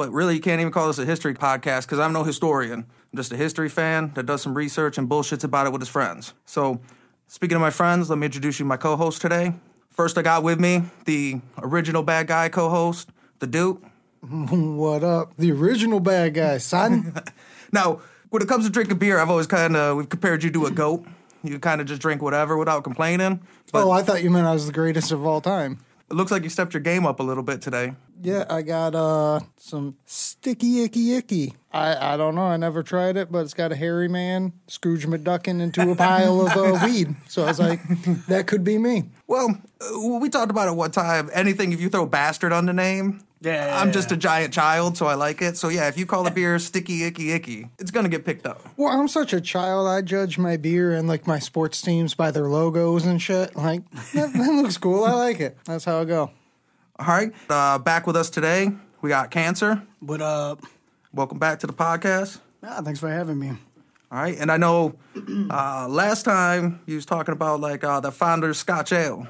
But 0.00 0.12
really, 0.12 0.34
you 0.34 0.40
can't 0.40 0.62
even 0.62 0.72
call 0.72 0.86
this 0.86 0.98
a 0.98 1.04
history 1.04 1.34
podcast 1.34 1.82
because 1.82 1.98
I'm 1.98 2.14
no 2.14 2.24
historian. 2.24 2.86
I'm 3.12 3.16
just 3.16 3.32
a 3.32 3.36
history 3.36 3.68
fan 3.68 4.12
that 4.14 4.24
does 4.24 4.40
some 4.40 4.54
research 4.54 4.96
and 4.96 5.06
bullshits 5.06 5.44
about 5.44 5.66
it 5.66 5.72
with 5.72 5.82
his 5.82 5.90
friends. 5.90 6.32
So, 6.46 6.80
speaking 7.26 7.54
of 7.54 7.60
my 7.60 7.68
friends, 7.68 8.08
let 8.08 8.18
me 8.18 8.24
introduce 8.24 8.58
you 8.58 8.64
to 8.64 8.68
my 8.68 8.78
co 8.78 8.96
host 8.96 9.20
today. 9.20 9.52
First, 9.90 10.16
I 10.16 10.22
got 10.22 10.42
with 10.42 10.58
me 10.58 10.84
the 11.04 11.42
original 11.58 12.02
bad 12.02 12.28
guy 12.28 12.48
co 12.48 12.70
host, 12.70 13.10
the 13.40 13.46
Duke. 13.46 13.82
What 14.22 15.04
up? 15.04 15.36
The 15.36 15.52
original 15.52 16.00
bad 16.00 16.32
guy, 16.32 16.56
son. 16.56 17.12
Now, 17.70 18.00
when 18.30 18.40
it 18.40 18.48
comes 18.48 18.64
to 18.64 18.70
drinking 18.70 18.96
beer, 18.96 19.18
I've 19.18 19.28
always 19.28 19.48
kind 19.48 19.76
of 19.76 19.98
we've 19.98 20.08
compared 20.08 20.42
you 20.42 20.50
to 20.50 20.64
a 20.64 20.70
goat. 20.70 21.04
You 21.42 21.58
kind 21.58 21.82
of 21.82 21.86
just 21.86 22.00
drink 22.00 22.22
whatever 22.22 22.56
without 22.56 22.84
complaining. 22.84 23.40
But 23.70 23.84
oh, 23.84 23.90
I 23.90 24.02
thought 24.02 24.22
you 24.22 24.30
meant 24.30 24.46
I 24.46 24.54
was 24.54 24.64
the 24.64 24.72
greatest 24.72 25.12
of 25.12 25.26
all 25.26 25.42
time. 25.42 25.78
It 26.10 26.14
looks 26.14 26.30
like 26.30 26.42
you 26.42 26.48
stepped 26.48 26.74
your 26.74 26.80
game 26.80 27.06
up 27.06 27.20
a 27.20 27.22
little 27.22 27.42
bit 27.42 27.62
today. 27.62 27.94
Yeah, 28.20 28.44
I 28.50 28.62
got 28.62 28.94
uh 28.94 29.40
some 29.56 29.96
sticky 30.04 30.82
icky 30.82 31.14
icky. 31.14 31.54
I 31.72 32.14
I 32.14 32.16
don't 32.16 32.34
know. 32.34 32.42
I 32.42 32.56
never 32.56 32.82
tried 32.82 33.16
it, 33.16 33.30
but 33.30 33.40
it's 33.40 33.54
got 33.54 33.72
a 33.72 33.76
hairy 33.76 34.08
man 34.08 34.52
Scrooge 34.66 35.06
McDuckin 35.06 35.60
into 35.60 35.90
a 35.90 35.94
pile 35.94 36.40
of 36.46 36.56
uh, 36.56 36.80
weed. 36.84 37.14
So 37.28 37.44
I 37.44 37.46
was 37.46 37.60
like, 37.60 37.80
that 38.26 38.46
could 38.46 38.64
be 38.64 38.76
me. 38.76 39.04
Well, 39.26 39.56
uh, 39.80 40.18
we 40.18 40.28
talked 40.28 40.50
about 40.50 40.68
it 40.68 40.74
one 40.76 40.90
time. 40.90 41.30
Anything 41.32 41.72
if 41.72 41.80
you 41.80 41.88
throw 41.88 42.06
bastard 42.06 42.52
on 42.52 42.66
the 42.66 42.72
name. 42.72 43.22
Yeah, 43.42 43.80
I'm 43.80 43.86
yeah, 43.88 43.92
just 43.92 44.12
a 44.12 44.16
giant 44.18 44.52
child, 44.52 44.98
so 44.98 45.06
I 45.06 45.14
like 45.14 45.40
it. 45.40 45.56
So 45.56 45.68
yeah, 45.68 45.88
if 45.88 45.96
you 45.96 46.04
call 46.04 46.24
the 46.24 46.30
beer 46.30 46.58
sticky 46.58 47.04
icky 47.04 47.32
icky, 47.32 47.68
it's 47.78 47.90
gonna 47.90 48.10
get 48.10 48.26
picked 48.26 48.46
up. 48.46 48.60
Well, 48.76 48.88
I'm 48.88 49.08
such 49.08 49.32
a 49.32 49.40
child. 49.40 49.88
I 49.88 50.02
judge 50.02 50.36
my 50.36 50.58
beer 50.58 50.92
and 50.92 51.08
like 51.08 51.26
my 51.26 51.38
sports 51.38 51.80
teams 51.80 52.14
by 52.14 52.30
their 52.32 52.48
logos 52.48 53.06
and 53.06 53.20
shit. 53.20 53.56
Like 53.56 53.90
that, 54.12 54.32
that 54.34 54.52
looks 54.62 54.76
cool. 54.76 55.04
I 55.04 55.12
like 55.12 55.40
it. 55.40 55.56
That's 55.64 55.86
how 55.86 56.00
I 56.00 56.04
go. 56.04 56.30
All 56.98 57.06
right, 57.06 57.32
uh, 57.48 57.78
back 57.78 58.06
with 58.06 58.16
us 58.16 58.28
today. 58.28 58.72
We 59.00 59.08
got 59.08 59.30
cancer. 59.30 59.82
What 60.00 60.20
up? 60.20 60.62
Welcome 61.14 61.38
back 61.38 61.60
to 61.60 61.66
the 61.66 61.72
podcast. 61.72 62.40
Ah, 62.62 62.82
thanks 62.84 63.00
for 63.00 63.08
having 63.08 63.38
me. 63.38 63.52
All 64.12 64.20
right, 64.20 64.36
and 64.38 64.52
I 64.52 64.58
know 64.58 64.96
uh, 65.50 65.86
last 65.88 66.24
time 66.24 66.80
you 66.84 66.96
was 66.96 67.06
talking 67.06 67.32
about 67.32 67.60
like 67.60 67.84
uh, 67.84 68.00
the 68.00 68.12
Founder's 68.12 68.58
Scotch 68.58 68.92
Ale. 68.92 69.26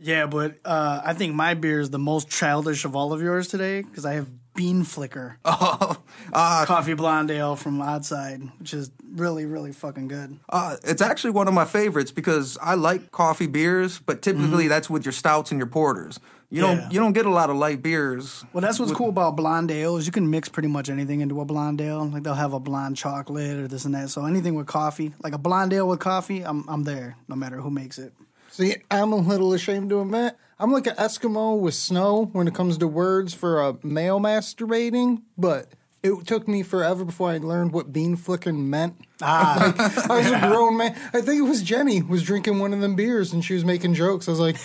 Yeah, 0.00 0.26
but 0.26 0.56
uh, 0.64 1.02
I 1.04 1.12
think 1.14 1.34
my 1.34 1.54
beer 1.54 1.80
is 1.80 1.90
the 1.90 1.98
most 1.98 2.28
childish 2.30 2.84
of 2.84 2.96
all 2.96 3.12
of 3.12 3.20
yours 3.20 3.48
today 3.48 3.82
because 3.82 4.04
I 4.06 4.14
have 4.14 4.28
Bean 4.54 4.82
Flicker 4.82 5.36
Oh, 5.44 5.96
uh, 6.32 6.64
coffee 6.66 6.94
blonde 6.94 7.30
ale 7.30 7.54
from 7.56 7.80
Outside, 7.80 8.42
which 8.58 8.74
is 8.74 8.90
really, 9.12 9.44
really 9.46 9.72
fucking 9.72 10.08
good. 10.08 10.38
uh, 10.48 10.76
it's 10.84 11.02
actually 11.02 11.30
one 11.32 11.48
of 11.48 11.54
my 11.54 11.64
favorites 11.64 12.10
because 12.12 12.58
I 12.60 12.74
like 12.74 13.10
coffee 13.12 13.46
beers, 13.46 13.98
but 14.00 14.22
typically 14.22 14.68
that's 14.68 14.88
with 14.90 15.04
your 15.04 15.12
stouts 15.12 15.50
and 15.50 15.58
your 15.58 15.66
porters. 15.68 16.18
You 16.52 16.62
Yeah. 16.64 16.74
don't 16.80 16.92
you 16.92 16.98
don't 16.98 17.12
get 17.12 17.26
a 17.26 17.30
lot 17.30 17.48
of 17.48 17.56
light 17.56 17.80
beers. 17.80 18.44
Well, 18.52 18.60
that's 18.60 18.80
what's 18.80 18.90
cool 18.90 19.10
about 19.10 19.36
blonde 19.36 19.70
ale 19.70 19.96
is 19.98 20.06
you 20.06 20.12
can 20.12 20.30
mix 20.30 20.48
pretty 20.48 20.66
much 20.68 20.88
anything 20.90 21.20
into 21.20 21.40
a 21.40 21.44
blonde 21.44 21.80
ale. 21.80 22.04
Like 22.08 22.24
they'll 22.24 22.34
have 22.34 22.54
a 22.54 22.58
blonde 22.60 22.96
chocolate 22.96 23.56
or 23.56 23.68
this 23.68 23.84
and 23.84 23.94
that. 23.94 24.08
So 24.10 24.24
anything 24.26 24.56
with 24.56 24.66
coffee, 24.66 25.14
like 25.22 25.32
a 25.32 25.38
blonde 25.38 25.72
ale 25.72 25.86
with 25.86 26.00
coffee, 26.00 26.42
I'm 26.44 26.68
I'm 26.68 26.82
there 26.82 27.16
no 27.28 27.36
matter 27.36 27.58
who 27.60 27.70
makes 27.70 27.98
it. 27.98 28.12
See, 28.50 28.76
I'm 28.90 29.12
a 29.12 29.16
little 29.16 29.52
ashamed 29.52 29.90
to 29.90 30.00
admit 30.00 30.36
I'm 30.58 30.72
like 30.72 30.86
an 30.86 30.96
Eskimo 30.96 31.58
with 31.58 31.74
snow 31.74 32.28
when 32.32 32.46
it 32.46 32.54
comes 32.54 32.76
to 32.78 32.86
words 32.86 33.32
for 33.32 33.62
a 33.62 33.76
male 33.82 34.20
masturbating, 34.20 35.22
but 35.38 35.68
it 36.02 36.26
took 36.26 36.48
me 36.48 36.62
forever 36.62 37.04
before 37.04 37.30
I 37.30 37.38
learned 37.38 37.72
what 37.72 37.92
bean 37.92 38.16
flicking 38.16 38.68
meant. 38.68 38.96
Ah, 39.22 39.72
I 40.10 40.16
was 40.18 40.30
a 40.30 40.48
grown 40.48 40.76
man. 40.76 40.96
I 41.14 41.20
think 41.20 41.38
it 41.38 41.48
was 41.48 41.62
Jenny 41.62 42.02
was 42.02 42.22
drinking 42.22 42.58
one 42.58 42.74
of 42.74 42.80
them 42.80 42.96
beers 42.96 43.32
and 43.32 43.44
she 43.44 43.54
was 43.54 43.64
making 43.64 43.94
jokes. 43.94 44.28
I 44.28 44.32
was 44.32 44.40
like, 44.40 44.56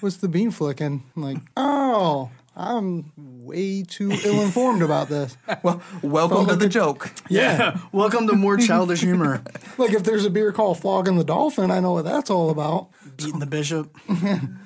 "What's 0.00 0.16
the 0.16 0.28
bean 0.28 0.50
flicking?" 0.50 1.04
I'm 1.14 1.22
like, 1.22 1.38
"Oh, 1.56 2.30
I'm 2.56 3.12
way 3.46 3.82
too 3.82 4.10
ill 4.10 4.42
informed 4.42 4.82
about 4.82 5.08
this." 5.08 5.36
Well, 5.62 5.80
welcome 6.02 6.46
to 6.48 6.56
the 6.56 6.68
joke. 6.68 7.10
yeah. 7.28 7.78
Welcome 7.92 8.26
to 8.28 8.34
more 8.34 8.56
childish 8.56 9.00
humor. 9.00 9.42
Like 9.78 9.92
if 9.92 10.04
there's 10.04 10.24
a 10.24 10.30
beer 10.30 10.52
called 10.52 10.80
Flogging 10.80 11.16
the 11.18 11.24
Dolphin, 11.24 11.70
I 11.70 11.80
know 11.80 11.92
what 11.92 12.04
that's 12.04 12.30
all 12.30 12.50
about. 12.50 12.88
Beating 13.16 13.40
the 13.40 13.46
bishop. 13.46 13.94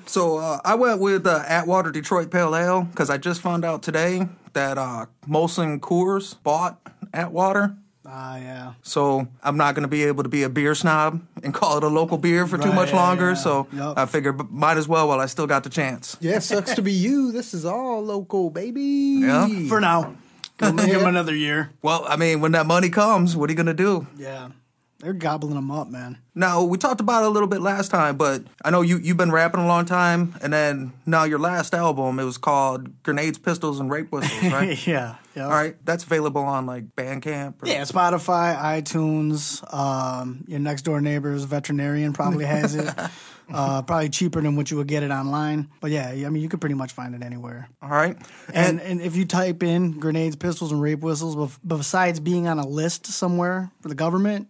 So 0.06 0.38
uh, 0.38 0.60
I 0.64 0.74
went 0.76 1.00
with 1.00 1.26
uh, 1.26 1.42
Atwater 1.46 1.90
Detroit 1.90 2.30
Pale 2.30 2.54
Ale 2.54 2.82
because 2.82 3.10
I 3.10 3.18
just 3.18 3.40
found 3.40 3.64
out 3.64 3.82
today 3.82 4.28
that 4.52 4.78
uh, 4.78 5.06
Molson 5.26 5.80
Coors 5.80 6.40
bought 6.42 6.80
Atwater. 7.12 7.76
Ah, 8.12 8.36
yeah. 8.38 8.72
So 8.82 9.28
I'm 9.42 9.56
not 9.56 9.74
going 9.76 9.82
to 9.84 9.88
be 9.88 10.02
able 10.04 10.24
to 10.24 10.28
be 10.28 10.42
a 10.42 10.48
beer 10.48 10.74
snob 10.74 11.22
and 11.44 11.54
call 11.54 11.78
it 11.78 11.84
a 11.84 11.88
local 11.88 12.18
beer 12.18 12.46
for 12.46 12.58
too 12.58 12.72
much 12.72 12.92
longer. 12.92 13.28
yeah. 13.30 13.34
So 13.34 13.68
Yup. 13.72 13.96
I 13.96 14.06
figured 14.06 14.50
might 14.50 14.76
as 14.78 14.88
well 14.88 15.06
while 15.08 15.20
I 15.20 15.26
still 15.26 15.46
got 15.46 15.62
the 15.62 15.70
chance. 15.70 16.16
Yeah, 16.20 16.40
sucks 16.40 16.74
to 16.74 16.82
be 16.82 16.92
you. 16.92 17.30
This 17.30 17.54
is 17.54 17.64
all 17.64 18.02
local, 18.04 18.50
baby. 18.50 19.20
Yeah. 19.22 19.46
For 19.68 19.80
now. 19.80 20.16
Give 20.58 20.68
him- 20.70 20.76
give 20.76 21.00
him 21.02 21.06
another 21.06 21.34
year. 21.34 21.70
Well, 21.82 22.04
I 22.08 22.16
mean, 22.16 22.40
when 22.40 22.52
that 22.52 22.66
money 22.66 22.90
comes, 22.90 23.36
what 23.36 23.48
are 23.48 23.52
you 23.52 23.56
going 23.56 23.66
to 23.66 23.74
do? 23.74 24.06
Yeah. 24.18 24.48
They're 25.00 25.14
gobbling 25.14 25.54
them 25.54 25.70
up, 25.70 25.88
man. 25.88 26.18
Now 26.34 26.62
we 26.62 26.76
talked 26.76 27.00
about 27.00 27.24
it 27.24 27.26
a 27.26 27.30
little 27.30 27.48
bit 27.48 27.60
last 27.62 27.90
time, 27.90 28.16
but 28.16 28.42
I 28.64 28.70
know 28.70 28.82
you 28.82 28.98
you've 28.98 29.16
been 29.16 29.32
rapping 29.32 29.60
a 29.60 29.66
long 29.66 29.86
time, 29.86 30.34
and 30.42 30.52
then 30.52 30.92
now 31.06 31.24
your 31.24 31.38
last 31.38 31.74
album 31.74 32.18
it 32.18 32.24
was 32.24 32.38
called 32.38 33.02
Grenades, 33.02 33.38
Pistols, 33.38 33.80
and 33.80 33.90
Rape 33.90 34.12
Whistles, 34.12 34.42
right? 34.52 34.86
yeah. 34.86 35.16
yeah. 35.34 35.44
All 35.44 35.50
right, 35.50 35.74
that's 35.84 36.04
available 36.04 36.42
on 36.42 36.66
like 36.66 36.94
Bandcamp. 36.96 37.62
Or, 37.62 37.66
Yeah, 37.66 37.82
Spotify, 37.82 38.56
iTunes, 38.56 39.62
um, 39.74 40.44
your 40.46 40.60
next 40.60 40.82
door 40.82 41.00
neighbor's 41.00 41.44
veterinarian 41.44 42.12
probably 42.12 42.44
has 42.44 42.74
it. 42.74 42.94
uh, 43.52 43.82
probably 43.82 44.08
cheaper 44.08 44.40
than 44.40 44.56
what 44.56 44.70
you 44.70 44.76
would 44.76 44.86
get 44.86 45.02
it 45.02 45.10
online. 45.10 45.68
But 45.80 45.90
yeah, 45.90 46.08
I 46.08 46.28
mean, 46.28 46.42
you 46.42 46.48
could 46.48 46.60
pretty 46.60 46.74
much 46.74 46.92
find 46.92 47.14
it 47.14 47.22
anywhere. 47.22 47.68
All 47.82 47.90
right, 47.90 48.16
And 48.52 48.80
and 48.80 49.00
if 49.00 49.16
you 49.16 49.24
type 49.24 49.62
in 49.62 49.98
grenades, 49.98 50.36
pistols, 50.36 50.72
and 50.72 50.80
rape 50.80 51.00
whistles, 51.00 51.58
besides 51.66 52.20
being 52.20 52.46
on 52.46 52.58
a 52.58 52.66
list 52.66 53.06
somewhere 53.06 53.70
for 53.80 53.88
the 53.88 53.94
government, 53.94 54.48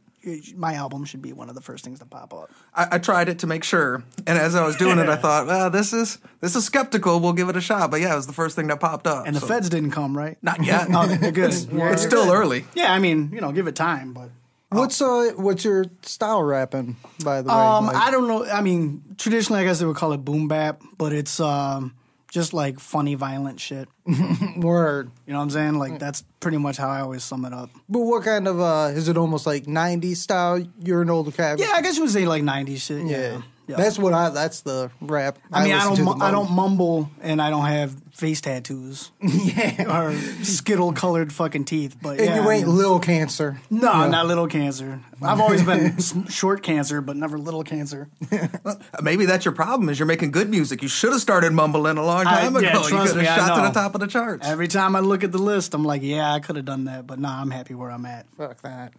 my 0.57 0.75
album 0.75 1.05
should 1.05 1.23
be 1.23 1.33
one 1.33 1.49
of 1.49 1.55
the 1.55 1.61
first 1.61 1.85
things 1.85 1.99
to 2.01 2.05
pop 2.07 2.33
up. 2.35 2.51
I, 2.75 2.89
I 2.93 2.99
tried 2.99 3.29
it 3.29 3.39
to 3.41 3.47
make 3.47 3.65
sure, 3.65 4.03
and 4.27 4.39
as 4.39 4.55
I 4.55 4.65
was 4.67 4.77
doing 4.77 4.99
it, 4.99 5.09
I 5.09 5.17
thought, 5.25 5.47
well, 5.47 5.71
this 5.71 5.93
is 5.93 6.19
this 6.41 6.55
is 6.57 6.65
skeptical. 6.65 7.21
We'll 7.21 7.33
give 7.33 7.49
it 7.49 7.57
a 7.57 7.61
shot. 7.61 7.91
But 7.91 8.01
yeah, 8.01 8.13
it 8.13 8.17
was 8.17 8.27
the 8.27 8.33
first 8.33 8.57
thing 8.57 8.67
that 8.69 8.81
popped 8.81 9.07
up. 9.07 9.27
And 9.27 9.35
the 9.35 9.41
so- 9.41 9.47
feds 9.47 9.69
didn't 9.69 9.93
come, 9.93 10.17
right? 10.17 10.37
not 10.43 10.65
yet. 10.65 10.89
Oh, 10.95 11.07
they're 11.07 11.33
good. 11.33 11.51
it's 11.53 12.03
still 12.03 12.31
early. 12.33 12.65
Yeah, 12.75 12.93
I 12.93 12.99
mean, 12.99 13.31
you 13.33 13.41
know, 13.41 13.53
give 13.53 13.67
it 13.67 13.77
time, 13.77 14.13
but. 14.13 14.31
What's 14.73 15.03
uh 15.03 15.33
what's 15.35 15.65
your 15.65 15.87
style 16.03 16.45
rapping, 16.45 16.95
by 17.25 17.43
the 17.43 17.49
way? 17.49 17.55
Um, 17.55 17.87
Like- 17.87 17.97
I 17.97 18.13
don't 18.13 18.29
know. 18.29 18.45
I 18.45 18.61
mean, 18.61 19.03
traditionally, 19.19 19.63
I 19.63 19.65
guess 19.65 19.81
they 19.81 19.85
would 19.87 19.97
call 19.97 20.13
it 20.13 20.19
boom 20.25 20.47
bap, 20.47 20.81
but 20.97 21.13
it's 21.13 21.41
um, 21.41 21.97
just 22.33 22.55
like 22.55 22.79
funny, 22.81 23.15
violent 23.15 23.61
shit. 23.61 23.89
word. 24.57 25.11
You 25.27 25.33
know 25.33 25.39
what 25.39 25.45
I'm 25.45 25.51
saying? 25.51 25.75
Like 25.79 25.99
that's 25.99 26.23
pretty 26.41 26.59
much 26.59 26.77
how 26.77 26.89
I 26.89 27.01
always 27.01 27.25
sum 27.25 27.45
it 27.45 27.53
up. 27.53 27.71
But 27.89 28.01
what 28.01 28.25
kind 28.25 28.49
of 28.49 28.61
uh 28.61 28.91
is 28.95 29.09
it 29.09 29.17
almost 29.17 29.47
like 29.47 29.67
nineties 29.67 30.21
style? 30.23 30.65
You're 30.83 31.03
an 31.03 31.11
older 31.11 31.31
cat. 31.33 31.59
Yeah, 31.59 31.73
I 31.75 31.83
guess 31.83 31.97
you 31.97 32.03
would 32.03 32.13
say 32.13 32.27
like 32.27 32.43
'90s 32.43 32.79
shit. 32.81 33.07
Yeah, 33.07 33.19
Yeah. 33.19 33.43
Yeah. 33.71 33.77
That's 33.77 33.99
what 33.99 34.13
I 34.13 34.31
that's 34.31 34.61
the 34.63 34.91
rap. 35.01 35.39
I 35.53 35.65
mean, 35.65 35.73
I, 35.75 35.89
listen 35.89 36.05
don't, 36.05 36.19
to 36.19 36.25
I 36.25 36.31
don't 36.31 36.51
mumble, 36.51 37.11
and 37.23 37.41
I 37.41 37.51
don't 37.51 37.67
have 37.67 37.95
face 38.13 38.41
tattoos 38.43 39.11
Yeah. 39.23 40.03
or 40.09 40.13
skittle 40.45 40.93
colored 40.93 41.33
fucking 41.33 41.65
teeth. 41.65 41.97
But 42.03 42.19
And 42.19 42.27
yeah, 42.29 42.43
you 42.43 42.49
I 42.51 42.55
ain't 42.55 42.67
mean- 42.67 42.77
little 42.77 42.99
cancer. 43.01 43.61
no, 43.71 44.09
not 44.09 44.27
little 44.27 44.47
cancer. 44.49 45.01
I've 45.23 45.41
always 45.41 45.63
been 45.63 45.99
short 46.29 46.63
cancer, 46.63 47.01
but 47.01 47.17
never 47.17 47.39
little 47.39 47.63
cancer. 47.65 48.09
Maybe 49.03 49.27
that's 49.27 49.45
your 49.45 49.55
problem. 49.55 49.89
Is 49.89 49.99
you're 49.99 50.07
making 50.07 50.31
good 50.33 50.51
music. 50.51 50.83
You 50.83 50.89
should 50.89 51.13
have 51.13 51.21
started 51.21 51.53
mumbling 51.53 51.97
a 51.99 52.05
long 52.05 52.27
I- 52.27 52.43
time 52.43 52.57
ago. 52.57 52.67
yeah, 52.67 52.83
you 52.83 52.89
trust 52.89 53.13
could 53.15 53.23
me, 53.23 53.29
I 53.29 53.33
have 53.33 53.47
shot 53.49 53.57
to 53.57 53.63
the 53.69 53.71
top 53.81 53.95
of 53.95 54.01
the 54.01 54.07
charts. 54.07 54.47
Every 54.47 54.69
time 54.69 54.97
I 54.97 55.01
look 55.01 55.25
at 55.25 55.33
the 55.33 55.39
list, 55.39 55.73
I'm 55.75 55.85
like, 55.85 56.03
yeah, 56.03 56.33
I 56.33 56.41
could 56.41 56.57
have 56.57 56.65
done 56.65 56.85
that, 56.85 57.07
but 57.07 57.19
nah, 57.19 57.41
I'm 57.41 57.51
happy 57.51 57.75
where 57.75 57.91
I'm 57.91 58.05
at. 58.07 58.27
Fuck 58.37 58.61
that. 58.63 58.93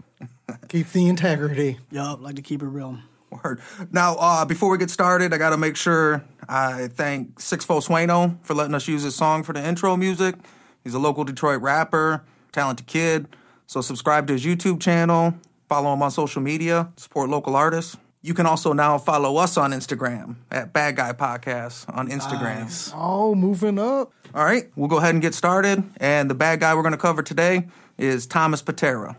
Keep 0.70 0.90
the 0.92 1.08
integrity. 1.08 1.78
Yup, 1.92 2.22
like 2.22 2.36
to 2.36 2.42
keep 2.42 2.62
it 2.62 2.68
real. 2.68 2.98
Word. 3.32 3.62
Now, 3.92 4.16
uh, 4.16 4.46
before 4.46 4.70
we 4.70 4.78
get 4.78 4.90
started, 4.90 5.34
I 5.34 5.38
got 5.38 5.52
to 5.52 5.58
make 5.58 5.76
sure 5.76 6.24
I 6.50 6.88
thank 6.88 7.40
Sixfo 7.40 7.82
Sueno 7.82 8.38
for 8.44 8.54
letting 8.54 8.76
us 8.76 8.88
use 8.88 9.04
his 9.04 9.16
song 9.16 9.44
for 9.44 9.54
the 9.54 9.66
intro 9.66 9.96
music. 9.96 10.36
He's 10.84 10.94
a 10.94 11.00
local 11.00 11.24
Detroit 11.24 11.62
rapper, 11.62 12.24
talented 12.52 12.88
kid. 12.88 13.28
So 13.68 13.82
subscribe 13.82 14.28
to 14.28 14.34
his 14.34 14.44
YouTube 14.44 14.82
channel, 14.82 15.34
follow 15.70 15.94
him 15.94 16.02
on 16.02 16.12
social 16.12 16.42
media, 16.42 16.92
support 16.98 17.30
local 17.30 17.56
artists. 17.56 17.96
You 18.22 18.34
can 18.34 18.46
also 18.46 18.74
now 18.74 18.98
follow 18.98 19.38
us 19.38 19.58
on 19.58 19.72
Instagram 19.72 20.36
at 20.52 20.74
Bad 20.74 20.98
Guy 20.98 21.14
Podcast 21.14 21.86
on 21.96 22.10
Instagram. 22.10 22.64
Nice. 22.64 22.92
Oh, 22.94 23.34
moving 23.34 23.80
up. 23.80 24.12
All 24.36 24.44
right, 24.44 24.70
we'll 24.76 24.90
go 24.90 24.98
ahead 24.98 25.16
and 25.16 25.22
get 25.22 25.34
started. 25.34 25.84
And 25.98 26.30
the 26.30 26.36
bad 26.36 26.60
guy 26.60 26.76
we're 26.76 26.84
going 26.84 26.92
to 26.92 26.98
cover 26.98 27.24
today 27.24 27.68
is 27.98 28.28
Thomas 28.28 28.62
Pitera. 28.62 29.16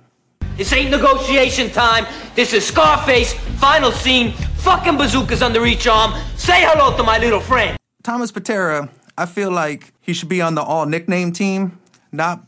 This 0.57 0.73
ain't 0.73 0.91
negotiation 0.91 1.71
time. 1.71 2.07
This 2.35 2.53
is 2.53 2.67
Scarface. 2.67 3.33
Final 3.59 3.91
scene. 3.91 4.33
Fucking 4.59 4.97
bazookas 4.97 5.43
under 5.43 5.65
each 5.67 5.87
arm. 5.87 6.13
Say 6.37 6.63
hello 6.65 6.97
to 6.97 7.03
my 7.03 7.19
little 7.19 7.41
friend. 7.41 7.77
Thomas 8.03 8.31
Pitera, 8.31 8.89
I 9.17 9.27
feel 9.27 9.51
like 9.51 9.93
he 10.01 10.13
should 10.13 10.29
be 10.29 10.41
on 10.41 10.55
the 10.55 10.63
all 10.63 10.87
nickname 10.87 11.33
team, 11.33 11.79
not 12.11 12.45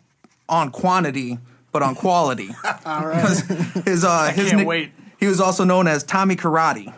on 0.49 0.71
quantity, 0.71 1.39
but 1.73 1.83
on 1.83 1.95
quality. 1.95 2.51
All 2.87 3.07
right. 3.07 3.21
his 3.85 4.05
uh, 4.05 4.31
his 4.33 4.51
can't 4.51 4.67
wait. 4.67 4.93
He 5.19 5.27
was 5.27 5.41
also 5.41 5.65
known 5.65 5.87
as 5.89 6.05
Tommy 6.05 6.37
Karate. 6.37 6.93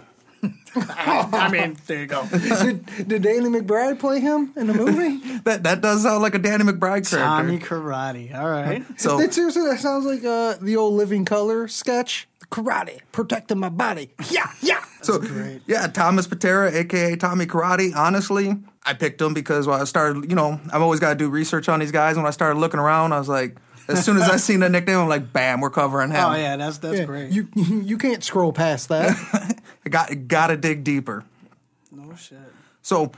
I 0.89 1.49
mean, 1.51 1.77
there 1.87 2.01
you 2.01 2.07
go. 2.07 2.27
did, 2.29 2.87
did 3.09 3.23
Danny 3.23 3.49
McBride 3.49 3.99
play 3.99 4.21
him 4.21 4.53
in 4.57 4.67
the 4.67 4.75
movie? 4.75 5.21
That 5.47 5.63
that 5.63 5.81
does 5.81 6.03
sound 6.03 6.23
like 6.23 6.35
a 6.35 6.39
Danny 6.39 6.65
McBride 6.65 7.09
character. 7.09 7.19
Tommy 7.19 7.59
Karate. 7.59 8.35
All 8.35 8.49
right. 8.49 8.85
so 9.01 9.17
That 9.19 9.33
seriously, 9.33 9.63
that 9.63 9.79
sounds 9.79 10.05
like 10.05 10.25
uh, 10.25 10.57
the 10.61 10.77
old 10.77 10.95
Living 10.95 11.25
Color 11.25 11.69
sketch. 11.69 12.27
Karate, 12.51 13.01
protecting 13.13 13.59
my 13.59 13.69
body. 13.69 14.11
Yeah, 14.31 14.51
yeah. 14.61 14.85
So 15.03 15.19
great. 15.19 15.63
yeah, 15.67 15.87
Thomas 15.89 16.27
Pitera, 16.29 16.73
aka 16.73 17.17
Tommy 17.17 17.47
Karate. 17.47 17.95
Honestly, 17.95 18.57
I 18.85 18.95
picked 18.95 19.21
him 19.21 19.35
because 19.35 19.67
when 19.67 19.81
I 19.81 19.85
started, 19.85 20.29
you 20.31 20.37
know, 20.37 20.61
I've 20.73 20.83
always 20.83 21.01
got 21.01 21.11
to 21.11 21.15
do 21.17 21.29
research 21.29 21.69
on 21.69 21.81
these 21.81 21.91
guys. 21.93 22.17
When 22.17 22.25
I 22.27 22.31
started 22.31 22.59
looking 22.61 22.79
around, 22.81 23.13
I 23.13 23.19
was 23.19 23.29
like, 23.29 23.57
as 23.89 24.05
soon 24.05 24.17
as 24.17 24.29
I 24.29 24.37
seen 24.37 24.61
the 24.61 24.69
nickname, 24.69 24.99
I'm 24.99 25.09
like, 25.09 25.33
bam, 25.33 25.61
we're 25.61 25.71
covering 25.71 26.11
him. 26.11 26.25
Oh 26.25 26.35
yeah, 26.35 26.57
that's 26.57 26.79
that's 26.79 26.99
Yeah, 26.99 27.05
great. 27.05 27.31
You 27.31 27.49
you 27.55 27.99
can't 27.99 28.23
scroll 28.25 28.53
past 28.53 28.89
that. 28.89 29.17
I 29.85 29.89
got 29.89 30.29
got 30.29 30.47
to 30.49 30.57
dig 30.57 30.85
deeper. 30.85 31.25
no 31.91 32.15
shit. 32.17 32.39
So, 32.83 33.13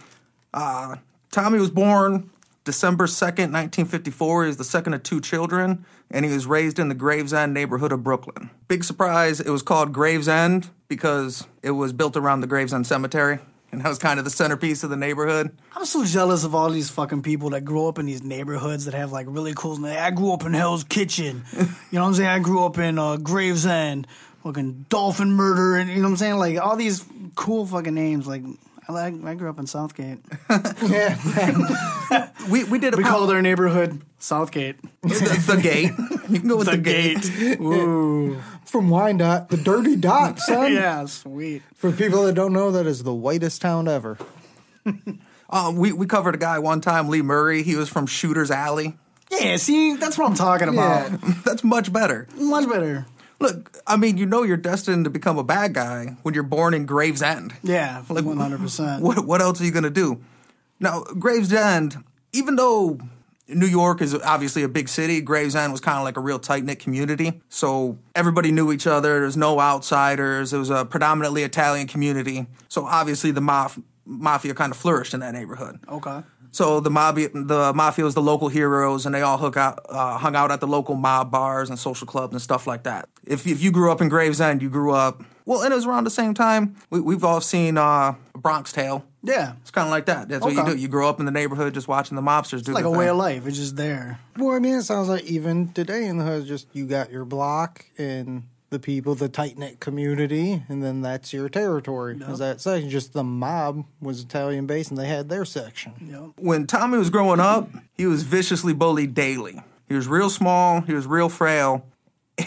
uh, 0.54 0.96
Tommy 1.30 1.58
was 1.58 1.70
born 1.70 2.30
December 2.64 3.06
2nd, 3.06 3.52
1954. 3.52 4.42
He 4.44 4.46
was 4.48 4.56
the 4.56 4.64
second 4.64 4.94
of 4.94 5.02
two 5.02 5.20
children, 5.20 5.84
and 6.10 6.24
he 6.24 6.32
was 6.32 6.46
raised 6.46 6.78
in 6.78 6.88
the 6.88 6.94
Gravesend 6.94 7.52
neighborhood 7.54 7.92
of 7.92 8.02
Brooklyn. 8.02 8.50
Big 8.66 8.84
surprise, 8.84 9.40
it 9.40 9.50
was 9.50 9.62
called 9.62 9.92
Gravesend 9.92 10.70
because 10.88 11.46
it 11.62 11.72
was 11.72 11.92
built 11.92 12.16
around 12.16 12.40
the 12.40 12.46
Gravesend 12.46 12.86
Cemetery, 12.86 13.40
and 13.70 13.80
that 13.82 13.88
was 13.88 13.98
kind 13.98 14.18
of 14.18 14.24
the 14.24 14.30
centerpiece 14.30 14.82
of 14.82 14.90
the 14.90 14.96
neighborhood. 14.96 15.56
I'm 15.74 15.84
so 15.84 16.04
jealous 16.04 16.44
of 16.44 16.54
all 16.54 16.70
these 16.70 16.90
fucking 16.90 17.22
people 17.22 17.50
that 17.50 17.64
grow 17.64 17.88
up 17.88 17.98
in 17.98 18.06
these 18.06 18.22
neighborhoods 18.22 18.86
that 18.86 18.94
have 18.94 19.12
like 19.12 19.26
really 19.28 19.52
cool. 19.54 19.84
I 19.84 20.10
grew 20.10 20.32
up 20.32 20.44
in 20.44 20.54
Hell's 20.54 20.84
Kitchen. 20.84 21.44
You 21.90 21.96
know 21.96 22.02
what 22.02 22.08
I'm 22.08 22.14
saying? 22.16 22.28
I 22.28 22.38
grew 22.38 22.64
up 22.66 22.76
in 22.76 22.98
uh, 22.98 23.16
Gravesend, 23.16 24.06
fucking 24.42 24.84
Dolphin 24.90 25.32
Murder, 25.32 25.76
and 25.76 25.88
you 25.88 25.96
know 25.96 26.02
what 26.02 26.08
I'm 26.10 26.16
saying? 26.18 26.36
Like 26.36 26.58
all 26.58 26.76
these 26.76 27.02
cool 27.34 27.64
fucking 27.66 27.94
names. 27.94 28.26
Like 28.26 28.42
I, 28.96 29.06
I 29.24 29.34
grew 29.34 29.50
up 29.50 29.58
in 29.58 29.66
Southgate. 29.66 30.18
yeah, 30.88 32.30
We, 32.50 32.64
we 32.64 32.78
did 32.78 32.94
a 32.94 32.96
We 32.96 33.02
po- 33.04 33.10
called 33.10 33.30
our 33.30 33.42
neighborhood 33.42 34.00
Southgate. 34.18 34.76
the, 35.02 35.44
the 35.46 35.60
gate. 35.62 35.92
You 36.30 36.40
can 36.40 36.48
go 36.48 36.56
with 36.56 36.66
the, 36.66 36.72
The 36.72 36.78
gate. 36.78 37.22
gate. 37.38 37.60
Ooh. 37.60 38.40
from 38.64 38.88
Wyandotte, 38.88 39.50
the 39.50 39.56
dirty 39.58 39.96
dot, 39.96 40.38
son. 40.40 40.72
yeah, 40.72 41.04
sweet. 41.06 41.62
For 41.74 41.92
people 41.92 42.22
that 42.24 42.34
don't 42.34 42.52
know, 42.52 42.70
that 42.72 42.86
is 42.86 43.02
the 43.02 43.14
whitest 43.14 43.60
town 43.60 43.88
ever. 43.88 44.16
Uh, 45.50 45.72
we, 45.74 45.92
we 45.92 46.06
covered 46.06 46.34
a 46.34 46.38
guy 46.38 46.58
one 46.58 46.80
time, 46.80 47.08
Lee 47.08 47.22
Murray. 47.22 47.62
He 47.62 47.76
was 47.76 47.88
from 47.88 48.06
Shooter's 48.06 48.50
Alley. 48.50 48.96
Yeah, 49.30 49.56
see, 49.56 49.96
that's 49.96 50.16
what 50.16 50.28
I'm 50.30 50.34
talking 50.34 50.68
about. 50.68 51.10
Yeah. 51.10 51.18
That's 51.44 51.62
much 51.62 51.92
better. 51.92 52.26
Much 52.36 52.66
better. 52.68 53.06
Look, 53.40 53.78
I 53.86 53.96
mean, 53.96 54.16
you 54.18 54.26
know 54.26 54.42
you're 54.42 54.56
destined 54.56 55.04
to 55.04 55.10
become 55.10 55.38
a 55.38 55.44
bad 55.44 55.72
guy 55.72 56.16
when 56.22 56.34
you're 56.34 56.42
born 56.42 56.74
in 56.74 56.86
Gravesend. 56.86 57.54
Yeah, 57.62 58.02
Like, 58.08 58.24
100%. 58.24 59.00
What 59.00 59.24
what 59.24 59.40
else 59.40 59.60
are 59.60 59.64
you 59.64 59.70
gonna 59.70 59.90
do? 59.90 60.20
Now, 60.80 61.02
Gravesend, 61.18 61.96
even 62.32 62.56
though 62.56 62.98
New 63.48 63.66
York 63.66 64.02
is 64.02 64.14
obviously 64.14 64.62
a 64.62 64.68
big 64.68 64.88
city, 64.88 65.20
Gravesend 65.20 65.72
was 65.72 65.80
kind 65.80 65.98
of 65.98 66.04
like 66.04 66.16
a 66.16 66.20
real 66.20 66.38
tight 66.38 66.64
knit 66.64 66.80
community. 66.80 67.40
So 67.48 67.98
everybody 68.14 68.52
knew 68.52 68.72
each 68.72 68.86
other. 68.86 69.20
There's 69.20 69.36
no 69.36 69.58
outsiders. 69.60 70.52
It 70.52 70.58
was 70.58 70.70
a 70.70 70.84
predominantly 70.84 71.44
Italian 71.44 71.86
community. 71.86 72.46
So 72.68 72.84
obviously 72.84 73.30
the 73.30 73.40
maf- 73.40 73.82
mafia 74.04 74.52
kind 74.54 74.70
of 74.72 74.76
flourished 74.76 75.14
in 75.14 75.20
that 75.20 75.32
neighborhood. 75.32 75.78
Okay. 75.88 76.22
So 76.50 76.80
the 76.80 76.90
mob, 76.90 77.16
the 77.16 77.72
mafia 77.74 78.04
was 78.04 78.14
the 78.14 78.22
local 78.22 78.48
heroes, 78.48 79.06
and 79.06 79.14
they 79.14 79.22
all 79.22 79.38
hook 79.38 79.56
out, 79.56 79.80
uh, 79.88 80.18
hung 80.18 80.34
out 80.34 80.50
at 80.50 80.60
the 80.60 80.66
local 80.66 80.94
mob 80.94 81.30
bars 81.30 81.70
and 81.70 81.78
social 81.78 82.06
clubs 82.06 82.32
and 82.32 82.42
stuff 82.42 82.66
like 82.66 82.84
that. 82.84 83.08
If 83.26 83.46
if 83.46 83.62
you 83.62 83.70
grew 83.70 83.92
up 83.92 84.00
in 84.00 84.08
Gravesend, 84.08 84.62
you 84.62 84.70
grew 84.70 84.92
up 84.92 85.22
well, 85.48 85.62
and 85.62 85.72
it 85.72 85.76
was 85.76 85.86
around 85.86 86.04
the 86.04 86.10
same 86.10 86.34
time. 86.34 86.76
We, 86.90 87.00
we've 87.00 87.24
all 87.24 87.40
seen 87.40 87.78
uh, 87.78 88.16
Bronx 88.34 88.70
Tale. 88.70 89.02
Yeah. 89.22 89.54
It's 89.62 89.70
kind 89.70 89.86
of 89.86 89.90
like 89.90 90.04
that. 90.04 90.28
That's 90.28 90.44
what 90.44 90.52
you 90.52 90.62
do. 90.62 90.76
You 90.76 90.88
grow 90.88 91.08
up 91.08 91.20
in 91.20 91.24
the 91.24 91.32
neighborhood 91.32 91.72
just 91.72 91.88
watching 91.88 92.16
the 92.16 92.22
mobsters 92.22 92.62
do 92.62 92.72
Like 92.72 92.84
their 92.84 92.94
a 92.94 92.98
way 92.98 93.08
of 93.08 93.16
life. 93.16 93.46
It's 93.46 93.56
just 93.56 93.74
there. 93.74 94.20
Well, 94.36 94.54
I 94.54 94.58
mean, 94.58 94.74
it 94.74 94.82
sounds 94.82 95.08
like 95.08 95.24
even 95.24 95.72
today 95.72 96.04
in 96.04 96.18
the 96.18 96.24
hood, 96.24 96.44
just 96.44 96.68
you 96.74 96.86
got 96.86 97.10
your 97.10 97.24
block 97.24 97.86
and 97.96 98.42
the 98.70 98.78
people, 98.78 99.14
the 99.14 99.28
tight 99.28 99.56
knit 99.56 99.80
community, 99.80 100.62
and 100.68 100.82
then 100.82 101.00
that's 101.00 101.32
your 101.32 101.48
territory. 101.48 102.18
Is 102.28 102.38
that 102.38 102.60
section? 102.60 102.90
Just 102.90 103.12
the 103.12 103.24
mob 103.24 103.84
was 104.00 104.20
Italian 104.20 104.66
based, 104.66 104.90
and 104.90 104.98
they 104.98 105.08
had 105.08 105.28
their 105.28 105.44
section. 105.44 105.92
Yep. 106.00 106.44
When 106.44 106.66
Tommy 106.66 106.98
was 106.98 107.10
growing 107.10 107.40
up, 107.40 107.70
he 107.94 108.06
was 108.06 108.22
viciously 108.24 108.74
bullied 108.74 109.14
daily. 109.14 109.62
He 109.88 109.94
was 109.94 110.06
real 110.06 110.28
small. 110.28 110.82
He 110.82 110.92
was 110.92 111.06
real 111.06 111.28
frail. 111.28 111.86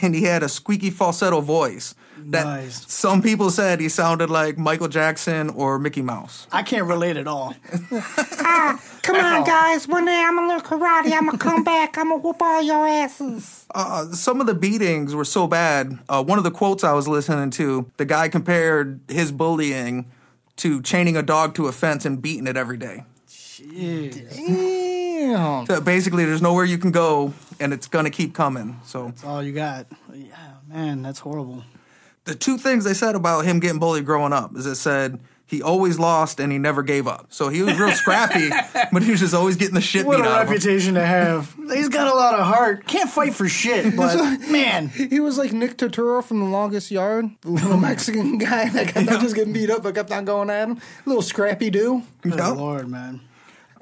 And 0.02 0.16
he 0.16 0.24
had 0.24 0.42
a 0.44 0.48
squeaky 0.50 0.90
falsetto 0.90 1.42
voice 1.42 1.96
that 2.18 2.46
Nice. 2.46 2.90
some 2.92 3.22
people 3.22 3.50
said 3.50 3.80
he 3.82 3.90
sounded 3.90 4.30
like 4.30 4.58
Michael 4.58 4.88
Jackson 4.88 5.50
or 5.50 5.78
Mickey 5.80 6.02
Mouse. 6.02 6.48
I 6.52 6.64
can't 6.64 6.86
relate 6.88 7.18
at 7.18 7.28
all. 7.28 7.56
ah, 7.92 8.82
Come 9.02 9.16
on, 9.18 9.44
guys. 9.44 9.88
One 9.88 10.06
day 10.06 10.24
I'm 10.26 10.36
gonna 10.36 10.48
learn 10.48 10.62
karate. 10.62 11.12
I'm 11.12 11.26
gonna 11.26 11.38
come 11.38 11.64
back. 11.74 11.98
I'm 11.98 12.10
gonna 12.10 12.22
whoop 12.22 12.42
all 12.42 12.62
your 12.62 12.88
asses. 12.88 13.66
Uh, 13.74 14.06
some 14.14 14.40
of 14.40 14.48
the 14.48 14.54
beatings 14.54 15.14
were 15.16 15.26
so 15.26 15.48
bad. 15.48 15.98
Uh, 16.08 16.24
one 16.24 16.38
of 16.38 16.44
the 16.44 16.52
quotes 16.52 16.84
I 16.84 16.94
was 16.94 17.08
listening 17.08 17.50
to, 17.52 17.90
the 17.98 18.06
guy 18.06 18.30
compared 18.30 19.02
his 19.10 19.32
bullying 19.32 20.10
to 20.58 20.82
chaining 20.84 21.18
a 21.18 21.24
dog 21.24 21.56
to 21.56 21.68
a 21.68 21.72
fence 21.72 22.06
and 22.06 22.22
beating 22.22 22.48
it 22.48 22.56
every 22.56 22.78
day. 22.78 23.04
Damn. 25.36 25.66
So 25.66 25.82
basically, 25.82 26.26
there's 26.26 26.42
nowhere 26.42 26.66
you 26.66 26.78
can 26.78 26.92
go, 26.92 27.34
and 27.60 27.74
it's 27.74 27.88
gonna 27.88 28.10
keep 28.10 28.34
coming. 28.34 28.80
So 28.86 29.06
That's 29.08 29.24
all 29.24 29.42
you 29.44 29.54
got. 29.54 29.88
Yeah, 30.14 30.36
man, 30.68 31.02
that's 31.02 31.20
horrible. 31.20 31.64
the 32.26 32.36
two 32.36 32.58
things 32.58 32.84
they 32.84 32.94
said 32.94 33.16
about 33.16 33.46
him 33.46 33.60
getting 33.60 33.80
bullied 33.80 34.06
growing 34.06 34.34
up 34.34 34.56
is 34.56 34.66
it 34.66 34.76
said 34.76 35.20
he 35.48 35.62
always 35.62 36.00
lost 36.00 36.40
and 36.40 36.50
he 36.52 36.58
never 36.58 36.82
gave 36.82 37.08
up. 37.08 37.26
So 37.30 37.50
he 37.50 37.62
was 37.62 37.78
real 37.78 37.92
scrappy, 37.92 38.50
but 38.94 39.04
he 39.04 39.12
was 39.12 39.20
just 39.20 39.34
always 39.34 39.58
getting 39.58 39.74
the 39.76 39.82
shit 39.82 40.06
What 40.06 40.18
beat 40.18 40.26
out 40.26 40.28
of 40.28 40.32
him. 40.34 40.48
What 40.48 40.50
reputation 40.50 40.94
to 40.94 41.06
have. 41.06 41.54
He's 41.74 41.90
got 41.90 42.08
a 42.08 42.14
lot 42.16 42.40
of 42.40 42.46
heart. 42.46 42.86
Can't 42.88 43.10
fight 43.10 43.34
for 43.34 43.50
shit, 43.50 43.96
but 43.98 44.40
man, 44.50 44.88
He 44.90 45.20
was 45.20 45.38
like 45.38 45.52
Nick 45.52 45.76
Turturro 45.78 46.24
from 46.24 46.40
The 46.40 46.46
Longest 46.46 46.90
Yard, 46.92 47.26
the 47.42 47.50
little 47.52 47.76
Mexican 47.90 48.38
guy 48.38 48.70
that 48.70 48.88
kept 48.94 49.10
on 49.10 49.20
just 49.20 49.36
getting 49.36 49.52
beat 49.52 49.70
up 49.70 49.84
but 49.84 49.94
kept 49.96 50.12
on 50.12 50.24
going 50.24 50.50
at 50.50 50.70
him. 50.70 50.78
A 50.78 51.10
Little 51.10 51.22
scrappy 51.24 51.70
dude. 51.70 52.04
good 52.22 52.36
Yep. 52.38 52.56
lord, 52.56 52.88
man. 52.88 53.20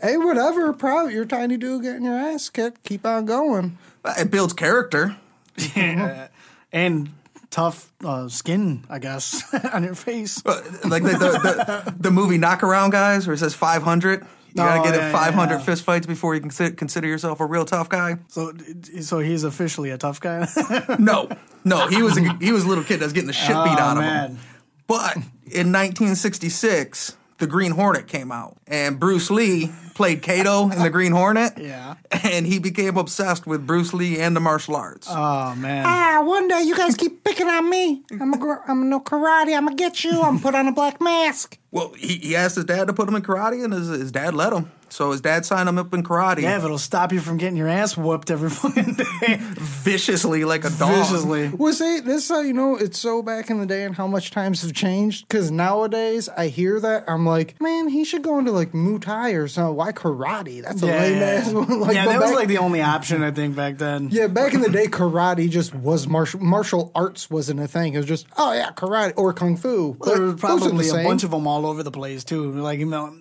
Hey, 0.01 0.17
whatever. 0.17 0.71
Proud 0.73 1.11
you're 1.11 1.25
tiny 1.25 1.57
dude 1.57 1.83
getting 1.83 2.03
your 2.05 2.15
ass 2.17 2.49
kicked. 2.49 2.83
Keep 2.83 3.05
on 3.05 3.25
going. 3.25 3.77
It 4.17 4.31
builds 4.31 4.53
character. 4.53 5.17
And 6.71 7.09
tough 7.49 7.91
uh, 8.05 8.27
skin, 8.29 8.85
I 8.91 8.99
guess, 8.99 9.43
on 9.73 9.83
your 9.83 9.95
face. 9.95 10.45
Like 10.45 11.01
the, 11.01 11.09
the, 11.17 11.83
the, 11.87 11.95
the 11.99 12.11
movie 12.11 12.37
Knockaround 12.37 12.91
Guys, 12.91 13.25
where 13.25 13.33
it 13.33 13.39
says 13.39 13.55
500. 13.55 14.21
You 14.21 14.27
gotta 14.55 14.81
Oh, 14.81 14.83
get 14.83 14.93
yeah, 14.93 15.07
in 15.07 15.11
500 15.11 15.55
yeah. 15.55 15.59
fist 15.61 15.83
fights 15.83 16.05
before 16.05 16.35
you 16.35 16.41
can 16.41 16.49
consider, 16.49 16.75
consider 16.75 17.07
yourself 17.07 17.39
a 17.39 17.45
real 17.47 17.65
tough 17.65 17.89
guy. 17.89 18.17
So, 18.27 18.53
so 19.01 19.17
he's 19.17 19.43
officially 19.43 19.89
a 19.89 19.97
tough 19.97 20.19
guy. 20.21 20.47
No, 20.99 21.27
no, 21.65 21.87
he 21.87 22.03
was 22.03 22.17
a, 22.19 22.33
he 22.39 22.51
was 22.51 22.65
a 22.65 22.67
little 22.67 22.83
kid 22.83 22.97
that's 22.99 23.13
getting 23.13 23.25
the 23.27 23.33
shit 23.33 23.47
beat 23.47 23.55
Oh, 23.55 23.79
out 23.79 23.97
of 23.97 24.03
man. 24.03 24.29
him. 24.31 24.37
But 24.85 25.15
in 25.47 25.71
1966, 25.73 27.17
the 27.39 27.47
Green 27.47 27.71
Hornet 27.71 28.07
came 28.07 28.31
out, 28.31 28.57
and 28.67 28.99
Bruce 28.99 29.31
Lee 29.31 29.71
played 29.99 30.21
Kato 30.21 30.63
in 30.71 30.81
the 30.81 30.89
Green 30.89 31.11
Hornet. 31.11 31.53
Yeah. 31.69 31.95
and 32.23 32.47
he 32.47 32.57
became 32.57 32.95
obsessed 32.97 33.45
with 33.45 33.67
Bruce 33.67 33.93
Lee 33.93 34.17
and 34.19 34.33
the 34.35 34.39
martial 34.39 34.75
arts. 34.77 35.07
Oh 35.09 35.53
man. 35.55 35.83
Ah, 35.85 36.21
one 36.23 36.47
day 36.47 36.61
you 36.63 36.75
guys 36.75 36.95
keep 36.95 37.23
picking 37.25 37.47
on 37.49 37.69
me. 37.69 38.01
I'm 38.19 38.33
a, 38.33 38.37
gr- 38.37 38.63
I'm 38.67 38.81
a 38.83 38.85
no 38.85 38.99
karate. 39.01 39.55
I'm 39.55 39.65
gonna 39.65 39.75
get 39.75 40.03
you. 40.05 40.11
I'm 40.21 40.37
gonna 40.37 40.39
put 40.39 40.55
on 40.55 40.67
a 40.67 40.71
black 40.71 41.01
mask. 41.01 41.57
well, 41.71 41.91
he, 41.97 42.15
he 42.15 42.35
asked 42.35 42.55
his 42.55 42.65
dad 42.65 42.87
to 42.87 42.93
put 42.93 43.07
him 43.09 43.15
in 43.15 43.21
karate, 43.21 43.61
and 43.63 43.73
his, 43.73 43.89
his 43.89 44.11
dad 44.11 44.33
let 44.33 44.53
him. 44.53 44.71
So 44.91 45.11
his 45.11 45.21
dad 45.21 45.45
signed 45.45 45.69
him 45.69 45.77
up 45.77 45.93
in 45.93 46.01
karate 46.01 46.41
Yeah, 46.41 46.57
if 46.57 46.63
it'll 46.63 46.79
stop 46.79 47.13
you 47.13 47.19
from 47.19 47.37
getting 47.37 47.55
your 47.57 47.67
ass 47.67 47.95
whooped 47.95 48.31
every 48.31 48.49
fucking 48.61 48.95
day. 48.95 49.37
viciously 49.39 50.45
like 50.45 50.65
a 50.65 50.71
dog. 50.71 50.95
Viciously. 51.05 51.49
Well, 51.49 51.73
see, 51.73 51.99
this 51.99 52.23
is 52.23 52.29
how 52.29 52.41
you 52.41 52.53
know 52.53 52.75
it's 52.75 52.97
so 52.97 53.21
back 53.21 53.51
in 53.51 53.59
the 53.59 53.67
day 53.67 53.83
and 53.83 53.95
how 53.95 54.07
much 54.07 54.31
times 54.31 54.63
have 54.63 54.73
changed. 54.73 55.27
Because 55.27 55.51
nowadays, 55.51 56.27
I 56.29 56.47
hear 56.47 56.79
that 56.79 57.03
I'm 57.07 57.23
like, 57.25 57.61
man, 57.61 57.87
he 57.89 58.03
should 58.03 58.23
go 58.23 58.39
into 58.39 58.51
like 58.51 58.71
Muay 58.71 58.99
Thai 59.01 59.31
or 59.31 59.47
something. 59.47 59.75
Why 59.75 59.88
karate? 59.91 60.63
That's 60.63 60.81
a 60.81 60.85
lame 60.85 61.21
ass 61.21 61.51
one. 61.53 61.79
Like, 61.79 61.95
yeah, 61.95 62.05
that 62.05 62.19
was 62.19 62.33
like 62.33 62.47
the 62.47 62.57
only 62.57 62.81
option 62.81 63.23
I 63.23 63.31
think 63.31 63.55
back 63.55 63.77
then. 63.77 64.09
Yeah, 64.11 64.27
back 64.27 64.53
in 64.53 64.61
the 64.61 64.69
day, 64.69 64.87
karate 64.87 65.49
just 65.49 65.73
was 65.73 66.07
martial 66.07 66.39
martial 66.39 66.91
arts 66.95 67.29
wasn't 67.29 67.59
a 67.59 67.67
thing. 67.67 67.93
It 67.93 67.97
was 67.97 68.05
just 68.05 68.27
oh 68.37 68.53
yeah, 68.53 68.71
karate 68.71 69.13
or 69.17 69.33
kung 69.33 69.57
fu. 69.57 69.97
There 70.03 70.21
was 70.21 70.35
those 70.35 70.35
the 70.35 70.37
probably 70.39 70.89
a 70.89 71.03
bunch 71.03 71.23
of 71.23 71.31
them 71.31 71.47
all 71.47 71.65
over 71.65 71.83
the 71.83 71.91
place 71.91 72.23
too. 72.23 72.51
Like 72.51 72.79
you 72.79 72.85
know, 72.85 73.15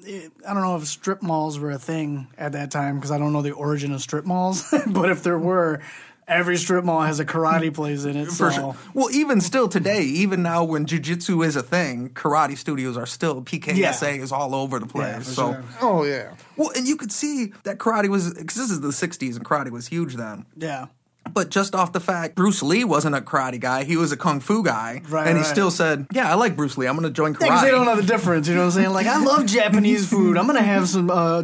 I 0.47 0.55
don't 0.55 0.63
know 0.63 0.77
if 0.77 0.87
strip 0.87 1.23
malls 1.23 1.59
were 1.59 1.71
a 1.71 1.79
thing 1.79 2.29
at 2.37 2.53
that 2.53 2.71
time 2.71 2.97
because 2.97 3.11
I 3.11 3.19
don't 3.19 3.33
know 3.33 3.43
the 3.43 3.53
origin 3.53 3.93
of 3.93 4.01
strip 4.01 4.25
malls, 4.25 4.73
but 4.87 5.11
if 5.11 5.23
there 5.23 5.39
were, 5.39 5.81
every 6.29 6.57
strip 6.59 6.85
mall 6.85 7.01
has 7.03 7.19
a 7.21 7.25
karate 7.25 7.73
place 7.75 8.05
in 8.05 8.17
it. 8.17 8.27
For 8.29 8.51
so. 8.51 8.51
sure. 8.51 8.77
Well, 8.95 9.11
even 9.11 9.41
still 9.41 9.69
today, 9.69 10.03
even 10.03 10.43
now 10.43 10.65
when 10.65 10.87
jujitsu 10.87 11.45
is 11.45 11.57
a 11.57 11.63
thing, 11.63 12.11
karate 12.11 12.57
studios 12.57 12.97
are 12.97 13.07
still 13.07 13.43
PKSA 13.43 13.77
Yeah. 13.77 14.23
is 14.23 14.31
all 14.33 14.55
over 14.55 14.79
the 14.79 14.87
place. 14.87 15.09
Yeah, 15.09 15.19
for 15.19 15.25
so, 15.25 15.53
sure. 15.53 15.65
Oh 15.81 16.05
yeah. 16.05 16.35
well, 16.57 16.71
and 16.77 16.87
you 16.87 16.97
could 16.97 17.11
see 17.13 17.53
that 17.65 17.79
karate 17.79 18.09
was 18.09 18.35
because 18.35 18.57
this 18.57 18.71
is 18.71 18.81
the 18.81 18.89
'60s 18.89 19.37
and 19.37 19.45
karate 19.45 19.71
was 19.71 19.89
huge 19.89 20.15
then. 20.17 20.47
Yeah. 20.57 20.87
But 21.33 21.51
just 21.51 21.75
off 21.75 21.93
the 21.93 22.01
fact 22.01 22.35
Bruce 22.35 22.63
Lee 22.63 22.85
wasn't 22.85 23.15
a 23.15 23.21
karate 23.21 23.61
guy, 23.61 23.85
he 23.85 23.97
was 23.97 24.13
a 24.13 24.17
kung 24.17 24.41
fu 24.41 24.63
guy, 24.63 25.03
Right, 25.09 25.27
and 25.29 25.37
he 25.37 25.43
right. 25.43 25.47
still 25.51 25.71
said, 25.71 26.07
"Yeah, 26.13 26.31
I 26.31 26.35
like 26.35 26.57
Bruce 26.57 26.77
Lee. 26.79 26.87
I'm 26.87 26.95
going 26.97 27.05
to 27.09 27.11
join 27.15 27.33
Yeah, 27.33 27.49
'cause 27.49 27.49
karate." 27.61 27.63
they 27.63 27.71
don't 27.71 27.87
know 27.87 27.97
the 27.97 28.03
difference. 28.03 28.49
You 28.49 28.55
know 28.55 28.61
what 28.63 28.67
I'm 28.67 28.83
saying? 28.83 28.91
Like, 28.93 29.07
I 29.07 29.23
love 29.23 29.47
Japanese 29.59 30.09
food. 30.09 30.37
I'm 30.37 30.47
gonna 30.47 30.63
have 30.63 30.89
some 30.89 31.11
uh, 31.11 31.43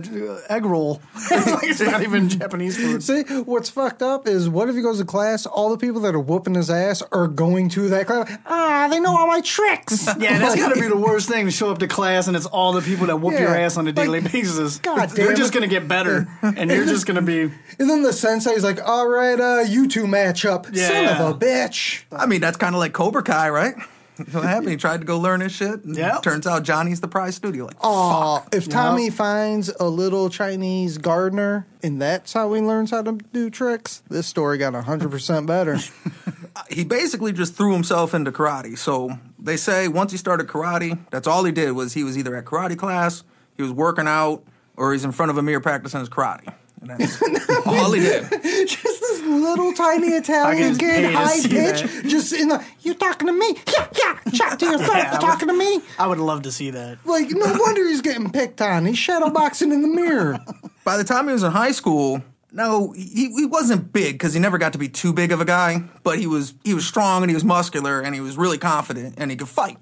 egg 0.49 0.64
roll. 0.64 1.00
it's 1.31 1.81
not 1.81 2.03
even 2.03 2.29
Japanese 2.41 2.76
food. 2.76 3.03
See, 3.03 3.23
what's 3.23 3.71
fucked 3.71 4.03
up 4.03 4.26
is 4.26 4.49
what 4.49 4.69
if 4.69 4.76
he 4.76 4.83
goes 4.83 4.99
to 4.99 5.05
class? 5.05 5.47
All 5.47 5.71
the 5.71 5.79
people 5.79 6.00
that 6.03 6.14
are 6.14 6.21
whooping 6.21 6.55
his 6.55 6.71
ass 6.71 7.03
are 7.12 7.29
going 7.29 7.69
to 7.71 7.88
that 7.91 8.07
class. 8.07 8.31
Ah, 8.47 8.88
they 8.91 9.00
know 9.00 9.17
all 9.17 9.26
my 9.26 9.41
tricks. 9.41 10.07
Yeah, 10.19 10.38
that's 10.38 10.57
got 10.57 10.75
to 10.75 10.81
be 10.81 10.88
the 10.88 10.97
worst 10.97 11.29
thing 11.29 11.47
to 11.47 11.50
show 11.50 11.71
up 11.71 11.79
to 11.79 11.88
class 11.88 12.26
and 12.29 12.37
it's 12.37 12.47
all 12.47 12.73
the 12.73 12.81
people 12.83 13.07
that 13.07 13.17
whoop 13.17 13.38
your 13.38 13.55
ass 13.55 13.76
on 13.76 13.87
a 13.88 13.93
daily 13.93 14.21
like, 14.21 14.33
basis. 14.33 14.79
God 14.79 15.09
They're 15.11 15.29
damn 15.29 15.37
just 15.37 15.50
it. 15.50 15.55
gonna 15.55 15.67
get 15.69 15.88
better, 15.88 16.29
and 16.43 16.71
you're 16.71 16.85
just 16.87 17.07
gonna 17.07 17.23
be. 17.23 17.43
And 17.79 17.91
then 17.91 18.03
the 18.03 18.12
sensei's 18.12 18.62
like, 18.64 18.79
"All 18.87 19.09
right, 19.09 19.38
uh, 19.38 19.64
you 19.75 19.88
two 19.88 20.07
match 20.07 20.45
up, 20.47 20.66
Yeah, 20.73 20.88
son 20.88 21.02
yeah. 21.04 21.23
of 21.23 21.37
a 21.37 21.38
bitch." 21.38 22.02
I 22.12 22.26
mean, 22.26 22.40
that's 22.40 22.57
kind 22.57 22.75
of 22.75 22.78
like 22.78 22.93
Cobra 22.93 23.23
Kai, 23.23 23.50
right? 23.50 23.75
What 24.31 24.45
happened? 24.45 24.69
He 24.71 24.76
tried 24.76 25.00
to 25.00 25.04
go 25.04 25.19
learn 25.19 25.40
his 25.40 25.50
shit. 25.50 25.83
And 25.83 25.97
Yep. 25.97 26.23
Turns 26.23 26.47
out 26.47 26.62
Johnny's 26.62 27.00
the 27.00 27.09
prize 27.09 27.35
studio. 27.35 27.64
Like, 27.64 27.75
Oh, 27.81 28.45
if 28.52 28.69
Tommy 28.69 29.07
Yep. 29.07 29.12
finds 29.14 29.71
a 29.81 29.88
little 29.88 30.31
Chinese 30.31 30.99
gardener 30.99 31.66
and 31.83 32.00
that's 32.00 32.33
how 32.33 32.52
he 32.52 32.61
learns 32.61 32.93
how 32.93 33.02
to 33.02 33.19
do 33.33 33.50
tricks, 33.50 34.04
this 34.09 34.28
story 34.28 34.57
got 34.57 34.73
100% 34.73 35.47
better. 35.49 35.78
he 36.71 36.85
basically 36.85 37.33
just 37.33 37.57
threw 37.57 37.73
himself 37.73 38.14
into 38.14 38.31
karate. 38.31 38.78
So 38.78 39.19
they 39.37 39.57
say 39.57 39.88
once 39.88 40.12
he 40.12 40.16
started 40.16 40.47
karate, 40.47 40.97
that's 41.11 41.26
all 41.26 41.43
he 41.43 41.50
did 41.50 41.73
was 41.73 41.95
he 41.95 42.04
was 42.04 42.16
either 42.16 42.37
at 42.37 42.45
karate 42.45 42.78
class, 42.78 43.25
he 43.57 43.64
was 43.64 43.73
working 43.73 44.07
out, 44.07 44.45
or 44.76 44.93
he's 44.93 45.04
in 45.04 45.11
front 45.11 45.31
of 45.33 45.38
a 45.38 45.43
mirror 45.43 45.59
practicing 45.61 45.99
his 45.99 46.09
karate. 46.09 46.52
And 46.91 47.00
that's 47.37 47.67
all 47.67 47.93
he 47.93 48.00
did. 48.00 48.31
just 48.31 49.00
this 49.00 49.23
little 49.23 49.73
tiny 49.73 50.09
Italian 50.09 50.69
just 50.71 50.81
kid, 50.81 51.14
high 51.14 51.41
pitch, 51.41 51.83
that. 51.83 52.05
just 52.07 52.33
in 52.33 52.49
the, 52.49 52.64
you 52.83 52.95
talking 52.95 53.26
to 53.26 53.33
me? 53.33 53.57
Yeah, 53.73 53.88
yeah, 53.99 54.33
chat 54.33 54.59
to 54.61 54.67
yourself, 54.67 54.88
Yeah, 54.97 55.11
I 55.11 55.14
you 55.14 55.21
talking 55.21 55.49
to 55.49 55.55
me? 55.55 55.81
I 55.99 56.07
would 56.07 56.19
love 56.19 56.43
to 56.43 56.53
see 56.53 56.71
that. 56.71 56.99
Like, 57.05 57.31
no 57.31 57.47
wonder 57.59 57.87
he's 57.88 58.03
getting 58.03 58.31
picked 58.31 58.61
on. 58.61 58.87
He's 58.87 58.97
shadowboxing 58.97 59.73
in 59.73 59.83
the 59.83 59.88
mirror. 59.88 60.38
By 60.85 60.97
the 60.97 61.05
time 61.05 61.26
he 61.26 61.33
was 61.33 61.43
in 61.43 61.53
high 61.53 61.73
school, 61.73 62.23
no, 62.53 62.93
he, 62.93 63.33
he 63.35 63.47
wasn't 63.47 63.93
big 63.93 64.14
because 64.14 64.33
he 64.33 64.41
never 64.41 64.59
got 64.59 64.75
to 64.75 64.79
be 64.79 64.88
too 64.88 65.12
big 65.12 65.33
of 65.33 65.41
a 65.41 65.45
guy, 65.45 65.83
but 66.05 66.19
he 66.21 66.26
was 66.29 66.55
he 66.62 66.73
was 66.73 66.87
strong 66.87 67.23
and 67.23 67.31
he 67.31 67.35
was 67.35 67.45
muscular 67.45 68.00
and 68.00 68.14
he 68.14 68.21
was 68.21 68.37
really 68.37 68.59
confident 68.59 69.14
and 69.19 69.31
he 69.31 69.37
could 69.37 69.49
fight. 69.49 69.76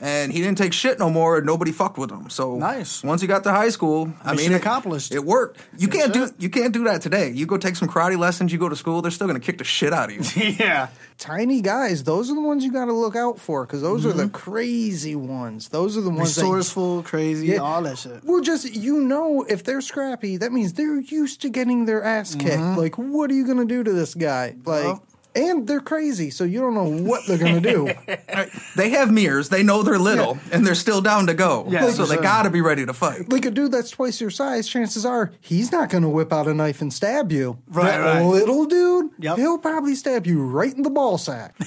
And 0.00 0.32
he 0.32 0.40
didn't 0.40 0.58
take 0.58 0.72
shit 0.72 0.98
no 0.98 1.10
more. 1.10 1.38
and 1.38 1.46
Nobody 1.46 1.72
fucked 1.72 1.98
with 1.98 2.10
him. 2.10 2.30
So 2.30 2.56
Nice. 2.56 3.02
Once 3.02 3.20
he 3.20 3.26
got 3.26 3.42
to 3.44 3.50
high 3.50 3.70
school, 3.70 4.12
I 4.22 4.32
Mission 4.32 4.50
mean, 4.50 4.56
it- 4.56 4.60
accomplished. 4.62 5.12
It 5.12 5.24
worked. 5.24 5.60
You 5.76 5.88
can't 5.88 6.12
do 6.12 6.30
you 6.38 6.50
can't 6.50 6.72
do 6.72 6.84
that 6.84 7.02
today. 7.02 7.30
You 7.30 7.46
go 7.46 7.56
take 7.56 7.76
some 7.76 7.88
karate 7.88 8.18
lessons. 8.18 8.52
You 8.52 8.58
go 8.58 8.68
to 8.68 8.76
school. 8.76 9.02
They're 9.02 9.10
still 9.10 9.26
gonna 9.26 9.40
kick 9.40 9.58
the 9.58 9.64
shit 9.64 9.92
out 9.92 10.10
of 10.10 10.16
you. 10.36 10.52
yeah. 10.58 10.88
tiny 11.18 11.60
guys, 11.60 12.04
those 12.04 12.30
are 12.30 12.34
the 12.34 12.40
ones 12.40 12.64
you 12.64 12.72
got 12.72 12.84
to 12.84 12.92
look 12.92 13.16
out 13.16 13.40
for 13.40 13.66
because 13.66 13.82
those 13.82 14.06
are 14.06 14.12
the 14.12 14.24
mm-hmm. 14.24 14.34
crazy 14.34 15.16
ones. 15.16 15.68
Those 15.68 15.96
are 15.96 16.00
the 16.00 16.10
ones 16.10 16.36
that 16.36 16.42
Resourceful, 16.42 17.02
crazy, 17.02 17.48
Yeah. 17.48 17.58
all 17.58 17.82
that 17.82 17.98
shit. 17.98 18.22
Well, 18.22 18.40
just 18.40 18.72
you 18.72 19.00
know, 19.00 19.42
if 19.48 19.64
they're 19.64 19.80
scrappy, 19.80 20.36
that 20.36 20.52
means 20.52 20.74
they're 20.74 21.00
used 21.00 21.42
to 21.42 21.48
getting 21.48 21.86
their 21.86 22.04
ass 22.04 22.36
kicked. 22.36 22.58
Mm-hmm. 22.58 22.78
Like, 22.78 22.94
what 22.96 23.30
are 23.32 23.34
you 23.34 23.44
going 23.44 23.58
to 23.58 23.64
do 23.64 23.82
to 23.82 23.92
this 23.92 24.14
guy? 24.14 24.54
Like, 24.64 24.84
Well. 24.84 25.02
And 25.38 25.66
they're 25.66 25.80
crazy, 25.80 26.30
so 26.30 26.44
you 26.44 26.60
don't 26.60 26.74
know 26.74 26.88
what 26.88 27.26
they're 27.26 27.38
going 27.38 27.62
to 27.62 27.70
do. 27.72 27.88
they 28.76 28.90
have 28.90 29.10
mirrors. 29.12 29.48
They 29.48 29.62
know 29.62 29.82
they're 29.82 29.98
little, 29.98 30.38
and 30.52 30.66
they're 30.66 30.74
still 30.74 31.00
down 31.00 31.26
to 31.28 31.34
go. 31.34 31.66
Yeah, 31.68 31.90
so 31.90 32.04
they 32.06 32.16
gotta 32.16 32.50
be 32.50 32.60
ready 32.60 32.84
to 32.84 32.92
fight. 32.92 33.30
like 33.30 33.44
a 33.44 33.50
dude 33.50 33.72
that's 33.72 33.90
twice 33.90 34.20
your 34.20 34.30
size, 34.30 34.68
chances 34.68 35.04
are 35.06 35.32
he's 35.40 35.70
not 35.72 35.90
going 35.90 36.02
to 36.02 36.08
whip 36.08 36.32
out 36.32 36.46
a 36.48 36.54
knife 36.54 36.80
and 36.80 36.92
stab 36.92 37.30
you. 37.32 37.58
Right, 37.68 37.86
that 37.86 38.00
right. 38.00 38.22
little 38.22 38.64
dude, 38.66 39.10
Yep. 39.18 39.38
he'll 39.38 39.58
probably 39.58 39.94
stab 39.94 40.26
you 40.26 40.42
right 40.42 40.74
in 40.74 40.82
the 40.82 40.90
ball 40.90 41.18
sack. 41.18 41.54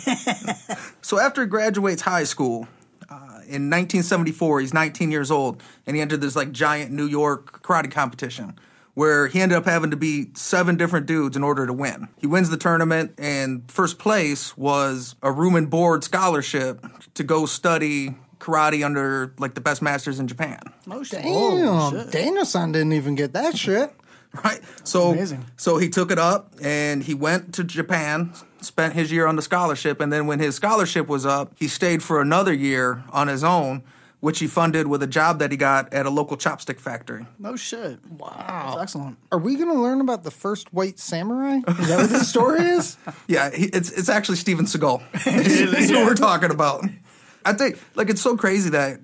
So 1.01 1.19
after 1.19 1.41
he 1.41 1.47
graduates 1.47 2.03
high 2.03 2.23
school, 2.23 2.67
uh, 3.09 3.41
in 3.47 3.69
1974, 3.69 4.61
he's 4.61 4.73
19 4.73 5.11
years 5.11 5.29
old, 5.31 5.61
and 5.85 5.95
he 5.95 6.01
entered 6.01 6.21
this 6.21 6.35
like 6.35 6.51
giant 6.51 6.91
New 6.91 7.05
York 7.05 7.61
karate 7.63 7.91
competition 7.91 8.57
where 8.93 9.27
he 9.27 9.39
ended 9.39 9.57
up 9.57 9.65
having 9.65 9.91
to 9.91 9.97
beat 9.97 10.37
seven 10.37 10.75
different 10.75 11.05
dudes 11.05 11.37
in 11.37 11.43
order 11.43 11.65
to 11.65 11.73
win. 11.73 12.09
He 12.17 12.27
wins 12.27 12.49
the 12.49 12.57
tournament, 12.57 13.13
and 13.17 13.69
first 13.71 13.99
place 13.99 14.57
was 14.57 15.15
a 15.21 15.31
room 15.31 15.55
and 15.55 15.69
board 15.69 16.03
scholarship 16.03 16.85
to 17.13 17.23
go 17.23 17.45
study 17.45 18.15
karate 18.39 18.83
under 18.83 19.33
like 19.37 19.53
the 19.53 19.61
best 19.61 19.81
masters 19.81 20.19
in 20.19 20.27
Japan. 20.27 20.59
Oh, 20.89 21.03
shit. 21.03 21.21
Damn, 21.21 22.09
Danielson 22.09 22.71
didn't 22.71 22.93
even 22.93 23.15
get 23.15 23.33
that 23.33 23.57
shit. 23.57 23.91
Right. 24.45 24.61
So 24.85 25.11
Amazing. 25.11 25.45
so 25.57 25.77
he 25.77 25.89
took 25.89 26.09
it 26.09 26.17
up 26.17 26.53
and 26.61 27.03
he 27.03 27.13
went 27.13 27.53
to 27.55 27.65
Japan, 27.65 28.31
spent 28.61 28.93
his 28.93 29.11
year 29.11 29.27
on 29.27 29.35
the 29.35 29.41
scholarship, 29.41 29.99
and 29.99 30.09
then 30.13 30.25
when 30.25 30.39
his 30.39 30.55
scholarship 30.55 31.09
was 31.09 31.25
up, 31.25 31.51
he 31.57 31.67
stayed 31.67 32.01
for 32.01 32.21
another 32.21 32.53
year 32.53 33.03
on 33.11 33.27
his 33.27 33.43
own, 33.43 33.83
which 34.21 34.39
he 34.39 34.47
funded 34.47 34.87
with 34.87 35.03
a 35.03 35.07
job 35.07 35.39
that 35.39 35.51
he 35.51 35.57
got 35.57 35.91
at 35.93 36.05
a 36.05 36.09
local 36.09 36.37
chopstick 36.37 36.79
factory. 36.79 37.25
No 37.39 37.55
shit. 37.55 37.99
Wow. 38.05 38.75
That's 38.75 38.83
excellent. 38.83 39.17
Are 39.31 39.39
we 39.39 39.55
going 39.55 39.67
to 39.67 39.79
learn 39.81 39.99
about 39.99 40.23
the 40.23 40.31
first 40.31 40.71
white 40.73 40.99
samurai? 40.99 41.59
Is 41.67 41.87
that 41.89 41.97
what 41.97 42.09
this 42.09 42.29
story 42.29 42.61
is? 42.61 42.97
Yeah, 43.27 43.49
he, 43.49 43.65
it's 43.65 43.91
it's 43.91 44.09
actually 44.09 44.35
Steven 44.37 44.65
Seagal. 44.65 45.01
That's 45.71 45.91
what 45.91 46.05
we're 46.05 46.15
talking 46.15 46.51
about. 46.51 46.85
I 47.45 47.53
think 47.53 47.79
like 47.95 48.09
it's 48.09 48.21
so 48.21 48.35
crazy 48.35 48.69
that 48.71 48.99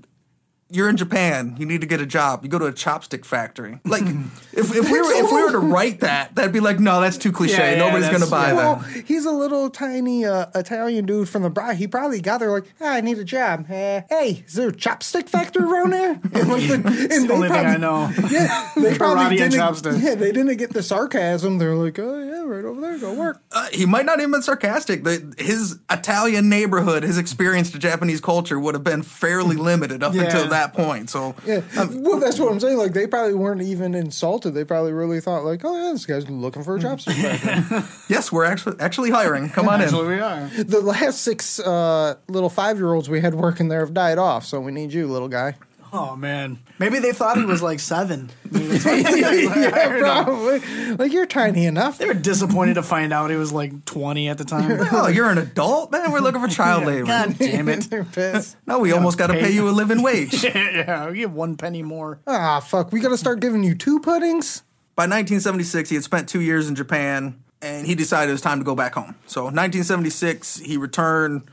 you're 0.69 0.89
in 0.89 0.97
Japan, 0.97 1.55
you 1.57 1.65
need 1.65 1.81
to 1.81 1.88
get 1.88 2.01
a 2.01 2.05
job. 2.05 2.43
You 2.43 2.50
go 2.50 2.59
to 2.59 2.65
a 2.65 2.74
chopstick 2.74 3.25
factory. 3.25 3.79
Like 3.88 4.03
if, 4.03 4.75
if 4.75 4.91
we 4.91 5.01
were 5.01 5.12
if 5.13 5.31
we 5.31 5.41
were 5.43 5.51
to 5.51 5.59
write 5.59 6.01
that, 6.01 6.36
that'd 6.36 6.51
be 6.51 6.59
like, 6.59 6.79
no, 6.79 7.00
that's 7.01 7.17
too 7.17 7.31
cliche. 7.31 7.57
Yeah, 7.57 7.71
yeah, 7.71 7.77
Nobody's 7.86 8.09
gonna 8.09 8.27
buy 8.29 8.47
yeah. 8.50 8.53
Well, 8.53 8.75
that. 8.75 9.05
he's 9.05 9.25
a 9.25 9.31
little 9.31 9.69
tiny 9.69 10.25
uh, 10.25 10.47
Italian 10.55 11.05
dude 11.05 11.29
from 11.29 11.43
the 11.43 11.50
bride. 11.50 11.77
He 11.77 11.88
probably 11.88 12.19
got 12.21 12.39
there 12.39 12.51
like, 12.51 12.65
ah, 12.81 12.93
I 12.93 13.01
need 13.01 13.17
a 13.17 13.24
job. 13.24 13.62
Uh, 13.69 14.01
hey, 14.09 14.43
is 14.45 14.53
there 14.53 14.69
a 14.69 14.74
chopstick 14.74 15.29
factory 15.29 15.63
around 15.63 15.91
there? 15.93 16.19
And 16.33 16.50
like 16.50 16.67
the, 16.67 16.74
and 16.75 16.83
the 16.83 17.27
they 17.27 17.33
only 17.33 17.47
thing 17.50 17.65
I 17.65 17.77
know. 17.77 18.12
Yeah, 18.29 18.71
they 18.75 18.97
probably 18.97 19.39
and 19.41 19.51
didn't. 19.51 20.01
Yeah, 20.03 20.15
they 20.15 20.31
didn't 20.31 20.57
get 20.57 20.74
the 20.74 20.83
sarcasm. 20.83 21.57
They're 21.59 21.75
like, 21.75 21.97
oh 22.00 22.19
yeah, 22.24 22.41
right 22.43 22.65
over 22.65 22.81
there, 22.81 22.97
go 23.00 23.13
work. 23.13 23.41
Uh, 23.51 23.67
he 23.71 23.86
might 23.86 24.05
not 24.05 24.19
even 24.19 24.31
been 24.31 24.41
sarcastic. 24.41 25.03
The, 25.03 25.33
his 25.38 25.79
Italian 25.89 26.50
neighborhood, 26.50 27.03
his 27.03 27.17
experience 27.17 27.71
to 27.71 27.79
Japanese 27.79 28.19
culture 28.21 28.59
would 28.59 28.75
have 28.75 28.83
been 28.83 29.01
fairly 29.01 29.55
limited 29.55 30.03
up 30.03 30.13
Yeah. 30.13 30.24
until 30.24 30.47
that 30.50 30.56
point. 30.73 31.09
So 31.09 31.35
Yeah, 31.45 31.61
well, 31.93 32.19
that's 32.19 32.39
what 32.39 32.51
I'm 32.51 32.59
saying. 32.59 32.77
Like, 32.77 32.93
they 32.93 33.07
probably 33.07 33.33
weren't 33.35 33.61
even 33.61 33.93
insulted. 33.95 34.51
They 34.51 34.63
probably 34.63 34.93
really 34.93 35.19
thought, 35.21 35.43
like, 35.43 35.63
oh 35.63 35.75
yeah, 35.75 35.91
this 35.91 36.05
guy's 36.05 36.29
looking 36.29 36.63
for 36.63 36.75
a 36.75 36.79
chopstick 36.79 37.13
factory. 37.39 37.81
yes, 38.09 38.31
we're 38.31 38.45
actually 38.45 38.79
actually 38.79 39.11
hiring. 39.11 39.49
Come 39.49 39.69
on 39.69 39.79
That's 39.79 39.91
in. 39.91 39.97
what 39.97 40.07
we 40.07 40.19
are. 40.19 40.47
the 40.63 40.81
last 40.81 41.21
six 41.21 41.59
uh, 41.59 42.15
little 42.27 42.49
five 42.49 42.77
year 42.77 42.93
olds 42.93 43.09
we 43.09 43.21
had 43.21 43.35
working 43.35 43.67
there 43.69 43.79
have 43.81 43.93
died 43.93 44.17
off, 44.17 44.45
so 44.45 44.59
we 44.59 44.71
need 44.71 44.91
you, 44.93 45.07
little 45.07 45.29
guy. 45.29 45.55
Oh 45.98 46.16
man. 46.16 46.60
Maybe 46.80 47.00
they 47.00 47.12
thought 47.12 47.38
he 47.38 47.46
was 47.46 47.62
like 47.62 47.80
seven. 47.80 48.30
Maybe 48.51 48.77
that's 48.77 48.86
why 48.86 48.98
yeah, 49.62 50.00
probably. 50.00 50.60
Like 50.96 51.12
you're 51.12 51.25
tiny 51.25 51.66
enough. 51.66 51.98
They 51.98 52.06
were 52.06 52.13
disappointed 52.13 52.75
to 52.75 52.84
find 52.84 53.12
out 53.12 53.30
he 53.32 53.36
was 53.36 53.51
like 53.51 53.84
20 53.86 54.30
at 54.30 54.38
the 54.38 54.46
time. 54.46 54.77
Oh, 54.92 55.08
you're 55.08 55.30
an 55.30 55.38
adult, 55.38 55.92
man. 55.92 56.12
We're 56.12 56.20
looking 56.20 56.42
for 56.42 56.48
child 56.48 56.86
labor. 56.86 57.08
God 57.08 57.38
damn 57.38 57.68
it. 57.70 57.89
They're 57.89 58.04
pissed. 58.04 58.56
No, 58.68 58.80
we 58.80 58.92
almost 58.92 59.18
got 59.18 59.27
to 59.27 59.34
pay 59.34 59.42
pay 59.42 59.50
you. 59.51 59.63
you 59.63 59.70
a 59.70 59.72
living 59.72 60.01
wage. 60.04 60.44
yeah, 60.44 61.10
we 61.10 61.18
give 61.18 61.34
one 61.34 61.58
penny 61.58 61.82
more. 61.84 62.20
Ah, 62.27 62.60
fuck. 62.60 62.92
We 62.92 63.00
got 63.00 63.10
to 63.10 63.18
start 63.18 63.39
giving 63.39 63.63
you 63.63 63.75
two 63.75 64.00
puddings. 64.00 64.63
By 64.96 65.04
1976, 65.04 65.89
he 65.89 65.96
had 65.96 66.04
spent 66.04 66.30
two 66.30 66.42
years 66.42 66.68
in 66.70 66.75
Japan, 66.75 67.44
and 67.62 67.86
he 67.86 67.96
decided 67.96 68.30
it 68.30 68.34
was 68.34 68.42
time 68.42 68.60
to 68.60 68.66
go 68.66 68.75
back 68.75 68.94
home. 68.96 69.16
So 69.25 69.44
1976, 69.44 70.58
he 70.60 70.77
returned 70.77 71.44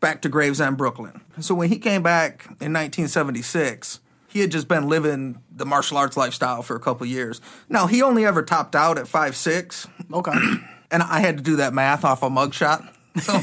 back 0.00 0.22
to 0.22 0.28
Gravesend, 0.28 0.76
Brooklyn. 0.76 1.20
So 1.40 1.54
when 1.54 1.68
he 1.68 1.78
came 1.78 2.02
back 2.02 2.44
in 2.60 2.72
1976, 2.72 4.00
he 4.28 4.40
had 4.40 4.50
just 4.50 4.68
been 4.68 4.88
living 4.88 5.42
the 5.54 5.66
martial 5.66 5.96
arts 5.98 6.16
lifestyle 6.16 6.62
for 6.62 6.76
a 6.76 6.80
couple 6.80 7.06
years. 7.06 7.40
Now, 7.68 7.86
he 7.86 8.00
only 8.02 8.24
ever 8.24 8.42
topped 8.42 8.74
out 8.76 8.98
at 8.98 9.08
five 9.08 9.36
six, 9.36 9.86
Okay. 10.12 10.32
and 10.90 11.02
I 11.02 11.20
had 11.20 11.36
to 11.36 11.42
do 11.42 11.56
that 11.56 11.74
math 11.74 12.04
off 12.04 12.22
a 12.22 12.28
mugshot. 12.30 12.88
So, 13.20 13.40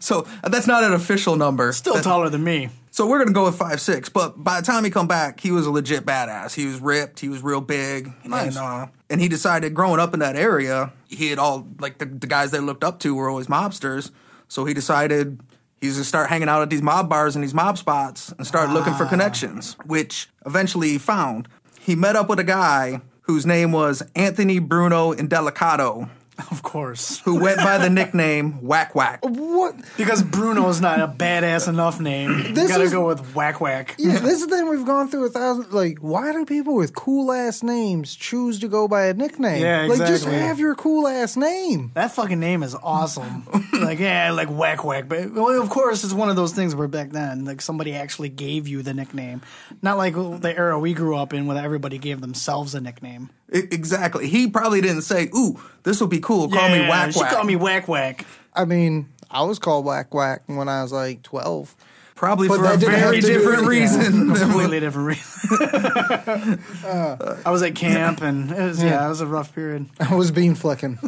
so 0.00 0.26
that's 0.48 0.66
not 0.66 0.84
an 0.84 0.92
official 0.92 1.36
number. 1.36 1.72
Still 1.72 1.94
That- 1.94 2.04
taller 2.04 2.28
than 2.28 2.42
me. 2.44 2.70
So 2.90 3.06
we're 3.06 3.20
gonna 3.20 3.30
go 3.32 3.44
with 3.44 3.54
five 3.56 3.80
six. 3.80 4.08
But 4.08 4.42
by 4.42 4.60
the 4.60 4.66
time 4.66 4.82
he 4.82 4.90
come 4.90 5.06
back, 5.06 5.38
he 5.38 5.52
was 5.52 5.66
a 5.66 5.70
legit 5.70 6.04
badass. 6.04 6.54
He 6.54 6.66
was 6.66 6.80
ripped. 6.80 7.20
He 7.20 7.28
was 7.28 7.42
real 7.44 7.60
big. 7.60 8.12
Nice. 8.24 8.56
And, 8.56 8.58
uh, 8.58 8.86
and 9.08 9.20
he 9.20 9.28
decided, 9.28 9.72
growing 9.72 10.00
up 10.00 10.14
in 10.14 10.18
that 10.20 10.34
area, 10.34 10.92
he 11.06 11.28
had 11.28 11.38
all 11.38 11.68
like 11.78 11.98
the, 11.98 12.06
the 12.06 12.26
guys 12.26 12.50
they 12.50 12.58
looked 12.58 12.82
up 12.82 12.98
to 13.00 13.14
were 13.14 13.28
always 13.28 13.46
mobsters. 13.46 14.10
So 14.48 14.64
he 14.64 14.74
decided 14.74 15.40
he's 15.80 15.94
gonna 15.94 16.04
start 16.04 16.28
hanging 16.28 16.48
out 16.48 16.62
at 16.62 16.70
these 16.70 16.82
mob 16.82 17.08
bars 17.08 17.36
and 17.36 17.44
these 17.44 17.54
mob 17.54 17.78
spots 17.78 18.32
and 18.36 18.46
start 18.46 18.70
looking 18.70 18.94
for 18.94 19.04
ah. 19.04 19.08
connections, 19.08 19.76
which 19.86 20.28
eventually 20.44 20.88
he 20.90 20.98
found. 20.98 21.48
he 21.80 21.94
met 21.94 22.16
up 22.16 22.28
with 22.28 22.38
a 22.38 22.44
guy 22.44 23.00
whose 23.22 23.46
name 23.46 23.72
was 23.72 24.02
Anthony 24.14 24.58
Bruno 24.58 25.12
Indelicato, 25.12 26.08
Of 26.50 26.62
course. 26.62 27.18
who 27.20 27.40
went 27.40 27.58
by 27.58 27.78
the 27.78 27.90
nickname 27.90 28.62
Whack 28.62 28.94
Whack. 28.94 29.20
What? 29.22 29.74
Because 29.96 30.22
Bruno's 30.22 30.80
not 30.80 31.00
a 31.00 31.08
badass 31.08 31.68
enough 31.68 32.00
name. 32.00 32.30
You 32.30 32.52
This 32.54 32.68
gotta 32.68 32.84
is- 32.84 32.92
go 32.92 33.06
with 33.06 33.34
Whack 33.34 33.60
Whack. 33.60 33.96
Yeah, 33.98 34.18
this 34.18 34.40
is 34.40 34.46
the 34.46 34.56
thing 34.56 34.68
we've 34.68 34.86
gone 34.86 35.08
through 35.08 35.26
a 35.26 35.30
thousand. 35.30 35.72
Like, 35.72 35.98
why 35.98 36.32
do 36.32 36.44
people 36.44 36.74
with 36.76 36.94
cool 36.94 37.32
ass 37.32 37.62
names 37.62 38.14
choose 38.14 38.58
to 38.60 38.68
go 38.68 38.86
by 38.88 39.06
a 39.06 39.14
nickname? 39.14 39.62
Yeah, 39.62 39.82
exactly. 39.84 39.98
Like, 39.98 40.08
just 40.08 40.24
have 40.26 40.58
your 40.58 40.74
cool 40.74 41.08
ass 41.08 41.36
name. 41.36 41.90
That 41.94 42.12
fucking 42.12 42.38
name 42.40 42.62
is 42.62 42.74
awesome. 42.74 43.46
like, 43.72 43.98
yeah, 43.98 44.30
like 44.32 44.48
Whack 44.48 44.84
Whack. 44.84 45.08
But 45.08 45.32
well, 45.32 45.60
of 45.60 45.68
course, 45.70 46.04
it's 46.04 46.12
one 46.12 46.28
of 46.30 46.36
those 46.36 46.52
things 46.52 46.74
where 46.74 46.88
back 46.88 47.10
then, 47.10 47.44
like, 47.44 47.60
somebody 47.60 47.94
actually 47.94 48.28
gave 48.28 48.68
you 48.68 48.82
the 48.82 48.94
nickname. 48.94 49.42
Not 49.82 49.96
like 49.96 50.14
the 50.14 50.54
era 50.56 50.78
we 50.78 50.94
grew 50.94 51.16
up 51.16 51.32
in 51.34 51.46
where 51.46 51.62
everybody 51.62 51.98
gave 51.98 52.20
themselves 52.20 52.74
a 52.74 52.80
nickname. 52.80 53.30
I- 53.52 53.68
exactly. 53.70 54.28
He 54.28 54.48
probably 54.48 54.80
didn't 54.80 55.02
say, 55.02 55.30
"Ooh, 55.36 55.60
this 55.84 56.00
will 56.00 56.08
be 56.08 56.20
cool. 56.20 56.48
Call 56.50 56.68
me 56.68 56.78
Yeah, 56.80 56.88
Whack 56.88 57.12
She 57.12 57.20
Whack." 57.20 57.32
called 57.32 57.46
me 57.46 57.56
Whack 57.56 57.88
Whack. 57.88 58.26
I 58.54 58.64
mean, 58.64 59.08
I 59.30 59.42
was 59.42 59.58
called 59.58 59.84
Whack 59.84 60.12
Whack 60.14 60.42
when 60.46 60.68
I 60.68 60.82
was 60.82 60.92
like 60.92 61.22
12. 61.22 61.74
Probably 62.14 62.48
But 62.48 62.58
for 62.58 62.64
a 62.64 62.76
very 62.76 62.98
have 62.98 63.14
do 63.14 63.20
different 63.20 63.66
reason. 63.68 64.00
than 64.02 64.30
what- 64.30 64.40
Completely 64.40 64.80
different 64.80 65.06
reason. 65.06 66.58
I 66.84 67.50
was 67.50 67.62
at 67.62 67.76
camp 67.76 68.22
and 68.22 68.50
it 68.50 68.60
was, 68.60 68.82
yeah, 68.82 69.06
it 69.06 69.08
was 69.08 69.20
a 69.20 69.26
rough 69.26 69.54
period. 69.54 69.86
I 70.00 70.16
was 70.16 70.32
bean 70.32 70.56
flicking. 70.56 70.98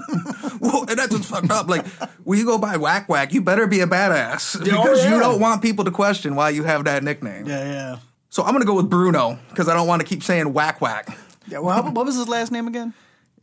Well, 0.61 0.85
and 0.89 0.97
that's 0.99 1.13
what's 1.13 1.27
fucked 1.29 1.51
up. 1.51 1.69
Like, 1.69 1.85
when 2.25 2.39
you 2.39 2.45
go 2.45 2.59
by 2.59 2.77
Whack 2.77 3.09
Whack, 3.09 3.33
you 3.33 3.43
better 3.43 3.67
be 3.67 3.81
a 3.81 3.87
badass 3.89 4.57
Oh, 4.61 4.65
because 4.65 5.05
you 5.05 5.19
don't 5.19 5.41
want 5.41 5.63
people 5.63 5.85
to 5.85 5.91
question 5.91 6.37
why 6.37 6.51
you 6.51 6.63
have 6.63 6.85
that 6.85 7.03
nickname. 7.03 7.47
Yeah, 7.47 7.65
yeah. 7.65 7.97
So 8.29 8.45
I'm 8.45 8.53
gonna 8.53 8.65
go 8.65 8.75
with 8.75 8.89
Bruno 8.89 9.37
because 9.49 9.69
I 9.69 9.75
don't 9.75 9.89
want 9.89 10.01
to 10.03 10.07
keep 10.07 10.23
saying 10.23 10.53
Whack 10.53 10.81
Whack. 10.81 11.09
Yeah, 11.51 11.59
well, 11.59 11.83
what 11.91 12.07
was 12.07 12.17
his 12.17 12.29
last 12.29 12.53
name 12.53 12.69
again? 12.69 12.95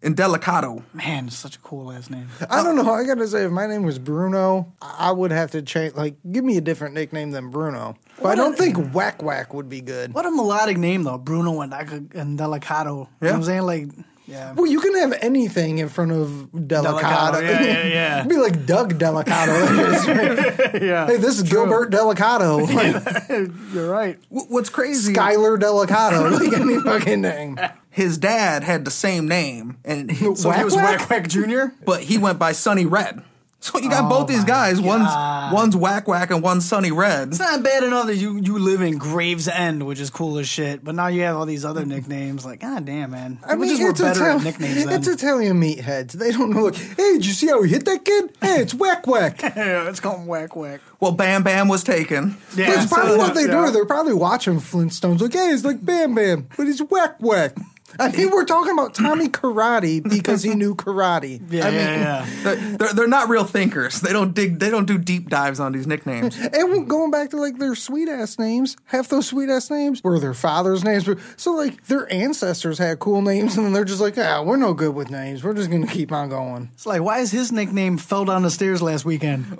Indelicato. 0.02 0.84
Man, 0.94 1.30
such 1.30 1.56
a 1.56 1.60
cool 1.60 1.86
last 1.86 2.12
name. 2.12 2.30
I 2.50 2.64
don't 2.64 2.76
know. 2.76 2.94
I 2.94 3.04
gotta 3.04 3.28
say, 3.28 3.46
if 3.46 3.52
my 3.52 3.66
name 3.66 3.84
was 3.84 3.98
Bruno, 3.98 4.72
I 4.80 5.12
would 5.12 5.32
have 5.32 5.52
to 5.52 5.62
change. 5.64 5.96
Like, 5.96 6.16
give 6.32 6.46
me 6.46 6.58
a 6.58 6.62
different 6.62 6.94
nickname 6.94 7.32
than 7.32 7.50
Bruno. 7.50 7.96
But 8.22 8.30
I 8.30 8.36
don't 8.36 8.56
think 8.56 8.94
Whack 8.94 9.24
Whack 9.24 9.54
would 9.56 9.70
be 9.70 9.82
good. 9.82 10.14
What 10.14 10.26
a 10.26 10.32
melodic 10.32 10.78
name, 10.78 11.04
though. 11.04 11.18
Bruno 11.18 11.62
and, 11.62 11.74
and 11.74 12.38
Delicato. 12.38 12.86
You 12.86 12.94
know 12.94 13.08
what 13.20 13.34
I'm 13.34 13.44
saying? 13.44 13.62
Like, 13.64 13.88
yeah. 14.28 14.52
Well, 14.54 14.68
you 14.68 14.80
can 14.82 14.94
have 14.98 15.14
anything 15.22 15.80
in 15.80 15.90
front 15.90 16.12
of 16.12 16.50
Delicato. 16.54 17.00
Delicato, 17.00 17.42
yeah, 17.42 17.64
yeah, 17.64 17.86
yeah. 17.88 18.18
It'd 18.20 18.30
be 18.30 18.38
like 18.38 18.66
Doug 18.66 19.00
Delicato. 19.00 20.82
yeah. 20.82 21.08
hey, 21.08 21.16
this 21.16 21.38
is 21.38 21.50
Gilbert 21.50 21.92
Delicato. 21.92 22.68
Like, 22.72 23.74
You're 23.74 23.90
right. 23.90 24.20
What's 24.30 24.70
crazy? 24.70 25.14
Skylar 25.14 25.58
Delicato. 25.58 26.40
Like 26.40 26.60
any 26.60 26.80
fucking 26.82 27.22
name. 27.22 27.58
His 27.98 28.20
dad 28.20 28.64
had 28.64 28.86
the 28.86 28.92
same 28.92 29.28
name, 29.28 29.78
and 29.84 30.16
So 30.38 30.52
he 30.52 30.64
was 30.64 30.76
Whack 30.76 31.10
Whack 31.10 31.28
Jr.? 31.28 31.74
but 31.84 32.04
he 32.04 32.20
went 32.20 32.38
by 32.38 32.52
Sonny 32.52 32.86
Red. 32.86 33.24
So 33.60 33.80
you 33.80 33.90
got 33.90 34.04
oh 34.04 34.10
both 34.10 34.28
these 34.28 34.44
guys. 34.44 34.80
One's 34.80 35.10
one's 35.52 35.76
Whack 35.76 36.08
Whack 36.08 36.30
and 36.30 36.44
one's 36.44 36.64
Sonny 36.64 36.92
Red. 36.92 37.30
It's 37.30 37.40
not 37.40 37.64
bad 37.64 37.84
enough 37.84 38.06
that 38.06 38.18
you, 38.18 38.38
you 38.38 38.60
live 38.60 38.82
in 38.82 39.00
Gravesend, 39.00 39.88
which 39.88 40.00
is 40.00 40.12
cool 40.12 40.38
as 40.38 40.48
shit, 40.48 40.84
but 40.84 40.94
now 40.94 41.08
you 41.08 41.24
have 41.24 41.38
all 41.38 41.48
these 41.48 41.66
other 41.66 41.82
mm-hmm. 41.82 41.90
nicknames. 41.90 42.46
Like, 42.46 42.60
god 42.60 42.86
damn, 42.86 43.10
man. 43.10 43.40
I 43.44 43.56
mean, 43.56 43.76
just 43.76 43.82
were 43.82 43.94
better 43.94 44.26
Ital- 44.26 44.38
at 44.38 44.44
nicknames 44.44 44.86
then. 44.86 44.94
it's 44.94 45.08
Italian 45.08 45.60
meatheads. 45.60 46.12
They 46.12 46.32
don't 46.32 46.52
know. 46.52 46.66
Like, 46.66 46.76
hey, 46.76 47.14
did 47.14 47.26
you 47.26 47.34
see 47.34 47.48
how 47.48 47.64
he 47.64 47.72
hit 47.72 47.86
that 47.86 48.06
kid? 48.06 48.32
Hey, 48.40 48.62
it's 48.62 48.76
Whack 48.76 49.08
Whack. 49.08 49.42
yeah, 49.42 49.90
it's 49.90 50.00
called 50.00 50.28
Whack 50.28 50.56
Whack. 50.56 50.82
Well, 51.00 51.14
Bam 51.14 51.42
Bam 51.42 51.68
was 51.68 51.84
taken. 51.84 52.38
Yeah, 52.56 52.76
That's 52.76 52.94
probably 52.94 53.14
so- 53.14 53.18
what 53.18 53.34
they 53.34 53.48
yeah. 53.48 53.66
do. 53.66 53.72
They're 53.72 53.86
probably 53.86 54.14
watching 54.14 54.58
Flintstones. 54.60 55.20
Like, 55.20 55.34
hey, 55.34 55.50
it's 55.50 55.66
like 55.66 55.84
Bam 55.84 56.14
Bam, 56.14 56.48
but 56.56 56.68
he's 56.68 56.84
Whack 56.84 57.16
Whack. 57.20 57.56
I 58.00 58.12
think 58.12 58.34
we're 58.34 58.46
talking 58.46 58.74
about 58.74 58.94
Tommy 58.94 59.28
Karate 59.28 60.04
because 60.04 60.44
he 60.44 60.56
knew 60.56 60.76
karate. 60.76 61.42
Yeah, 61.50 61.68
I 61.68 61.72
mean, 61.72 61.80
yeah, 61.80 62.26
yeah. 62.26 62.44
They're, 62.44 62.78
they're, 62.78 62.94
they're 62.94 63.08
not 63.08 63.30
real 63.30 63.46
thinkers. 63.46 64.02
They 64.02 64.12
don't 64.12 64.34
dig. 64.34 64.60
They 64.60 64.70
don't 64.70 64.86
do 64.86 64.98
deep 64.98 65.30
dives 65.30 65.60
on 65.60 65.72
these 65.72 65.88
nicknames. 65.88 66.38
And 66.38 66.90
going 66.90 67.10
back 67.10 67.30
to 67.30 67.38
like 67.38 67.58
their 67.58 67.74
sweet 67.74 68.10
ass 68.10 68.38
names, 68.38 68.76
half 68.86 69.08
those 69.08 69.28
sweet 69.28 69.50
ass 69.50 69.70
names 69.70 70.04
were 70.04 70.20
their 70.20 70.34
father's 70.34 70.84
names. 70.84 71.08
So 71.38 71.54
like 71.54 71.86
their 71.86 72.12
ancestors 72.12 72.78
had 72.78 73.00
cool 73.00 73.22
names, 73.22 73.56
and 73.56 73.66
then 73.66 73.74
they're 73.74 73.86
just 73.86 74.02
like, 74.02 74.18
ah, 74.18 74.44
we're 74.44 74.58
no 74.58 74.74
good 74.74 74.94
with 74.94 75.10
names. 75.10 75.44
We're 75.44 75.54
just 75.54 75.72
gonna 75.72 75.88
keep 75.88 76.12
on 76.12 76.30
going. 76.30 76.70
It's 76.74 76.86
like, 76.86 77.02
why 77.02 77.20
is 77.20 77.32
his 77.32 77.52
nickname 77.52 77.98
fell 77.98 78.26
down 78.26 78.44
the 78.44 78.52
stairs 78.52 78.82
last 78.82 79.06
weekend? 79.06 79.46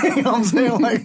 you 0.02 0.22
know 0.22 0.32
what 0.32 0.38
I'm 0.38 0.44
saying? 0.44 0.80
Like, 0.80 1.04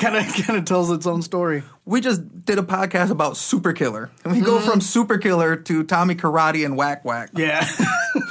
kind 0.00 0.16
of 0.16 0.44
kind 0.44 0.58
of 0.58 0.64
tells 0.64 0.90
its 0.90 1.06
own 1.06 1.22
story. 1.22 1.62
We 1.84 2.00
just 2.00 2.44
did 2.44 2.58
a 2.58 2.62
podcast 2.62 3.10
about 3.10 3.36
Super 3.36 3.72
Killer, 3.72 4.10
and 4.24 4.32
we 4.32 4.40
go 4.40 4.58
from 4.58 4.80
Super 4.80 5.18
Killer 5.18 5.56
to 5.56 5.73
Tommy 5.82 6.14
Karate 6.14 6.64
and 6.64 6.76
Whack 6.76 7.04
Whack. 7.04 7.30
Yeah, 7.34 7.60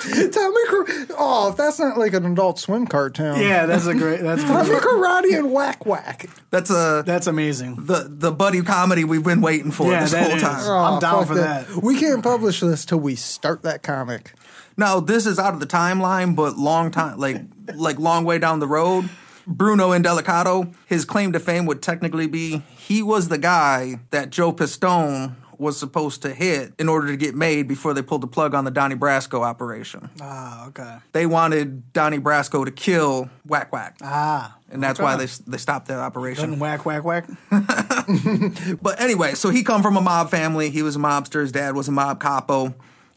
Tommy, 0.03 0.65
Kar- 0.67 0.85
oh, 1.17 1.49
if 1.51 1.57
that's 1.57 1.79
not 1.79 1.97
like 1.97 2.13
an 2.13 2.25
Adult 2.25 2.59
Swim 2.59 2.87
cartoon. 2.87 3.39
yeah, 3.39 3.65
that's 3.65 3.85
a 3.85 3.93
great. 3.93 4.21
That's 4.21 4.43
Tommy 4.45 4.69
great. 4.69 4.81
Karate 4.81 5.37
and 5.37 5.51
Whack 5.51 5.85
Whack. 5.85 6.27
That's 6.51 6.69
a 6.69 7.03
that's 7.05 7.27
amazing. 7.27 7.75
the 7.85 8.05
the 8.09 8.31
buddy 8.31 8.61
comedy 8.61 9.03
we've 9.03 9.23
been 9.23 9.41
waiting 9.41 9.71
for 9.71 9.91
Yeah, 9.91 10.01
this 10.01 10.11
that 10.11 10.23
whole 10.27 10.35
is. 10.35 10.41
time. 10.41 10.59
I'm 10.61 10.93
Oh, 10.93 10.99
down 10.99 11.19
fuck 11.19 11.27
for 11.27 11.35
that. 11.35 11.67
We 11.83 11.99
can't 11.99 12.23
publish 12.23 12.59
this 12.61 12.85
till 12.85 12.99
we 12.99 13.15
start 13.15 13.63
that 13.63 13.83
comic. 13.83 14.33
Now 14.77 14.99
this 14.99 15.25
is 15.25 15.37
out 15.39 15.53
of 15.53 15.59
the 15.59 15.67
timeline, 15.67 16.35
but 16.35 16.57
long 16.57 16.91
time, 16.91 17.17
like 17.17 17.41
like 17.75 17.99
long 17.99 18.23
way 18.23 18.39
down 18.39 18.59
the 18.59 18.67
road. 18.67 19.09
Bruno 19.45 19.89
Indelicato, 19.91 20.73
his 20.85 21.03
claim 21.03 21.33
to 21.33 21.39
fame 21.39 21.65
would 21.65 21.81
technically 21.81 22.27
be 22.27 22.59
he 22.77 23.03
was 23.03 23.27
the 23.27 23.37
guy 23.37 23.99
that 24.11 24.29
Joe 24.29 24.53
Pistone 24.53 25.35
was 25.59 25.77
supposed 25.79 26.21
to 26.23 26.33
hit 26.33 26.73
in 26.79 26.89
order 26.89 27.07
to 27.07 27.17
get 27.17 27.35
made 27.35 27.67
before 27.67 27.93
they 27.93 28.01
pulled 28.01 28.21
the 28.21 28.27
plug 28.27 28.53
on 28.53 28.65
the 28.65 28.71
Donnie 28.71 28.95
Brasco 28.95 29.41
operation. 29.41 30.09
Ah, 30.21 30.67
okay. 30.67 30.97
They 31.11 31.25
wanted 31.25 31.91
Donnie 31.93 32.19
Brasco 32.19 32.65
to 32.65 32.71
kill 32.71 33.29
Whack 33.45 33.71
Whack, 33.71 33.97
Ah, 34.01 34.57
and 34.71 34.81
that's 34.81 34.99
why 34.99 35.15
they 35.17 35.27
they 35.47 35.57
stopped 35.57 35.87
that 35.87 35.99
operation. 35.99 36.45
Doesn't 36.45 36.59
whack 36.59 36.85
whack 36.85 37.03
whack. 37.03 37.25
But 38.81 38.99
anyway, 38.99 39.33
so 39.35 39.49
he 39.49 39.63
come 39.63 39.81
from 39.81 39.95
a 39.97 40.01
mob 40.01 40.29
family. 40.29 40.69
He 40.69 40.81
was 40.83 40.95
a 40.95 40.99
mobster. 40.99 41.41
His 41.41 41.51
dad 41.51 41.75
was 41.75 41.87
a 41.87 41.91
mob 41.91 42.19
capo. 42.19 42.73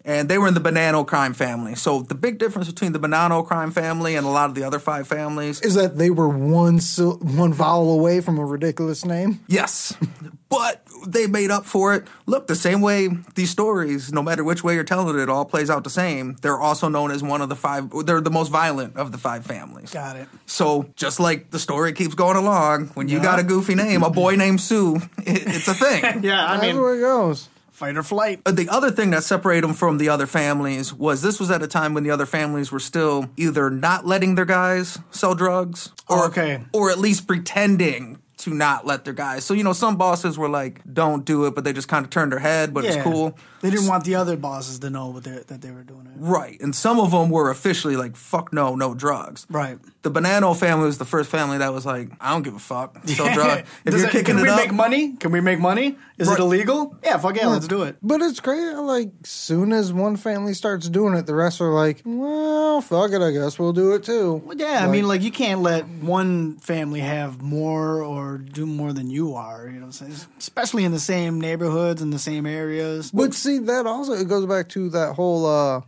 And 0.07 0.29
they 0.29 0.38
were 0.38 0.47
in 0.47 0.55
the 0.55 0.61
Bonanno 0.61 1.05
crime 1.05 1.35
family. 1.35 1.75
So 1.75 2.01
the 2.01 2.14
big 2.14 2.38
difference 2.38 2.69
between 2.69 2.92
the 2.92 3.01
Bonanno 3.01 3.45
crime 3.45 3.73
family 3.73 4.14
and 4.14 4.25
a 4.25 4.31
lot 4.31 4.49
of 4.49 4.55
the 4.55 4.62
other 4.62 4.79
five 4.79 5.09
families 5.09 5.61
Is 5.61 5.75
that 5.75 5.99
they 5.99 6.11
were 6.11 6.29
one 6.29 6.79
sil- 6.79 7.19
one 7.19 7.53
vowel 7.53 7.90
away 7.90 8.21
from 8.21 8.38
a 8.38 8.45
ridiculous 8.45 9.05
name? 9.05 9.40
Yes, 9.49 9.95
but 10.49 10.87
they 11.09 11.27
made 11.27 11.51
up 11.51 11.64
for 11.66 11.92
it. 11.95 12.07
Look, 12.27 12.47
the 12.47 12.55
same 12.55 12.81
way 12.83 13.09
these 13.35 13.51
stories, 13.51 14.12
no 14.12 14.23
matter 14.23 14.45
which 14.45 14.62
way 14.62 14.75
you're 14.75 14.85
telling 14.85 15.16
it, 15.19 15.21
it 15.21 15.29
all 15.29 15.45
plays 15.45 15.71
out 15.71 15.83
the 15.83 15.90
same. 15.90 16.37
They're 16.40 16.61
also 16.61 16.88
known 16.88 17.11
as 17.11 17.23
one 17.25 17.42
of 17.42 17.49
the 17.49 17.57
five. 17.57 17.90
They're 18.07 18.21
the 18.21 18.31
most 18.31 18.51
violent 18.51 18.97
of 18.97 19.11
the 19.11 19.19
five 19.19 19.45
families. 19.45 19.90
Got 19.92 20.16
it. 20.16 20.29
So 20.47 20.88
just 20.95 21.19
like 21.19 21.51
the 21.51 21.59
story 21.59 21.92
keeps 21.92 22.14
going 22.14 22.37
along, 22.37 22.88
when 22.95 23.09
you 23.09 23.21
got 23.21 23.40
a 23.40 23.42
goofy 23.42 23.75
name, 23.75 24.05
a 24.05 24.11
boy 24.11 24.37
named 24.37 24.61
Sue, 24.61 24.97
it, 25.19 25.42
it's 25.49 25.66
a 25.69 25.75
thing. 25.75 26.23
Yeah, 26.23 26.45
I 26.47 26.53
That's 26.59 26.62
mean, 26.62 26.81
where 26.81 26.95
it 26.97 27.01
goes. 27.01 27.49
Fight 27.77 27.97
or 27.97 28.03
flight. 28.03 28.41
Uh, 28.47 28.53
The 28.53 28.69
other 28.69 28.91
thing 28.91 29.11
that 29.11 29.23
separated 29.23 29.65
them 29.65 29.75
from 29.75 29.99
the 29.99 30.09
other 30.09 30.27
families 30.27 30.93
was 30.95 31.23
this 31.23 31.39
was 31.39 31.51
at 31.51 31.62
a 31.62 31.69
time 31.69 31.95
when 31.95 32.05
the 32.05 32.11
other 32.11 32.27
families 32.27 32.73
were 32.73 32.81
still 32.81 33.31
either 33.37 33.71
not 33.71 34.07
letting 34.07 34.35
their 34.35 34.47
guys 34.47 34.99
sell 35.11 35.35
drugs, 35.35 35.93
or 36.09 36.27
okay. 36.27 36.65
or 36.73 36.91
at 36.91 36.99
least 36.99 37.27
pretending 37.27 38.19
to 38.38 38.53
not 38.53 38.85
let 38.87 39.05
their 39.05 39.14
guys. 39.14 39.44
So 39.44 39.55
you 39.55 39.64
know, 39.64 39.72
some 39.72 39.96
bosses 39.96 40.37
were 40.38 40.49
like, 40.49 40.81
"Don't 40.92 41.25
do 41.25 41.46
it," 41.46 41.55
but 41.55 41.64
they 41.64 41.72
just 41.72 41.88
kind 41.88 42.05
of 42.05 42.11
turned 42.11 42.33
their 42.33 42.38
head. 42.38 42.75
But 42.75 42.85
it's 42.85 42.96
cool, 43.03 43.37
They 43.62 43.70
didn't 43.70 43.87
want 43.87 44.05
the 44.05 44.14
other 44.16 44.37
bosses 44.37 44.79
to 44.81 44.90
know 44.90 45.09
what 45.09 45.25
they 45.25 45.42
that 45.46 45.62
they 45.62 45.70
were 45.70 45.83
doing 45.83 46.07
it. 46.07 46.12
right? 46.18 46.61
And 46.61 46.75
some 46.75 47.01
of 47.01 47.11
them 47.12 47.31
were 47.31 47.51
officially 47.51 47.96
like, 47.96 48.14
"Fuck 48.16 48.53
no, 48.53 48.75
no 48.75 48.94
drugs." 48.94 49.46
Right. 49.49 49.79
The 50.03 50.11
Bonanno 50.11 50.55
family 50.57 50.85
was 50.87 50.99
the 50.99 51.05
first 51.05 51.31
family 51.31 51.59
that 51.59 51.72
was 51.72 51.87
like, 51.87 52.11
"I 52.20 52.33
don't 52.33 52.42
give 52.42 52.55
a 52.55 52.59
fuck, 52.59 52.96
sell 53.09 53.33
drugs." 53.33 53.68
If 53.85 53.92
Does 53.92 54.01
you're 54.03 54.09
it- 54.11 54.12
kicking 54.12 54.37
can 54.37 54.38
it 54.38 54.42
we 54.42 54.49
up, 54.51 54.57
make 54.59 54.72
money? 54.72 55.12
Can 55.16 55.33
we 55.33 55.40
make 55.40 55.59
money? 55.59 55.96
Is 56.18 56.29
Right. 56.29 56.38
it 56.38 56.42
illegal? 56.42 56.96
Yeah, 57.03 57.18
fuck 57.18 57.37
yeah, 57.37 57.46
let's 57.49 57.66
do 57.68 57.83
it. 57.83 57.96
But 58.03 58.22
it's 58.22 58.40
great. 58.40 58.75
Like, 58.75 59.11
soon 59.25 59.72
as 59.72 59.92
one 59.92 60.16
family 60.16 60.55
starts 60.55 60.88
doing 60.88 61.12
it, 61.14 61.27
the 61.27 61.35
rest 61.35 61.61
are 61.61 61.72
like, 61.72 62.01
well, 62.05 62.81
fuck 62.81 63.12
it, 63.12 63.20
I 63.20 63.31
guess 63.33 63.59
we'll 63.59 63.75
do 63.75 63.92
it 63.94 64.03
too. 64.05 64.42
Well, 64.44 64.57
yeah, 64.57 64.83
I 64.87 64.90
mean, 64.90 65.07
like 65.09 65.22
you 65.22 65.31
can't 65.31 65.61
let 65.62 65.87
one 65.88 66.57
family 66.59 67.01
have 67.01 67.42
more 67.42 68.03
or 68.03 68.26
do 68.37 68.67
more 68.67 68.93
than 68.93 69.09
you 69.11 69.35
are. 69.35 69.67
You 69.67 69.75
know, 69.81 69.87
what 69.87 70.01
I'm 70.01 70.12
saying? 70.15 70.29
especially 70.39 70.85
in 70.85 70.93
the 70.93 70.99
same 71.01 71.41
neighborhoods 71.41 72.03
and 72.03 72.12
the 72.12 72.19
same 72.19 72.47
areas. 72.47 73.11
But 73.11 73.35
see, 73.35 73.59
that 73.59 73.87
also 73.87 74.12
it 74.12 74.29
goes 74.29 74.47
back 74.47 74.69
to 74.71 74.91
that 74.91 75.15
whole 75.15 75.47
uh, 75.47 75.81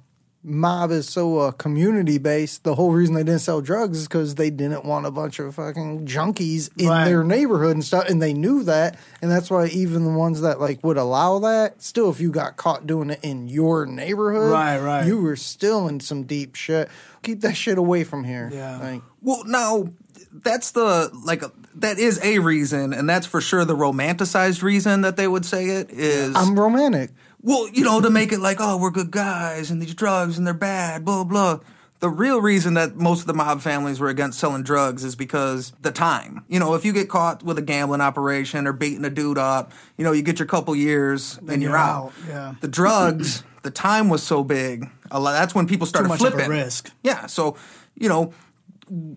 mob 0.44 0.90
is 0.92 1.08
so 1.08 1.38
uh, 1.38 1.50
community 1.50 2.16
based. 2.18 2.62
The 2.64 2.74
whole 2.74 2.92
reason 2.92 3.14
they 3.14 3.24
didn't 3.24 3.40
sell 3.40 3.60
drugs 3.60 3.98
is 3.98 4.08
because 4.08 4.36
they 4.36 4.50
didn't 4.50 4.84
want 4.84 5.04
a 5.04 5.10
bunch 5.10 5.38
of 5.40 5.54
fucking 5.54 6.06
junkies 6.06 6.70
in 6.80 6.88
Right. 6.88 7.04
their 7.04 7.24
neighborhood 7.24 7.72
and 7.74 7.84
stuff, 7.84 8.08
and 8.08 8.22
they 8.22 8.32
knew 8.32 8.62
that, 8.62 8.96
and 9.20 9.30
that's 9.30 9.50
why 9.50 9.66
even 9.66 10.04
the 10.04 10.10
ones 10.12 10.40
that 10.42 10.60
like 10.60 10.82
would 10.84 10.96
allow 10.96 11.40
that, 11.40 11.82
still, 11.82 12.08
if 12.10 12.20
you 12.20 12.30
got 12.30 12.56
caught 12.56 12.86
doing 12.86 13.10
it 13.10 13.20
in 13.22 13.48
your 13.48 13.84
neighborhood, 13.84 14.52
Right, 14.52 14.78
right. 14.78 15.06
you 15.06 15.20
were 15.20 15.36
still 15.36 15.88
in 15.88 16.00
some 16.00 16.22
deep 16.22 16.54
shit. 16.54 16.88
Keep 17.24 17.40
that 17.40 17.56
shit 17.56 17.76
away 17.76 18.04
from 18.04 18.22
here. 18.24 18.48
Yeah. 18.52 18.78
Like, 18.78 19.02
Well, 19.20 19.42
now 19.44 19.88
that's 20.32 20.72
the 20.72 21.10
like 21.24 21.42
that 21.76 21.98
is 21.98 22.20
a 22.22 22.38
reason, 22.38 22.92
and 22.92 23.08
that's 23.08 23.26
for 23.26 23.40
sure 23.40 23.64
the 23.64 23.76
romanticized 23.76 24.62
reason 24.62 25.02
that 25.02 25.16
they 25.16 25.28
would 25.28 25.44
say 25.44 25.66
it 25.66 25.90
is. 25.90 26.34
I'm 26.34 26.58
romantic. 26.58 27.10
Well, 27.42 27.68
you 27.68 27.84
know, 27.84 28.00
to 28.00 28.10
make 28.10 28.32
it 28.32 28.40
like, 28.40 28.56
oh, 28.60 28.78
we're 28.78 28.90
good 28.90 29.10
guys 29.10 29.70
and 29.70 29.80
these 29.80 29.94
drugs 29.94 30.38
and 30.38 30.46
they're 30.46 30.54
bad, 30.54 31.04
blah, 31.04 31.24
blah. 31.24 31.60
The 32.00 32.08
real 32.08 32.40
reason 32.40 32.74
that 32.74 32.96
most 32.96 33.20
of 33.20 33.26
the 33.26 33.34
mob 33.34 33.60
families 33.60 33.98
were 33.98 34.08
against 34.08 34.38
selling 34.38 34.62
drugs 34.62 35.04
is 35.04 35.16
because 35.16 35.72
the 35.82 35.90
time. 35.90 36.44
You 36.48 36.60
know, 36.60 36.74
if 36.74 36.84
you 36.84 36.92
get 36.92 37.08
caught 37.08 37.42
with 37.42 37.58
a 37.58 37.62
gambling 37.62 38.00
operation 38.00 38.66
or 38.66 38.72
beating 38.72 39.04
a 39.04 39.10
dude 39.10 39.38
up, 39.38 39.72
you 39.96 40.04
know, 40.04 40.12
you 40.12 40.22
get 40.22 40.38
your 40.38 40.46
couple 40.46 40.74
years 40.76 41.38
and 41.48 41.62
you're, 41.62 41.70
you're 41.70 41.76
out. 41.76 42.06
out, 42.06 42.12
yeah. 42.28 42.54
The 42.60 42.68
drugs, 42.68 43.42
the 43.62 43.70
time 43.70 44.08
was 44.08 44.22
so 44.22 44.44
big. 44.44 44.88
A 45.10 45.18
lot, 45.18 45.32
that's 45.32 45.54
when 45.54 45.66
people 45.66 45.86
started 45.86 46.08
much 46.08 46.20
of 46.20 46.26
a 46.26 46.30
flipping. 46.30 46.50
risk. 46.50 46.92
Yeah. 47.02 47.26
So, 47.26 47.56
you 47.96 48.08
know, 48.08 48.32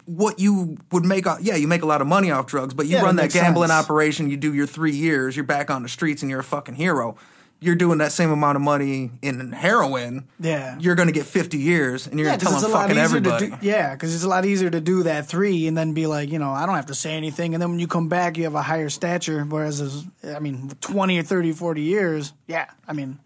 what 0.05 0.39
you 0.39 0.77
would 0.91 1.05
make 1.05 1.27
off, 1.27 1.39
yeah, 1.41 1.55
you 1.55 1.67
make 1.67 1.81
a 1.81 1.85
lot 1.87 2.01
of 2.01 2.07
money 2.07 2.31
off 2.31 2.45
drugs, 2.47 2.73
but 2.73 2.85
you 2.87 2.97
Yeah, 2.97 3.03
run 3.03 3.15
that 3.17 3.31
that 3.31 3.39
gambling 3.39 3.69
sense. 3.69 3.83
operation, 3.85 4.29
you 4.29 4.37
do 4.37 4.53
your 4.53 4.67
three 4.67 4.95
years, 4.95 5.35
you're 5.35 5.45
back 5.45 5.69
on 5.69 5.83
the 5.83 5.89
streets 5.89 6.21
and 6.21 6.29
you're 6.29 6.39
a 6.41 6.43
fucking 6.43 6.75
hero. 6.75 7.15
You're 7.63 7.75
doing 7.75 7.99
that 7.99 8.11
same 8.11 8.31
amount 8.31 8.55
of 8.55 8.63
money 8.63 9.11
in 9.21 9.51
heroin. 9.51 10.27
Yeah. 10.39 10.77
You're 10.79 10.95
going 10.95 11.09
to 11.09 11.13
get 11.13 11.27
50 11.27 11.59
years 11.59 12.07
and 12.07 12.17
you're 12.19 12.27
Yeah, 12.29 12.37
'cause 12.37 12.49
tell 12.49 12.59
them 12.61 12.71
a 12.71 12.73
fucking 12.73 12.97
everybody. 12.97 13.49
do. 13.51 13.57
Yeah, 13.61 13.93
because 13.93 14.15
it's 14.15 14.23
a 14.23 14.27
lot 14.27 14.45
easier 14.45 14.71
to 14.71 14.81
do 14.81 15.03
that 15.03 15.27
three 15.27 15.67
and 15.67 15.77
then 15.77 15.93
be 15.93 16.07
like, 16.07 16.31
you 16.31 16.39
know, 16.39 16.49
I 16.51 16.65
don't 16.65 16.73
have 16.75 16.87
to 16.87 16.95
say 16.95 17.13
anything. 17.13 17.53
And 17.53 17.61
then 17.61 17.69
when 17.69 17.77
you 17.79 17.87
come 17.87 18.09
back, 18.09 18.35
you 18.35 18.45
have 18.45 18.55
a 18.55 18.63
higher 18.63 18.89
stature. 18.89 19.45
Whereas, 19.47 20.05
I 20.35 20.39
mean, 20.39 20.71
20 20.81 21.19
or 21.19 21.23
30, 21.23 21.51
40 21.51 21.81
years, 21.83 22.33
yeah, 22.47 22.65
I 22.87 22.93
mean, 22.93 23.19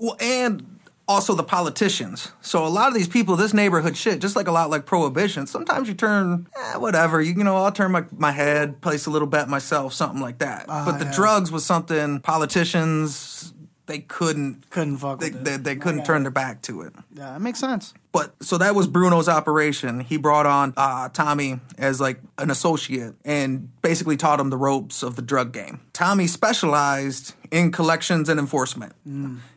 Well, 0.00 0.16
and 0.20 0.77
also 1.08 1.34
the 1.34 1.42
politicians. 1.42 2.32
So 2.42 2.64
a 2.64 2.68
lot 2.68 2.88
of 2.88 2.94
these 2.94 3.08
people, 3.08 3.34
this 3.34 3.54
neighborhood 3.54 3.96
shit, 3.96 4.20
just 4.20 4.36
like 4.36 4.46
a 4.46 4.52
lot 4.52 4.70
like 4.70 4.84
prohibition. 4.84 5.46
Sometimes 5.46 5.88
you 5.88 5.94
turn, 5.94 6.46
eh, 6.54 6.76
whatever. 6.76 7.20
You, 7.20 7.32
you 7.32 7.44
know, 7.44 7.56
I'll 7.56 7.72
turn 7.72 7.90
my, 7.90 8.04
my 8.12 8.30
head, 8.30 8.80
place 8.82 9.06
a 9.06 9.10
little 9.10 9.26
bet 9.26 9.48
myself, 9.48 9.94
something 9.94 10.20
like 10.20 10.38
that. 10.38 10.66
but 10.66 10.98
the 10.98 11.06
yeah. 11.06 11.14
drugs 11.14 11.50
was 11.50 11.64
something 11.64 12.20
politicians 12.20 13.54
they 13.88 14.00
couldn't 14.00 14.68
couldn't 14.70 14.98
fuck 14.98 15.18
they, 15.18 15.30
with 15.30 15.44
they, 15.44 15.54
it. 15.54 15.64
they 15.64 15.74
couldn't 15.74 16.04
turn 16.04 16.22
their 16.22 16.30
back 16.30 16.60
to 16.62 16.82
it. 16.82 16.92
Yeah, 17.14 17.32
that 17.32 17.40
makes 17.40 17.58
sense. 17.58 17.94
But 18.12 18.34
so 18.42 18.58
that 18.58 18.74
was 18.74 18.86
Bruno's 18.86 19.28
operation. 19.28 20.00
He 20.00 20.18
brought 20.18 20.44
on 20.44 20.74
uh, 20.76 21.08
Tommy 21.08 21.60
as 21.78 22.00
like 22.00 22.20
an 22.36 22.50
associate 22.50 23.14
and 23.24 23.70
basically 23.80 24.16
taught 24.16 24.40
him 24.40 24.50
the 24.50 24.56
ropes 24.56 25.02
of 25.02 25.16
the 25.16 25.22
drug 25.22 25.52
game. 25.52 25.80
Tommy 25.92 26.26
specialized 26.26 27.34
in 27.50 27.72
collections 27.72 28.28
and 28.28 28.38
enforcement. 28.38 28.92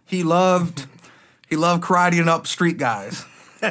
He 0.06 0.24
loved 0.24 0.88
he 1.52 1.56
loved 1.58 1.84
karateing 1.84 2.28
up 2.28 2.48
street 2.48 2.78
guys. 2.78 3.24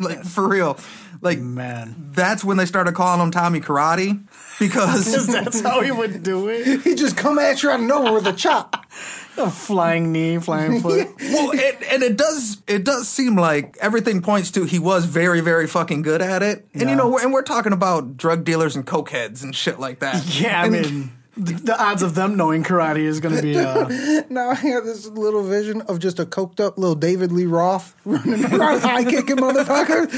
like 0.00 0.24
for 0.24 0.48
real. 0.48 0.78
Like 1.20 1.38
Man. 1.38 2.10
that's 2.12 2.44
when 2.44 2.56
they 2.56 2.64
started 2.66 2.94
calling 2.94 3.20
him 3.20 3.30
Tommy 3.30 3.60
Karate 3.60 4.22
because 4.58 5.26
That's 5.32 5.60
how 5.60 5.80
he 5.80 5.90
would 5.90 6.22
do 6.22 6.48
it. 6.48 6.80
He 6.82 6.94
just 6.94 7.16
come 7.16 7.38
at 7.38 7.62
you 7.62 7.70
out 7.70 7.80
of 7.80 7.86
nowhere 7.86 8.12
with 8.12 8.26
a 8.26 8.32
chop. 8.32 8.86
A 9.36 9.50
flying 9.50 10.12
knee, 10.12 10.38
flying 10.38 10.80
foot. 10.80 11.08
well, 11.18 11.50
it, 11.52 11.82
and 11.90 12.04
it 12.04 12.16
does 12.16 12.62
it 12.68 12.84
does 12.84 13.08
seem 13.08 13.34
like 13.36 13.76
everything 13.80 14.22
points 14.22 14.52
to 14.52 14.62
he 14.64 14.78
was 14.78 15.06
very 15.06 15.40
very 15.40 15.66
fucking 15.66 16.02
good 16.02 16.22
at 16.22 16.40
it. 16.44 16.64
And 16.72 16.88
you 16.88 16.94
know, 16.94 17.08
we're- 17.08 17.24
and 17.24 17.32
we're 17.32 17.42
talking 17.42 17.72
about 17.72 18.16
drug 18.16 18.44
dealers 18.44 18.76
and 18.76 18.86
cokeheads 18.86 19.42
and 19.42 19.52
shit 19.54 19.80
like 19.80 19.98
that. 19.98 20.24
Yeah, 20.40 20.60
I 20.62 20.66
And- 20.66 20.72
mean, 20.72 21.12
the, 21.36 21.52
the 21.54 21.82
odds 21.82 22.02
of 22.02 22.14
them 22.14 22.36
knowing 22.36 22.62
karate 22.64 22.98
is 23.04 23.20
going 23.20 23.36
to 23.36 23.42
be. 23.42 23.56
Uh, 23.56 24.22
Now 24.30 24.50
I 24.50 24.54
have 24.54 24.84
this 24.84 25.06
little 25.06 25.42
vision 25.42 25.80
of 25.82 25.98
just 25.98 26.18
a 26.18 26.24
coked 26.26 26.60
up 26.60 26.78
little 26.78 26.94
David 26.94 27.32
Lee 27.32 27.46
Roth 27.46 27.94
running 28.04 28.44
around 28.46 28.80
high 28.82 29.04
kicking 29.04 29.36
motherfuckers. 29.36 30.12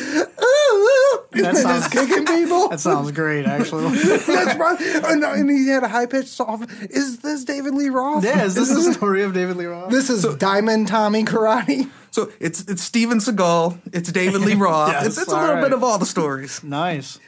and 1.33 1.45
then 1.45 1.55
sounds- 1.57 1.85
just 1.89 1.93
kicking 1.93 2.25
people. 2.25 2.69
that 2.71 2.81
sounds 2.81 3.11
great, 3.13 3.47
actually. 3.47 3.89
That's 3.97 4.59
right. 4.59 4.81
And, 4.81 5.23
and 5.25 5.51
he 5.51 5.69
had 5.69 5.83
a 5.85 5.89
high 5.89 6.07
pitched 6.07 6.29
soft. 6.29 6.71
Is 6.91 7.19
this 7.19 7.45
David 7.45 7.75
Lee 7.75 7.89
Roth? 7.89 8.25
Yeah, 8.25 8.45
is 8.45 8.55
this 8.55 8.69
the 8.73 8.93
story 8.95 9.23
of 9.23 9.33
David 9.35 9.57
Lee 9.57 9.67
Roth? 9.67 9.91
This 9.91 10.09
is 10.11 10.25
Diamond 10.37 10.89
Tommy 10.89 11.25
Karate. 11.25 11.91
So 12.11 12.33
it's 12.41 12.63
it's 12.63 12.83
Steven 12.83 13.19
Seagal, 13.19 13.79
it's 13.93 14.11
David 14.11 14.41
Lee 14.41 14.55
Roth, 14.55 14.89
Yes, 14.91 15.07
it's 15.07 15.19
it's 15.19 15.31
a 15.33 15.37
little 15.39 15.57
right. 15.57 15.63
bit 15.65 15.73
of 15.75 15.85
all 15.85 15.99
the 15.99 16.07
stories. 16.07 16.63
nice. 16.65 17.19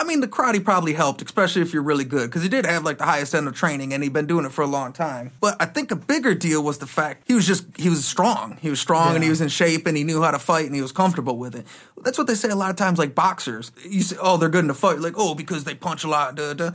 I 0.00 0.04
mean, 0.04 0.20
the 0.20 0.28
karate 0.28 0.64
probably 0.64 0.92
helped, 0.92 1.22
especially 1.22 1.60
if 1.62 1.72
you're 1.72 1.82
really 1.82 2.04
good, 2.04 2.30
because 2.30 2.42
he 2.42 2.48
did 2.48 2.64
have 2.66 2.84
like 2.84 2.98
the 2.98 3.04
highest 3.04 3.34
end 3.34 3.48
of 3.48 3.54
training, 3.54 3.92
and 3.92 4.02
he'd 4.02 4.12
been 4.12 4.26
doing 4.26 4.44
it 4.44 4.52
for 4.52 4.62
a 4.62 4.66
long 4.66 4.92
time. 4.92 5.32
But 5.40 5.56
I 5.60 5.66
think 5.66 5.90
a 5.90 5.96
bigger 5.96 6.34
deal 6.34 6.62
was 6.62 6.78
the 6.78 6.86
fact 6.86 7.24
he 7.26 7.34
was 7.34 7.46
just 7.46 7.66
he 7.76 7.88
was 7.88 8.04
strong. 8.04 8.58
He 8.62 8.70
was 8.70 8.78
strong, 8.80 9.16
and 9.16 9.24
he 9.24 9.30
was 9.30 9.40
in 9.40 9.48
shape, 9.48 9.86
and 9.86 9.96
he 9.96 10.04
knew 10.04 10.22
how 10.22 10.30
to 10.30 10.38
fight, 10.38 10.66
and 10.66 10.74
he 10.74 10.82
was 10.82 10.92
comfortable 10.92 11.36
with 11.36 11.56
it. 11.56 11.66
That's 12.04 12.16
what 12.16 12.28
they 12.28 12.34
say 12.36 12.48
a 12.48 12.54
lot 12.54 12.70
of 12.70 12.76
times, 12.76 12.98
like 12.98 13.16
boxers. 13.16 13.72
You 13.84 14.02
say, 14.02 14.16
"Oh, 14.20 14.36
they're 14.36 14.48
good 14.48 14.60
in 14.60 14.68
the 14.68 14.74
fight," 14.74 15.00
like, 15.00 15.14
"Oh, 15.16 15.34
because 15.34 15.64
they 15.64 15.74
punch 15.74 16.04
a 16.04 16.08
lot." 16.08 16.36
Duh, 16.36 16.54
duh. 16.54 16.70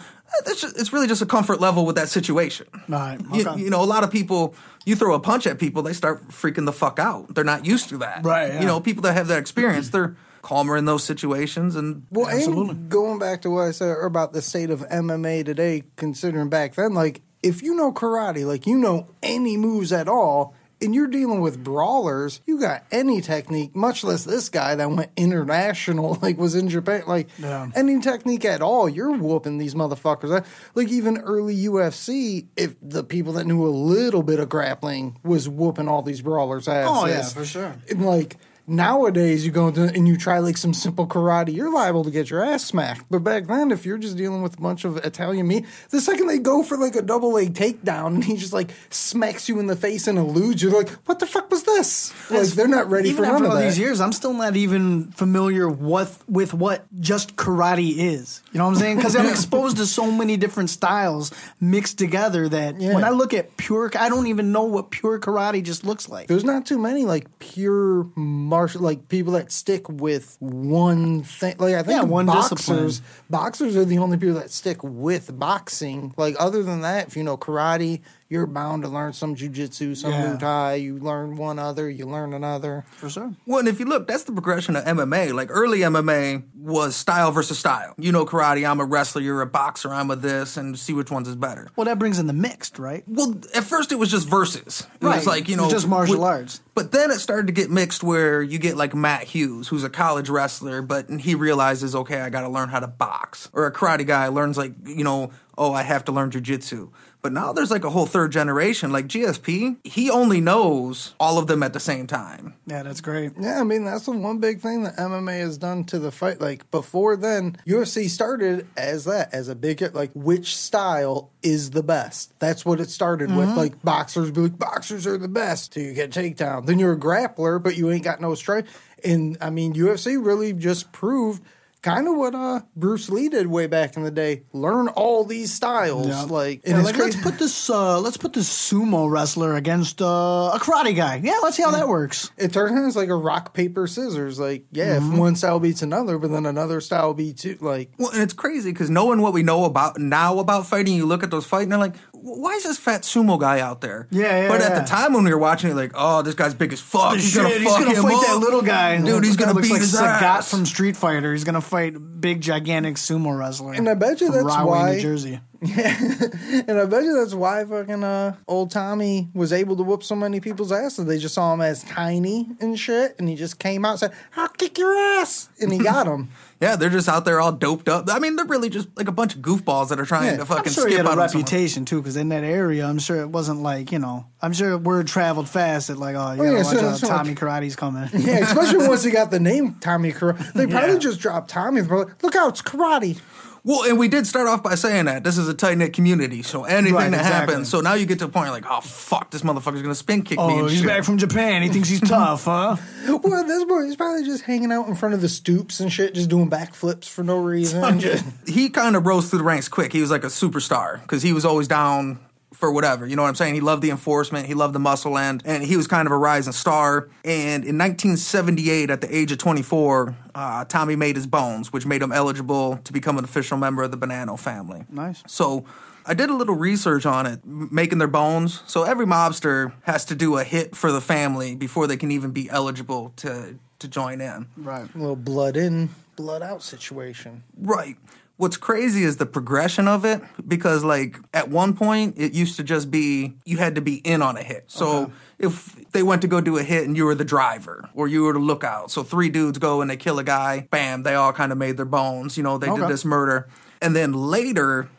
Just, 0.45 0.77
it's 0.79 0.91
really 0.91 1.07
just 1.07 1.21
a 1.21 1.27
comfort 1.27 1.61
level 1.61 1.85
with 1.85 1.95
that 1.95 2.09
situation. 2.09 2.65
Right, 2.89 3.19
You, 3.33 3.47
okay. 3.47 3.61
you 3.61 3.69
know, 3.69 3.83
a 3.83 3.85
lot 3.85 4.03
of 4.03 4.09
people, 4.11 4.55
you 4.83 4.95
throw 4.95 5.13
a 5.13 5.19
punch 5.19 5.45
at 5.45 5.59
people, 5.59 5.83
they 5.83 5.93
start 5.93 6.27
freaking 6.29 6.65
the 6.65 6.73
fuck 6.73 6.97
out. 6.97 7.35
They're 7.35 7.43
not 7.43 7.67
used 7.67 7.89
to 7.89 7.99
that. 7.99 8.25
Right, 8.25 8.47
yeah. 8.47 8.59
You 8.61 8.65
know, 8.65 8.79
people 8.79 9.03
that 9.03 9.13
have 9.13 9.27
that 9.27 9.37
experience, 9.37 9.89
they're 9.89 10.15
calmer 10.43 10.77
in 10.77 10.85
those 10.85 11.03
situations, 11.03 11.75
and 11.75 12.05
Well, 12.11 12.29
Absolutely. 12.29 12.75
and 12.75 12.89
going 12.89 13.17
back 13.17 13.41
to 13.41 13.49
what 13.49 13.61
I 13.61 13.71
said 13.71 13.97
about 14.03 14.33
the 14.33 14.41
state 14.43 14.69
of 14.69 14.81
MMA 14.89 15.43
today, 15.43 15.83
considering 15.95 16.49
back 16.49 16.75
then, 16.75 16.93
like 16.93 17.21
if 17.41 17.63
you 17.63 17.73
know 17.75 17.91
karate, 17.91 18.45
like 18.45 18.67
you 18.67 18.77
know 18.77 19.07
any 19.23 19.57
moves 19.57 19.91
at 19.91 20.07
all, 20.07 20.53
and 20.81 20.93
you're 20.93 21.07
dealing 21.07 21.39
with 21.39 21.63
brawlers, 21.63 22.41
you 22.45 22.59
got 22.59 22.83
any 22.91 23.21
technique, 23.21 23.73
much 23.73 24.03
less 24.03 24.25
this 24.25 24.49
guy 24.49 24.75
that 24.75 24.91
went 24.91 25.11
international, 25.15 26.17
like 26.21 26.37
was 26.37 26.55
in 26.55 26.67
Japan, 26.67 27.03
like 27.07 27.29
Yeah. 27.39 27.69
any 27.73 27.99
technique 28.01 28.43
at 28.43 28.61
all, 28.61 28.89
you're 28.89 29.11
whooping 29.11 29.57
these 29.59 29.75
motherfuckers. 29.75 30.31
Uh, 30.37 30.43
like 30.75 30.89
even 30.89 31.17
early 31.19 31.55
UFC, 31.55 32.47
if 32.57 32.75
the 32.81 33.03
people 33.03 33.33
that 33.33 33.45
knew 33.47 33.65
a 33.65 33.69
little 33.71 34.23
bit 34.23 34.39
of 34.41 34.49
grappling 34.49 35.17
was 35.23 35.47
whooping 35.47 35.87
all 35.87 36.01
these 36.01 36.21
brawlers' 36.21 36.67
asses. 36.67 36.91
Oh, 36.93 37.05
yeah, 37.05 37.23
for 37.23 37.45
sure. 37.45 37.75
And 37.89 38.05
like 38.05 38.35
nowadays, 38.67 39.45
you 39.45 39.51
go 39.51 39.67
into 39.67 39.83
and 39.83 40.07
you 40.07 40.17
try 40.17 40.39
like 40.39 40.57
some 40.57 40.73
simple 40.73 41.07
karate, 41.07 41.53
you're 41.53 41.73
liable 41.73 42.03
to 42.03 42.11
get 42.11 42.29
your 42.29 42.43
ass 42.43 42.63
smacked. 42.65 43.05
But 43.09 43.19
back 43.23 43.47
then, 43.47 43.71
if 43.71 43.85
you're 43.85 43.97
just 43.97 44.17
dealing 44.17 44.41
with 44.41 44.57
a 44.57 44.61
bunch 44.61 44.85
of 44.85 44.97
Italian 44.97 45.47
meat, 45.47 45.65
the 45.89 46.01
second 46.01 46.27
they 46.27 46.39
go 46.39 46.63
for 46.63 46.77
like 46.77 46.95
a 46.95 47.01
double 47.01 47.33
leg 47.33 47.53
takedown 47.53 48.07
and 48.15 48.23
he 48.23 48.37
just 48.37 48.53
like 48.53 48.71
smacks 48.89 49.49
you 49.49 49.59
in 49.59 49.67
the 49.67 49.75
face 49.75 50.07
and 50.07 50.17
eludes, 50.17 50.61
you're 50.61 50.71
like, 50.71 50.89
what 51.07 51.19
the 51.19 51.25
fuck 51.27 51.49
was 51.49 51.63
this? 51.63 52.13
Like 52.31 52.47
they're 52.49 52.67
not 52.67 52.89
ready 52.89 53.09
even 53.09 53.23
for 53.23 53.29
after 53.29 53.33
none 53.39 53.45
of 53.45 53.51
all 53.51 53.57
that. 53.57 53.65
these 53.65 53.79
years, 53.79 54.01
I'm 54.01 54.11
still 54.13 54.33
not 54.33 54.55
even 54.55 55.11
familiar 55.11 55.67
with 55.69 56.23
with 56.27 56.53
what 56.53 56.85
just 56.99 57.35
karate 57.35 57.93
is. 57.97 58.41
You 58.51 58.57
know 58.59 58.65
what 58.65 58.71
I'm 58.71 58.79
saying? 58.79 58.97
Because 58.97 59.15
I'm 59.15 59.25
exposed 59.29 59.77
to 59.77 59.85
so 59.85 60.11
many 60.11 60.37
different 60.37 60.69
styles 60.69 61.31
mixed 61.59 61.97
together 61.97 62.47
that 62.49 62.79
Yeah. 62.79 62.93
when 62.93 63.03
I 63.03 63.09
look 63.09 63.33
at 63.33 63.57
pure, 63.57 63.91
I 63.97 64.09
don't 64.09 64.27
even 64.27 64.51
know 64.51 64.63
what 64.63 64.91
pure 64.91 65.19
karate 65.19 65.63
just 65.63 65.85
looks 65.85 66.09
like. 66.09 66.27
There's 66.27 66.43
not 66.43 66.65
too 66.65 66.77
many 66.79 67.05
like 67.05 67.39
pure 67.39 68.07
martial 68.53 68.81
like 68.81 69.07
people 69.09 69.33
that 69.33 69.51
stick 69.51 69.87
with 69.89 70.37
one 70.39 71.23
thing. 71.23 71.55
Like 71.57 71.75
I 71.75 71.83
think 71.83 71.97
Yeah, 72.01 72.03
one 72.03 72.25
boxers, 72.27 72.59
discipline. 72.59 72.91
boxers 73.29 73.75
are 73.75 73.85
the 73.85 73.97
only 73.97 74.17
people 74.17 74.35
that 74.41 74.51
stick 74.51 74.83
with 74.83 75.25
boxing. 75.39 76.13
Like 76.17 76.35
other 76.39 76.61
than 76.63 76.81
that, 76.81 77.07
if 77.07 77.17
you 77.17 77.23
know 77.23 77.37
karate, 77.37 78.01
you're 78.29 78.47
bound 78.47 78.83
to 78.83 78.89
learn 78.89 79.13
some 79.13 79.35
jujitsu, 79.35 79.95
some 79.95 80.11
Yeah. 80.11 80.25
Muay 80.35 80.39
Thai. 80.39 80.73
You 80.75 80.97
learn 80.97 81.35
one 81.35 81.59
other, 81.59 81.89
you 81.89 82.05
learn 82.05 82.33
another. 82.33 82.85
For 82.97 83.09
sure. 83.09 83.33
Well, 83.45 83.59
and 83.59 83.67
if 83.67 83.79
you 83.79 83.85
look, 83.85 84.07
that's 84.07 84.23
the 84.23 84.31
progression 84.31 84.75
of 84.75 84.83
MMA. 84.85 85.33
Like 85.33 85.49
early 85.51 85.79
MMA 85.79 86.43
was 86.55 86.95
style 86.95 87.31
versus 87.31 87.59
style. 87.59 87.93
You 87.97 88.11
know, 88.11 88.25
karate, 88.25 88.67
I'm 88.69 88.79
a 88.79 88.85
wrestler, 88.85 89.21
you're 89.21 89.41
a 89.41 89.45
boxer, 89.45 89.93
I'm 89.93 90.09
a 90.09 90.15
this, 90.15 90.57
and 90.57 90.77
see 90.79 90.93
which 90.93 91.11
one's 91.11 91.27
is 91.27 91.35
better. 91.35 91.69
Well, 91.75 91.85
that 91.85 91.99
brings 91.99 92.19
in 92.19 92.27
the 92.27 92.33
mixed, 92.33 92.79
right? 92.79 93.03
Well, 93.07 93.35
at 93.53 93.63
first 93.63 93.91
it 93.91 93.95
was 93.95 94.09
just 94.09 94.27
verses. 94.27 94.87
It 95.01 95.05
Right. 95.05 95.15
was 95.17 95.27
like, 95.27 95.49
you 95.49 95.55
know, 95.55 95.69
just 95.69 95.87
martial 95.87 96.15
with- 96.15 96.23
arts. 96.23 96.61
But 96.75 96.91
then 96.91 97.11
it 97.11 97.19
started 97.19 97.45
to 97.47 97.53
get 97.53 97.69
mixed 97.69 98.03
where 98.03 98.41
you 98.41 98.57
get 98.57 98.75
like 98.77 98.95
Matt 98.95 99.23
Hughes, 99.23 99.67
who's 99.67 99.83
a 99.83 99.89
college 99.91 100.27
wrestler, 100.29 100.81
but 100.81 101.07
he 101.09 101.35
realizes, 101.35 101.93
okay, 101.95 102.21
I 102.21 102.29
got 102.31 102.41
to 102.41 102.49
learn 102.49 102.69
how 102.69 102.79
to 102.79 102.87
box. 102.87 103.47
Or 103.53 103.67
a 103.67 103.71
karate 103.71 104.07
guy 104.07 104.27
learns 104.29 104.57
like, 104.57 104.73
you 104.85 105.03
know, 105.03 105.29
oh, 105.55 105.71
I 105.73 105.83
have 105.83 106.03
to 106.05 106.11
learn 106.11 106.31
jujitsu. 106.31 106.89
But 107.23 107.31
now 107.31 107.53
there's 107.53 107.71
like 107.71 107.85
a 107.85 107.89
whole 107.89 108.05
third 108.05 108.33
generation. 108.33 108.91
Like 108.91 109.07
GSP, 109.07 109.77
he 109.85 110.09
only 110.09 110.41
knows 110.41 111.15
all 111.21 111.39
of 111.39 111.47
them 111.47 111.63
at 111.63 111.71
the 111.71 111.79
same 111.79 112.05
time. 112.05 112.53
Yeah, 112.67 112.83
that's 112.83 112.99
great. 112.99 113.31
Yeah, 113.39 113.61
I 113.61 113.63
mean 113.63 113.85
that's 113.85 114.05
the 114.05 114.11
one 114.11 114.39
big 114.39 114.59
thing 114.59 114.83
that 114.83 114.97
MMA 114.97 115.39
has 115.39 115.57
done 115.57 115.85
to 115.85 115.99
the 115.99 116.11
fight. 116.11 116.41
Like 116.41 116.69
before 116.69 117.15
then, 117.15 117.57
UFC 117.65 118.09
started 118.09 118.67
as 118.75 119.05
that, 119.05 119.33
as 119.33 119.47
a 119.47 119.55
big 119.55 119.81
like 119.95 120.11
which 120.13 120.57
style 120.57 121.31
is 121.41 121.71
the 121.71 121.81
best. 121.81 122.37
That's 122.39 122.65
what 122.65 122.81
it 122.81 122.89
started 122.89 123.33
with. 123.33 123.47
Mm-hmm. 123.47 123.57
Like 123.57 123.81
boxers 123.81 124.29
be 124.31 124.41
like 124.41 124.59
boxers 124.59 125.07
are 125.07 125.17
the 125.17 125.29
best 125.29 125.71
till 125.71 125.83
you 125.83 125.93
get 125.93 126.15
a 126.15 126.19
takedown. 126.19 126.65
Then 126.65 126.77
you're 126.77 126.93
a 126.93 126.99
grappler, 126.99 127.63
but 127.63 127.77
you 127.77 127.89
ain't 127.89 128.03
got 128.03 128.19
no 128.19 128.35
strike. 128.35 128.65
And 129.01 129.37
I 129.39 129.49
mean 129.49 129.73
UFC 129.73 130.23
really 130.23 130.51
just 130.51 130.91
proved 130.91 131.41
kind 131.83 132.07
of 132.07 132.15
what 132.15 132.33
uh 132.33 132.61
Bruce 132.75 133.09
Lee 133.09 133.29
did 133.29 133.45
way 133.45 133.67
back 133.67 133.95
in 133.95 134.03
the 134.03 134.09
day. 134.09 134.43
Learn 134.53 134.87
all 134.87 135.23
these 135.23 135.53
styles. 135.53 136.07
Yeah. 136.07 136.23
Like, 136.23 136.61
Yeah, 136.65 136.81
like 136.81 136.97
let's 136.97 137.15
put 137.21 137.37
this 137.37 137.69
uh, 137.69 137.99
let's 137.99 138.17
put 138.17 138.33
this 138.33 138.49
sumo 138.49 139.09
wrestler 139.11 139.55
against 139.55 140.01
uh, 140.01 140.05
a 140.53 140.59
karate 140.59 140.95
guy. 140.95 141.21
Yeah, 141.23 141.37
let's 141.43 141.57
see 141.57 141.63
how 141.63 141.71
that 141.71 141.87
works. 141.87 142.31
it 142.37 142.51
turns 142.53 142.71
out 142.79 142.87
it's 142.87 142.95
like 142.95 143.09
a 143.09 143.15
rock 143.15 143.53
paper 143.53 143.85
scissors. 143.85 144.39
Like, 144.39 144.65
yeah, 144.71 144.97
if 144.97 145.03
one 145.17 145.35
style 145.35 145.59
beats 145.59 145.81
another, 145.81 146.17
but 146.17 146.31
then 146.31 146.45
another 146.45 146.81
style 146.81 147.13
beats 147.13 147.45
you. 147.45 147.57
Like, 147.59 147.91
Well, 147.99 148.09
and 148.11 148.21
it's 148.23 148.33
crazy 148.33 148.71
because 148.71 148.89
knowing 148.89 149.21
what 149.21 149.33
we 149.33 149.43
know 149.43 149.65
about 149.65 149.99
now 149.99 150.39
about 150.39 150.65
fighting, 150.65 150.95
you 150.95 151.05
look 151.05 151.21
at 151.23 151.29
those 151.31 151.45
fighting, 151.45 151.69
they're 151.69 151.77
like, 151.79 151.95
why 152.23 152.53
is 152.53 152.63
this 152.63 152.77
fat 152.77 153.01
sumo 153.01 153.37
guy 153.39 153.59
out 153.59 153.81
there? 153.81 154.07
Yeah, 154.09 154.43
yeah, 154.43 154.47
But 154.47 154.61
at 154.61 154.71
yeah. 154.71 154.79
the 154.79 154.85
time 154.87 155.13
when 155.13 155.23
we 155.25 155.31
were 155.31 155.37
watching 155.37 155.69
it, 155.69 155.75
like, 155.75 155.91
oh, 155.93 156.21
this 156.21 156.35
guy's 156.35 156.53
big 156.53 156.71
as 156.71 156.79
fuck. 156.79 157.15
He's 157.15 157.35
gonna 157.35 157.49
fuck 157.49 157.59
he's 157.59 157.67
gonna 157.67 157.89
him 157.93 158.01
fight 158.03 158.25
that 158.27 158.37
little 158.37 158.61
guy, 158.61 158.97
dude. 158.97 159.23
He's 159.23 159.35
This 159.35 159.35
guy 159.35 159.45
gonna 159.45 159.55
looks 159.55 159.67
beat 159.67 159.73
like 159.73 159.81
his 159.81 159.93
Sagat 159.93 160.21
ass. 160.21 160.49
from 160.49 160.65
Street 160.65 160.95
Fighter. 160.97 161.33
He's 161.33 161.43
gonna 161.43 161.61
fight 161.61 161.95
big, 162.21 162.39
gigantic 162.41 162.95
sumo 162.95 163.37
wrestler. 163.37 163.73
And 163.73 163.89
I 163.89 163.93
bet 163.95 164.21
you 164.21 164.31
that's 164.31 164.45
Rahway, 164.45 164.69
why- 164.69 164.91
New 164.95 165.01
Jersey. 165.01 165.39
And 165.63 166.79
I 166.79 166.85
bet 166.85 167.03
you 167.03 167.13
that's 167.17 167.33
why 167.33 167.63
fucking 167.65 168.03
uh, 168.03 168.35
old 168.47 168.71
Tommy 168.71 169.29
was 169.33 169.53
able 169.53 169.75
to 169.77 169.83
whoop 169.83 170.03
so 170.03 170.15
many 170.15 170.39
people's 170.39 170.71
asses. 170.71 171.05
They 171.05 171.17
just 171.17 171.35
saw 171.35 171.53
him 171.53 171.61
as 171.61 171.83
tiny 171.83 172.49
and 172.59 172.77
shit, 172.77 173.15
and 173.19 173.27
he 173.29 173.35
just 173.35 173.59
came 173.59 173.85
out 173.85 173.91
and 173.91 173.99
said, 173.99 174.13
"I'll 174.35 174.49
kick 174.49 174.77
your 174.77 174.93
ass," 174.93 175.49
and 175.61 175.71
he 175.71 175.79
got 175.79 176.05
him. 176.13 176.29
Yeah, 176.63 176.75
they're 176.77 176.89
just 176.89 177.09
out 177.09 177.25
there 177.25 177.39
all 177.41 177.51
doped 177.51 177.89
up. 177.89 178.05
I 178.09 178.19
mean, 178.19 178.35
they're 178.35 178.45
really 178.45 178.69
just 178.69 178.87
like 178.97 179.07
a 179.07 179.11
bunch 179.11 179.35
of 179.35 179.41
goofballs 179.41 179.89
that 179.89 179.99
are 179.99 180.05
trying 180.05 180.25
Yeah, 180.27 180.35
to 180.37 180.41
I'm 180.41 180.47
fucking 180.47 180.67
I'm 180.67 180.71
sure 180.73 180.87
he 180.87 180.93
skip 180.93 181.05
had 181.05 181.05
a 181.05 181.09
out 181.11 181.19
on 181.19 181.29
someone. 181.29 181.43
reputation 181.43 181.85
too, 181.85 182.01
because 182.01 182.15
in 182.15 182.29
that 182.29 182.43
area, 182.43 182.85
I'm 182.85 182.99
sure 182.99 183.19
it 183.21 183.27
wasn't 183.29 183.61
like 183.61 183.91
you 183.91 183.99
know. 183.99 184.25
I'm 184.41 184.53
sure 184.53 184.77
word 184.77 185.07
traveled 185.07 185.47
fast 185.49 185.87
that 185.89 185.97
like, 185.97 186.15
oh, 186.15 186.31
you 186.33 186.41
Oh, 186.41 186.45
yeah, 186.45 186.63
watch 186.63 186.75
so- 186.77 186.89
out, 186.89 186.97
so- 186.97 187.07
Tommy 187.07 187.35
Karate's 187.35 187.75
coming. 187.75 188.09
Yeah, 188.13 188.39
especially 188.39 188.87
once 188.87 189.03
he 189.03 189.11
got 189.11 189.29
the 189.31 189.39
name 189.39 189.75
Tommy 189.81 190.11
Karate. 190.13 190.53
They 190.53 190.65
probably 190.67 190.93
Yeah. 190.93 190.99
just 190.99 191.19
dropped 191.19 191.49
Tommy. 191.49 191.81
But 191.81 191.97
like, 192.07 192.23
look 192.23 192.35
out, 192.35 192.49
it's 192.49 192.61
karate. 192.61 193.19
Well, 193.65 193.83
and 193.89 193.97
we 193.97 194.09
did 194.09 194.27
start 194.27 194.47
off 194.49 194.61
by 194.61 194.75
saying 194.75 195.05
that 195.05 195.23
this 195.23 195.37
is 195.37 195.47
a 195.47 195.53
tight 195.53 195.77
knit 195.77 195.93
community, 195.93 196.43
so 196.43 196.65
anything 196.65 196.95
Right, 196.95 197.09
that 197.11 197.21
exactly. 197.21 197.53
happens. 197.53 197.69
So 197.69 197.79
now 197.79 197.93
you 197.93 198.05
get 198.05 198.19
to 198.19 198.25
a 198.25 198.27
point 198.27 198.51
like, 198.51 198.65
oh 198.69 198.81
fuck, 198.81 199.31
this 199.31 199.41
motherfucker's 199.41 199.81
gonna 199.81 199.95
spin 199.95 200.23
kick 200.23 200.37
me. 200.37 200.43
Oh, 200.43 200.59
And 200.59 200.69
he's 200.69 200.79
shit. 200.79 200.87
back 200.87 201.05
from 201.05 201.17
Japan. 201.17 201.61
He 201.61 201.69
thinks 201.69 201.87
he's 201.87 202.01
tough, 202.07 202.43
huh? 202.43 202.75
Well, 203.07 203.45
this 203.45 203.63
boy, 203.63 203.85
he's 203.85 203.95
probably 203.95 204.25
just 204.25 204.43
hanging 204.43 204.71
out 204.73 204.87
in 204.89 204.95
front 204.95 205.15
of 205.15 205.21
the 205.21 205.29
stoops 205.29 205.79
and 205.79 205.91
shit, 205.93 206.13
just 206.13 206.29
doing 206.29 206.49
backflips 206.49 207.05
for 207.07 207.23
no 207.23 207.37
reason. 207.37 208.01
Just- 208.01 208.25
he 208.47 208.69
kind 208.69 208.97
of 208.97 209.05
rose 209.05 209.29
through 209.29 209.39
the 209.39 209.45
ranks 209.45 209.69
quick. 209.69 209.93
He 209.93 210.01
was 210.01 210.11
like 210.11 210.25
a 210.25 210.27
superstar 210.27 211.01
because 211.01 211.21
he 211.23 211.31
was 211.31 211.45
always 211.45 211.69
down 211.69 212.19
for 212.63 212.71
whatever. 212.71 213.05
You 213.05 213.17
know 213.17 213.23
what 213.23 213.27
I'm 213.27 213.35
saying? 213.35 213.55
He 213.55 213.59
loved 213.59 213.81
the 213.81 213.89
enforcement, 213.89 214.47
he 214.47 214.53
loved 214.53 214.73
the 214.73 214.79
muscle 214.79 215.17
end, 215.17 215.43
and 215.43 215.61
he 215.61 215.75
was 215.75 215.85
kind 215.85 216.05
of 216.05 216.13
a 216.13 216.17
rising 216.17 216.53
star. 216.53 217.09
And 217.25 217.65
in 217.65 217.77
1978, 217.77 218.89
at 218.89 219.01
the 219.01 219.13
age 219.13 219.33
of 219.33 219.37
24, 219.37 220.15
uh, 220.33 220.63
Tommy 220.63 220.95
made 220.95 221.17
his 221.17 221.27
bones, 221.27 221.73
which 221.73 221.85
made 221.85 222.01
him 222.01 222.13
eligible 222.13 222.77
to 222.85 222.93
become 222.93 223.17
an 223.17 223.25
official 223.25 223.57
member 223.57 223.83
of 223.83 223.91
the 223.91 223.97
Bonanno 223.97 224.39
family. 224.39 224.85
Nice. 224.89 225.23
So 225.27 225.65
I 226.05 226.13
did 226.13 226.29
a 226.29 226.33
little 226.33 226.55
research 226.55 227.05
on 227.05 227.25
it, 227.25 227.45
making 227.45 227.97
their 227.97 228.07
bones. 228.07 228.63
So 228.65 228.83
every 228.83 229.05
mobster 229.05 229.73
has 229.81 230.05
to 230.05 230.15
do 230.15 230.37
a 230.37 230.45
hit 230.45 230.73
for 230.73 230.89
the 230.89 231.01
family 231.01 231.55
before 231.55 231.85
they 231.85 231.97
can 231.97 232.11
even 232.11 232.31
be 232.31 232.49
eligible 232.49 233.11
to 233.17 233.59
to 233.79 233.87
join 233.89 234.21
in. 234.21 234.47
Right. 234.55 234.87
a 234.95 234.97
little 234.97 235.17
blood 235.17 235.57
in, 235.57 235.89
blood 236.15 236.41
out 236.41 236.63
situation. 236.63 237.43
Right. 237.57 237.97
What's 238.37 238.57
crazy 238.57 239.03
is 239.03 239.17
the 239.17 239.27
progression 239.27 239.87
of 239.87 240.05
it 240.05 240.21
because, 240.47 240.83
like, 240.83 241.17
at 241.33 241.49
one 241.49 241.75
point, 241.75 242.15
it 242.17 242.33
used 242.33 242.57
to 242.57 242.63
just 242.63 242.89
be 242.89 243.35
you 243.45 243.57
had 243.57 243.75
to 243.75 243.81
be 243.81 243.95
in 243.97 244.21
on 244.23 244.37
a 244.37 244.43
hit. 244.43 244.65
So 244.67 245.11
if 245.37 245.75
they 245.91 246.01
went 246.01 246.23
to 246.23 246.27
go 246.27 246.41
do 246.41 246.57
a 246.57 246.63
hit 246.63 246.85
and 246.85 246.97
you 246.97 247.05
were 247.05 247.13
the 247.15 247.25
driver 247.25 247.89
or 247.93 248.07
you 248.07 248.23
were 248.23 248.33
the 248.33 248.39
lookout, 248.39 248.89
so 248.89 249.03
three 249.03 249.29
dudes 249.29 249.59
go 249.59 249.81
and 249.81 249.89
they 249.89 249.97
kill 249.97 250.17
a 250.17 250.23
guy, 250.23 250.67
bam, 250.71 251.03
they 251.03 251.13
all 251.13 251.31
kind 251.31 251.51
of 251.51 251.57
made 251.59 251.77
their 251.77 251.85
bones. 251.85 252.35
You 252.35 252.43
know, 252.43 252.57
they 252.57 252.67
did 252.67 252.89
this 252.89 253.05
murder. 253.05 253.47
And 253.81 253.95
then 253.95 254.13
later, 254.13 254.89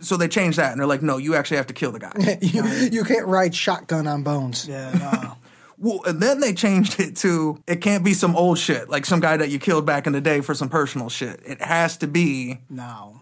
so 0.00 0.16
they 0.16 0.28
changed 0.28 0.58
that 0.58 0.72
and 0.72 0.80
they're 0.80 0.86
like, 0.86 1.02
no, 1.02 1.18
you 1.18 1.34
actually 1.34 1.58
have 1.58 1.66
to 1.66 1.74
kill 1.74 1.92
the 1.92 1.98
guy. 1.98 2.38
You, 2.40 2.64
you 2.64 3.04
can't 3.04 3.26
ride 3.26 3.54
shotgun 3.54 4.06
on 4.06 4.22
bones. 4.22 4.66
Yeah. 4.66 4.92
No. 4.92 5.36
Well, 5.80 6.00
and 6.04 6.20
then 6.20 6.40
they 6.40 6.52
changed 6.54 6.98
it 6.98 7.16
to 7.18 7.62
it 7.66 7.76
can't 7.76 8.04
be 8.04 8.12
some 8.14 8.34
old 8.34 8.58
shit, 8.58 8.88
like 8.88 9.06
some 9.06 9.20
guy 9.20 9.36
that 9.36 9.50
you 9.50 9.58
killed 9.58 9.86
back 9.86 10.06
in 10.06 10.12
the 10.12 10.20
day 10.20 10.40
for 10.40 10.54
some 10.54 10.68
personal 10.68 11.08
shit. 11.08 11.40
It 11.46 11.62
has 11.62 11.96
to 11.98 12.08
be 12.08 12.58
now 12.68 13.20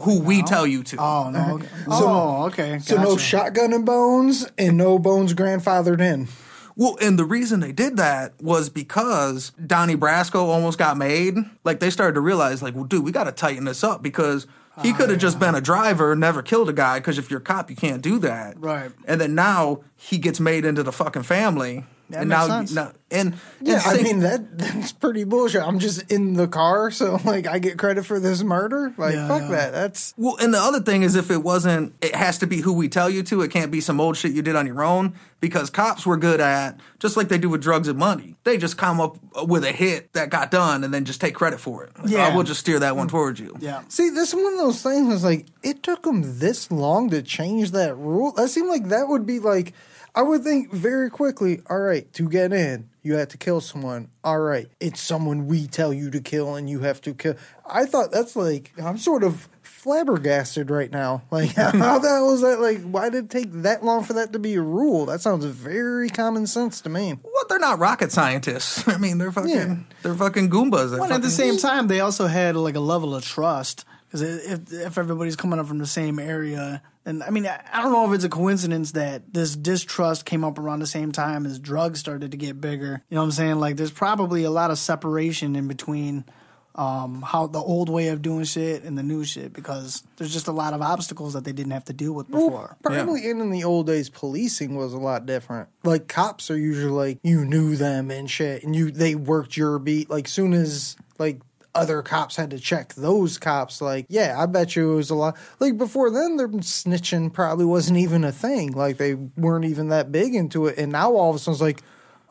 who 0.00 0.20
we 0.20 0.42
tell 0.42 0.66
you 0.66 0.82
to. 0.84 0.96
Oh 0.98 1.30
no. 1.30 1.54
Okay. 1.54 1.68
oh, 1.88 2.46
okay. 2.46 2.78
So 2.78 2.96
no 2.96 3.12
Gotcha. 3.12 3.18
shotgun 3.18 3.72
and 3.72 3.84
bones, 3.86 4.46
and 4.58 4.76
no 4.76 4.98
bones 4.98 5.34
grandfathered 5.34 6.00
in. 6.00 6.28
Well, 6.76 6.96
and 7.00 7.18
the 7.18 7.24
reason 7.24 7.60
they 7.60 7.72
did 7.72 7.96
that 7.96 8.40
was 8.40 8.70
because 8.70 9.50
Donnie 9.66 9.96
Brasco 9.96 10.46
almost 10.46 10.78
got 10.78 10.96
made. 10.96 11.36
Like 11.64 11.80
they 11.80 11.90
started 11.90 12.14
to 12.14 12.20
realize, 12.20 12.62
like, 12.62 12.74
well, 12.74 12.84
dude, 12.84 13.04
we 13.04 13.12
got 13.12 13.24
to 13.24 13.32
tighten 13.32 13.64
this 13.64 13.82
up 13.84 14.02
because 14.02 14.46
he 14.82 14.92
could 14.92 15.10
have 15.10 15.18
just 15.18 15.38
been 15.38 15.54
a 15.54 15.60
driver, 15.60 16.14
never 16.16 16.42
killed 16.42 16.68
a 16.68 16.72
guy. 16.72 16.98
Because 16.98 17.18
if 17.18 17.30
you're 17.30 17.40
a 17.40 17.42
cop, 17.42 17.70
you 17.70 17.76
can't 17.76 18.02
do 18.02 18.18
that. 18.20 18.58
Right. 18.58 18.90
And 19.06 19.20
then 19.20 19.34
now 19.34 19.80
he 19.96 20.18
gets 20.18 20.40
made 20.40 20.64
into 20.64 20.82
the 20.82 20.92
fucking 20.92 21.24
family. 21.24 21.84
That 22.10 22.20
and 22.20 22.28
makes 22.28 22.40
now, 22.40 22.46
sense. 22.46 22.74
now 22.74 22.92
and 23.10 23.34
Yeah, 23.60 23.82
I 23.84 24.02
mean 24.02 24.20
that 24.20 24.58
that's 24.58 24.92
pretty 24.92 25.24
bullshit. 25.24 25.62
I'm 25.62 25.78
just 25.78 26.10
in 26.10 26.34
the 26.34 26.46
car, 26.46 26.90
so 26.90 27.18
like 27.24 27.46
I 27.46 27.58
get 27.58 27.78
credit 27.78 28.06
for 28.06 28.20
this 28.20 28.42
murder. 28.42 28.92
Like 28.96 29.14
Yeah, 29.14 29.28
fuck 29.28 29.42
yeah. 29.42 29.48
that. 29.48 29.72
That's 29.72 30.14
Well, 30.16 30.36
and 30.40 30.54
the 30.54 30.58
other 30.58 30.80
thing 30.80 31.02
is, 31.02 31.16
if 31.16 31.30
it 31.30 31.42
wasn't, 31.42 31.94
it 32.00 32.14
has 32.14 32.38
to 32.38 32.46
be 32.46 32.60
who 32.60 32.72
we 32.72 32.88
tell 32.88 33.10
you 33.10 33.22
to. 33.24 33.42
It 33.42 33.50
can't 33.50 33.70
be 33.70 33.80
some 33.80 34.00
old 34.00 34.16
shit 34.16 34.32
you 34.32 34.42
did 34.42 34.56
on 34.56 34.66
your 34.66 34.82
own 34.82 35.14
because 35.40 35.70
cops 35.70 36.06
were 36.06 36.16
good 36.16 36.40
at, 36.40 36.78
just 36.98 37.16
like 37.16 37.28
they 37.28 37.38
do 37.38 37.48
with 37.48 37.62
drugs 37.62 37.88
and 37.88 37.98
money, 37.98 38.36
they 38.44 38.58
just 38.58 38.76
come 38.76 39.00
up 39.00 39.16
with 39.46 39.64
a 39.64 39.72
hit 39.72 40.12
that 40.12 40.28
got 40.30 40.50
done 40.50 40.84
and 40.84 40.92
then 40.92 41.04
just 41.04 41.20
take 41.20 41.34
credit 41.34 41.58
for 41.58 41.84
it. 41.84 41.98
Like, 41.98 42.10
Yeah. 42.10 42.28
"Oh, 42.30 42.36
we'll 42.36 42.44
just 42.44 42.60
steer 42.60 42.78
that 42.78 42.96
one 42.96 43.08
mm. 43.08 43.10
towards 43.10 43.40
you. 43.40 43.56
Yeah. 43.58 43.82
see. 43.88 44.10
This 44.10 44.30
is 44.30 44.34
one 44.34 44.52
of 44.52 44.58
those 44.58 44.82
things. 44.82 45.08
Was 45.08 45.24
like 45.24 45.46
it 45.62 45.82
took 45.82 46.02
them 46.02 46.38
this 46.38 46.70
long 46.70 47.10
to 47.10 47.22
change 47.22 47.72
that 47.72 47.96
rule. 47.96 48.32
That 48.32 48.48
seemed 48.48 48.68
like 48.68 48.88
that 48.88 49.08
would 49.08 49.26
be 49.26 49.38
like 49.38 49.72
I 50.14 50.22
would 50.22 50.42
think 50.42 50.72
very 50.72 51.08
quickly. 51.10 51.60
All 51.70 51.78
right, 51.78 52.12
to 52.14 52.28
get 52.28 52.52
in, 52.52 52.88
you 53.02 53.14
have 53.14 53.28
to 53.28 53.38
kill 53.38 53.60
someone. 53.60 54.08
All 54.24 54.40
right, 54.40 54.68
it's 54.80 55.00
someone 55.00 55.46
we 55.46 55.66
tell 55.66 55.92
you 55.92 56.10
to 56.10 56.20
kill, 56.20 56.56
and 56.56 56.68
you 56.68 56.80
have 56.80 57.00
to 57.02 57.14
kill. 57.14 57.36
I 57.68 57.86
thought 57.86 58.10
that's 58.10 58.34
like 58.36 58.72
I'm 58.82 58.98
sort 58.98 59.22
of 59.22 59.48
flabbergasted 59.62 60.70
right 60.70 60.90
now. 60.90 61.22
Like 61.30 61.50
how 61.56 61.98
the 61.98 62.08
hell 62.08 62.32
is 62.32 62.40
that? 62.40 62.60
Like 62.60 62.82
why 62.82 63.08
did 63.08 63.24
it 63.26 63.30
take 63.30 63.52
that 63.62 63.84
long 63.84 64.02
for 64.04 64.14
that 64.14 64.32
to 64.32 64.38
be 64.38 64.54
a 64.54 64.60
rule? 64.62 65.06
That 65.06 65.20
sounds 65.20 65.44
very 65.44 66.08
common 66.10 66.46
sense 66.46 66.80
to 66.82 66.88
me. 66.88 67.14
Well, 67.22 67.44
they're 67.48 67.58
not 67.58 67.78
rocket 67.78 68.10
scientists. 68.12 68.86
I 68.88 68.96
mean, 68.98 69.18
they're 69.18 69.32
fucking, 69.32 69.50
Yeah. 69.50 69.76
they're 70.02 70.14
fucking 70.14 70.50
goombas. 70.50 70.90
They're 70.90 71.00
Well, 71.00 71.12
at 71.12 71.22
the 71.22 71.30
same 71.30 71.56
time, 71.56 71.86
they 71.86 72.00
also 72.00 72.26
had 72.26 72.56
like 72.56 72.74
a 72.74 72.80
level 72.80 73.14
of 73.14 73.24
trust 73.24 73.84
because 74.06 74.22
if 74.22 74.72
if 74.72 74.98
everybody's 74.98 75.36
coming 75.36 75.58
up 75.60 75.66
from 75.66 75.78
the 75.78 75.86
same 75.86 76.18
area, 76.18 76.82
and 77.06 77.22
I 77.22 77.30
mean, 77.30 77.46
I 77.46 77.60
I 77.72 77.82
don't 77.82 77.92
know 77.92 78.06
if 78.08 78.14
it's 78.14 78.24
a 78.24 78.28
coincidence 78.28 78.92
that 78.92 79.32
this 79.32 79.56
distrust 79.56 80.24
came 80.24 80.44
up 80.44 80.58
around 80.58 80.80
the 80.80 80.86
same 80.86 81.12
time 81.12 81.46
as 81.46 81.58
drugs 81.58 82.00
started 82.00 82.30
to 82.32 82.36
get 82.36 82.60
bigger. 82.60 83.02
You 83.08 83.14
know 83.14 83.22
what 83.22 83.26
I'm 83.26 83.32
saying? 83.32 83.60
Like, 83.60 83.76
there's 83.76 83.90
probably 83.90 84.44
a 84.44 84.50
lot 84.50 84.70
of 84.70 84.78
separation 84.78 85.56
in 85.56 85.68
between. 85.68 86.24
Um, 86.72 87.22
how 87.22 87.48
the 87.48 87.58
old 87.58 87.88
way 87.88 88.08
of 88.08 88.22
doing 88.22 88.44
shit 88.44 88.84
and 88.84 88.96
the 88.96 89.02
new 89.02 89.24
shit 89.24 89.52
because 89.52 90.04
there's 90.16 90.32
just 90.32 90.46
a 90.46 90.52
lot 90.52 90.72
of 90.72 90.80
obstacles 90.80 91.32
that 91.32 91.42
they 91.42 91.50
didn't 91.50 91.72
have 91.72 91.84
to 91.86 91.92
deal 91.92 92.12
with 92.12 92.30
before. 92.30 92.76
Probably 92.80 93.28
in, 93.28 93.40
in 93.40 93.50
the 93.50 93.64
old 93.64 93.88
days, 93.88 94.08
policing 94.08 94.76
was 94.76 94.92
a 94.92 94.98
lot 94.98 95.26
different. 95.26 95.68
Like 95.82 96.06
cops 96.06 96.48
are 96.48 96.56
usually 96.56 96.92
like 96.92 97.18
you 97.24 97.44
knew 97.44 97.74
them 97.74 98.12
and 98.12 98.30
shit, 98.30 98.62
and 98.62 98.74
you 98.74 98.92
they 98.92 99.16
worked 99.16 99.56
your 99.56 99.80
beat. 99.80 100.08
Like 100.08 100.28
soon 100.28 100.52
as 100.54 100.96
like 101.18 101.40
other 101.74 102.02
cops 102.02 102.36
had 102.36 102.50
to 102.50 102.58
check 102.58 102.94
those 102.94 103.38
cops, 103.38 103.80
like 103.80 104.06
yeah, 104.08 104.36
I 104.38 104.46
bet 104.46 104.74
you 104.76 104.92
it 104.92 104.96
was 104.96 105.10
a 105.10 105.14
lot. 105.14 105.36
Like 105.58 105.78
before 105.78 106.10
then, 106.10 106.36
their 106.36 106.48
snitching 106.48 107.32
probably 107.32 107.64
wasn't 107.64 107.98
even 107.98 108.24
a 108.24 108.32
thing. 108.32 108.72
Like 108.72 108.96
they 108.96 109.14
weren't 109.14 109.64
even 109.64 109.88
that 109.88 110.10
big 110.10 110.34
into 110.34 110.66
it, 110.66 110.78
and 110.78 110.92
now 110.92 111.12
all 111.14 111.30
of 111.30 111.36
a 111.36 111.38
sudden 111.38 111.54
it's 111.54 111.60
like, 111.62 111.82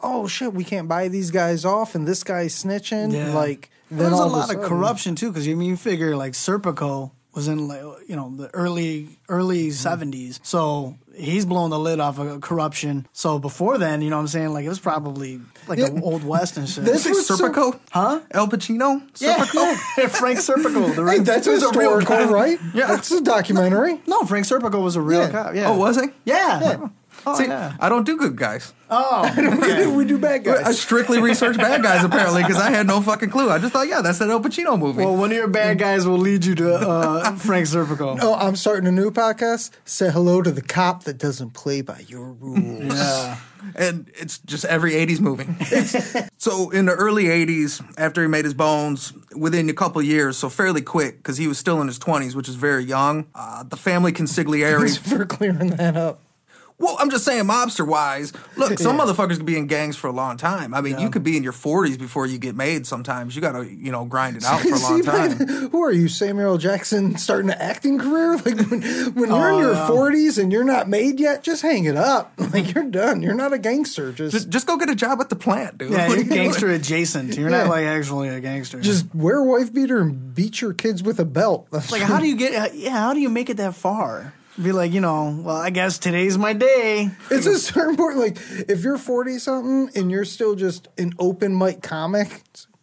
oh 0.03 0.27
shit, 0.27 0.53
we 0.53 0.63
can't 0.63 0.87
buy 0.87 1.07
these 1.07 1.31
guys 1.31 1.65
off, 1.65 1.95
and 1.95 2.07
this 2.07 2.23
guy's 2.23 2.53
snitching. 2.53 3.13
Yeah. 3.13 3.33
Like 3.33 3.69
then 3.89 3.99
there's 3.99 4.13
a 4.13 4.25
lot 4.25 4.41
of, 4.41 4.45
sudden- 4.47 4.63
corruption 4.63 5.15
too, 5.15 5.29
because 5.29 5.47
you 5.47 5.55
mean 5.55 5.69
you 5.69 5.77
figure 5.77 6.15
like 6.15 6.33
Serpico 6.33 7.11
was 7.35 7.47
in 7.47 7.67
like 7.67 7.81
you 8.07 8.15
know 8.15 8.33
the 8.35 8.49
early 8.53 9.07
early 9.29 9.67
Mm-hmm. 9.69 10.09
70s, 10.11 10.39
so 10.43 10.95
he's 11.15 11.45
blowing 11.45 11.69
the 11.69 11.79
lid 11.79 11.99
off 11.99 12.17
of 12.19 12.41
corruption. 12.41 13.07
So 13.13 13.39
before 13.39 13.77
then, 13.77 14.01
you 14.01 14.09
know 14.09 14.15
what 14.17 14.21
I'm 14.23 14.27
saying, 14.27 14.49
like 14.53 14.65
it 14.65 14.69
was 14.69 14.79
probably 14.79 15.39
like 15.67 15.77
Yeah. 15.79 15.89
the 15.89 16.01
old 16.01 16.23
west 16.23 16.57
and 16.57 16.67
shit. 16.67 16.85
This 16.85 17.03
Say 17.03 17.11
was 17.11 17.27
so- 17.27 17.37
Serpico? 17.37 17.79
Huh? 17.91 18.21
Al 18.31 18.47
Pacino? 18.47 19.01
yeah, 19.19 19.37
Serpico? 19.45 20.09
Frank 20.09 20.39
Serpico. 20.39 20.95
The 20.95 21.05
Hey, 21.11 21.19
that's 21.19 21.45
he 21.45 21.53
was 21.53 21.63
a 21.63 21.69
real 21.77 21.99
historical, 21.99 22.25
guy. 22.27 22.31
right? 22.31 22.59
Yeah. 22.73 22.87
that's 22.87 23.11
a 23.11 23.21
documentary. 23.21 24.01
No, 24.07 24.23
Frank 24.23 24.45
Serpico 24.45 24.81
was 24.83 24.95
a 24.95 25.01
real 25.01 25.21
Yeah. 25.21 25.29
cop. 25.31 25.55
Yeah. 25.55 25.69
Oh, 25.69 25.77
was 25.77 25.99
he? 26.01 26.07
Yeah. 26.25 26.87
Oh, 27.25 27.35
See, 27.37 27.45
yeah. 27.47 27.73
I 27.79 27.89
don't 27.89 28.05
do 28.05 28.17
good 28.17 28.35
guys. 28.37 28.73
Oh, 28.89 29.33
we, 29.61 29.67
do, 29.67 29.93
we 29.93 30.05
do 30.05 30.17
bad 30.17 30.43
guys. 30.43 30.63
I 30.65 30.71
strictly 30.71 31.21
research 31.21 31.57
bad 31.57 31.83
guys 31.83 32.03
apparently 32.03 32.41
because 32.41 32.57
I 32.57 32.71
had 32.71 32.87
no 32.87 33.01
fucking 33.01 33.29
clue. 33.29 33.49
I 33.49 33.59
just 33.59 33.73
thought, 33.73 33.87
yeah, 33.87 34.01
that's 34.01 34.19
that 34.19 34.29
Al 34.29 34.39
Pacino 34.39 34.79
movie. 34.79 35.03
well, 35.03 35.15
one 35.15 35.31
of 35.31 35.37
your 35.37 35.47
bad 35.47 35.77
guys 35.77 36.07
will 36.07 36.17
lead 36.17 36.45
you 36.45 36.55
to 36.55 36.73
uh, 36.75 37.31
Frank 37.35 37.67
Serpico. 37.67 38.17
Oh, 38.21 38.35
I'm 38.35 38.55
starting 38.55 38.87
a 38.87 38.91
new 38.91 39.11
podcast. 39.11 39.71
Say 39.85 40.09
hello 40.09 40.41
to 40.41 40.51
the 40.51 40.61
cop 40.61 41.03
that 41.03 41.17
doesn't 41.17 41.51
play 41.51 41.81
by 41.81 41.99
your 42.07 42.31
rules. 42.31 42.95
Yeah. 42.95 43.37
and 43.75 44.09
it's 44.15 44.39
just 44.39 44.65
every 44.65 44.93
80s 44.93 45.19
movie. 45.19 45.45
so 46.37 46.69
in 46.69 46.85
the 46.85 46.93
early 46.93 47.25
80s, 47.25 47.83
after 47.97 48.21
he 48.21 48.27
made 48.27 48.45
his 48.45 48.53
bones, 48.53 49.13
within 49.35 49.69
a 49.69 49.73
couple 49.73 50.01
years, 50.01 50.37
so 50.37 50.49
fairly 50.49 50.81
quick, 50.81 51.17
because 51.17 51.37
he 51.37 51.47
was 51.47 51.57
still 51.57 51.81
in 51.81 51.87
his 51.87 51.99
20s, 51.99 52.35
which 52.35 52.49
is 52.49 52.55
very 52.55 52.83
young, 52.83 53.27
uh, 53.35 53.63
the 53.63 53.77
family 53.77 54.11
consigliere. 54.11 54.79
Thanks 54.79 54.97
for 54.97 55.25
clearing 55.25 55.71
that 55.71 55.95
up. 55.97 56.21
Well, 56.79 56.95
I'm 56.97 57.09
just 57.09 57.25
saying, 57.25 57.43
mobster 57.43 57.85
wise. 57.85 58.31
Look, 58.55 58.79
some 58.79 58.97
motherfuckers 58.97 59.35
could 59.35 59.45
be 59.45 59.57
in 59.57 59.67
gangs 59.67 59.97
for 59.97 60.07
a 60.07 60.13
long 60.13 60.37
time. 60.37 60.73
I 60.73 60.79
mean, 60.79 60.97
you 60.97 61.09
could 61.09 61.23
be 61.23 61.35
in 61.35 61.43
your 61.43 61.51
40s 61.51 61.99
before 61.99 62.25
you 62.25 62.37
get 62.37 62.55
made. 62.55 62.87
Sometimes 62.87 63.35
you 63.35 63.41
gotta, 63.41 63.65
you 63.69 63.91
know, 63.91 64.05
grind 64.05 64.37
it 64.37 64.43
out 64.45 64.61
for 64.61 64.69
a 64.75 64.79
long 64.79 65.03
See, 65.03 65.07
man, 65.11 65.37
time. 65.37 65.47
Who 65.71 65.83
are 65.83 65.91
you, 65.91 66.07
Samuel 66.07 66.57
Jackson, 66.57 67.17
starting 67.17 67.51
an 67.51 67.57
acting 67.59 67.99
career? 67.99 68.37
Like 68.37 68.45
when, 68.69 68.81
when 69.13 69.29
you're 69.29 69.49
in 69.49 69.55
Oh, 69.55 69.59
your 69.59 69.87
forties 69.87 70.37
and 70.37 70.53
you're 70.53 70.63
not 70.63 70.87
made 70.87 71.19
yet, 71.19 71.43
just 71.43 71.61
hang 71.61 71.83
it 71.83 71.97
up. 71.97 72.31
Like 72.37 72.73
you're 72.73 72.85
done. 72.89 73.21
You're 73.21 73.35
not 73.35 73.51
a 73.51 73.59
gangster. 73.59 74.13
Just 74.13 74.31
Just, 74.33 74.49
just 74.49 74.65
go 74.67 74.77
get 74.77 74.89
a 74.89 74.95
job 74.95 75.19
at 75.19 75.27
the 75.29 75.35
plant, 75.35 75.79
dude. 75.79 75.91
Yeah, 75.91 76.07
you're 76.07 76.15
are 76.15 76.17
you 76.19 76.23
doing? 76.23 76.43
gangster 76.43 76.69
adjacent. 76.69 77.35
You're 77.35 77.49
Yeah. 77.49 77.63
not 77.63 77.67
like 77.69 77.85
actually 77.87 78.29
a 78.29 78.39
gangster. 78.39 78.79
just 78.79 79.13
wear 79.13 79.39
a 79.39 79.43
wife 79.43 79.73
beater 79.73 79.99
and 79.99 80.33
beat 80.33 80.61
your 80.61 80.73
kids 80.73 81.03
with 81.03 81.19
a 81.19 81.25
belt. 81.25 81.67
That's 81.71 81.91
like 81.91 82.01
how 82.03 82.19
do 82.21 82.27
you 82.27 82.37
get? 82.37 82.73
Yeah, 82.73 82.91
how 82.91 83.13
do 83.13 83.19
you 83.19 83.27
make 83.29 83.49
it 83.49 83.57
that 83.57 83.75
far? 83.75 84.33
Be 84.61 84.71
like, 84.73 84.91
you 84.91 84.99
know, 84.99 85.39
well, 85.43 85.55
I 85.55 85.69
guess 85.69 85.99
today's 85.99 86.37
my 86.37 86.51
day. 86.53 87.09
It's 87.31 87.45
a 87.45 87.57
certain 87.57 87.95
point. 87.95 88.17
Like 88.17 88.37
if 88.67 88.83
you're 88.83 88.97
forty 88.97 89.39
something 89.39 89.89
and 89.95 90.11
you're 90.11 90.25
still 90.25 90.55
just 90.55 90.89
an 90.97 91.13
open 91.17 91.57
mic 91.57 91.81
comic, 91.81 92.41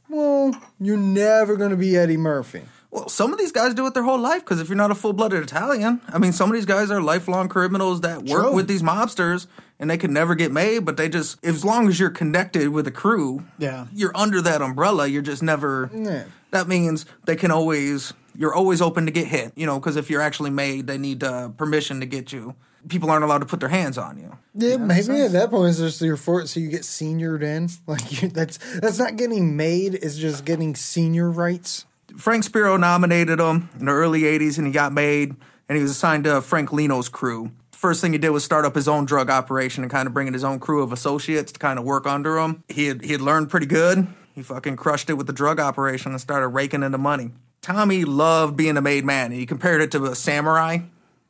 well, 0.09 0.59
you're 0.81 0.97
never 0.97 1.57
gonna 1.57 1.77
be 1.77 1.97
Eddie 1.97 2.17
Murphy. 2.17 2.63
Well, 2.91 3.11
some 3.11 3.31
of 3.33 3.39
these 3.39 3.53
guys 3.53 3.75
do 3.75 3.87
it 3.87 3.93
their 3.93 4.05
whole 4.05 4.19
life 4.19 4.41
because 4.43 4.59
if 4.59 4.69
you're 4.71 4.77
not 4.77 4.91
a 4.91 4.95
full 4.95 5.13
blooded 5.13 5.43
Italian, 5.43 6.01
I 6.09 6.17
mean, 6.19 6.33
some 6.33 6.49
of 6.49 6.55
these 6.55 6.65
guys 6.65 6.91
are 6.91 7.03
lifelong 7.03 7.49
criminals 7.49 8.01
that 8.03 8.23
work 8.23 8.45
True. 8.45 8.55
with 8.55 8.69
these 8.69 8.83
mobsters 8.83 9.47
and 9.79 9.91
they 9.91 9.99
can 9.99 10.15
never 10.15 10.35
get 10.35 10.51
made, 10.51 10.87
but 10.87 10.97
they 10.97 11.07
just, 11.11 11.45
as 11.45 11.63
long 11.63 11.89
as 11.89 12.01
you're 12.01 12.09
connected 12.09 12.71
with 12.71 12.87
a 12.87 12.91
crew, 12.91 13.45
Yeah. 13.59 13.89
you're 13.93 14.17
under 14.17 14.41
that 14.41 14.63
umbrella. 14.63 15.07
You're 15.07 15.21
just 15.21 15.43
never. 15.43 15.91
Yeah. 15.95 16.25
That 16.53 16.69
means 16.69 17.05
they 17.27 17.37
can 17.37 17.51
always, 17.51 18.15
you're 18.39 18.55
always 18.55 18.81
open 18.81 19.07
to 19.07 19.13
get 19.13 19.27
hit, 19.27 19.53
you 19.57 19.67
know, 19.67 19.79
because 19.79 19.97
if 19.97 20.11
you're 20.11 20.23
actually 20.23 20.51
made, 20.51 20.87
they 20.87 20.99
need 20.99 21.23
uh, 21.25 21.49
permission 21.51 22.01
to 22.01 22.07
get 22.07 22.33
you. 22.33 22.55
People 22.89 23.11
aren't 23.11 23.25
allowed 23.25 23.39
to 23.39 23.47
put 23.47 23.61
their 23.61 23.69
hands 23.69 23.99
on 23.99 24.17
you. 24.17 24.39
Yeah, 24.55 24.77
maybe 24.77 25.21
at 25.21 25.33
that 25.33 25.51
point 25.51 25.71
it's 25.71 25.79
just 25.79 26.01
your 26.01 26.17
fort, 26.17 26.49
so 26.49 26.61
you 26.61 26.69
get 26.69 26.83
seniored 26.83 27.43
in. 27.43 27.69
Like 27.87 28.23
you, 28.23 28.29
that's 28.29 28.59
that's 28.79 28.99
not 28.99 29.17
getting 29.17 29.57
made; 29.57 29.95
it's 29.95 30.17
just 30.17 30.45
getting 30.45 30.75
senior 30.77 31.31
rights. 31.31 31.85
Frank 32.17 32.45
Spiro 32.45 32.77
nominated 32.77 33.41
him 33.41 33.69
in 33.79 33.87
the 33.87 33.93
early 33.93 34.23
80s 34.23 34.59
and 34.59 34.67
he 34.67 34.73
got 34.73 34.93
made 34.93 35.37
and 35.69 35.77
he 35.77 35.83
was 35.83 35.91
assigned 35.91 36.25
to 36.25 36.41
Frank 36.41 36.73
Lino's 36.73 37.09
crew. 37.09 37.53
First 37.73 38.01
thing 38.01 38.13
he 38.13 38.19
did 38.19 38.31
was 38.31 38.43
start 38.43 38.65
up 38.65 38.75
his 38.75 38.89
own 38.89 39.05
drug 39.05 39.29
operation 39.29 39.85
and 39.85 39.91
kind 39.91 40.07
of 40.07 40.15
bring 40.15 40.27
in 40.27 40.33
his 40.33 40.45
own 40.45 40.59
crew 40.59 40.83
of 40.83 40.93
associates 40.93 41.53
to 41.53 41.59
kind 41.59 41.79
of 41.79 41.85
work 41.85 42.07
under 42.07 42.39
him. 42.39 42.65
He 42.69 42.87
had, 42.87 43.03
he 43.03 43.13
had 43.13 43.21
learned 43.21 43.51
pretty 43.51 43.67
good. 43.67 44.07
He 44.35 44.43
fucking 44.43 44.77
crushed 44.77 45.11
it 45.11 45.15
with 45.15 45.27
the 45.27 45.33
drug 45.33 45.61
operation 45.61 46.13
and 46.13 46.21
started 46.21 46.49
raking 46.49 46.83
in 46.83 46.93
the 46.93 46.99
money. 46.99 47.33
Tommy 47.67 48.05
loved 48.05 48.57
being 48.57 48.77
a 48.77 48.81
made 48.83 49.05
man. 49.05 49.33
He 49.33 49.45
compared 49.45 49.81
it 49.81 49.91
to 49.93 50.05
a 50.05 50.15
samurai, 50.15 50.79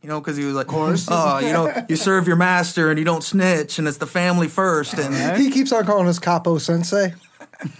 you 0.02 0.08
know, 0.08 0.20
because 0.20 0.36
he 0.36 0.44
was 0.44 0.54
like, 0.54 0.66
of 0.66 0.72
course. 0.74 1.06
oh, 1.10 1.38
you 1.38 1.52
know, 1.52 1.72
you 1.88 1.96
serve 1.96 2.26
your 2.26 2.36
master 2.36 2.90
and 2.90 2.98
you 2.98 3.04
don't 3.06 3.24
snitch 3.24 3.78
and 3.78 3.88
it's 3.88 3.96
the 3.98 4.06
family 4.06 4.46
first. 4.48 4.94
And 4.94 5.40
He 5.40 5.50
keeps 5.50 5.72
on 5.72 5.86
calling 5.86 6.06
us 6.08 6.18
Capo 6.18 6.58
Sensei, 6.58 7.14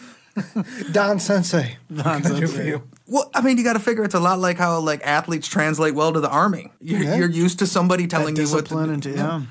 Don 0.93 1.19
Sensei. 1.19 1.77
Don 1.95 2.05
What 2.05 2.23
can 2.23 2.33
I 2.37 2.41
do 2.41 2.47
Sensei. 2.47 2.57
for 2.57 2.63
you? 2.67 2.83
Well, 3.09 3.31
I 3.35 3.41
mean, 3.41 3.57
you 3.59 3.65
got 3.65 3.75
to 3.75 3.79
figure 3.79 4.05
it's 4.05 4.15
a 4.15 4.21
lot 4.21 4.39
like 4.39 4.59
how 4.59 4.79
like 4.81 5.01
athletes 5.07 5.47
translate 5.49 5.95
well 5.95 6.13
to 6.13 6.21
the 6.21 6.29
army. 6.31 6.73
You're, 6.81 7.03
Yeah. 7.03 7.17
you're 7.17 7.31
used 7.31 7.59
to 7.61 7.67
somebody 7.67 8.07
telling 8.07 8.37
you 8.37 8.45
what 8.45 8.65
to 8.67 8.75
discipline 8.75 8.87
do. 8.89 8.95
into 8.95 9.11
yeah. 9.13 9.43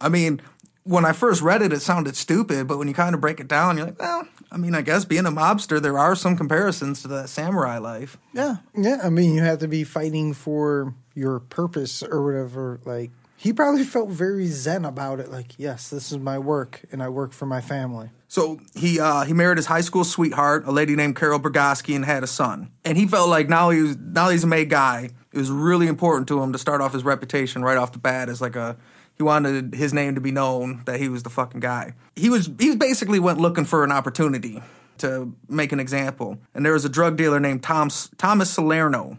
I 0.00 0.08
mean, 0.08 0.40
when 0.84 1.04
I 1.04 1.12
first 1.12 1.42
read 1.42 1.62
it, 1.62 1.72
it 1.72 1.80
sounded 1.80 2.14
stupid, 2.14 2.68
but 2.68 2.78
when 2.78 2.88
you 2.88 2.94
kind 2.94 3.14
of 3.14 3.20
break 3.20 3.40
it 3.40 3.48
down, 3.48 3.76
you're 3.76 3.86
like, 3.86 4.00
well, 4.00 4.28
I 4.52 4.58
mean, 4.58 4.74
I 4.74 4.82
guess 4.82 5.04
being 5.04 5.26
a 5.26 5.32
mobster, 5.32 5.80
there 5.80 5.98
are 5.98 6.14
some 6.14 6.36
comparisons 6.36 7.02
to 7.02 7.08
that 7.08 7.28
samurai 7.30 7.78
life. 7.78 8.18
Yeah. 8.34 8.56
Yeah, 8.76 8.98
I 9.02 9.08
mean, 9.08 9.34
you 9.34 9.42
have 9.42 9.58
to 9.60 9.68
be 9.68 9.82
fighting 9.82 10.34
for 10.34 10.94
your 11.14 11.40
purpose 11.40 12.02
or 12.02 12.22
whatever. 12.24 12.80
Like 12.84 13.10
he 13.36 13.52
probably 13.52 13.84
felt 13.84 14.10
very 14.10 14.46
zen 14.46 14.84
about 14.84 15.20
it. 15.20 15.30
Like, 15.30 15.58
yes, 15.58 15.88
this 15.88 16.12
is 16.12 16.18
my 16.18 16.38
work, 16.38 16.82
and 16.92 17.02
I 17.02 17.08
work 17.08 17.32
for 17.32 17.46
my 17.46 17.60
family. 17.60 18.10
So 18.28 18.58
he 18.74 19.00
uh, 19.00 19.24
he 19.24 19.32
married 19.32 19.58
his 19.58 19.66
high 19.66 19.80
school 19.80 20.04
sweetheart, 20.04 20.64
a 20.66 20.72
lady 20.72 20.96
named 20.96 21.16
Carol 21.16 21.38
Bergoski, 21.38 21.94
and 21.94 22.04
had 22.04 22.22
a 22.22 22.26
son. 22.26 22.72
And 22.84 22.98
he 22.98 23.06
felt 23.06 23.28
like 23.28 23.48
now 23.48 23.70
he 23.70 23.80
was 23.82 23.96
now 23.96 24.28
he's 24.28 24.44
a 24.44 24.48
made 24.48 24.70
guy. 24.70 25.10
It 25.32 25.38
was 25.38 25.50
really 25.50 25.86
important 25.86 26.28
to 26.28 26.42
him 26.42 26.52
to 26.52 26.58
start 26.58 26.80
off 26.80 26.92
his 26.92 27.04
reputation 27.04 27.62
right 27.62 27.76
off 27.76 27.92
the 27.92 27.98
bat 27.98 28.28
as 28.28 28.40
like 28.40 28.56
a 28.56 28.76
he 29.16 29.22
wanted 29.22 29.74
his 29.74 29.92
name 29.92 30.14
to 30.14 30.20
be 30.20 30.30
known 30.30 30.82
that 30.86 31.00
he 31.00 31.08
was 31.08 31.22
the 31.22 31.30
fucking 31.30 31.60
guy. 31.60 31.94
He 32.16 32.30
was 32.30 32.50
he 32.58 32.76
basically 32.76 33.18
went 33.18 33.40
looking 33.40 33.64
for 33.64 33.84
an 33.84 33.92
opportunity 33.92 34.62
to 34.98 35.34
make 35.48 35.72
an 35.72 35.80
example. 35.80 36.38
And 36.54 36.64
there 36.64 36.72
was 36.72 36.84
a 36.84 36.88
drug 36.88 37.16
dealer 37.16 37.40
named 37.40 37.62
Tom 37.62 37.90
Thomas 38.18 38.50
Salerno 38.50 39.18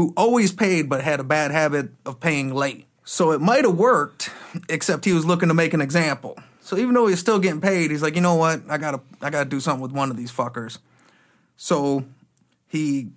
who 0.00 0.14
always 0.16 0.50
paid 0.50 0.88
but 0.88 1.02
had 1.02 1.20
a 1.20 1.24
bad 1.24 1.50
habit 1.50 1.90
of 2.06 2.18
paying 2.20 2.54
late. 2.54 2.86
So 3.04 3.32
it 3.32 3.40
might 3.42 3.66
have 3.66 3.76
worked, 3.76 4.30
except 4.68 5.04
he 5.04 5.12
was 5.12 5.26
looking 5.26 5.48
to 5.48 5.54
make 5.54 5.74
an 5.74 5.82
example. 5.82 6.38
So 6.62 6.78
even 6.78 6.94
though 6.94 7.06
he's 7.06 7.18
still 7.18 7.38
getting 7.38 7.60
paid, 7.60 7.90
he's 7.90 8.00
like, 8.00 8.14
you 8.14 8.22
know 8.22 8.36
what? 8.36 8.62
I 8.68 8.78
gotta 8.78 9.00
I 9.20 9.28
gotta 9.28 9.48
do 9.48 9.60
something 9.60 9.82
with 9.82 9.92
one 9.92 10.10
of 10.10 10.16
these 10.16 10.32
fuckers. 10.32 10.78
So 11.58 12.04
he 12.66 13.10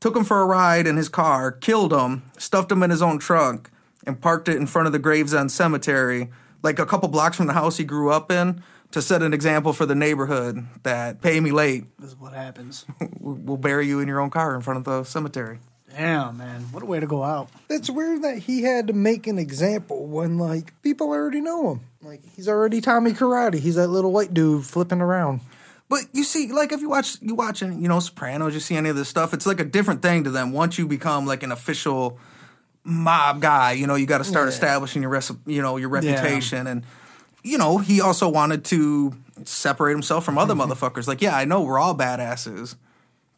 took 0.00 0.16
him 0.16 0.24
for 0.24 0.40
a 0.40 0.46
ride 0.46 0.86
in 0.86 0.96
his 0.96 1.10
car, 1.10 1.52
killed 1.52 1.92
him, 1.92 2.22
stuffed 2.38 2.72
him 2.72 2.82
in 2.82 2.88
his 2.88 3.02
own 3.02 3.18
trunk, 3.18 3.70
and 4.06 4.20
parked 4.20 4.48
it 4.48 4.56
in 4.56 4.66
front 4.66 4.86
of 4.86 4.92
the 4.92 4.98
Gravesend 4.98 5.52
Cemetery, 5.52 6.30
like 6.62 6.78
a 6.78 6.86
couple 6.86 7.08
blocks 7.08 7.36
from 7.36 7.46
the 7.46 7.52
house 7.52 7.76
he 7.76 7.84
grew 7.84 8.10
up 8.10 8.30
in, 8.30 8.62
to 8.90 9.02
set 9.02 9.22
an 9.22 9.34
example 9.34 9.72
for 9.72 9.86
the 9.86 9.94
neighborhood 9.94 10.66
that 10.84 11.20
pay 11.20 11.40
me 11.40 11.50
late, 11.50 11.84
This 11.98 12.10
is 12.10 12.16
what 12.16 12.32
happens. 12.32 12.86
we'll 13.20 13.56
bury 13.56 13.88
you 13.88 13.98
in 14.00 14.06
your 14.06 14.20
own 14.20 14.30
car 14.30 14.54
in 14.54 14.60
front 14.60 14.78
of 14.78 14.84
the 14.84 15.02
cemetery. 15.04 15.58
Damn, 15.90 16.38
man. 16.38 16.62
What 16.72 16.82
a 16.82 16.86
way 16.86 17.00
to 17.00 17.06
go 17.06 17.22
out. 17.22 17.50
It's 17.68 17.88
weird 17.88 18.22
that 18.22 18.38
he 18.38 18.62
had 18.62 18.88
to 18.88 18.92
make 18.92 19.26
an 19.26 19.38
example 19.38 20.06
when 20.06 20.38
like 20.38 20.80
people 20.82 21.08
already 21.08 21.40
know 21.40 21.72
him. 21.72 21.80
Like 22.02 22.22
he's 22.34 22.48
already 22.48 22.80
Tommy 22.80 23.12
Karate. 23.12 23.58
He's 23.58 23.76
that 23.76 23.88
little 23.88 24.12
white 24.12 24.34
dude 24.34 24.64
flipping 24.64 25.00
around. 25.00 25.40
But 25.88 26.02
you 26.12 26.24
see, 26.24 26.50
like 26.50 26.72
if 26.72 26.80
you 26.80 26.88
watch 26.88 27.18
you 27.20 27.34
watching, 27.34 27.80
you 27.80 27.88
know, 27.88 28.00
Sopranos, 28.00 28.54
you 28.54 28.60
see 28.60 28.76
any 28.76 28.88
of 28.88 28.96
this 28.96 29.08
stuff, 29.08 29.34
it's 29.34 29.46
like 29.46 29.60
a 29.60 29.64
different 29.64 30.02
thing 30.02 30.24
to 30.24 30.30
them. 30.30 30.52
Once 30.52 30.78
you 30.78 30.88
become 30.88 31.26
like 31.26 31.42
an 31.42 31.52
official 31.52 32.18
mob 32.84 33.40
guy, 33.40 33.72
you 33.72 33.86
know, 33.86 33.94
you 33.94 34.06
got 34.06 34.18
to 34.18 34.24
start 34.24 34.48
establishing 34.48 35.02
your 35.02 35.20
you 35.46 35.62
know, 35.62 35.76
your 35.76 35.88
reputation 35.88 36.66
and 36.66 36.84
you 37.42 37.58
know, 37.58 37.76
he 37.76 38.00
also 38.00 38.28
wanted 38.28 38.64
to 38.66 39.12
separate 39.44 39.92
himself 39.92 40.24
from 40.24 40.38
other 40.38 40.54
mm-hmm. 40.54 40.72
motherfuckers. 40.72 41.06
Like, 41.06 41.20
yeah, 41.20 41.36
I 41.36 41.44
know 41.44 41.60
we're 41.60 41.78
all 41.78 41.94
badasses, 41.94 42.74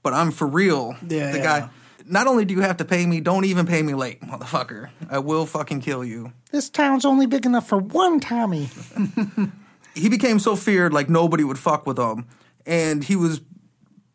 but 0.02 0.12
I'm 0.12 0.30
for 0.30 0.46
real. 0.46 0.94
Yeah, 1.02 1.32
the 1.32 1.38
yeah. 1.38 1.60
guy 1.60 1.70
not 2.08 2.26
only 2.26 2.44
do 2.44 2.54
you 2.54 2.60
have 2.60 2.76
to 2.76 2.84
pay 2.84 3.04
me, 3.04 3.20
don't 3.20 3.44
even 3.44 3.66
pay 3.66 3.82
me 3.82 3.94
late, 3.94 4.20
motherfucker. 4.20 4.90
I 5.10 5.18
will 5.18 5.44
fucking 5.44 5.80
kill 5.80 6.04
you. 6.04 6.32
This 6.52 6.70
town's 6.70 7.04
only 7.04 7.26
big 7.26 7.46
enough 7.46 7.68
for 7.68 7.78
one 7.78 8.20
Tommy. 8.20 8.68
he 9.94 10.08
became 10.08 10.38
so 10.38 10.56
feared 10.56 10.92
like 10.92 11.08
nobody 11.08 11.42
would 11.42 11.58
fuck 11.58 11.86
with 11.86 11.98
him 11.98 12.26
and 12.64 13.04
he 13.04 13.16
was 13.16 13.40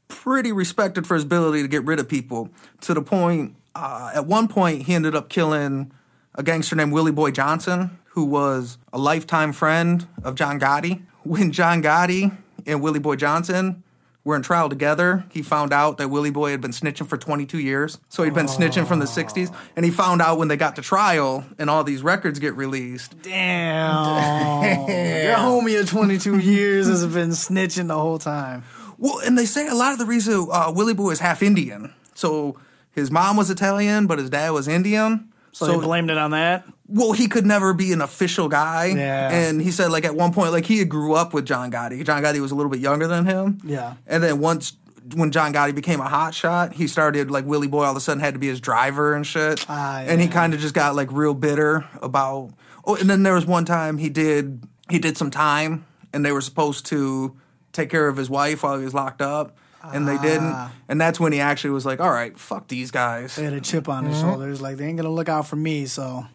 pretty 0.08 0.52
respected 0.52 1.08
for 1.08 1.15
his 1.15 1.24
ability 1.24 1.62
to 1.62 1.67
get 1.67 1.84
rid 1.86 2.00
of 2.00 2.08
people 2.08 2.50
to 2.82 2.94
the 2.94 3.02
point 3.02 3.56
uh, 3.76 4.12
at 4.14 4.26
one 4.26 4.48
point 4.48 4.84
he 4.84 4.94
ended 4.94 5.16
up 5.16 5.30
killing 5.30 5.92
a 6.36 6.44
gangster 6.44 6.76
named 6.76 6.92
willie 6.94 7.12
boy 7.12 7.32
johnson 7.32 7.98
who 8.10 8.26
was 8.26 8.78
a 8.94 8.98
lifetime 8.98 9.52
friend 9.54 10.08
of 10.24 10.36
john 10.36 10.60
gotti 10.60 11.02
when 11.24 11.52
john 11.52 11.82
gotti 11.82 12.36
and 12.66 12.82
willie 12.82 13.00
boy 13.00 13.16
johnson 13.16 13.84
were 14.24 14.36
in 14.36 14.42
trial 14.44 14.70
together 14.70 15.26
he 15.32 15.42
found 15.42 15.74
out 15.74 15.98
that 15.98 16.10
willie 16.10 16.30
boy 16.30 16.52
had 16.52 16.62
been 16.62 16.72
snitching 16.72 17.08
for 17.08 17.18
22 17.18 17.58
years 17.60 17.98
so 18.08 18.24
he'd 18.24 18.34
been 18.34 18.46
snitching 18.46 18.86
from 18.86 19.00
the 19.00 19.06
60s 19.06 19.54
and 19.76 19.84
he 19.84 19.90
found 19.92 20.22
out 20.22 20.38
when 20.38 20.48
they 20.48 20.58
got 20.58 20.76
to 20.76 20.82
trial 20.82 21.44
and 21.58 21.70
all 21.70 21.84
these 21.84 22.04
records 22.04 22.38
get 22.40 22.56
released 22.56 23.20
Damn. 23.24 24.62
Your 25.26 25.38
homie 25.38 25.80
of 25.80 25.90
22 25.90 26.38
years 26.52 26.88
has 26.88 27.06
been 27.08 27.30
snitching 27.32 27.88
the 27.88 27.98
whole 27.98 28.20
time. 28.20 28.64
Well, 28.98 29.20
and 29.20 29.38
they 29.38 29.46
say 29.46 29.68
a 29.68 29.74
lot 29.74 29.94
of 29.94 30.00
the 30.00 30.06
reason 30.06 30.48
uh, 30.52 30.72
Willie 30.76 30.94
Boy 30.94 31.12
is 31.12 31.20
half 31.20 31.42
Indian. 31.42 31.94
So 32.14 32.58
his 32.93 33.12
mom 33.12 33.38
was 33.38 33.49
Italian, 33.49 34.08
but 34.08 34.19
his 34.19 34.30
dad 34.30 34.51
was 34.51 34.67
Indian. 34.67 35.30
So, 35.54 35.65
they 35.67 35.77
blamed 35.86 36.10
it 36.10 36.17
on 36.17 36.32
that? 36.32 36.65
well, 36.88 37.12
he 37.13 37.27
could 37.27 37.45
never 37.45 37.73
be 37.73 37.91
an 37.93 38.01
official 38.01 38.47
guy. 38.49 38.88
Yeah. 38.88 39.30
And 39.32 39.62
he 39.62 39.71
said, 39.71 39.91
like, 39.91 40.06
at 40.06 40.15
one 40.15 40.34
point, 40.34 40.51
like, 40.51 40.65
he 40.65 40.84
grew 40.86 41.13
up 41.13 41.34
with 41.34 41.45
John 41.45 41.71
Gotti. 41.71 42.06
John 42.06 42.21
Gotti 42.23 42.39
was 42.39 42.52
a 42.52 42.56
little 42.56 42.71
bit 42.71 42.79
younger 42.79 43.08
than 43.08 43.25
him. 43.25 43.60
Yeah. 43.63 43.96
And 44.08 44.21
then 44.23 44.39
once, 44.39 44.73
when 45.15 45.31
John 45.31 45.54
Gotti 45.54 45.73
became 45.75 46.00
a 46.00 46.08
hot 46.08 46.33
shot, 46.33 46.73
he 46.73 46.87
started, 46.87 47.31
like, 47.31 47.46
Willie 47.46 47.67
Boy 47.67 47.83
all 47.83 47.92
of 47.92 47.98
a 47.98 48.02
sudden 48.02 48.21
had 48.21 48.33
to 48.33 48.39
be 48.39 48.48
his 48.48 48.60
driver 48.62 49.13
and 49.13 49.25
shit. 49.27 49.65
Ah, 49.69 50.00
And 50.06 50.19
he 50.21 50.27
kind 50.27 50.54
of 50.54 50.60
just 50.62 50.73
got, 50.73 50.96
like, 50.96 51.12
real 51.12 51.33
bitter 51.33 51.85
about. 52.02 52.52
Oh, 52.85 52.96
and 52.96 53.10
then 53.10 53.23
there 53.23 53.35
was 53.35 53.46
one 53.46 53.63
time 53.65 53.98
he 53.98 54.10
did, 54.10 54.63
he 54.89 55.00
did 55.00 55.17
some 55.17 55.31
time, 55.31 55.85
and 56.13 56.25
they 56.25 56.31
were 56.31 56.42
supposed 56.42 56.85
to 56.87 57.35
take 57.73 57.89
care 57.89 58.08
of 58.08 58.17
his 58.17 58.29
wife 58.29 58.63
while 58.63 58.77
he 58.77 58.83
was 58.85 58.94
locked 58.94 59.21
up. 59.21 59.58
And 59.84 60.08
they 60.08 60.17
didn't. 60.17 60.54
Ah. 60.54 60.71
And 60.88 61.00
that's 61.00 61.19
when 61.19 61.34
he 61.34 61.40
actually 61.40 61.71
was 61.71 61.86
like, 61.86 62.00
all 62.00 62.12
right, 62.12 62.38
fuck 62.38 62.67
these 62.67 62.92
guys. 62.92 63.36
They 63.36 63.44
had 63.44 63.54
a 63.54 63.62
chip 63.62 63.90
on 63.90 64.06
his 64.06 64.19
shoulders. 64.19 64.62
Like, 64.62 64.77
they 64.77 64.86
ain't 64.86 64.98
going 64.98 65.06
to 65.06 65.12
look 65.12 65.29
out 65.29 65.48
for 65.48 65.56
me, 65.56 65.86
so. 65.86 66.25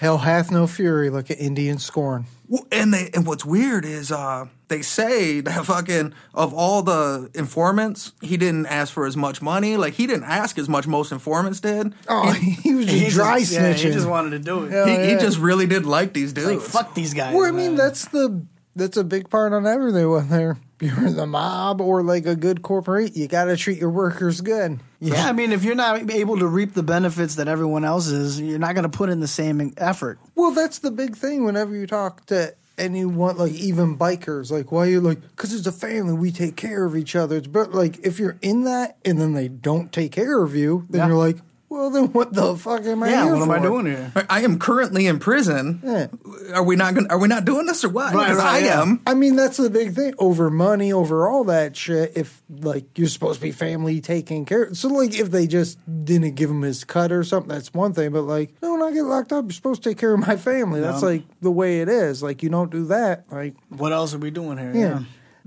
Hell 0.00 0.18
hath 0.18 0.50
no 0.50 0.66
fury 0.66 1.08
like 1.08 1.30
an 1.30 1.36
Indian 1.36 1.78
scorn. 1.78 2.26
Well, 2.48 2.66
and 2.70 2.92
they 2.92 3.10
and 3.14 3.26
what's 3.26 3.44
weird 3.44 3.84
is 3.84 4.12
uh 4.12 4.46
they 4.68 4.82
say 4.82 5.40
that 5.40 5.64
fucking 5.64 6.12
of 6.34 6.52
all 6.52 6.82
the 6.82 7.30
informants, 7.34 8.12
he 8.20 8.36
didn't 8.36 8.66
ask 8.66 8.92
for 8.92 9.06
as 9.06 9.16
much 9.16 9.40
money. 9.40 9.76
Like 9.76 9.94
he 9.94 10.06
didn't 10.06 10.24
ask 10.24 10.58
as 10.58 10.68
much 10.68 10.86
most 10.86 11.12
informants 11.12 11.60
did. 11.60 11.94
Oh, 12.08 12.30
he, 12.32 12.74
was 12.74 12.86
just 12.86 12.98
He 12.98 13.10
dry 13.10 13.40
just, 13.40 13.52
yeah, 13.52 13.72
snitching. 13.72 13.84
he 13.86 13.90
just 13.92 14.08
wanted 14.08 14.30
to 14.30 14.38
do 14.38 14.64
it. 14.64 14.72
Yeah. 14.72 14.86
he, 14.86 15.06
he 15.06 15.12
yeah. 15.12 15.18
just 15.18 15.38
really 15.38 15.66
did 15.66 15.86
like 15.86 16.12
these 16.12 16.32
dudes. 16.34 16.46
Like 16.46 16.60
fuck 16.60 16.94
these 16.94 17.14
guys. 17.14 17.34
Well, 17.34 17.46
I 17.46 17.50
mean, 17.50 17.68
man. 17.68 17.76
that's 17.76 18.06
the 18.08 18.44
that's 18.74 18.98
a 18.98 19.04
big 19.04 19.30
part 19.30 19.54
on 19.54 19.66
everything. 19.66 20.08
Whether 20.10 20.58
you're 20.80 21.10
the 21.10 21.26
mob 21.26 21.80
or 21.80 22.02
like 22.02 22.26
a 22.26 22.36
good 22.36 22.62
corporate, 22.62 23.16
you 23.16 23.28
got 23.28 23.44
to 23.44 23.56
treat 23.56 23.78
your 23.78 23.90
workers 23.90 24.40
good. 24.40 24.80
Yeah, 25.00 25.26
I 25.26 25.32
mean, 25.32 25.52
if 25.52 25.64
you're 25.64 25.74
not 25.74 26.10
able 26.10 26.38
to 26.38 26.46
reap 26.46 26.72
the 26.74 26.82
benefits 26.82 27.36
that 27.36 27.48
everyone 27.48 27.84
else 27.84 28.06
is, 28.08 28.40
you're 28.40 28.58
not 28.58 28.74
going 28.74 28.88
to 28.90 28.96
put 28.96 29.08
in 29.08 29.20
the 29.20 29.26
same 29.28 29.72
effort. 29.76 30.18
Well, 30.34 30.52
that's 30.52 30.78
the 30.78 30.90
big 30.90 31.16
thing. 31.16 31.44
Whenever 31.44 31.74
you 31.74 31.86
talk 31.86 32.26
to 32.26 32.54
anyone, 32.78 33.36
like 33.36 33.52
even 33.52 33.96
bikers, 33.98 34.50
like 34.50 34.70
why 34.72 34.86
you 34.86 35.00
like? 35.00 35.20
Because 35.20 35.52
it's 35.54 35.66
a 35.66 35.72
family, 35.72 36.12
we 36.14 36.30
take 36.30 36.56
care 36.56 36.84
of 36.84 36.96
each 36.96 37.16
other. 37.16 37.40
But 37.40 37.72
like 37.72 37.98
if 38.06 38.18
you're 38.18 38.36
in 38.42 38.64
that 38.64 38.96
and 39.04 39.20
then 39.20 39.32
they 39.34 39.48
don't 39.48 39.92
take 39.92 40.12
care 40.12 40.42
of 40.42 40.54
you, 40.54 40.86
then 40.90 41.00
Yeah. 41.00 41.06
you're 41.08 41.16
like, 41.18 41.38
well, 41.76 41.90
then 41.90 42.12
what 42.12 42.32
the 42.32 42.56
fuck 42.56 42.84
am 42.84 43.02
I? 43.02 43.10
Yeah, 43.10 43.32
what 43.32 43.42
am 43.42 43.50
I 43.50 43.58
doing 43.60 43.86
here? 43.86 44.12
I 44.30 44.42
am 44.42 44.58
currently 44.58 45.06
in 45.06 45.18
prison. 45.18 45.80
Yeah. 45.84 46.06
Are 46.54 46.62
we 46.62 46.76
not 46.76 46.94
going? 46.94 47.06
Are 47.10 47.18
we 47.18 47.28
not 47.28 47.44
doing 47.44 47.66
this 47.66 47.84
or 47.84 47.88
what? 47.90 48.14
Right, 48.14 48.24
Because 48.28 48.38
right, 48.38 48.62
I 48.62 48.66
yeah. 48.66 48.82
am. 48.82 49.00
I 49.06 49.14
mean, 49.14 49.36
that's 49.36 49.56
the 49.58 49.70
big 49.70 49.94
thing 49.94 50.14
over 50.18 50.50
money, 50.50 50.92
over 50.92 51.28
all 51.28 51.44
that 51.44 51.76
shit. 51.76 52.12
If 52.16 52.42
like 52.50 52.98
you're 52.98 53.08
supposed 53.08 53.40
to 53.40 53.46
be 53.46 53.52
family 53.52 54.00
taking 54.00 54.44
care, 54.46 54.72
so 54.74 54.88
like 54.88 55.14
if 55.18 55.30
they 55.30 55.46
just 55.46 55.78
didn't 56.04 56.34
give 56.34 56.50
him 56.50 56.62
his 56.62 56.84
cut 56.84 57.12
or 57.12 57.24
something, 57.24 57.48
that's 57.48 57.72
one 57.74 57.92
thing. 57.92 58.12
But 58.12 58.22
like, 58.22 58.54
no, 58.62 58.72
when 58.72 58.82
I 58.82 58.92
get 58.92 59.02
locked 59.04 59.32
up, 59.32 59.44
you're 59.44 59.52
supposed 59.52 59.82
to 59.82 59.90
take 59.90 59.98
care 59.98 60.14
of 60.14 60.20
my 60.26 60.36
family. 60.36 60.80
That's 60.80 61.02
Yeah. 61.02 61.08
like 61.08 61.22
the 61.40 61.50
way 61.50 61.80
it 61.80 61.88
is. 61.88 62.22
Like 62.22 62.42
you 62.42 62.48
don't 62.48 62.70
do 62.70 62.86
that. 62.86 63.24
Like 63.30 63.54
What 63.68 63.92
else 63.92 64.14
are 64.14 64.18
we 64.18 64.30
doing 64.30 64.58
here? 64.58 64.72
yeah. 64.74 65.00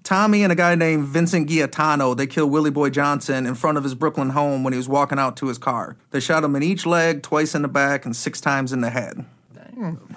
Tommy 0.03 0.43
and 0.43 0.51
a 0.51 0.55
guy 0.55 0.75
named 0.75 1.05
Vincent 1.07 1.49
Giatano, 1.49 2.15
they 2.15 2.25
killed 2.27 2.51
Willie 2.51 2.71
Boy 2.71 2.89
Johnson 2.89 3.45
in 3.45 3.55
front 3.55 3.77
of 3.77 3.83
his 3.83 3.95
Brooklyn 3.95 4.29
home 4.31 4.63
when 4.63 4.73
he 4.73 4.77
was 4.77 4.87
walking 4.89 5.19
out 5.19 5.35
to 5.37 5.47
his 5.47 5.57
car. 5.57 5.97
They 6.11 6.19
shot 6.19 6.43
him 6.43 6.55
in 6.55 6.63
each 6.63 6.85
leg, 6.85 7.21
twice 7.21 7.53
in 7.55 7.61
the 7.61 7.67
back, 7.67 8.05
and 8.05 8.15
six 8.15 8.39
times 8.41 8.71
in 8.73 8.81
the 8.81 8.89
head. 8.89 9.25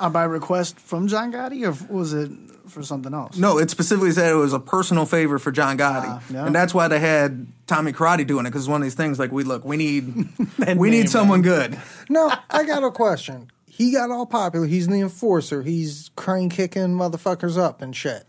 Uh, 0.00 0.10
by 0.10 0.24
request 0.24 0.80
from 0.80 1.06
John 1.06 1.32
Gotti, 1.32 1.62
or 1.64 1.92
was 1.94 2.12
it 2.12 2.30
for 2.66 2.82
something 2.82 3.14
else? 3.14 3.36
No, 3.36 3.58
it 3.58 3.70
specifically 3.70 4.10
said 4.10 4.32
it 4.32 4.34
was 4.36 4.52
a 4.52 4.58
personal 4.58 5.06
favor 5.06 5.38
for 5.38 5.52
John 5.52 5.78
Gotti, 5.78 6.06
Ah, 6.08 6.22
yeah. 6.32 6.46
and 6.46 6.54
that's 6.54 6.74
why 6.74 6.88
they 6.88 6.98
had 6.98 7.46
Tommy 7.68 7.92
Karate 7.92 8.26
doing 8.26 8.44
it 8.44 8.50
because 8.50 8.62
it's 8.62 8.68
one 8.68 8.80
of 8.80 8.84
these 8.84 8.94
things 8.96 9.20
like 9.20 9.30
we 9.30 9.44
look, 9.44 9.64
we 9.64 9.76
need, 9.76 10.06
That 10.58 10.76
we 10.78 10.90
need 10.90 11.08
someone 11.08 11.42
good. 11.42 11.78
No, 12.08 12.32
I 12.50 12.64
got 12.64 12.82
a 12.82 12.90
question. 12.90 13.50
He 13.66 13.92
got 13.92 14.10
all 14.10 14.26
popular. 14.26 14.66
He's 14.66 14.88
the 14.88 15.00
enforcer. 15.00 15.62
He's 15.62 16.10
crane 16.16 16.50
kicking 16.50 16.88
motherfuckers 16.96 17.56
up 17.56 17.82
and 17.82 17.94
shit. 17.94 18.24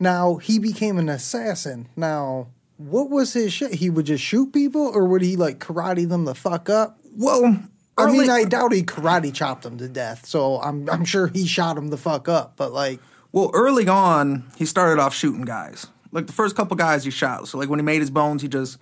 Now 0.00 0.36
he 0.36 0.58
became 0.58 0.98
an 0.98 1.08
assassin. 1.08 1.88
Now, 1.94 2.48
what 2.78 3.10
was 3.10 3.34
his 3.34 3.52
shit? 3.52 3.74
He 3.74 3.90
would 3.90 4.06
just 4.06 4.24
shoot 4.24 4.52
people, 4.52 4.90
or 4.94 5.04
would 5.04 5.20
he 5.22 5.36
like 5.36 5.58
karate 5.60 6.08
them 6.08 6.24
the 6.24 6.34
fuck 6.34 6.68
up? 6.70 6.98
Well, 7.14 7.62
I 7.98 8.04
early- 8.04 8.18
mean, 8.20 8.30
I 8.30 8.44
doubt 8.44 8.72
he 8.72 8.82
karate 8.82 9.32
chopped 9.34 9.62
them 9.62 9.76
to 9.78 9.88
death. 9.88 10.24
So 10.26 10.60
I'm 10.62 10.88
I'm 10.88 11.04
sure 11.04 11.26
he 11.28 11.46
shot 11.46 11.76
him 11.76 11.88
the 11.88 11.98
fuck 11.98 12.28
up. 12.28 12.54
But 12.56 12.72
like, 12.72 12.98
Well, 13.32 13.50
early 13.52 13.86
on, 13.86 14.44
he 14.56 14.64
started 14.64 15.00
off 15.00 15.14
shooting 15.14 15.42
guys. 15.42 15.86
Like 16.12 16.26
the 16.26 16.32
first 16.32 16.56
couple 16.56 16.76
guys 16.76 17.04
he 17.04 17.10
shot. 17.10 17.46
So 17.46 17.58
like 17.58 17.68
when 17.68 17.78
he 17.78 17.84
made 17.84 18.00
his 18.00 18.10
bones, 18.10 18.40
he 18.42 18.48
just 18.48 18.78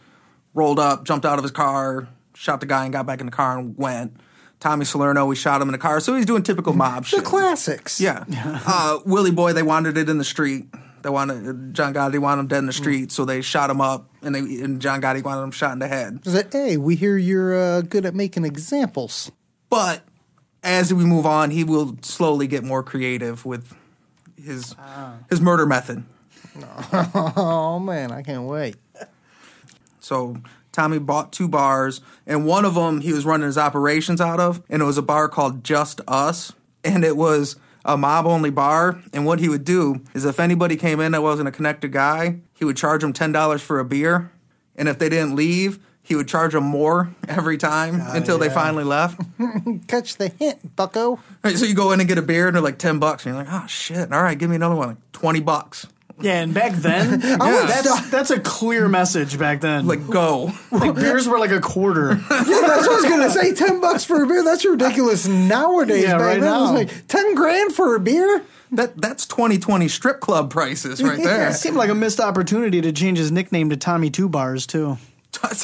rolled 0.55 0.79
up, 0.79 1.05
jumped 1.05 1.27
out 1.27 1.39
of 1.39 1.43
his 1.45 1.51
car, 1.51 2.09
shot 2.35 2.61
the 2.61 2.67
guy, 2.67 2.85
and 2.85 2.93
got 2.93 3.05
back 3.07 3.21
in 3.21 3.27
the 3.27 3.33
car 3.33 3.59
and 3.59 3.77
went. 3.77 4.17
Tommy 4.61 4.85
Salerno, 4.85 5.27
we 5.27 5.37
shot 5.37 5.61
him 5.61 5.69
in 5.69 5.73
the 5.73 5.79
car. 5.79 6.01
So 6.01 6.17
he's 6.17 6.27
doing 6.27 6.43
typical 6.43 6.73
mob 6.73 7.03
the 7.03 7.09
shit. 7.11 7.19
The 7.21 7.25
classics. 7.27 8.01
Yeah. 8.01 8.25
uh, 8.67 8.99
Willie 9.05 9.31
Boy, 9.31 9.53
they 9.53 9.63
wanted 9.63 9.97
it 9.97 10.09
in 10.09 10.19
the 10.19 10.25
street. 10.25 10.67
They 11.03 11.11
wanted 11.11 11.75
John 11.75 11.95
Gotti 11.95 12.19
wanted 12.19 12.41
him 12.43 12.47
dead 12.49 12.59
in 12.59 12.67
the 12.67 12.73
street, 12.73 13.13
so 13.13 13.25
they 13.25 13.43
shot 13.43 13.71
him 13.71 13.81
up, 13.81 14.11
and 14.23 14.35
they 14.35 14.41
and 14.41 14.81
John 14.81 15.01
Gotti 15.01 15.23
wanted 15.23 15.43
him 15.43 15.51
shot 15.51 15.73
in 15.73 15.79
the 15.79 15.89
head. 15.89 16.21
Is 16.25 16.35
it, 16.35 16.53
hey, 16.53 16.77
we 16.77 16.97
hear 16.97 17.17
you're 17.17 17.59
uh, 17.59 17.81
good 17.83 18.05
at 18.07 18.15
making 18.15 18.45
examples. 18.45 19.31
But 19.71 20.03
as 20.63 20.93
we 20.93 21.05
move 21.05 21.27
on, 21.27 21.51
he 21.51 21.65
will 21.65 21.97
slowly 22.03 22.47
get 22.47 22.65
more 22.65 22.83
creative 22.83 23.45
with 23.45 23.75
his 24.43 24.75
his 25.31 25.41
murder 25.41 25.67
method. 25.67 26.05
Oh 26.93 27.79
man, 27.79 28.11
I 28.11 28.23
can't 28.23 28.43
wait. 28.45 28.77
So 30.01 30.39
Tommy 30.73 30.99
bought 30.99 31.33
two 31.33 31.49
bars, 31.49 32.01
and 32.27 32.47
one 32.47 32.65
of 32.65 32.75
them 32.75 33.01
he 33.01 33.13
was 33.13 33.25
running 33.25 33.47
his 33.47 33.59
operations 33.59 34.21
out 34.21 34.41
of, 34.41 34.63
and 34.69 34.83
it 34.83 34.85
was 34.85 34.99
a 34.99 35.03
bar 35.03 35.29
called 35.29 35.63
Just 35.63 36.01
Us, 36.09 36.53
and 36.83 37.05
it 37.05 37.17
was 37.17 37.57
a 37.89 37.97
mob 37.97 38.27
only 38.27 38.51
bar. 38.51 39.03
And 39.13 39.27
what 39.27 39.41
he 39.41 39.49
would 39.49 39.65
do 39.65 40.03
is, 40.15 40.25
if 40.25 40.39
anybody 40.39 40.77
came 40.77 41.01
in 41.01 41.13
that 41.13 41.23
wasn't 41.23 41.49
a 41.49 41.51
connected 41.53 41.91
guy, 41.91 42.37
he 42.55 42.65
would 42.65 42.77
charge 42.77 43.01
them 43.01 43.13
ten 43.13 43.33
dollars 43.33 43.63
for 43.63 43.81
a 43.81 43.85
beer, 43.85 44.31
and 44.77 44.89
if 44.89 44.99
they 44.99 45.09
didn't 45.09 45.35
leave, 45.35 45.81
he 46.03 46.15
would 46.15 46.29
charge 46.29 46.53
them 46.53 46.65
more 46.65 47.11
every 47.29 47.59
time 47.59 48.01
ah, 48.01 48.13
until 48.15 48.39
they 48.39 48.51
finally 48.51 48.85
left. 48.85 49.21
Catch 49.89 50.17
the 50.17 50.29
hint, 50.29 50.77
Bucko. 50.77 51.19
So 51.45 51.65
you 51.65 51.75
go 51.75 51.91
in 51.93 52.01
and 52.01 52.09
get 52.09 52.19
a 52.19 52.23
beer, 52.23 52.47
and 52.47 52.55
they're 52.55 52.63
like 52.63 52.79
ten 52.79 52.99
bucks, 52.99 53.27
and 53.27 53.35
you're 53.35 53.45
like, 53.45 53.53
oh 53.53 53.67
shit, 53.67 54.13
all 54.13 54.23
right, 54.23 54.39
give 54.39 54.51
me 54.51 54.57
another 54.57 54.77
one, 54.77 54.89
like 54.89 55.13
twenty 55.13 55.41
bucks, 55.41 55.87
Yeah, 56.21 56.43
and 56.43 56.53
back 56.53 56.73
then, 56.73 57.21
oh, 57.41 57.67
that's 57.67 58.11
that's 58.11 58.31
a 58.31 58.41
clear 58.41 58.89
message 58.89 59.39
back 59.39 59.61
then. 59.61 59.87
Like, 59.87 60.07
go. 60.09 60.53
like 60.73 60.95
beers 60.95 61.29
were 61.29 61.39
like 61.39 61.53
a 61.53 61.61
quarter. 61.61 62.21
Yeah, 62.49 62.61
that's 62.67 62.87
what 62.87 62.91
I 62.91 63.01
was 63.01 63.05
gonna 63.05 63.31
say. 63.31 63.55
Ten 63.55 63.81
bucks 63.81 64.05
for 64.05 64.23
a 64.23 64.27
beer. 64.27 64.43
That's 64.43 64.65
ridiculous 64.65 65.27
nowadays. 65.27 66.05
Yeah, 66.05 66.13
back 66.13 66.21
right 66.21 66.41
then 66.41 66.55
it 66.55 66.61
was 66.61 66.71
like 66.73 67.07
ten 67.09 67.35
grand 67.35 67.73
for 67.75 67.95
a 67.95 68.01
beer. 68.01 68.43
That 68.73 68.97
that's 68.97 69.27
2020 69.27 69.89
strip 69.89 70.21
club 70.21 70.51
prices 70.51 71.03
right 71.03 71.19
there. 71.23 71.51
It 71.51 71.55
seemed 71.55 71.77
like 71.77 71.91
a 71.91 71.95
missed 71.95 72.21
opportunity 72.21 72.81
to 72.81 72.93
change 72.93 73.19
his 73.19 73.31
nickname 73.33 73.71
to 73.71 73.77
Tommy 73.77 74.11
Two 74.11 74.29
Bars 74.29 74.67
too. 74.67 74.99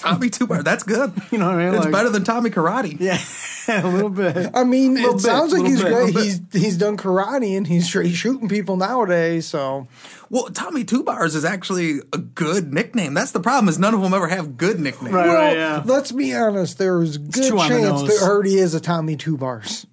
Tommy 0.01 0.31
Two 0.31 0.47
Bar, 0.47 0.63
that's 0.63 0.83
good. 0.85 1.13
You 1.31 1.39
know 1.39 1.47
what 1.47 1.55
I 1.57 1.65
mean? 1.67 1.75
It's 1.75 1.85
Like- 1.85 1.93
better 1.93 2.11
than 2.11 2.25
Tommy 2.25 2.51
Karate. 2.51 2.99
Yeah, 3.67 3.87
a 3.87 3.89
little 3.89 4.11
bit. 4.11 4.51
I 4.53 4.63
mean, 4.65 4.93
Little 4.97 5.13
it 5.13 5.15
bit, 5.15 5.21
sounds 5.23 5.53
like 5.55 5.63
little 5.63 5.71
he's 5.75 5.83
bit, 5.83 5.91
great. 5.93 6.05
little 6.15 6.23
He's 6.23 6.41
he's 6.53 6.77
done 6.77 6.99
karate 6.99 7.57
and 7.57 7.67
he's 7.67 7.87
straight 7.87 8.13
shooting 8.15 8.47
people 8.47 8.77
nowadays. 8.77 9.47
So 9.47 9.89
Well, 10.29 10.49
Tommy 10.51 10.85
Two 10.85 11.03
Bars 11.03 11.35
is 11.35 11.47
actually 11.47 12.01
a 12.13 12.19
good 12.19 12.75
nickname. 12.75 13.15
That's 13.15 13.31
the 13.33 13.41
problem 13.41 13.71
is 13.71 13.79
none 13.79 13.95
of 13.95 14.03
them 14.03 14.13
ever 14.13 14.29
have 14.29 14.59
good 14.59 14.79
nicknames. 14.81 15.15
Right. 15.15 15.29
well, 15.29 15.55
yeah. 15.55 15.83
let's 15.87 16.13
be 16.13 16.35
honest. 16.35 16.77
There's 16.77 17.17
good 17.17 17.45
two 17.45 17.59
on 17.59 17.71
the 17.71 17.75
chance 17.79 18.03
nose. 18.03 18.09
there 18.21 18.29
already 18.29 18.57
is 18.57 18.75
a 18.75 18.81
Tommy 18.81 19.17
Two 19.17 19.39
Bars, 19.39 19.87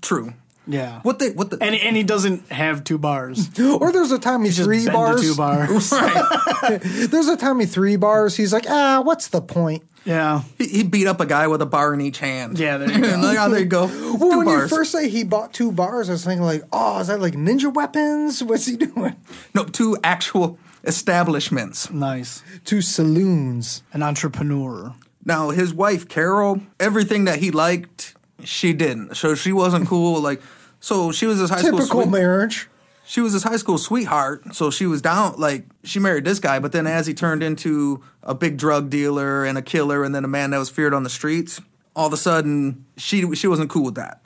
True. 0.00 0.34
Yeah. 0.68 1.00
What 1.02 1.18
the 1.18 1.30
what 1.30 1.50
the 1.50 1.58
And 1.62 1.74
and 1.74 1.96
he 1.96 2.02
doesn't 2.02 2.52
have 2.52 2.84
two 2.84 2.98
bars. 2.98 3.48
or 3.60 3.90
there's 3.90 4.12
a 4.12 4.18
Tommy 4.18 4.50
Just 4.50 4.62
Three 4.62 4.84
bend 4.84 4.88
to 4.88 4.92
Bars. 4.92 5.20
two 5.22 5.34
bars. 5.34 5.90
There's 7.10 7.28
a 7.28 7.36
time 7.36 7.48
Tommy 7.48 7.66
Three 7.66 7.96
Bars. 7.96 8.36
He's 8.36 8.52
like, 8.52 8.66
ah, 8.68 9.00
what's 9.02 9.28
the 9.28 9.40
point? 9.40 9.82
Yeah. 10.04 10.42
he, 10.58 10.68
he 10.68 10.82
beat 10.84 11.06
up 11.06 11.20
a 11.20 11.26
guy 11.26 11.48
with 11.48 11.60
a 11.62 11.66
bar 11.66 11.92
in 11.94 12.00
each 12.00 12.18
hand. 12.18 12.58
Yeah, 12.58 12.76
there 12.78 12.90
you 12.90 13.00
go. 13.00 13.16
Like, 13.16 13.38
oh, 13.38 13.50
there 13.50 13.58
you 13.60 13.64
go. 13.66 13.86
Well, 13.86 14.18
Two 14.18 14.38
when 14.38 14.44
bars. 14.46 14.70
you 14.70 14.76
first 14.76 14.92
say 14.92 15.08
he 15.08 15.24
bought 15.24 15.52
two 15.52 15.72
bars, 15.72 16.08
I 16.08 16.12
was 16.12 16.24
thinking 16.24 16.44
like, 16.44 16.62
oh, 16.72 17.00
is 17.00 17.06
that 17.08 17.20
like 17.20 17.34
ninja 17.34 17.72
weapons? 17.72 18.42
What's 18.44 18.66
he 18.66 18.76
doing? 18.76 19.16
no, 19.54 19.64
two 19.64 19.96
actual 20.04 20.58
establishments. 20.84 21.90
Nice. 21.90 22.42
Two 22.64 22.80
saloons. 22.82 23.82
An 23.92 24.02
entrepreneur. 24.02 24.94
Now 25.24 25.50
his 25.50 25.72
wife 25.74 26.08
Carol, 26.08 26.60
everything 26.78 27.24
that 27.24 27.38
he 27.38 27.50
liked, 27.50 28.14
she 28.44 28.72
didn't. 28.72 29.16
So 29.16 29.34
she 29.34 29.52
wasn't 29.52 29.88
cool. 29.88 30.20
Like, 30.20 30.40
so 30.80 31.12
she 31.12 31.26
was 31.26 31.38
his 31.38 31.50
high 31.50 31.62
school 31.62 31.78
Typical 31.78 32.06
marriage. 32.06 32.68
she 33.04 33.20
was 33.20 33.32
his 33.32 33.42
high 33.42 33.56
school 33.56 33.78
sweetheart, 33.78 34.54
so 34.54 34.70
she 34.70 34.86
was 34.86 35.02
down. 35.02 35.34
Like 35.38 35.64
she 35.84 35.98
married 35.98 36.24
this 36.24 36.38
guy, 36.40 36.58
but 36.58 36.72
then 36.72 36.86
as 36.86 37.06
he 37.06 37.14
turned 37.14 37.42
into 37.42 38.02
a 38.22 38.34
big 38.34 38.56
drug 38.56 38.90
dealer 38.90 39.44
and 39.44 39.56
a 39.58 39.62
killer, 39.62 40.04
and 40.04 40.14
then 40.14 40.24
a 40.24 40.28
man 40.28 40.50
that 40.50 40.58
was 40.58 40.70
feared 40.70 40.94
on 40.94 41.02
the 41.02 41.10
streets, 41.10 41.60
all 41.96 42.06
of 42.06 42.12
a 42.12 42.16
sudden 42.16 42.84
she 42.96 43.34
she 43.34 43.46
wasn't 43.46 43.70
cool 43.70 43.84
with 43.84 43.94
that. 43.96 44.20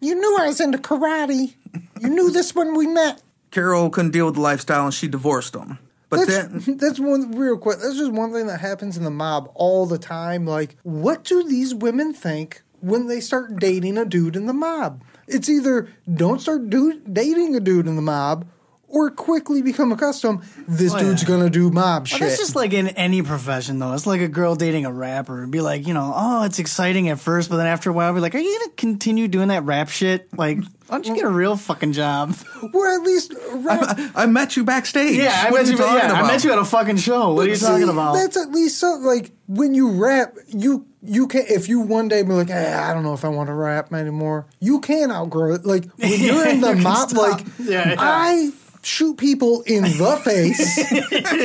You 0.00 0.14
knew 0.16 0.38
I 0.40 0.48
was 0.48 0.60
into 0.60 0.78
karate. 0.78 1.54
You 2.00 2.08
knew 2.08 2.30
this 2.30 2.54
when 2.54 2.74
we 2.74 2.86
met. 2.88 3.22
Carol 3.52 3.90
couldn't 3.90 4.10
deal 4.10 4.26
with 4.26 4.34
the 4.34 4.40
lifestyle, 4.40 4.84
and 4.86 4.94
she 4.94 5.06
divorced 5.06 5.54
him. 5.54 5.78
But 6.08 6.26
That's, 6.26 6.64
then, 6.66 6.76
that's 6.78 6.98
one 6.98 7.32
real 7.32 7.56
quick. 7.56 7.78
That's 7.78 7.96
just 7.96 8.12
one 8.12 8.32
thing 8.32 8.46
that 8.48 8.60
happens 8.60 8.96
in 8.96 9.04
the 9.04 9.10
mob 9.10 9.50
all 9.54 9.86
the 9.86 9.98
time. 9.98 10.46
Like, 10.46 10.76
what 10.82 11.22
do 11.24 11.46
these 11.48 11.74
women 11.74 12.12
think 12.12 12.62
when 12.80 13.06
they 13.06 13.20
start 13.20 13.56
dating 13.60 13.96
a 13.98 14.04
dude 14.04 14.34
in 14.36 14.46
the 14.46 14.52
mob? 14.52 15.02
It's 15.32 15.48
either 15.48 15.88
don't 16.12 16.40
start 16.40 16.68
do- 16.70 17.00
dating 17.10 17.54
a 17.56 17.60
dude 17.60 17.86
in 17.86 17.96
the 17.96 18.02
mob, 18.02 18.46
or 18.88 19.10
quickly 19.10 19.62
become 19.62 19.90
accustomed. 19.90 20.40
This 20.68 20.92
Oh, 20.94 20.98
dude's 20.98 21.22
yeah. 21.22 21.28
gonna 21.28 21.48
do 21.50 21.70
mob 21.70 22.02
Well, 22.02 22.04
shit. 22.06 22.20
that's 22.20 22.36
just 22.38 22.54
like 22.54 22.72
in 22.74 22.88
any 22.88 23.22
profession, 23.22 23.78
though. 23.78 23.94
It's 23.94 24.06
like 24.06 24.20
a 24.20 24.28
girl 24.28 24.54
dating 24.54 24.84
a 24.84 24.92
rapper. 24.92 25.38
It'd 25.38 25.50
be 25.50 25.62
like, 25.62 25.86
you 25.86 25.94
know, 25.94 26.12
oh, 26.14 26.44
it's 26.44 26.58
exciting 26.58 27.08
at 27.08 27.18
first, 27.18 27.48
but 27.48 27.56
then 27.56 27.66
after 27.66 27.88
a 27.88 27.92
while, 27.94 28.12
be 28.12 28.20
like, 28.20 28.34
are 28.34 28.38
you 28.38 28.58
gonna 28.60 28.72
continue 28.76 29.28
doing 29.28 29.48
that 29.48 29.64
rap 29.64 29.88
shit? 29.88 30.28
Like, 30.36 30.58
why 30.92 30.98
don't 30.98 31.06
you 31.06 31.14
get 31.14 31.24
a 31.24 31.30
real 31.30 31.56
fucking 31.56 31.92
job? 31.94 32.36
or 32.74 32.88
at 32.92 33.00
least 33.00 33.32
rap. 33.54 33.80
I, 34.14 34.24
I 34.24 34.26
met 34.26 34.56
you 34.58 34.64
backstage. 34.64 35.16
Yeah, 35.16 35.32
I 35.46 35.50
met 35.50 35.66
you. 35.66 35.78
Yeah, 35.78 36.12
I 36.12 36.26
met 36.26 36.44
you 36.44 36.52
at 36.52 36.58
a 36.58 36.64
fucking 36.66 36.98
show. 36.98 37.32
What 37.32 37.46
are 37.46 37.48
you 37.48 37.56
See, 37.56 37.64
talking 37.66 37.88
about? 37.88 38.12
That's 38.14 38.36
at 38.36 38.50
least 38.50 38.78
something 38.78 39.06
like 39.06 39.32
when 39.48 39.74
you 39.74 39.90
rap, 39.92 40.34
you 40.48 40.86
you 41.02 41.28
can 41.28 41.44
if 41.48 41.68
you 41.68 41.80
one 41.80 42.08
day 42.08 42.22
be 42.22 42.32
like, 42.32 42.48
hey, 42.48 42.72
I 42.74 42.92
don't 42.92 43.04
know 43.04 43.14
if 43.14 43.24
I 43.24 43.28
want 43.28 43.46
to 43.48 43.54
rap 43.54 43.90
anymore. 43.94 44.46
You 44.60 44.80
can 44.80 45.10
outgrow 45.10 45.54
it. 45.54 45.64
Like 45.64 45.86
when 45.96 46.12
you're 46.20 46.46
in 46.46 46.60
the 46.60 46.76
You 46.76 46.82
mob, 46.82 47.12
like 47.12 47.46
Yeah, 47.58 47.88
yeah. 47.90 47.94
I 47.98 48.52
shoot 48.82 49.16
people 49.16 49.62
in 49.62 49.84
the 49.84 50.20
face. 50.24 50.92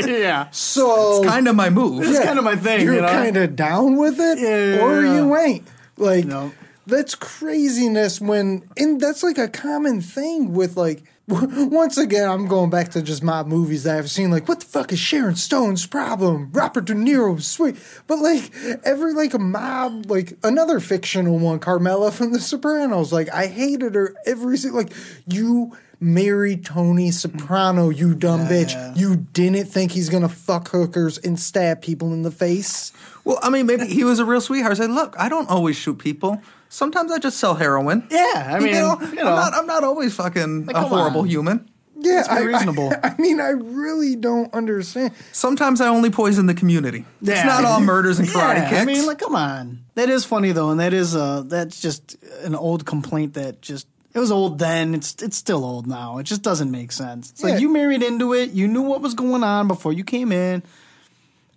yeah. 0.07 0.49
So 0.51 1.21
it's 1.23 1.29
Kind 1.29 1.47
of 1.47 1.55
my 1.55 1.69
move. 1.69 2.03
yeah, 2.05 2.23
kinda 2.25 2.41
my 2.41 2.55
thing, 2.57 2.81
You're 2.83 2.95
you 2.95 3.01
know? 3.01 3.07
kind 3.07 3.37
of 3.37 3.55
down 3.55 3.95
with 3.95 4.19
it, 4.19 4.39
Yeah. 4.39 4.83
or 4.83 5.01
you 5.05 5.37
ain't. 5.37 5.65
Like 5.97 6.25
No. 6.25 6.51
That's 6.87 7.15
craziness. 7.15 8.19
When 8.19 8.67
and 8.77 8.99
that's 8.99 9.23
like 9.23 9.37
a 9.37 9.47
common 9.47 10.01
thing 10.01 10.53
with 10.53 10.77
like. 10.77 11.03
Once 11.29 11.97
again, 11.97 12.29
I'm 12.29 12.47
going 12.47 12.69
back 12.69 12.91
to 12.91 13.01
just 13.01 13.21
mob 13.21 13.47
movies 13.47 13.83
that 13.83 13.97
I've 13.97 14.09
seen. 14.09 14.31
Like, 14.31 14.47
what 14.47 14.61
the 14.61 14.65
fuck 14.65 14.93
is 14.93 14.99
Sharon 14.99 15.35
Stone's 15.35 15.85
problem? 15.85 16.49
Robert 16.53 16.85
De 16.85 16.93
Niro, 16.93 17.41
sweet, 17.41 17.75
but 18.07 18.19
like 18.19 18.49
every 18.85 19.13
like 19.13 19.33
a 19.33 19.39
mob, 19.39 20.09
like 20.09 20.37
another 20.41 20.79
fictional 20.79 21.37
one, 21.37 21.59
Carmela 21.59 22.13
from 22.13 22.31
The 22.31 22.39
Sopranos. 22.39 23.11
Like, 23.11 23.29
I 23.33 23.47
hated 23.47 23.95
her 23.95 24.15
every 24.25 24.55
single. 24.57 24.79
Like, 24.79 24.93
you 25.27 25.75
marry 25.99 26.55
Tony 26.55 27.11
Soprano, 27.11 27.89
you 27.89 28.13
dumb 28.13 28.47
bitch. 28.47 28.97
You 28.97 29.15
didn't 29.15 29.65
think 29.65 29.91
he's 29.91 30.09
gonna 30.09 30.29
fuck 30.29 30.69
hookers 30.69 31.17
and 31.17 31.39
stab 31.39 31.81
people 31.81 32.13
in 32.13 32.23
the 32.23 32.31
face. 32.31 32.93
Well, 33.23 33.39
I 33.41 33.49
mean, 33.49 33.65
maybe 33.65 33.87
he 33.87 34.03
was 34.03 34.19
a 34.19 34.25
real 34.25 34.41
sweetheart. 34.41 34.71
I 34.71 34.75
said, 34.75 34.91
"Look, 34.91 35.15
I 35.19 35.27
don't 35.29 35.49
always 35.49 35.75
shoot 35.75 35.97
people. 35.97 36.41
Sometimes 36.69 37.11
I 37.11 37.19
just 37.19 37.37
sell 37.37 37.55
heroin. 37.55 38.07
Yeah, 38.11 38.51
I 38.55 38.59
mean, 38.59 38.67
you 38.69 38.73
know, 38.81 38.97
you 39.01 39.19
I'm 39.19 39.25
not. 39.25 39.53
I'm 39.53 39.67
not 39.67 39.83
always 39.83 40.13
fucking 40.15 40.69
a 40.73 40.81
horrible 40.81 41.21
on. 41.21 41.27
human. 41.27 41.69
Yeah, 41.99 42.23
I, 42.29 42.41
reasonable. 42.41 42.91
I, 43.03 43.15
I 43.17 43.21
mean, 43.21 43.39
I 43.39 43.49
really 43.49 44.15
don't 44.15 44.53
understand. 44.53 45.13
Sometimes 45.31 45.81
I 45.81 45.87
only 45.87 46.11
poison 46.11 46.45
the 46.45 46.53
community. 46.53 47.05
It's 47.23 47.43
not 47.43 47.65
all 47.65 47.79
murders 47.79 48.19
and 48.19 48.27
karate 48.27 48.57
Yeah, 48.57 48.69
kicks. 48.69 48.81
I 48.81 48.85
mean, 48.85 49.05
like, 49.07 49.17
come 49.17 49.35
on. 49.35 49.79
That 49.95 50.09
is 50.09 50.23
funny 50.23 50.51
though, 50.51 50.69
and 50.69 50.79
that 50.79 50.93
is 50.93 51.15
uh, 51.15 51.41
that's 51.45 51.81
just 51.81 52.15
an 52.43 52.53
old 52.53 52.85
complaint 52.85 53.33
that 53.33 53.61
just 53.61 53.87
it 54.13 54.19
was 54.19 54.31
old 54.31 54.59
then. 54.59 54.93
It's 54.93 55.15
it's 55.23 55.37
still 55.37 55.65
old 55.65 55.87
now. 55.87 56.19
It 56.19 56.23
just 56.25 56.43
doesn't 56.43 56.69
make 56.69 56.91
sense. 56.91 57.31
It's 57.31 57.41
Yeah. 57.43 57.51
like 57.51 57.61
you 57.61 57.69
married 57.69 58.03
into 58.03 58.33
it. 58.33 58.51
You 58.51 58.67
knew 58.67 58.83
what 58.83 59.01
was 59.01 59.15
going 59.15 59.43
on 59.43 59.67
before 59.67 59.91
you 59.93 60.03
came 60.03 60.31
in. 60.31 60.61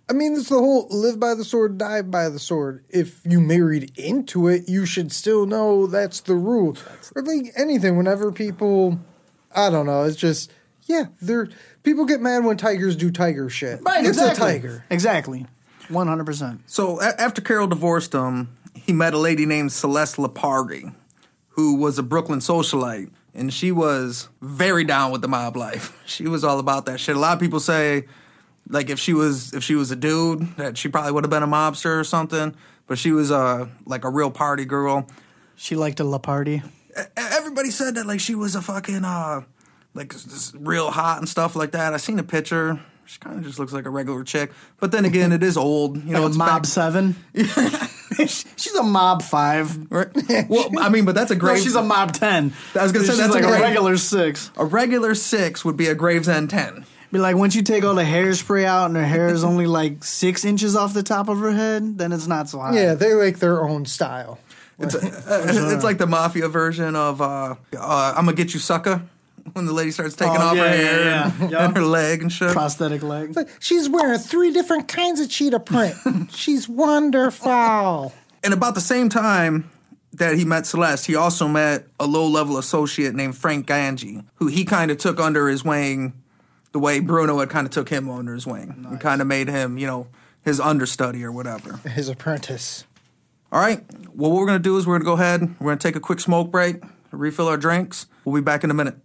I 0.09 0.13
mean, 0.13 0.33
it's 0.35 0.49
the 0.49 0.55
whole 0.57 0.87
live 0.89 1.19
by 1.19 1.35
the 1.35 1.45
sword, 1.45 1.77
die 1.77 2.01
by 2.01 2.27
the 2.29 2.39
sword. 2.39 2.83
If 2.89 3.21
you 3.25 3.39
married 3.39 3.91
into 3.97 4.47
it, 4.49 4.67
you 4.67 4.85
should 4.85 5.11
still 5.11 5.45
know 5.45 5.87
that's 5.87 6.19
the 6.21 6.35
rule. 6.35 6.75
Or 7.15 7.21
like 7.23 7.53
anything, 7.55 7.95
whenever 7.95 8.31
people, 8.31 8.99
I 9.55 9.69
don't 9.69 9.85
know, 9.85 10.03
it's 10.03 10.17
just, 10.17 10.51
yeah, 10.83 11.05
they're, 11.21 11.47
people 11.83 12.05
get 12.05 12.19
mad 12.19 12.43
when 12.43 12.57
tigers 12.57 12.97
do 12.97 13.09
tiger 13.09 13.49
shit. 13.49 13.81
Right, 13.83 14.05
It's 14.05 14.19
a 14.19 14.35
tiger. 14.35 14.83
Exactly. 14.89 15.45
One 15.87 16.07
hundred 16.07 16.25
percent. 16.25 16.61
So 16.67 17.01
a- 17.01 17.19
after 17.19 17.41
Carol 17.41 17.67
divorced 17.67 18.13
him, 18.13 18.55
he 18.73 18.93
met 18.93 19.13
a 19.13 19.17
lady 19.17 19.45
named 19.45 19.71
Celeste 19.73 20.17
Lapardi, 20.17 20.93
who 21.49 21.75
was 21.75 21.97
a 21.99 22.03
Brooklyn 22.03 22.39
socialite, 22.39 23.11
and 23.33 23.53
she 23.53 23.71
was 23.73 24.29
very 24.41 24.83
down 24.85 25.11
with 25.11 25.21
the 25.21 25.27
mob 25.27 25.55
life. 25.57 25.97
She 26.05 26.27
was 26.27 26.43
all 26.43 26.59
about 26.59 26.85
that 26.87 26.99
shit. 26.99 27.15
A 27.15 27.19
lot 27.19 27.33
of 27.33 27.39
people 27.39 27.59
say, 27.61 28.05
like 28.71 28.89
if 28.89 28.97
she 28.99 29.13
was 29.13 29.53
if 29.53 29.63
she 29.63 29.75
was 29.75 29.91
a 29.91 29.95
dude, 29.95 30.55
that 30.57 30.77
she 30.77 30.89
probably 30.89 31.11
would 31.11 31.23
have 31.23 31.29
been 31.31 31.43
a 31.43 31.47
mobster 31.47 31.99
or 31.99 32.03
something. 32.03 32.55
But 32.87 32.97
she 32.97 33.11
was 33.11 33.31
uh 33.31 33.67
like 33.85 34.03
a 34.03 34.09
real 34.09 34.31
party 34.31 34.65
girl. 34.65 35.07
She 35.55 35.75
liked 35.75 35.99
a 35.99 36.03
la 36.03 36.17
party. 36.17 36.63
E- 36.97 37.01
Everybody 37.15 37.69
said 37.69 37.95
that 37.95 38.05
like 38.07 38.19
she 38.19 38.33
was 38.35 38.55
a 38.55 38.61
fucking 38.61 39.05
uh 39.05 39.41
like 39.93 40.13
real 40.59 40.89
hot 40.91 41.19
and 41.19 41.29
stuff 41.29 41.55
like 41.55 41.71
that. 41.71 41.93
I 41.93 41.97
seen 41.97 42.17
a 42.19 42.23
picture. 42.23 42.79
She 43.05 43.19
kind 43.19 43.37
of 43.37 43.43
just 43.43 43.59
looks 43.59 43.73
like 43.73 43.85
a 43.85 43.89
regular 43.89 44.23
chick. 44.23 44.51
But 44.79 44.91
then 44.93 45.03
again, 45.05 45.31
it 45.33 45.43
is 45.43 45.57
old. 45.57 45.97
You 46.03 46.13
know, 46.13 46.23
Like 46.27 46.33
a 46.33 46.37
mob 46.37 46.47
back- 46.61 46.65
seven. 46.65 47.15
she's 48.25 48.75
a 48.75 48.83
mob 48.83 49.21
five. 49.21 49.91
Right. 49.91 50.09
Well, 50.49 50.69
I 50.79 50.89
mean, 50.89 51.05
but 51.05 51.15
that's 51.15 51.31
a 51.31 51.35
No, 51.35 51.39
grave. 51.39 51.59
she's 51.61 51.75
a 51.75 51.81
mob 51.83 52.13
ten. 52.13 52.53
I 52.77 52.83
was 52.83 52.91
gonna 52.91 53.05
say 53.05 53.11
she's 53.13 53.19
that's 53.19 53.31
a 53.31 53.35
like 53.35 53.43
a, 53.43 53.47
great- 53.47 53.61
regular 53.61 53.97
six. 53.97 54.51
a 54.57 54.65
regular 54.65 55.15
six 55.15 55.65
would 55.65 55.77
be 55.77 55.87
a 55.87 55.95
Gravesend 55.95 56.49
ten. 56.49 56.85
Be 57.11 57.19
like 57.19 57.35
once 57.35 57.55
you 57.55 57.61
take 57.61 57.83
all 57.83 57.95
the 57.95 58.03
hairspray 58.03 58.63
out 58.65 58.85
and 58.85 58.95
her 58.95 59.05
hair 59.05 59.27
is 59.27 59.43
only 59.43 59.67
like 59.67 60.03
six 60.03 60.45
inches 60.45 60.75
off 60.75 60.93
the 60.93 61.03
top 61.03 61.27
of 61.29 61.39
her 61.39 61.51
head, 61.51 61.97
then 61.97 62.11
it's 62.13 62.27
not 62.27 62.49
so 62.49 62.59
hot. 62.59 62.73
Yeah, 62.73 62.93
they 62.95 63.13
like 63.13 63.39
their 63.39 63.61
own 63.63 63.85
style. 63.85 64.39
It's, 64.79 64.95
it's 64.95 65.83
like 65.83 65.97
the 65.97 66.07
mafia 66.07 66.47
version 66.47 66.95
of 66.95 67.21
uh, 67.21 67.55
uh, 67.77 68.13
"I'm 68.17 68.25
gonna 68.25 68.33
get 68.37 68.53
you, 68.53 68.59
sucker." 68.59 69.01
When 69.53 69.65
the 69.65 69.73
lady 69.73 69.89
starts 69.89 70.15
taking 70.15 70.37
Oh, 70.37 70.39
off 70.39 70.55
yeah, 70.55 70.69
her 70.69 70.75
yeah, 70.75 70.81
hair 70.83 71.03
yeah. 71.03 71.31
and, 71.41 71.51
Yeah. 71.51 71.65
and 71.65 71.75
her 71.75 71.83
leg 71.83 72.21
and 72.21 72.31
shit. 72.31 72.51
prosthetic 72.51 73.01
leg. 73.01 73.35
She's 73.59 73.89
wearing 73.89 74.19
three 74.19 74.51
different 74.51 74.87
kinds 74.87 75.19
of 75.19 75.29
cheetah 75.31 75.61
print. 75.61 75.95
She's 76.31 76.69
wonderful. 76.69 78.13
And 78.43 78.53
about 78.53 78.75
the 78.75 78.81
same 78.81 79.09
time 79.09 79.69
that 80.13 80.35
he 80.35 80.45
met 80.45 80.65
Celeste, 80.67 81.07
he 81.07 81.15
also 81.15 81.47
met 81.47 81.87
a 81.99 82.05
low 82.05 82.27
level 82.27 82.57
associate 82.57 83.15
named 83.15 83.35
Frank 83.35 83.65
Gangi, 83.67 84.23
who 84.35 84.47
he 84.47 84.63
kind 84.63 84.91
of 84.91 84.97
took 84.97 85.19
under 85.19 85.47
his 85.47 85.63
wing 85.65 86.13
the 86.71 86.79
way 86.79 86.99
Bruno 86.99 87.39
had 87.39 87.49
kind 87.49 87.67
of 87.67 87.73
took 87.73 87.89
him 87.89 88.09
under 88.09 88.33
his 88.33 88.47
wing 88.47 88.85
and 88.89 88.99
kind 88.99 89.21
of 89.21 89.27
made 89.27 89.47
him, 89.47 89.77
you 89.77 89.87
know, 89.87 90.07
his 90.43 90.59
understudy 90.59 91.23
or 91.23 91.31
whatever. 91.31 91.77
His 91.89 92.09
apprentice. 92.09 92.85
All 93.51 93.59
right. 93.59 93.83
Well, 94.15 94.31
what 94.31 94.39
we're 94.39 94.45
going 94.45 94.59
to 94.59 94.63
do 94.63 94.77
is 94.77 94.87
we're 94.87 94.93
going 94.93 95.01
to 95.01 95.05
go 95.05 95.13
ahead, 95.13 95.41
we're 95.59 95.67
going 95.67 95.77
to 95.77 95.87
take 95.87 95.95
a 95.95 95.99
quick 95.99 96.19
smoke 96.19 96.49
break, 96.49 96.81
refill 97.11 97.47
our 97.47 97.57
drinks. 97.57 98.07
We'll 98.23 98.35
be 98.35 98.41
back 98.41 98.63
in 98.63 98.71
a 98.71 98.73
minute. 98.73 98.95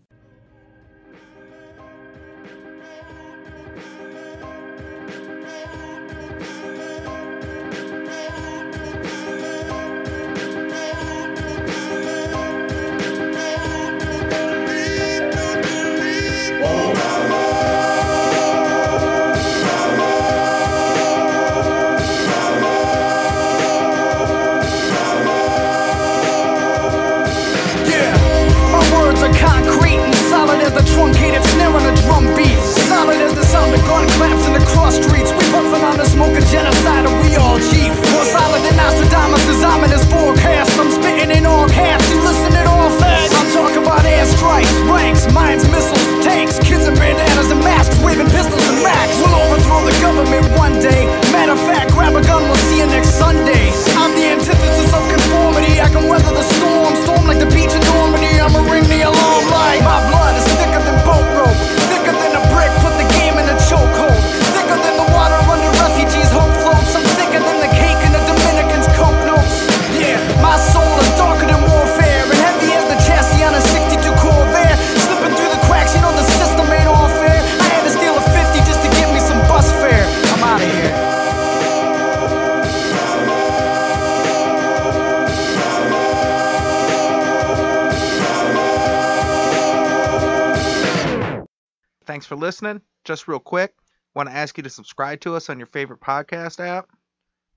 Thanks 92.17 92.25
for 92.25 92.37
listening. 92.37 92.81
Just 93.05 93.29
real 93.29 93.39
quick, 93.39 93.75
want 94.15 94.31
to 94.31 94.35
ask 94.35 94.57
you 94.57 94.63
to 94.63 94.71
subscribe 94.71 95.21
to 95.21 95.35
us 95.35 95.51
on 95.51 95.59
your 95.59 95.67
favorite 95.67 96.01
podcast 96.01 96.67
app. 96.67 96.89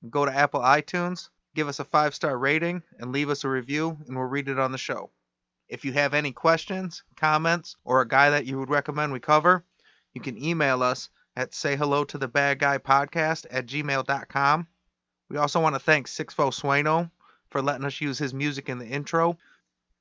Go 0.10 0.26
to 0.26 0.36
Apple 0.36 0.60
iTunes, 0.60 1.30
give 1.56 1.70
us 1.70 1.80
a 1.80 1.86
five 1.86 2.14
star 2.14 2.38
rating, 2.38 2.84
and 2.98 3.14
leave 3.14 3.30
us 3.30 3.46
a 3.46 3.50
review, 3.50 3.98
and 4.06 4.18
we'll 4.18 4.26
read 4.26 4.50
it 4.50 4.60
on 4.60 4.74
the 4.74 4.78
show. 4.78 5.12
If 5.70 5.86
you 5.86 5.94
have 5.94 6.14
any 6.14 6.34
questions, 6.34 7.06
comments, 7.16 7.78
or 7.86 8.02
a 8.02 8.08
guy 8.08 8.32
that 8.32 8.48
you 8.48 8.60
would 8.60 8.70
recommend 8.70 9.14
we 9.14 9.22
cover, 9.22 9.64
you 10.14 10.20
can 10.20 10.38
email 10.38 10.84
us 10.84 11.08
at 11.38 11.56
say 11.56 11.78
hello 11.78 12.04
to 12.04 12.18
the 12.18 12.28
bad 12.28 12.60
guy 12.60 12.80
podcast 12.80 13.46
at 13.50 13.66
gmail.com. 13.66 14.68
We 15.30 15.38
also 15.38 15.62
want 15.62 15.76
to 15.76 15.80
thank 15.80 16.08
Sixfo 16.08 16.54
Sueno 16.54 17.10
for 17.48 17.62
letting 17.62 17.86
us 17.86 18.02
use 18.02 18.20
his 18.20 18.34
music 18.34 18.68
in 18.68 18.78
the 18.78 18.88
intro. 18.88 19.38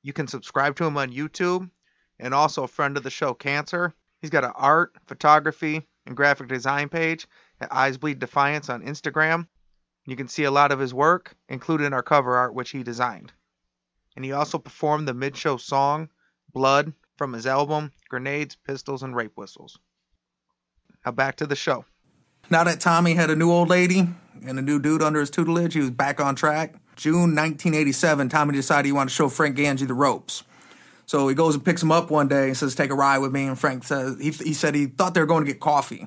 You 0.01 0.11
can 0.11 0.27
subscribe 0.27 0.75
to 0.75 0.83
him 0.83 0.97
on 0.97 1.13
YouTube 1.13 1.71
and 2.19 2.33
also 2.33 2.63
a 2.63 2.67
friend 2.67 2.97
of 2.97 3.03
the 3.03 3.09
show, 3.09 3.33
Cancer. 3.33 3.95
He's 4.21 4.29
got 4.29 4.43
an 4.43 4.53
art, 4.55 4.93
photography, 5.05 5.87
and 6.05 6.15
graphic 6.15 6.47
design 6.47 6.89
page 6.89 7.27
at 7.61 7.73
Eyes 7.73 7.97
Bleed 7.97 8.19
Defiance 8.19 8.69
on 8.69 8.83
Instagram. 8.83 9.47
You 10.05 10.15
can 10.15 10.27
see 10.27 10.43
a 10.43 10.51
lot 10.51 10.71
of 10.71 10.79
his 10.79 10.93
work, 10.93 11.35
including 11.47 11.93
our 11.93 12.03
cover 12.03 12.35
art, 12.35 12.53
which 12.53 12.71
he 12.71 12.83
designed. 12.83 13.31
And 14.15 14.25
he 14.25 14.31
also 14.31 14.57
performed 14.57 15.07
the 15.07 15.13
mid 15.13 15.37
show 15.37 15.57
song, 15.57 16.09
Blood, 16.51 16.93
from 17.17 17.33
his 17.33 17.45
album 17.45 17.91
Grenades, 18.09 18.55
Pistols, 18.55 19.03
and 19.03 19.15
Rape 19.15 19.33
Whistles. 19.35 19.77
Now 21.05 21.11
back 21.11 21.35
to 21.37 21.45
the 21.45 21.55
show. 21.55 21.85
Now 22.49 22.63
that 22.63 22.79
Tommy 22.79 23.13
had 23.13 23.29
a 23.29 23.35
new 23.35 23.51
old 23.51 23.69
lady 23.69 24.07
and 24.45 24.57
a 24.57 24.61
new 24.61 24.79
dude 24.79 25.03
under 25.03 25.19
his 25.19 25.29
tutelage, 25.29 25.73
he 25.73 25.79
was 25.79 25.91
back 25.91 26.19
on 26.19 26.35
track. 26.35 26.75
June 26.95 27.35
1987, 27.35 28.29
Tommy 28.29 28.53
decided 28.53 28.85
he 28.87 28.91
wanted 28.91 29.09
to 29.09 29.15
show 29.15 29.29
Frank 29.29 29.57
Gangi 29.57 29.87
the 29.87 29.93
ropes. 29.93 30.43
So 31.09 31.27
he 31.27 31.33
goes 31.33 31.55
and 31.55 31.65
picks 31.65 31.81
him 31.81 31.91
up 31.91 32.11
one 32.11 32.27
day 32.27 32.49
and 32.49 32.55
says, 32.55 32.75
"Take 32.75 32.91
a 32.91 32.93
ride 32.93 33.17
with 33.17 33.31
me." 33.31 33.47
And 33.47 33.57
Frank 33.57 33.83
says 33.83 34.19
he, 34.21 34.29
he 34.29 34.53
said 34.53 34.75
he 34.75 34.85
thought 34.85 35.15
they 35.15 35.19
were 35.21 35.25
going 35.25 35.43
to 35.43 35.51
get 35.51 35.59
coffee. 35.59 36.05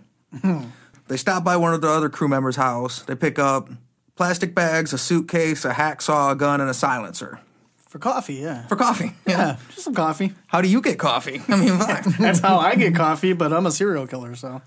they 1.09 1.17
stop 1.17 1.43
by 1.43 1.57
one 1.57 1.75
of 1.75 1.81
the 1.81 1.89
other 1.89 2.09
crew 2.09 2.29
members' 2.29 2.55
house. 2.55 3.03
They 3.03 3.17
pick 3.17 3.37
up 3.37 3.69
plastic 4.15 4.55
bags, 4.55 4.93
a 4.93 4.99
suitcase, 4.99 5.65
a 5.65 5.73
hacksaw, 5.73 6.31
a 6.31 6.35
gun, 6.37 6.61
and 6.61 6.71
a 6.71 6.75
silencer 6.75 7.41
For 7.89 7.99
coffee, 7.99 8.35
yeah. 8.35 8.69
for 8.69 8.77
coffee. 8.77 9.17
yeah, 9.27 9.57
just 9.71 9.83
some 9.83 9.95
coffee. 9.95 10.35
How 10.47 10.61
do 10.61 10.69
you 10.69 10.81
get 10.81 11.01
coffee? 11.01 11.43
I 11.49 11.57
mean. 11.57 11.77
That's 12.21 12.39
how 12.39 12.59
I 12.59 12.77
get 12.77 12.95
coffee, 12.95 13.33
but 13.33 13.53
I'm 13.53 13.67
a 13.67 13.73
serial 13.73 14.07
killer, 14.07 14.37
so. 14.37 14.63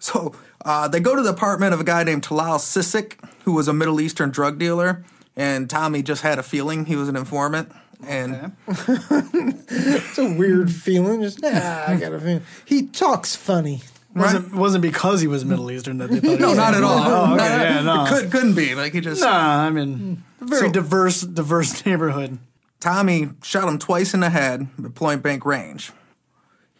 So 0.00 0.34
uh, 0.64 0.88
they 0.88 0.98
go 0.98 1.14
to 1.14 1.22
the 1.22 1.30
apartment 1.30 1.74
of 1.74 1.80
a 1.80 1.84
guy 1.84 2.02
named 2.02 2.24
Talal 2.24 2.58
Sisik, 2.58 3.24
who 3.44 3.52
was 3.52 3.68
a 3.68 3.72
Middle 3.72 4.00
Eastern 4.00 4.30
drug 4.30 4.58
dealer, 4.58 5.04
and 5.36 5.70
Tommy 5.70 6.02
just 6.02 6.22
had 6.22 6.40
a 6.40 6.42
feeling 6.42 6.86
he 6.86 6.96
was 6.96 7.08
an 7.08 7.14
informant. 7.14 7.70
And 8.04 8.52
It's 8.68 10.18
a 10.18 10.34
weird 10.34 10.70
feeling. 10.72 11.22
Just 11.22 11.42
nah, 11.42 11.84
I 11.86 11.96
got 11.98 12.12
a 12.12 12.18
feeling. 12.20 12.42
He 12.64 12.86
talks 12.86 13.34
funny. 13.36 13.82
Wasn't 14.14 14.54
wasn't 14.54 14.82
because 14.82 15.20
he 15.20 15.26
was 15.26 15.44
Middle 15.44 15.70
Eastern 15.70 15.98
that 15.98 16.10
they 16.10 16.20
thought 16.20 16.30
he 16.36 16.36
no, 16.38 16.48
was 16.48 16.56
not 16.56 16.74
at 16.74 16.82
all. 16.82 16.98
Oh, 16.98 17.34
okay, 17.34 17.44
yeah, 17.44 17.82
no. 17.82 18.04
It 18.04 18.08
could, 18.08 18.32
couldn't 18.32 18.54
be. 18.54 18.74
Like 18.74 18.94
he 18.94 19.00
just 19.00 19.20
Nah, 19.20 19.66
I 19.66 19.70
mean, 19.70 20.22
hmm. 20.38 20.46
very 20.46 20.68
So- 20.68 20.72
diverse, 20.72 21.20
diverse 21.20 21.84
neighborhood. 21.86 22.38
Tommy 22.80 23.30
shot 23.42 23.68
him 23.68 23.78
twice 23.78 24.14
in 24.14 24.20
the 24.20 24.30
head 24.30 24.68
at 24.82 24.94
point 24.94 25.22
blank 25.22 25.44
range. 25.44 25.92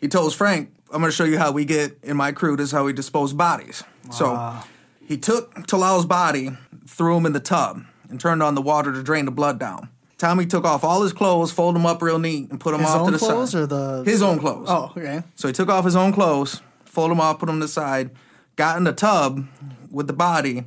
He 0.01 0.09
tells 0.09 0.35
Frank, 0.35 0.71
I'm 0.93 1.01
going 1.01 1.11
to 1.11 1.17
show 1.17 1.25
you 1.25 1.39
how 1.39 1.53
we 1.53 1.65
get 1.65 1.99
in 2.03 2.17
my 2.17 2.33
crew. 2.33 2.57
This 2.57 2.67
is 2.67 2.73
how 2.73 2.85
we 2.85 2.93
dispose 2.93 3.33
bodies. 3.33 3.83
So 4.13 4.35
ah. 4.37 4.67
he 5.05 5.17
took 5.17 5.67
Talal's 5.67 6.07
body, 6.07 6.51
threw 6.87 7.17
him 7.17 7.27
in 7.27 7.33
the 7.33 7.41
tub, 7.41 7.83
and 8.09 8.21
turned 8.21 8.43
on 8.43 8.55
the 8.55 8.63
water 8.63 8.93
to 8.93 9.03
drain 9.03 9.25
the 9.25 9.31
blood 9.31 9.59
down. 9.59 9.89
Tommy 10.19 10.47
took 10.47 10.65
off 10.65 10.83
all 10.83 11.03
his 11.03 11.13
clothes, 11.13 11.53
folded 11.53 11.79
them 11.79 11.87
up 11.87 12.01
real 12.01 12.19
neat, 12.19 12.51
and 12.51 12.59
put 12.59 12.73
them 12.73 12.81
His 12.81 12.91
off 12.91 13.07
to 13.07 13.13
the 13.13 13.19
clothes 13.19 13.51
side. 13.51 13.61
or 13.63 13.67
the 13.67 14.03
his 14.05 14.23
own 14.23 14.39
clothes. 14.39 14.67
Oh, 14.71 14.93
okay. 14.97 15.23
So 15.35 15.47
he 15.49 15.53
took 15.53 15.69
off 15.69 15.85
his 15.85 15.95
own 15.97 16.13
clothes, 16.13 16.63
folded 16.87 17.13
them 17.17 17.21
off, 17.21 17.39
put 17.39 17.47
them 17.47 17.61
to 17.61 17.67
the 17.67 17.73
side, 17.73 18.11
got 18.57 18.79
in 18.79 18.85
the 18.85 18.93
tub 18.95 19.47
with 19.91 20.07
the 20.07 20.15
body, 20.15 20.65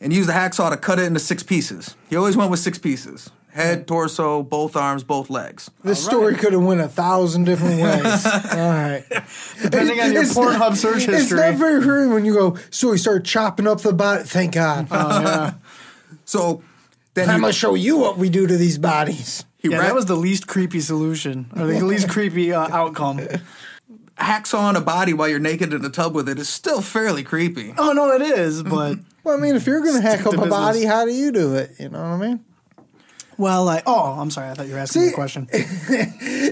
and 0.00 0.12
used 0.12 0.28
the 0.28 0.32
hacksaw 0.32 0.70
to 0.70 0.76
cut 0.78 0.98
it 0.98 1.02
into 1.04 1.20
six 1.20 1.42
pieces. 1.42 1.96
He 2.08 2.16
always 2.16 2.36
went 2.36 2.50
with 2.50 2.60
six 2.60 2.78
pieces 2.78 3.30
head, 3.50 3.86
torso, 3.86 4.42
both 4.42 4.76
arms, 4.76 5.02
both 5.02 5.30
legs. 5.30 5.70
This 5.82 6.04
story 6.04 6.34
could 6.34 6.52
have 6.52 6.62
went 6.62 6.82
a 6.82 6.88
thousand 6.88 7.44
different 7.44 7.80
ways. 7.80 8.26
All 8.52 8.68
right. 8.68 9.02
Depending 9.62 9.98
on 9.98 10.12
your 10.12 10.22
It's 10.24 10.34
Pornhub 10.34 10.58
not- 10.58 10.76
search 10.76 11.08
It's 11.08 11.30
not 11.32 11.54
very 11.54 11.80
clear 11.82 12.06
when 12.12 12.26
you 12.26 12.34
go, 12.34 12.58
so 12.68 12.92
he 12.92 12.98
started 12.98 13.24
chopping 13.24 13.66
up 13.66 13.80
the 13.80 13.94
body. 13.94 14.24
Thank 14.24 14.52
God. 14.54 14.88
Oh, 14.90 15.54
So 16.26 16.62
then 17.16 17.30
I'm 17.30 17.40
going 17.40 17.52
to 17.52 17.58
show 17.58 17.74
you 17.74 17.98
what 17.98 18.18
we 18.18 18.28
do 18.28 18.46
to 18.46 18.56
these 18.56 18.78
bodies. 18.78 19.44
he 19.58 19.68
yeah, 19.68 19.78
wrapped 19.78 19.88
that 19.88 19.94
was 19.94 20.06
the 20.06 20.16
least 20.16 20.46
creepy 20.46 20.80
solution, 20.80 21.50
or 21.56 21.66
the 21.66 21.80
least 21.84 22.08
creepy 22.08 22.52
uh, 22.52 22.68
outcome. 22.68 23.20
hacksaw 24.18 24.60
on 24.60 24.76
a 24.76 24.80
body 24.80 25.12
while 25.12 25.28
you're 25.28 25.38
naked 25.38 25.72
in 25.72 25.84
a 25.84 25.90
tub 25.90 26.14
with 26.14 26.28
it 26.28 26.38
is 26.38 26.48
still 26.48 26.82
fairly 26.82 27.24
creepy. 27.24 27.74
Oh 27.76 27.92
no, 27.92 28.12
it 28.12 28.22
is, 28.22 28.62
but 28.62 28.98
Well, 29.24 29.36
I 29.36 29.40
mean, 29.40 29.56
if 29.56 29.66
you're 29.66 29.80
going 29.80 30.00
to 30.00 30.00
hack 30.00 30.24
up 30.26 30.34
to 30.34 30.42
a 30.42 30.48
body, 30.48 30.84
how 30.84 31.04
do 31.04 31.12
you 31.12 31.32
do 31.32 31.54
it? 31.56 31.72
You 31.78 31.88
know 31.88 31.98
what 31.98 32.06
I 32.06 32.16
mean? 32.16 32.44
Well, 33.38 33.68
I 33.68 33.82
oh, 33.86 34.16
I'm 34.18 34.30
sorry, 34.30 34.50
I 34.50 34.54
thought 34.54 34.66
you 34.66 34.74
were 34.74 34.78
asking 34.78 35.02
me 35.02 35.08
a 35.08 35.12
question. 35.12 35.48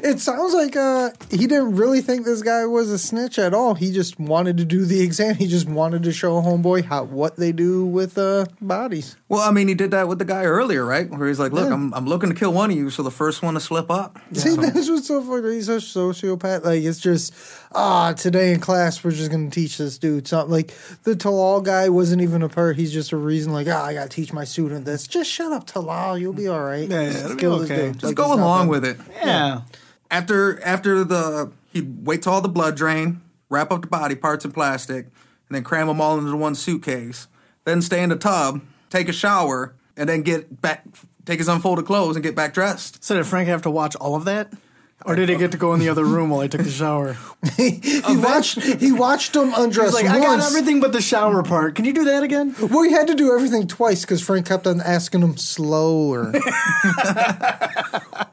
It 0.07 0.21
sounds 0.21 0.53
like 0.53 0.77
uh, 0.77 1.11
he 1.31 1.47
didn't 1.47 1.77
really 1.77 2.01
think 2.03 2.25
this 2.25 2.43
guy 2.43 2.67
was 2.67 2.91
a 2.91 2.99
snitch 2.99 3.39
at 3.39 3.55
all. 3.55 3.75
He 3.75 3.91
just 3.91 4.19
wanted 4.21 4.59
to 4.59 4.65
do 4.65 4.85
the 4.85 5.01
exam. 5.01 5.35
He 5.37 5.47
just 5.47 5.67
wanted 5.67 6.03
to 6.03 6.13
show 6.13 6.43
homeboy 6.43 6.85
how 6.85 7.05
what 7.05 7.37
they 7.37 7.53
do 7.53 7.87
with 7.87 8.19
uh, 8.19 8.45
bodies. 8.61 9.17
Well, 9.29 9.41
I 9.41 9.51
mean, 9.51 9.69
he 9.69 9.75
did 9.75 9.93
that 9.93 10.07
with 10.09 10.19
the 10.19 10.25
guy 10.25 10.45
earlier, 10.45 10.85
right? 10.85 11.09
Where 11.09 11.27
he's 11.27 11.39
like, 11.39 11.53
"Look, 11.53 11.69
Yeah. 11.69 11.75
I'm 11.75 11.95
I'm 11.95 12.07
looking 12.07 12.29
to 12.29 12.35
kill 12.35 12.53
one 12.53 12.71
of 12.71 12.77
you, 12.77 12.91
so 12.91 13.03
the 13.03 13.11
first 13.11 13.43
one 13.43 13.55
to 13.55 13.61
slip 13.61 13.91
up." 13.91 14.19
See, 14.33 14.55
that's 14.57 14.91
what's 14.91 15.09
so 15.09 15.23
funny. 15.23 15.55
He's 15.55 15.69
a 15.69 15.77
sociopath. 15.77 16.65
Like 16.65 16.83
it's 16.83 17.01
just 17.01 17.33
ah, 17.75 18.13
today 18.13 18.53
in 18.53 18.61
class 18.61 19.03
we're 19.03 19.11
just 19.11 19.31
gonna 19.31 19.51
teach 19.51 19.79
this 19.79 19.99
dude 19.99 20.27
something. 20.27 20.51
Like 20.53 20.73
the 21.03 21.15
Talal 21.15 21.63
guy 21.63 21.89
wasn't 21.89 22.23
even 22.23 22.43
a 22.43 22.49
part. 22.49 22.77
He's 22.77 22.93
just 22.93 23.13
a 23.13 23.17
reason. 23.17 23.53
Like 23.53 23.67
ah, 23.69 23.85
I 23.85 23.95
gotta 23.95 24.09
teach 24.09 24.33
my 24.33 24.45
student 24.45 24.85
this. 24.85 25.07
Just 25.07 25.31
shut 25.31 25.53
up, 25.53 25.67
Talal. 25.67 26.19
You'll 26.21 26.33
be 26.33 26.49
all 26.49 26.63
right. 26.63 26.89
Yeah, 26.89 27.03
yeah, 27.03 27.13
Just 27.13 27.25
it'll 27.25 27.59
be 27.59 27.65
okay. 27.65 27.93
Just 27.93 28.05
Like, 28.05 28.15
go 28.15 28.33
along 28.33 28.69
with 28.69 28.85
it. 28.85 28.97
Yeah, 29.17 29.63
After 30.11 30.63
after 30.65 31.05
the 31.05 31.53
he'd 31.73 32.07
wait 32.07 32.23
till 32.23 32.33
all 32.33 32.41
the 32.41 32.49
blood 32.49 32.77
drain, 32.77 33.21
wrap 33.51 33.71
up 33.71 33.83
the 33.83 33.87
body 33.89 34.15
parts 34.15 34.45
in 34.45 34.53
plastic, 34.53 35.07
and 35.49 35.55
then 35.57 35.65
cram 35.65 35.89
them 35.89 36.01
all 36.01 36.19
into 36.19 36.37
one 36.37 36.55
suitcase. 36.55 37.27
Then 37.65 37.81
stay 37.83 38.03
in 38.03 38.11
the 38.11 38.17
tub, 38.17 38.61
take 38.91 39.09
a 39.09 39.13
shower, 39.13 39.75
and 39.97 40.09
then 40.09 40.23
get 40.23 40.61
back, 40.61 40.85
take 41.25 41.39
his 41.39 41.49
unfolded 41.49 41.87
clothes 41.87 42.17
and 42.17 42.23
get 42.23 42.35
back 42.35 42.53
dressed. 42.55 43.03
so 43.03 43.15
did 43.15 43.27
Frank 43.27 43.49
have 43.49 43.63
to 43.63 43.71
watch 43.71 43.97
all 43.97 44.15
of 44.15 44.25
that, 44.27 44.53
or 45.05 45.15
did 45.17 45.29
he 45.29 45.37
get 45.37 45.53
to 45.53 45.59
go 45.59 45.75
in 45.75 45.81
the 45.81 45.89
other 45.89 46.05
room 46.05 46.31
while 46.31 46.41
I 46.41 46.49
took 46.49 46.63
the 46.63 46.71
shower? 46.71 47.17
he 47.57 47.81
watched. 48.17 48.61
He 48.63 48.91
watched 48.93 49.37
him 49.37 49.53
undress 49.55 49.87
He's 49.87 49.95
like, 49.95 50.07
I 50.07 50.19
got 50.21 50.41
everything 50.41 50.81
but 50.81 50.93
the 50.93 51.01
shower 51.03 51.43
part. 51.43 51.75
Can 51.75 51.85
you 51.85 51.93
do 51.93 52.05
that 52.05 52.23
again? 52.23 52.55
Well, 52.61 52.83
he 52.85 52.93
had 52.93 53.07
to 53.09 53.15
do 53.15 53.35
everything 53.35 53.67
twice 53.67 54.01
because 54.03 54.23
Frank 54.23 54.47
kept 54.47 54.67
on 54.67 54.81
asking 54.81 55.23
him 55.23 55.37
slower. 55.37 56.33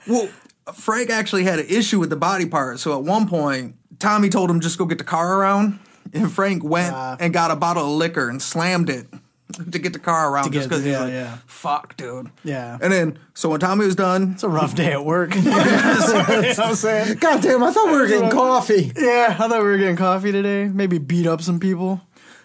Well, 0.07 0.30
Frank 0.74 1.09
actually 1.09 1.43
had 1.43 1.59
an 1.59 1.68
issue 1.70 1.99
with 1.99 2.09
the 2.09 2.16
body 2.16 2.45
part, 2.47 2.80
so 2.80 2.97
at 2.97 3.03
one 3.03 3.28
point, 3.28 3.76
Tommy 3.99 4.30
told 4.30 4.49
him 4.49 4.59
just 4.59 4.78
go 4.78 4.86
get 4.86 4.97
the 4.97 5.03
car 5.03 5.38
around, 5.38 5.80
and 6.14 6.32
Frank 6.32 6.64
went 6.64 6.93
Ah. 6.93 7.18
and 7.20 7.32
got 7.34 7.51
a 7.51 7.55
bottle 7.55 7.86
of 7.86 7.91
liquor 7.91 8.28
and 8.30 8.41
slammed 8.41 8.89
it 8.89 9.07
to 9.52 9.80
get 9.80 9.93
the 9.93 9.99
car 9.99 10.32
around 10.32 10.45
To 10.45 10.49
just 10.52 10.70
because 10.70 10.84
he's 10.84 10.93
yeah, 10.93 10.99
like, 11.04 11.14
yeah. 11.14 11.38
"Fuck, 11.45 11.97
dude." 11.97 12.30
Yeah. 12.43 12.78
And 12.82 12.91
then, 12.91 13.20
so 13.34 13.49
when 13.49 13.60
Tommy 13.60 13.86
was 13.86 13.95
done, 13.95 14.32
It's 14.34 14.43
a 14.43 14.49
rough 14.49 14.76
day 14.76 14.91
at 14.91 15.06
work. 15.06 15.36
you 15.36 15.41
know 15.41 15.52
what 15.58 16.60
I'm 16.60 16.76
saying? 16.76 17.18
God 17.20 17.41
damn! 17.41 17.64
I 17.64 17.72
thought 17.72 17.91
we 17.91 17.97
were 17.99 18.08
getting 18.08 18.30
coffee. 18.30 18.91
Yeah, 18.95 19.36
I 19.39 19.47
thought 19.47 19.64
we 19.64 19.70
were 19.70 19.78
getting 19.78 19.95
coffee 19.97 20.32
today. 20.32 20.66
Maybe 20.68 20.97
beat 20.97 21.28
up 21.28 21.41
some 21.41 21.60
people. 21.60 22.02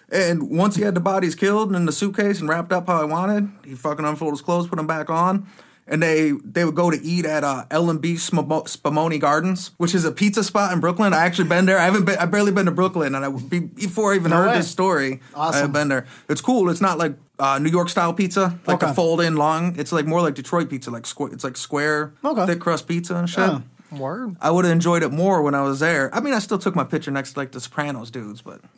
And 0.09 0.49
once 0.57 0.77
he 0.77 0.83
had 0.83 0.95
the 0.95 1.01
bodies 1.01 1.35
killed 1.35 1.67
and 1.67 1.75
in 1.75 1.85
the 1.85 1.91
suitcase 1.91 2.39
and 2.39 2.47
wrapped 2.47 2.71
up 2.71 2.87
how 2.87 3.01
I 3.01 3.03
wanted, 3.03 3.49
he 3.65 3.75
fucking 3.75 4.05
unfolded 4.05 4.35
his 4.37 4.41
clothes, 4.41 4.67
put 4.67 4.77
them 4.77 4.87
back 4.87 5.09
on, 5.09 5.47
and 5.87 6.03
they 6.03 6.31
they 6.43 6.65
would 6.65 6.75
go 6.75 6.91
to 6.91 7.01
eat 7.01 7.25
at 7.25 7.43
uh, 7.43 7.63
B 7.69 8.13
Spumoni 8.15 9.19
Gardens, 9.19 9.71
which 9.77 9.95
is 9.95 10.05
a 10.05 10.11
pizza 10.11 10.43
spot 10.43 10.73
in 10.73 10.79
Brooklyn. 10.79 11.13
I 11.13 11.25
actually 11.25 11.47
been 11.49 11.65
there. 11.65 11.79
I 11.79 11.85
haven't 11.85 12.05
been. 12.05 12.17
I 12.17 12.25
barely 12.25 12.51
been 12.51 12.65
to 12.65 12.71
Brooklyn, 12.71 13.15
and 13.15 13.23
I 13.23 13.27
would 13.29 13.49
be 13.49 13.59
before 13.59 14.13
I 14.13 14.15
even 14.17 14.31
No 14.31 14.37
heard 14.37 14.47
way. 14.47 14.57
this 14.57 14.69
story. 14.69 15.21
awesome. 15.33 15.63
I've 15.65 15.73
been 15.73 15.87
there. 15.87 16.05
It's 16.29 16.41
cool. 16.41 16.69
It's 16.69 16.81
not 16.81 16.97
like 16.97 17.15
uh, 17.39 17.59
New 17.59 17.69
York 17.69 17.89
style 17.89 18.13
pizza, 18.13 18.59
like 18.65 18.83
Okay. 18.83 18.93
fold 18.93 19.21
in 19.21 19.35
long. 19.37 19.75
It's 19.79 19.91
like 19.91 20.05
more 20.05 20.21
like 20.21 20.33
Detroit 20.35 20.69
pizza, 20.69 20.91
like 20.91 21.05
square. 21.05 21.29
It's 21.31 21.43
like 21.43 21.57
square, 21.57 22.13
Okay. 22.23 22.45
thick 22.45 22.59
crust 22.59 22.87
pizza 22.87 23.15
and 23.15 23.29
shit. 23.29 23.39
Yeah. 23.47 23.61
Word. 23.89 24.35
I 24.41 24.51
would 24.51 24.65
have 24.65 24.73
enjoyed 24.73 25.01
it 25.01 25.13
more 25.13 25.41
when 25.41 25.55
I 25.55 25.61
was 25.61 25.79
there. 25.79 26.13
I 26.13 26.19
mean, 26.19 26.33
I 26.33 26.39
still 26.39 26.57
took 26.57 26.75
my 26.75 26.83
picture 26.83 27.09
next 27.09 27.31
to 27.33 27.39
like 27.39 27.53
the 27.53 27.61
Sopranos 27.61 28.11
dudes, 28.11 28.41
but 28.41 28.59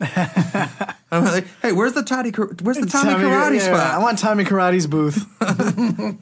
I'm 1.10 1.24
like, 1.24 1.48
hey, 1.62 1.72
where's 1.72 1.94
the 1.94 2.04
Tommy? 2.04 2.30
Where's 2.30 2.78
the 2.78 2.86
Tommy, 2.86 3.14
Karate 3.14 3.54
yeah, 3.58 3.60
spot? 3.74 3.80
I 3.94 3.98
want 3.98 4.20
Tommy 4.20 4.44
Karate's 4.44 4.86
booth. 4.86 5.26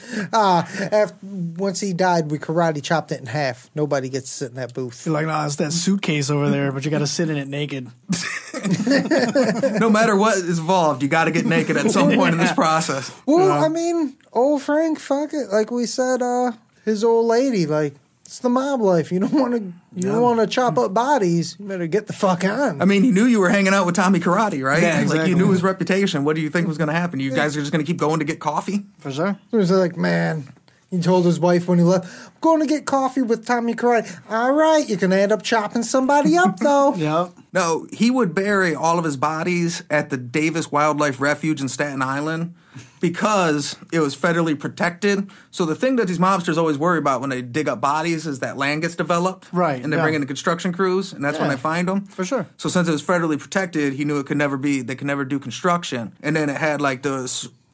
Ah, 0.32 0.68
after 0.92 1.16
once 1.22 1.80
he 1.80 1.92
died, 1.92 2.30
we 2.30 2.38
karate 2.38 2.82
chopped 2.82 3.12
it 3.12 3.20
in 3.20 3.26
half. 3.26 3.70
Nobody 3.74 4.08
gets 4.08 4.26
to 4.30 4.34
sit 4.36 4.50
in 4.50 4.56
that 4.56 4.74
booth. 4.74 5.04
You're 5.04 5.14
like, 5.14 5.26
nah, 5.26 5.44
it's 5.46 5.56
that 5.56 5.72
suitcase 5.72 6.30
over 6.30 6.50
there, 6.50 6.72
but 6.72 6.84
you 6.84 6.90
got 6.90 7.00
to 7.00 7.06
sit 7.06 7.30
in 7.30 7.36
it 7.36 7.48
naked. 7.48 7.84
no 9.80 9.90
matter 9.90 10.16
what 10.16 10.38
is 10.38 10.58
involved, 10.58 11.02
you 11.02 11.08
got 11.08 11.24
to 11.24 11.30
get 11.30 11.46
naked 11.46 11.76
at 11.76 11.90
some 11.90 12.12
point 12.12 12.32
in 12.32 12.38
this 12.38 12.52
process. 12.54 13.12
Well, 13.26 13.50
I 13.52 13.68
mean, 13.68 14.16
old 14.32 14.62
Frank, 14.62 14.98
fuck 14.98 15.32
it. 15.32 15.50
Like 15.50 15.70
we 15.70 15.86
said, 15.86 16.22
uh, 16.22 16.52
his 16.84 17.04
old 17.04 17.26
lady, 17.26 17.66
like 17.66 17.94
it's 18.28 18.40
the 18.40 18.50
mob 18.50 18.82
life. 18.82 19.10
You 19.10 19.20
don't 19.20 19.32
want 19.32 19.54
to, 19.54 19.72
you 19.96 20.02
don't 20.02 20.20
want 20.20 20.38
to 20.38 20.46
chop 20.46 20.76
up 20.76 20.92
bodies. 20.92 21.56
You 21.58 21.64
better 21.66 21.86
get 21.86 22.08
the 22.08 22.12
fuck 22.12 22.44
on. 22.44 22.82
I 22.82 22.84
mean, 22.84 23.02
he 23.02 23.10
knew 23.10 23.24
you 23.24 23.40
were 23.40 23.48
hanging 23.48 23.72
out 23.72 23.86
with 23.86 23.94
Tommy 23.94 24.20
Karate, 24.20 24.62
right? 24.62 24.82
Yeah, 24.82 25.02
Like 25.08 25.28
you 25.28 25.34
knew 25.34 25.50
his 25.50 25.62
reputation. 25.62 26.24
What 26.24 26.36
do 26.36 26.42
you 26.42 26.50
think 26.50 26.68
was 26.68 26.76
going 26.76 26.88
to 26.88 26.94
happen? 26.94 27.20
You 27.20 27.30
guys 27.34 27.56
are 27.56 27.60
just 27.60 27.72
going 27.72 27.82
to 27.82 27.90
keep 27.90 27.96
going 27.96 28.18
to 28.18 28.26
get 28.26 28.38
coffee? 28.38 28.84
For 28.98 29.10
sure. 29.10 29.38
He 29.50 29.56
was 29.56 29.70
like, 29.70 29.96
man. 29.96 30.46
He 30.90 31.00
told 31.00 31.26
his 31.26 31.38
wife 31.38 31.68
when 31.68 31.78
he 31.78 31.84
left, 31.84 32.06
"I'm 32.26 32.32
going 32.40 32.60
to 32.60 32.66
get 32.66 32.86
coffee 32.86 33.20
with 33.22 33.44
Tommy 33.46 33.74
Karate." 33.74 34.10
All 34.30 34.52
right, 34.52 34.88
you 34.88 34.96
can 34.96 35.12
end 35.12 35.32
up 35.32 35.42
chopping 35.42 35.82
somebody 35.82 36.36
up 36.36 36.58
though. 36.60 36.94
Yep. 36.94 37.32
No, 37.52 37.86
he 37.92 38.10
would 38.10 38.34
bury 38.34 38.74
all 38.74 38.98
of 38.98 39.04
his 39.04 39.16
bodies 39.16 39.82
at 39.90 40.08
the 40.10 40.16
Davis 40.16 40.70
Wildlife 40.72 41.20
Refuge 41.20 41.60
in 41.60 41.68
Staten 41.68 42.00
Island 42.02 42.54
because 43.00 43.76
it 43.92 44.00
was 44.00 44.16
federally 44.16 44.58
protected. 44.58 45.30
So 45.50 45.64
the 45.64 45.74
thing 45.74 45.96
that 45.96 46.08
these 46.08 46.18
mobsters 46.18 46.56
always 46.56 46.78
worry 46.78 46.98
about 46.98 47.20
when 47.20 47.30
they 47.30 47.42
dig 47.42 47.68
up 47.68 47.80
bodies 47.80 48.26
is 48.26 48.40
that 48.40 48.56
land 48.56 48.82
gets 48.82 48.96
developed, 48.96 49.48
Right, 49.52 49.82
And 49.82 49.92
they 49.92 49.96
yeah. 49.96 50.02
bring 50.02 50.14
in 50.14 50.20
the 50.20 50.26
construction 50.26 50.72
crews, 50.72 51.12
and 51.12 51.24
that's 51.24 51.38
when 51.38 51.48
Yeah. 51.48 51.54
they 51.56 51.60
find 51.60 51.88
them 51.88 52.06
For 52.06 52.24
sure. 52.24 52.46
So 52.56 52.68
since 52.68 52.88
it 52.88 52.92
was 52.92 53.02
federally 53.02 53.38
protected, 53.38 53.94
he 53.94 54.04
knew 54.04 54.18
it 54.18 54.26
could 54.26 54.36
never 54.36 54.56
be 54.56 54.82
they 54.82 54.94
could 54.96 55.06
never 55.06 55.24
do 55.24 55.38
construction. 55.38 56.12
And 56.22 56.34
then 56.36 56.48
it 56.50 56.56
had 56.56 56.80
like 56.80 57.02
the 57.02 57.28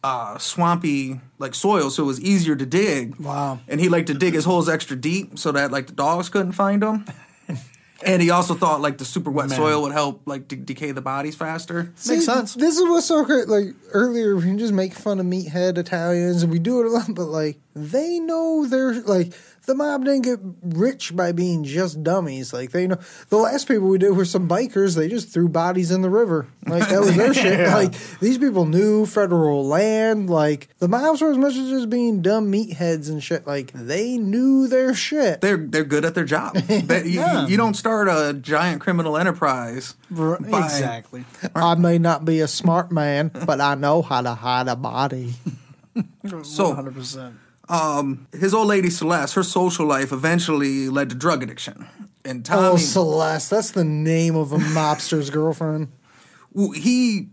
uh, 0.05 0.37
swampy 0.37 1.19
like 1.39 1.55
soil, 1.55 1.89
so 1.89 2.03
it 2.03 2.07
was 2.07 2.21
easier 2.21 2.55
to 2.55 2.67
dig. 2.67 3.17
Wow. 3.17 3.61
And 3.67 3.81
he 3.81 3.89
liked 3.89 4.09
to 4.09 4.15
dig 4.15 4.35
his 4.35 4.45
holes 4.45 4.69
extra 4.69 4.97
deep 4.97 5.39
so 5.39 5.51
that 5.53 5.73
like 5.73 5.87
the 5.87 5.95
dogs 5.95 6.29
couldn't 6.29 6.53
find 6.53 6.83
them. 6.83 7.07
and 8.05 8.21
he 8.21 8.29
also 8.29 8.55
thought 8.55 8.83
like 8.83 8.99
the 8.99 9.07
super 9.07 9.31
wet 9.31 9.49
Man. 9.49 9.57
soil 9.57 9.81
would 9.81 9.93
help 9.93 10.21
like 10.27 10.47
de- 10.47 10.57
decay 10.57 10.93
the 10.93 11.01
bodies 11.01 11.37
faster. 11.37 11.91
See, 11.97 12.13
Makes 12.17 12.27
sense. 12.27 12.55
This 12.55 12.77
is 12.77 12.83
what's 12.83 13.07
so 13.07 13.25
great. 13.25 13.49
Like 13.49 13.69
earlier, 13.93 14.37
we 14.37 14.43
can 14.43 14.59
just 14.59 14.75
make 14.75 14.93
fun 14.93 15.21
of 15.21 15.25
meathead 15.25 15.79
Italians, 15.79 16.43
and 16.43 16.53
we 16.53 16.59
do 16.59 16.81
it 16.81 16.87
a 16.87 16.91
lot. 16.91 17.07
But 17.09 17.29
like, 17.29 17.59
they 17.75 18.19
know 18.19 18.67
they're 18.67 19.01
like 19.01 19.33
the 19.67 19.75
mob 19.75 20.05
didn't 20.05 20.23
get 20.23 20.39
rich 20.63 21.15
by 21.17 21.33
being 21.33 21.65
just 21.65 22.03
dummies. 22.03 22.53
Like 22.53 22.71
they 22.73 22.87
know 22.87 22.99
the 23.31 23.37
last 23.39 23.67
people 23.69 23.89
we 23.89 23.99
did 23.99 24.11
were 24.11 24.25
some 24.25 24.49
bikers. 24.49 24.97
They 24.97 25.09
just 25.09 25.31
threw 25.33 25.49
bodies 25.49 25.91
in 25.91 26.03
the 26.03 26.11
river. 26.11 26.47
Like 26.67 26.89
that 26.89 27.01
was 27.01 27.17
their 27.17 27.33
shit. 27.43 27.67
Like 27.69 27.93
these 28.21 28.39
people 28.39 28.67
knew 28.67 29.07
federal 29.07 29.67
land. 29.67 30.29
Like 30.29 30.69
the 30.79 30.89
mobs 30.89 31.21
were 31.21 31.31
as 31.31 31.39
much 31.39 31.55
as 31.55 31.69
just 31.71 31.89
being 31.91 32.21
dumb 32.23 32.53
meatheads 32.53 33.09
and 33.09 33.23
shit. 33.23 33.47
Like 33.47 33.73
they 33.73 34.19
knew 34.19 34.67
their 34.69 34.93
shit. 34.95 35.41
They're 35.41 35.57
they're 35.57 35.85
good 35.85 36.05
at 36.05 36.15
their 36.15 36.25
job. 36.25 36.55
They- 36.67 37.05
you, 37.05 37.21
Yeah. 37.21 37.47
you 37.47 37.57
don't 37.57 37.75
start 37.75 38.09
a 38.09 38.35
giant 38.35 38.81
criminal 38.83 39.17
enterprise. 39.17 39.95
By- 40.11 40.37
exactly. 40.37 41.25
I 41.55 41.75
may 41.77 41.99
not 41.99 42.25
be 42.25 42.41
a 42.41 42.49
smart 42.49 42.93
man, 42.93 43.31
but 43.47 43.61
I 43.61 43.75
know 43.75 44.03
how 44.03 44.21
to 44.23 44.35
hide 44.35 44.69
a 44.69 44.77
body. 44.77 45.35
So 46.43 46.75
100%. 46.75 47.35
Um, 47.69 48.27
his 48.33 48.53
old 48.55 48.69
lady 48.69 48.91
Celeste, 48.91 49.35
her 49.35 49.43
social 49.43 49.87
life 49.87 50.13
eventually 50.13 50.89
led 50.89 51.09
to 51.11 51.15
drug 51.15 51.43
addiction. 51.43 51.87
And 52.25 52.45
Tommy, 52.45 52.67
Oh, 52.69 52.77
Celeste, 52.77 53.51
that's 53.51 53.71
the 53.73 53.85
name 53.85 54.35
of 54.37 54.53
a 54.53 54.59
mobster's 54.59 55.31
girlfriend. 55.31 55.89
He 56.75 57.29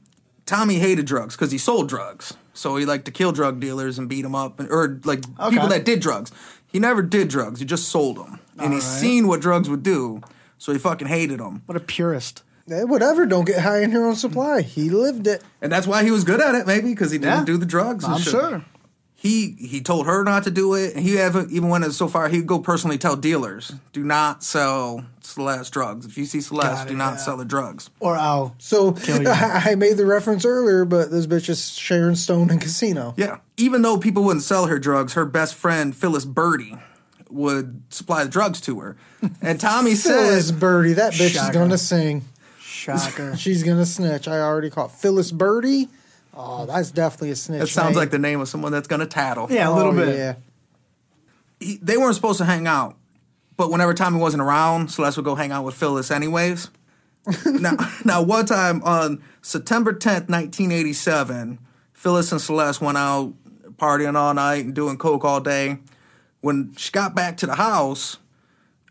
Tommy 0.46 0.76
hated 0.80 1.06
drugs 1.06 1.36
because 1.36 1.52
he 1.52 1.58
sold 1.58 1.88
drugs. 1.88 2.34
So 2.54 2.76
he 2.76 2.86
liked 2.86 3.06
to 3.06 3.12
kill 3.12 3.32
drug 3.32 3.60
dealers 3.62 3.98
and 3.98 4.10
beat 4.10 4.24
them 4.24 4.36
up, 4.36 4.60
and, 4.60 4.70
or 4.70 5.00
like 5.06 5.20
Okay. 5.40 5.52
people 5.52 5.70
that 5.70 5.86
did 5.86 6.02
drugs. 6.02 6.32
He 6.68 6.80
never 6.80 7.02
did 7.02 7.28
drugs. 7.30 7.60
He 7.60 7.66
just 7.66 7.88
sold 7.90 8.18
them, 8.18 8.40
and 8.58 8.74
he's 8.74 8.84
Alright. 8.86 9.00
seen 9.02 9.28
what 9.28 9.40
drugs 9.42 9.70
would 9.70 9.84
do. 9.84 10.22
So 10.58 10.72
he 10.74 10.78
fucking 10.80 11.08
hated 11.08 11.40
them, 11.40 11.64
What 11.66 11.76
a 11.78 11.80
purist. 11.82 12.44
Eh, 12.70 12.84
whatever, 12.84 13.26
don't 13.26 13.46
get 13.46 13.62
high 13.62 13.82
in 13.82 13.92
your 13.92 14.06
own 14.06 14.16
supply. 14.16 14.62
He 14.62 14.90
lived 14.90 15.28
it. 15.28 15.44
and 15.62 15.72
that's 15.72 15.88
why 15.88 16.04
he 16.04 16.12
was 16.12 16.24
good 16.24 16.40
at 16.42 16.54
it. 16.56 16.68
Maybe 16.68 16.90
because 16.90 17.12
he 17.12 17.18
didn't 17.18 17.40
Yeah. 17.40 17.46
do 17.46 17.58
the 17.58 17.66
drugs. 17.66 18.04
I'm 18.06 18.20
sure. 18.20 18.64
He 19.22 19.52
he 19.60 19.82
told 19.82 20.08
her 20.08 20.24
not 20.24 20.46
to 20.46 20.52
do 20.52 20.74
it, 20.74 20.96
and 20.96 21.06
he 21.06 21.20
ever 21.20 21.46
even 21.52 21.70
went 21.70 21.84
as 21.84 21.96
so 21.96 22.08
far 22.08 22.28
he'd 22.28 22.48
go 22.48 22.58
personally 22.58 22.98
tell 22.98 23.16
dealers, 23.16 23.72
"Do 23.94 24.04
not 24.04 24.44
sell 24.44 25.06
Celeste 25.20 25.72
drugs. 25.72 26.08
If 26.08 26.18
you 26.18 26.26
see 26.26 26.42
Celeste, 26.42 26.86
Got 26.86 26.88
do 26.88 26.96
not 26.96 27.12
yeah. 27.12 27.18
sell 27.18 27.38
the 27.38 27.46
drugs." 27.46 27.92
Or 28.00 28.16
I'll. 28.18 28.56
So 28.58 28.94
Kill. 28.94 29.22
I 29.28 29.76
made 29.76 29.98
the 29.98 30.08
reference 30.08 30.44
earlier, 30.44 30.86
but 30.86 31.12
this 31.12 31.28
bitch 31.28 31.50
is 31.50 31.70
Sharon 31.70 32.16
Stone 32.16 32.50
in 32.50 32.58
Casino. 32.58 33.14
Yeah. 33.16 33.38
Even 33.58 33.84
though 33.84 34.00
people 34.00 34.24
wouldn't 34.24 34.44
sell 34.44 34.66
her 34.66 34.80
drugs, 34.80 35.14
her 35.14 35.26
best 35.26 35.54
friend 35.54 35.96
Phyllis 35.96 36.26
Burdi 36.26 36.82
would 37.30 37.84
supply 37.94 38.24
the 38.24 38.30
drugs 38.32 38.60
to 38.62 38.80
her. 38.80 38.98
And 39.44 39.60
Tommy 39.60 39.94
says. 39.94 40.14
Phyllis 40.14 40.48
says, 40.48 40.52
Burdi, 40.52 40.96
that 40.96 41.14
bitch 41.14 41.40
is 41.40 41.50
gonna 41.54 41.78
sing. 41.78 42.26
Shocker. 42.60 43.38
She's 43.38 43.62
gonna 43.62 43.86
snitch. 43.86 44.28
I 44.28 44.40
already 44.40 44.72
caught 44.72 45.00
Phyllis 45.00 45.32
Burdi. 45.32 45.90
Oh, 46.34 46.66
that's 46.66 46.92
definitely 46.92 47.32
a 47.32 47.36
snitch. 47.36 47.60
that 47.62 47.68
sounds 47.68 47.90
name. 47.90 47.98
like 47.98 48.12
the 48.12 48.20
name 48.20 48.40
of 48.40 48.48
someone 48.48 48.72
that's 48.72 48.88
going 48.88 49.02
to 49.02 49.06
tattle. 49.08 49.48
yeah, 49.50 49.68
a 49.68 49.72
oh, 49.72 49.76
little 49.76 49.92
Oh, 49.94 50.06
bit. 50.06 50.16
Yeah. 50.16 50.36
He, 51.60 51.78
they 51.82 51.98
weren't 51.98 52.16
supposed 52.16 52.38
to 52.40 52.46
hang 52.46 52.68
out, 52.68 52.96
but 53.58 53.70
whenever 53.70 53.94
Tommy 53.94 54.18
wasn't 54.18 54.42
around, 54.42 54.90
Celeste 54.92 55.18
would 55.18 55.26
go 55.26 55.36
hang 55.36 55.52
out 55.52 55.64
with 55.66 55.76
Phyllis 55.76 56.10
anyways. 56.10 56.70
now, 57.46 57.74
now, 58.04 58.24
one 58.24 58.46
time 58.48 58.82
on 58.84 59.22
September 59.44 59.94
10th, 59.94 60.28
1987, 60.30 61.60
Phyllis 61.94 62.32
and 62.32 62.42
Celeste 62.42 62.82
went 62.82 62.98
out 62.98 63.34
partying 63.78 64.16
all 64.16 64.34
night 64.34 64.66
and 64.66 64.74
doing 64.74 64.98
coke 64.98 65.24
all 65.24 65.40
day. 65.40 65.78
When 66.40 66.74
she 66.78 66.92
got 66.92 67.14
back 67.14 67.38
to 67.38 67.46
the 67.46 67.56
house, 67.56 68.18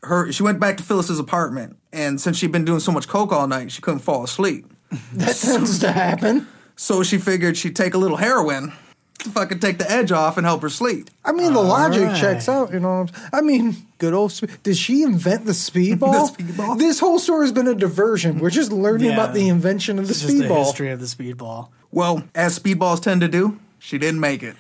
her 0.05 0.31
she 0.31 0.45
went 0.45 0.61
back 0.61 0.77
to 0.77 0.85
Phyllis's 0.85 1.19
apartment, 1.19 1.77
and 1.93 2.21
since 2.21 2.37
she'd 2.37 2.53
been 2.53 2.65
doing 2.65 2.79
so 2.79 2.93
much 2.93 3.09
coke 3.09 3.33
all 3.33 3.49
night, 3.49 3.73
she 3.73 3.83
couldn't 3.83 4.01
fall 4.01 4.23
asleep. 4.23 4.67
That 5.15 5.35
tends 5.37 5.81
to 5.81 5.91
happen. 5.91 6.47
So 6.81 7.03
she 7.03 7.19
figured 7.19 7.59
she'd 7.59 7.77
take 7.77 7.93
a 7.93 7.99
little 7.99 8.17
heroin 8.17 8.73
to 9.19 9.29
fucking 9.29 9.59
take 9.59 9.77
the 9.77 9.91
edge 9.91 10.13
off 10.13 10.39
and 10.39 10.47
help 10.47 10.63
her 10.63 10.71
sleep. 10.71 11.11
I 11.23 11.33
mean, 11.33 11.53
the 11.53 11.61
logic 11.61 12.05
right. 12.05 12.17
checks 12.19 12.49
out. 12.49 12.73
You 12.73 12.81
know, 12.81 13.01
what 13.03 13.15
I'm- 13.15 13.29
I 13.35 13.41
mean, 13.43 13.77
good 13.99 14.15
old. 14.15 14.33
Spe- 14.33 14.47
Did 14.63 14.79
she 14.79 15.03
invent 15.03 15.45
the 15.45 15.53
speedball? 15.53 16.35
The 16.37 16.43
speedball? 16.43 16.79
This 16.79 16.99
whole 16.99 17.19
story 17.19 17.45
has 17.45 17.53
been 17.53 17.69
a 17.69 17.75
diversion. 17.75 18.39
We're 18.39 18.49
just 18.49 18.73
learning 18.73 19.09
Yeah. 19.09 19.13
about 19.13 19.35
the 19.35 19.47
invention 19.49 19.99
of 19.99 20.07
the 20.07 20.13
It's 20.13 20.23
just 20.23 20.39
the 20.39 20.45
speedball. 20.45 20.65
history 20.65 20.91
of 20.91 21.01
the 21.01 21.07
speedball. 21.07 21.69
Well, 21.93 22.25
as 22.35 22.59
speedballs 22.59 23.03
tend 23.03 23.21
to 23.21 23.29
do, 23.29 23.59
she 23.79 23.99
didn't 23.99 24.21
make 24.21 24.43
it. 24.43 24.57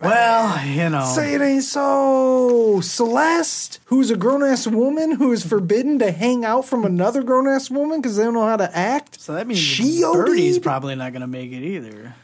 Well, 0.00 0.66
you 0.66 0.88
know. 0.90 1.04
Say 1.04 1.34
it 1.34 1.40
ain't 1.40 1.62
so. 1.62 2.80
Celeste, 2.82 3.80
who's 3.86 4.10
a 4.10 4.16
grown 4.16 4.42
ass 4.42 4.66
woman 4.66 5.12
who 5.12 5.32
is 5.32 5.44
forbidden 5.44 5.98
to 6.00 6.12
hang 6.12 6.44
out 6.44 6.66
from 6.66 6.84
another 6.84 7.22
grown 7.22 7.48
ass 7.48 7.70
woman 7.70 8.00
because 8.00 8.16
they 8.16 8.24
don't 8.24 8.34
know 8.34 8.46
how 8.46 8.56
to 8.56 8.76
act. 8.76 9.20
so 9.20 9.34
that 9.34 9.46
means 9.46 9.60
she 9.60 10.02
Burdi's 10.02 10.56
OD'd? 10.56 10.62
probably 10.62 10.94
not 10.94 11.12
going 11.12 11.22
to 11.22 11.26
make 11.26 11.50
it 11.52 11.62
either. 11.62 12.14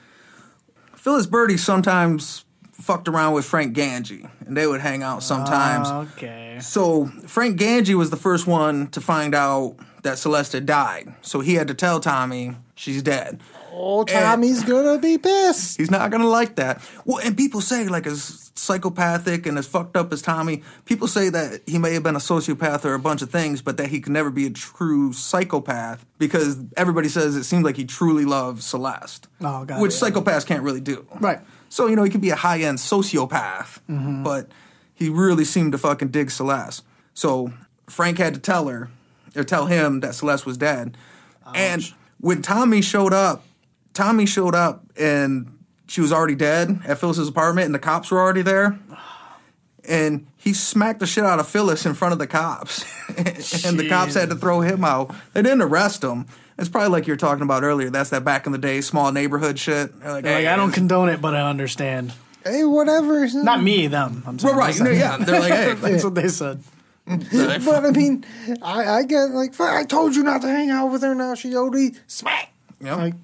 Phyllis 0.96 1.26
Burdi 1.26 1.58
sometimes 1.58 2.44
fucked 2.72 3.08
around 3.08 3.32
with 3.34 3.44
Frank 3.44 3.76
Gangi, 3.76 4.28
and 4.46 4.56
they 4.56 4.66
would 4.66 4.80
hang 4.80 5.02
out 5.02 5.22
sometimes. 5.22 5.88
Ah, 5.88 6.02
okay. 6.14 6.58
So 6.60 7.06
Frank 7.26 7.58
Gangi 7.58 7.94
was 7.94 8.10
the 8.10 8.16
first 8.16 8.46
one 8.46 8.88
to 8.88 9.00
find 9.00 9.34
out 9.34 9.76
that 10.02 10.18
Celeste 10.18 10.52
had 10.52 10.66
died. 10.66 11.14
So 11.22 11.40
he 11.40 11.54
had 11.54 11.68
to 11.68 11.74
tell 11.74 12.00
Tommy 12.00 12.56
she's 12.74 13.02
dead. 13.02 13.40
Oh, 13.74 14.04
Tommy's 14.04 14.62
gonna 14.64 14.98
be 14.98 15.18
pissed. 15.18 15.78
He's 15.78 15.90
not 15.90 16.10
gonna 16.10 16.28
like 16.28 16.56
that. 16.56 16.82
Well, 17.04 17.18
and 17.24 17.36
people 17.36 17.60
say 17.60 17.88
like 17.88 18.06
as 18.06 18.52
psychopathic 18.54 19.46
and 19.46 19.58
as 19.58 19.66
fucked 19.66 19.96
up 19.96 20.12
as 20.12 20.22
Tommy, 20.22 20.62
people 20.84 21.08
say 21.08 21.28
that 21.30 21.62
he 21.66 21.78
may 21.78 21.94
have 21.94 22.02
been 22.02 22.14
a 22.14 22.20
sociopath 22.20 22.84
or 22.84 22.94
a 22.94 22.98
bunch 22.98 23.22
of 23.22 23.30
things, 23.30 23.62
but 23.62 23.76
that 23.78 23.88
he 23.88 24.00
could 24.00 24.12
never 24.12 24.30
be 24.30 24.46
a 24.46 24.50
true 24.50 25.12
psychopath 25.12 26.04
because 26.18 26.58
everybody 26.76 27.08
says 27.08 27.34
it 27.34 27.44
seems 27.44 27.64
like 27.64 27.76
he 27.76 27.84
truly 27.84 28.24
loves 28.24 28.64
Celeste. 28.64 29.26
Oh, 29.40 29.64
God, 29.64 29.80
which 29.80 29.92
yeah. 30.00 30.10
psychopaths 30.10 30.46
can't 30.46 30.62
really 30.62 30.80
do. 30.80 31.06
Right. 31.20 31.40
So 31.68 31.86
you 31.86 31.96
know 31.96 32.02
he 32.02 32.10
could 32.10 32.20
be 32.20 32.30
a 32.30 32.36
high 32.36 32.60
end 32.60 32.78
sociopath, 32.78 33.80
mm-hmm. 33.88 34.22
but 34.22 34.48
he 34.94 35.08
really 35.08 35.44
seemed 35.44 35.72
to 35.72 35.78
fucking 35.78 36.08
dig 36.08 36.30
Celeste. 36.30 36.84
So 37.14 37.52
Frank 37.88 38.18
had 38.18 38.34
to 38.34 38.40
tell 38.40 38.68
her 38.68 38.90
or 39.34 39.44
tell 39.44 39.66
him 39.66 40.00
that 40.00 40.14
Celeste 40.14 40.46
was 40.46 40.56
dead. 40.58 40.96
And 41.54 41.82
when 42.20 42.40
Tommy 42.42 42.82
showed 42.82 43.12
up, 43.12 43.44
Tommy 43.94 44.26
showed 44.26 44.54
up 44.54 44.84
and 44.98 45.58
she 45.86 46.00
was 46.00 46.12
already 46.12 46.34
dead 46.34 46.80
at 46.86 46.98
Phyllis's 46.98 47.28
apartment, 47.28 47.66
and 47.66 47.74
the 47.74 47.78
cops 47.78 48.10
were 48.10 48.18
already 48.20 48.42
there. 48.42 48.78
And 49.88 50.26
he 50.36 50.52
smacked 50.54 51.00
the 51.00 51.06
shit 51.06 51.24
out 51.24 51.40
of 51.40 51.48
Phyllis 51.48 51.84
in 51.84 51.94
front 51.94 52.12
of 52.12 52.18
the 52.20 52.26
cops, 52.28 52.84
and 53.66 53.78
the 53.78 53.88
cops 53.88 54.14
had 54.14 54.30
to 54.30 54.36
throw 54.36 54.60
him 54.60 54.84
out. 54.84 55.12
They 55.32 55.42
didn't 55.42 55.62
arrest 55.62 56.04
him. 56.04 56.26
It's 56.56 56.68
probably 56.68 56.90
like 56.90 57.08
you 57.08 57.12
were 57.14 57.18
talking 57.18 57.42
about 57.42 57.64
earlier. 57.64 57.90
That's 57.90 58.10
that 58.10 58.24
back 58.24 58.46
in 58.46 58.52
the 58.52 58.58
day, 58.58 58.80
small 58.80 59.10
neighborhood 59.10 59.58
shit. 59.58 59.98
They're 60.00 60.12
Like, 60.12 60.24
Like, 60.24 60.32
hey, 60.32 60.46
I 60.46 60.54
don't 60.54 60.70
condone 60.70 61.08
it, 61.08 61.20
but 61.20 61.34
I 61.34 61.48
understand. 61.48 62.12
Hey, 62.44 62.64
whatever. 62.64 63.26
Not 63.34 63.62
me, 63.62 63.88
them. 63.88 64.22
I'm 64.26 64.38
sorry. 64.38 64.54
Well, 64.56 64.60
right, 64.60 64.96
yeah. 64.96 65.16
They're 65.16 65.40
like, 65.40 65.52
hey, 65.52 65.74
That's 65.92 66.04
what 66.04 66.14
they 66.14 66.28
said. 66.28 66.62
But 67.04 67.84
I 67.84 67.90
mean, 67.90 68.24
I, 68.62 68.98
I 68.98 69.02
get 69.02 69.30
like, 69.30 69.58
I 69.60 69.84
told 69.84 70.14
you 70.14 70.22
not 70.22 70.42
to 70.42 70.48
hang 70.48 70.70
out 70.70 70.92
with 70.92 71.02
her. 71.02 71.14
Now 71.16 71.34
she 71.34 71.56
OD. 71.56 71.96
Smack. 72.06 72.52
you 72.78 72.86
know? 72.86 72.96
Like, 72.96 73.14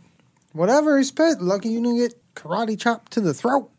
whatever. 0.59 0.99
He's 0.99 1.11
pit. 1.11 1.41
Lucky 1.41 1.71
you 1.71 1.81
didn't 1.83 1.99
get 1.99 2.35
karate 2.35 2.79
chopped 2.79 3.13
to 3.13 3.21
the 3.21 3.33
throat. 3.33 3.71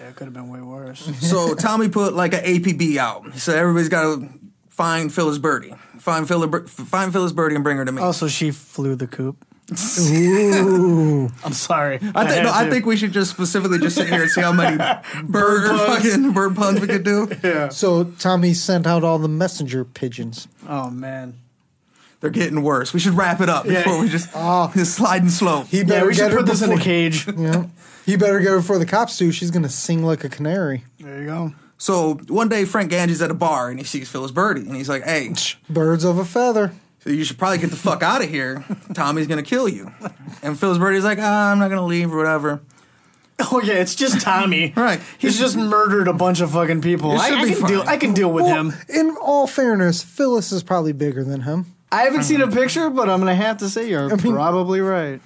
Yeah, 0.00 0.08
it 0.08 0.16
could 0.16 0.24
have 0.24 0.34
been 0.34 0.48
way 0.48 0.60
worse. 0.60 1.06
So 1.20 1.54
Tommy 1.54 1.88
put 1.88 2.12
like 2.14 2.34
an 2.34 2.44
APB 2.44 2.96
out. 2.96 3.34
So 3.36 3.54
everybody's 3.54 3.88
got 3.88 4.02
to 4.02 4.28
find 4.68 5.12
Phyllis 5.12 5.38
Burdi, 5.38 5.78
find 6.00 6.26
Phyllis, 6.28 6.70
find 6.70 7.12
Phyllis 7.12 7.32
Burdi, 7.32 7.54
and 7.54 7.64
bring 7.64 7.76
her 7.78 7.84
to 7.84 7.92
me. 7.92 8.02
Also, 8.02 8.28
she 8.28 8.50
flew 8.50 8.96
the 8.96 9.06
coop. 9.06 9.44
Ooh. 9.98 11.30
I'm 11.44 11.52
sorry. 11.52 11.96
I 11.96 11.98
think 12.26 12.34
had 12.34 12.42
no, 12.44 12.52
I 12.52 12.68
think 12.68 12.84
we 12.84 12.96
should 12.96 13.12
just 13.12 13.30
specifically 13.30 13.78
just 13.78 13.96
sit 13.96 14.08
here 14.08 14.22
and 14.22 14.30
see 14.30 14.42
how 14.42 14.52
many 14.52 14.76
bird, 15.24 15.78
fucking 15.78 16.32
bird 16.32 16.54
puns 16.54 16.80
we 16.80 16.86
could 16.86 17.04
do. 17.04 17.30
Yeah. 17.42 17.70
so 17.70 18.04
Tommy 18.04 18.52
sent 18.52 18.86
out 18.86 19.04
all 19.04 19.18
the 19.18 19.28
messenger 19.28 19.84
pigeons. 19.84 20.48
Oh 20.68 20.90
man. 20.90 21.38
They're 22.24 22.30
getting 22.30 22.62
worse. 22.62 22.94
We 22.94 23.00
should 23.00 23.12
wrap 23.18 23.42
it 23.42 23.50
up 23.50 23.66
Yeah. 23.66 23.82
before 23.82 24.00
we 24.00 24.08
just 24.08 24.30
Oh. 24.34 24.72
just 24.74 24.94
sliding 24.94 25.28
slow. 25.28 25.64
He 25.64 25.78
Yeah, 25.78 25.84
better 25.84 26.06
we 26.06 26.14
should 26.14 26.22
get 26.22 26.30
her 26.30 26.38
put 26.38 26.46
this 26.46 26.62
in 26.62 26.70
a 26.70 26.72
before- 26.72 26.82
cage. 26.84 27.26
Yeah. 27.36 27.66
He 28.06 28.16
better 28.16 28.40
get 28.40 28.48
her 28.48 28.56
before 28.56 28.78
the 28.78 28.86
cops 28.86 29.18
do. 29.18 29.30
She's 29.30 29.50
gonna 29.50 29.68
sing 29.68 30.02
like 30.04 30.24
a 30.24 30.30
canary. 30.30 30.84
There 30.98 31.20
you 31.20 31.26
go. 31.26 31.52
So 31.76 32.14
one 32.28 32.48
day 32.48 32.64
Frank 32.64 32.90
Gangi's 32.92 33.20
at 33.20 33.30
a 33.30 33.34
bar 33.34 33.68
and 33.68 33.78
he 33.78 33.84
sees 33.84 34.08
Phyllis 34.08 34.32
Burdi 34.32 34.66
and 34.66 34.74
he's 34.74 34.88
like, 34.88 35.02
"Hey, 35.04 35.34
Birds 35.68 36.02
of 36.04 36.16
a 36.16 36.24
feather. 36.24 36.72
so 37.00 37.10
you 37.10 37.24
should 37.24 37.36
probably 37.36 37.58
get 37.58 37.68
the 37.70 37.76
fuck 37.76 38.02
out 38.02 38.22
of 38.24 38.30
here. 38.30 38.64
Tommy's 38.94 39.26
gonna 39.26 39.42
kill 39.42 39.68
you." 39.68 39.92
And 40.42 40.58
Phyllis 40.58 40.78
Burdi's 40.78 41.04
like, 41.04 41.18
ah, 41.20 41.50
"I'm 41.52 41.58
not 41.58 41.68
gonna 41.68 41.84
leave 41.84 42.10
or 42.12 42.16
whatever." 42.16 42.62
Oh 43.50 43.60
yeah, 43.60 43.74
it's 43.74 43.96
just 43.96 44.20
Tommy. 44.20 44.72
Right. 44.76 45.00
He's 45.18 45.36
just 45.38 45.56
murdered 45.56 46.06
a 46.06 46.12
bunch 46.12 46.40
of 46.40 46.52
fucking 46.52 46.82
people. 46.82 47.12
It 47.12 47.18
I, 47.18 47.28
should 47.30 47.38
I 47.38 47.42
be 47.44 47.50
can 47.50 47.60
fine. 47.60 47.70
deal. 47.70 47.82
I 47.84 47.96
can 47.96 48.12
deal 48.14 48.32
with 48.32 48.44
Well, 48.44 48.54
him. 48.54 48.72
in 48.88 49.16
all 49.20 49.48
fairness, 49.48 50.04
Phyllis 50.04 50.52
is 50.52 50.62
probably 50.62 50.92
bigger 50.92 51.24
than 51.24 51.40
him. 51.40 51.66
I 51.94 52.02
haven't 52.02 52.24
seen 52.24 52.40
a 52.40 52.48
picture, 52.50 52.90
but 52.90 53.08
I'm 53.08 53.20
gonna 53.20 53.34
have 53.34 53.58
to 53.58 53.68
say 53.68 53.88
you're 53.88 54.08
mean- 54.16 54.34
probably 54.34 54.80
right. 54.80 55.20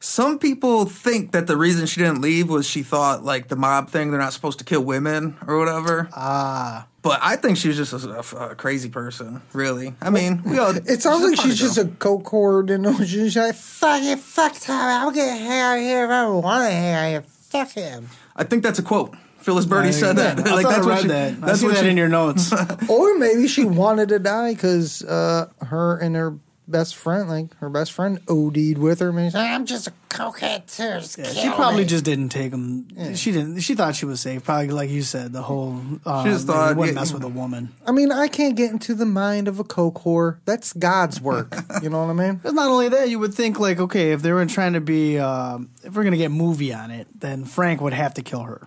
Some 0.00 0.38
people 0.38 0.84
think 0.84 1.32
that 1.32 1.46
the 1.46 1.56
reason 1.56 1.86
she 1.86 2.00
didn't 2.00 2.20
leave 2.20 2.50
was 2.50 2.66
she 2.66 2.82
thought 2.82 3.24
like 3.24 3.48
the 3.48 3.56
mob 3.56 3.88
thing, 3.88 4.10
they're 4.10 4.20
not 4.20 4.34
supposed 4.34 4.58
to 4.58 4.64
kill 4.64 4.82
women 4.84 5.36
or 5.46 5.56
whatever. 5.58 6.10
Ah. 6.12 6.86
But 7.00 7.20
I 7.22 7.36
think 7.36 7.56
she 7.56 7.68
was 7.68 7.76
just 7.78 7.92
a, 7.92 8.18
a- 8.36 8.50
a 8.50 8.54
crazy 8.54 8.90
person, 8.90 9.40
really. 9.54 9.94
I 10.02 10.10
mean, 10.10 10.42
we 10.44 10.58
all, 10.58 10.74
It 10.76 11.00
sounds 11.00 11.22
like 11.24 11.40
she's 11.40 11.58
just 11.58 11.78
a 11.78 11.86
coke 11.86 12.24
whore 12.24 12.68
and 12.70 13.08
she's 13.08 13.34
like, 13.36 13.54
Fuck 13.54 14.02
it, 14.02 14.18
fuck 14.18 14.52
Tommy. 14.60 14.92
I'll 14.92 15.10
get 15.10 15.38
hair 15.38 15.78
here 15.78 16.04
if 16.04 16.10
I 16.10 16.28
want 16.28 16.68
to 16.68 16.74
hair. 16.74 17.22
Fuck 17.22 17.72
him. 17.72 18.08
I 18.36 18.44
think 18.44 18.62
that's 18.62 18.78
a 18.78 18.82
quote. 18.82 19.14
Phyllis 19.44 19.66
Burdi 19.66 19.92
said 19.92 20.16
that. 20.16 20.38
I 20.46 20.62
thought 20.62 20.72
I 20.74 20.78
what 20.78 20.86
read 20.88 21.02
she- 21.02 21.08
that. 21.08 21.32
I 21.34 21.36
That's 21.46 21.60
see 21.60 21.66
what 21.66 21.74
that 21.76 21.82
she, 21.84 21.90
in 21.90 21.96
your 21.96 22.08
notes. 22.08 22.52
or 22.88 23.18
maybe 23.18 23.46
she 23.46 23.64
wanted 23.64 24.08
to 24.08 24.18
die 24.18 24.54
because 24.54 25.02
uh, 25.04 25.48
her 25.66 25.98
and 25.98 26.16
her 26.16 26.38
best 26.66 26.96
friend, 26.96 27.28
like 27.28 27.54
her 27.58 27.68
best 27.68 27.92
friend, 27.92 28.18
OD'd 28.26 28.78
with 28.78 29.00
her. 29.00 29.12
Maybe 29.12 29.28
she's 29.28 29.34
I'm 29.34 29.66
just 29.66 29.88
a 29.88 29.92
cokehead 30.08 30.74
too. 30.74 31.00
Just 31.00 31.18
Yeah, 31.18 31.24
she 31.26 31.50
probably 31.50 31.80
me. 31.82 31.86
just 31.88 32.06
didn't 32.06 32.30
take 32.30 32.52
him. 32.52 33.14
She 33.16 33.32
didn't. 33.32 33.60
She 33.60 33.74
thought 33.74 33.94
she 33.96 34.06
was 34.06 34.22
safe. 34.22 34.44
Probably 34.44 34.68
like 34.68 34.88
you 34.88 35.02
said, 35.02 35.34
the 35.34 35.42
whole. 35.42 35.78
Uh, 36.06 36.24
She 36.24 36.30
just 36.30 36.46
they 36.46 36.54
thought, 36.54 36.76
wouldn't 36.76 36.94
yeah, 36.96 37.00
mess 37.02 37.12
with 37.12 37.22
a 37.24 37.28
woman. 37.28 37.68
I 37.86 37.92
mean, 37.92 38.10
I 38.12 38.28
can't 38.28 38.56
get 38.56 38.70
into 38.70 38.94
the 38.94 39.04
mind 39.04 39.46
of 39.46 39.60
a 39.60 39.64
coke 39.64 39.96
whore. 39.96 40.38
That's 40.46 40.72
God's 40.72 41.20
work. 41.20 41.54
you 41.82 41.90
know 41.90 41.98
what 42.02 42.08
I 42.10 42.14
mean? 42.14 42.40
It's 42.42 42.54
not 42.54 42.70
only 42.70 42.88
that, 42.88 43.10
you 43.10 43.18
would 43.18 43.34
think 43.34 43.60
like, 43.60 43.78
okay, 43.78 44.12
if 44.12 44.22
they 44.22 44.32
were 44.32 44.46
trying 44.46 44.72
to 44.72 44.80
be, 44.80 45.18
um, 45.18 45.68
if 45.82 45.94
we're 45.94 46.04
gonna 46.04 46.16
get 46.16 46.30
movie 46.30 46.72
on 46.72 46.90
it, 46.90 47.08
then 47.20 47.44
Frank 47.44 47.82
would 47.82 47.92
have 47.92 48.14
to 48.14 48.22
kill 48.22 48.40
her. 48.44 48.66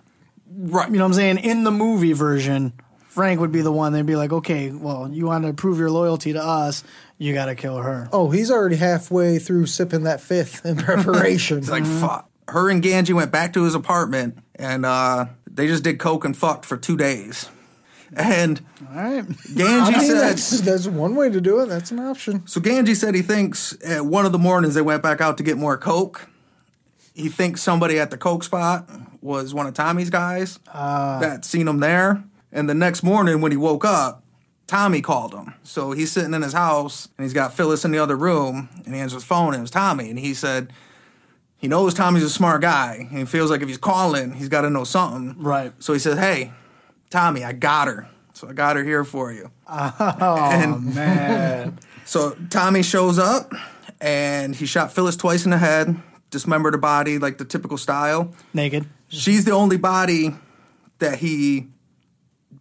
Right. 0.60 0.90
You 0.90 0.96
know 0.96 1.04
what 1.04 1.10
I'm 1.10 1.14
saying? 1.14 1.38
In 1.38 1.62
the 1.62 1.70
movie 1.70 2.14
version, 2.14 2.72
Frank 3.06 3.40
would 3.40 3.52
be 3.52 3.60
the 3.62 3.70
one. 3.70 3.92
They'd 3.92 4.04
be 4.04 4.16
like, 4.16 4.32
okay, 4.32 4.70
well, 4.70 5.08
you 5.08 5.26
want 5.26 5.44
to 5.44 5.52
prove 5.52 5.78
your 5.78 5.90
loyalty 5.90 6.32
to 6.32 6.42
us, 6.42 6.82
you 7.16 7.32
got 7.32 7.46
to 7.46 7.54
kill 7.54 7.76
her. 7.76 8.08
Oh, 8.12 8.30
he's 8.30 8.50
already 8.50 8.74
halfway 8.74 9.38
through 9.38 9.66
sipping 9.66 10.02
that 10.02 10.20
fifth 10.20 10.66
in 10.66 10.76
preparation. 10.78 11.58
It's 11.58 11.70
like 11.70 11.86
fuck. 11.86 12.28
Her 12.48 12.70
and 12.70 12.82
Gangi 12.82 13.14
went 13.14 13.30
back 13.30 13.52
to 13.52 13.64
his 13.64 13.74
apartment 13.76 14.38
and 14.56 14.84
uh, 14.84 15.26
they 15.48 15.68
just 15.68 15.84
did 15.84 16.00
coke 16.00 16.24
and 16.24 16.36
fucked 16.36 16.64
for 16.64 16.76
two 16.76 16.96
days. 16.96 17.50
And 18.16 18.60
All 18.88 18.96
right. 18.96 19.24
Gangi 19.24 19.82
I 19.82 19.90
mean, 19.90 20.00
said, 20.00 20.20
that's, 20.20 20.60
that's 20.62 20.86
one 20.86 21.14
way 21.14 21.30
to 21.30 21.40
do 21.40 21.60
it. 21.60 21.66
That's 21.66 21.90
an 21.90 22.00
option. 22.00 22.46
so 22.48 22.60
Gangi 22.60 22.96
said 22.96 23.14
he 23.14 23.22
thinks 23.22 23.76
at 23.84 24.06
one 24.06 24.26
of 24.26 24.32
the 24.32 24.38
mornings 24.38 24.74
they 24.74 24.82
went 24.82 25.02
back 25.02 25.20
out 25.20 25.36
to 25.36 25.44
get 25.44 25.56
more 25.56 25.76
coke. 25.76 26.28
He 27.14 27.28
thinks 27.28 27.62
somebody 27.62 27.98
at 27.98 28.10
the 28.10 28.16
coke 28.16 28.44
spot 28.44 28.88
was 29.20 29.54
one 29.54 29.66
of 29.66 29.74
Tommy's 29.74 30.10
guys 30.10 30.58
ah. 30.72 31.18
that 31.20 31.44
seen 31.44 31.68
him 31.68 31.80
there. 31.80 32.22
And 32.52 32.68
the 32.68 32.74
next 32.74 33.02
morning 33.02 33.40
when 33.40 33.52
he 33.52 33.58
woke 33.58 33.84
up, 33.84 34.22
Tommy 34.66 35.00
called 35.00 35.34
him. 35.34 35.54
So 35.62 35.92
he's 35.92 36.12
sitting 36.12 36.34
in 36.34 36.42
his 36.42 36.52
house 36.52 37.08
and 37.16 37.24
he's 37.24 37.32
got 37.32 37.54
Phyllis 37.54 37.84
in 37.84 37.90
the 37.90 37.98
other 37.98 38.16
room 38.16 38.68
and 38.84 38.94
he 38.94 39.00
answers 39.00 39.22
his 39.22 39.24
phone 39.24 39.54
and 39.54 39.56
it 39.56 39.62
was 39.62 39.70
Tommy. 39.70 40.10
And 40.10 40.18
he 40.18 40.34
said 40.34 40.72
he 41.56 41.68
knows 41.68 41.94
Tommy's 41.94 42.22
a 42.22 42.30
smart 42.30 42.60
guy 42.60 43.06
and 43.08 43.18
he 43.18 43.24
feels 43.24 43.50
like 43.50 43.62
if 43.62 43.68
he's 43.68 43.78
calling, 43.78 44.32
he's 44.32 44.48
got 44.48 44.62
to 44.62 44.70
know 44.70 44.84
something. 44.84 45.42
Right. 45.42 45.72
So 45.82 45.92
he 45.92 45.98
said, 45.98 46.18
Hey, 46.18 46.52
Tommy, 47.10 47.44
I 47.44 47.52
got 47.52 47.88
her. 47.88 48.08
So 48.34 48.48
I 48.48 48.52
got 48.52 48.76
her 48.76 48.84
here 48.84 49.04
for 49.04 49.32
you. 49.32 49.50
Oh 49.68 50.78
man. 50.94 51.78
So 52.04 52.34
Tommy 52.48 52.82
shows 52.82 53.18
up 53.18 53.52
and 54.00 54.56
he 54.56 54.64
shot 54.64 54.94
Phyllis 54.94 55.14
twice 55.14 55.44
in 55.44 55.50
the 55.50 55.58
head, 55.58 55.94
dismembered 56.30 56.72
her 56.72 56.78
body 56.78 57.18
like 57.18 57.36
the 57.36 57.44
typical 57.44 57.76
style. 57.76 58.32
Naked. 58.54 58.86
She's 59.08 59.44
the 59.44 59.52
only 59.52 59.76
body 59.78 60.34
that 60.98 61.18
he 61.18 61.68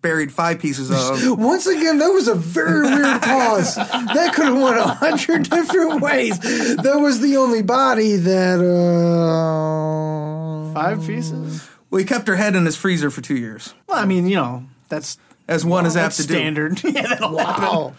buried 0.02 0.32
five 0.32 0.60
pieces 0.60 0.90
of. 0.92 1.40
Once 1.40 1.66
again, 1.68 1.98
that 1.98 2.08
was 2.10 2.28
a 2.28 2.36
very 2.36 2.84
weird 2.84 3.22
pause. 3.22 3.76
That 3.76 4.32
could 4.34 4.46
have 4.46 4.62
went 4.62 4.78
a 4.78 4.84
hundred 4.88 5.50
different 5.50 6.02
ways. 6.02 6.40
That 6.40 7.00
was 7.02 7.20
the 7.20 7.38
only 7.38 7.64
body 7.64 8.16
that. 8.16 8.60
Uh, 8.60 10.74
Five 10.74 11.06
pieces. 11.08 11.68
well, 11.90 12.00
he 12.00 12.06
kept 12.06 12.28
her 12.28 12.36
head 12.36 12.56
in 12.56 12.66
his 12.66 12.76
freezer 12.76 13.10
for 13.10 13.22
two 13.22 13.36
years, 13.36 13.74
Well, 13.88 13.98
I 13.98 14.06
mean, 14.06 14.28
you 14.28 14.36
know, 14.36 14.66
that's 14.90 15.18
as 15.48 15.66
one 15.66 15.86
is 15.88 15.98
apt 15.98 16.18
that's 16.18 16.28
to 16.28 16.28
do. 16.28 16.34
standard. 16.36 16.82
yeah, 16.84 17.02
that'll 17.08 17.38
happen. 17.38 17.96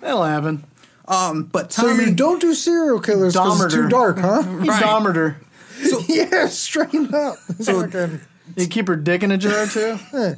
That'll 0.00 0.24
happen. 0.24 0.64
Um, 1.08 1.44
but 1.44 1.72
So 1.72 1.88
Tommy, 1.88 2.04
you 2.04 2.14
don't 2.14 2.40
do 2.40 2.52
serial 2.54 3.00
killers 3.00 3.32
because 3.34 3.64
it's 3.64 3.74
too 3.74 3.88
dark, 3.88 4.18
huh? 4.18 4.42
Right. 4.46 4.82
dahmered 4.82 5.36
her. 5.82 6.00
yeah, 6.08 6.46
straight 6.46 6.94
up. 7.14 7.36
So- 7.60 7.82
Fucking- 7.82 8.20
You 8.56 8.66
keep 8.66 8.88
her 8.88 8.96
dick 8.96 9.22
in 9.22 9.30
a 9.30 9.38
jar 9.38 9.66
too. 9.66 9.98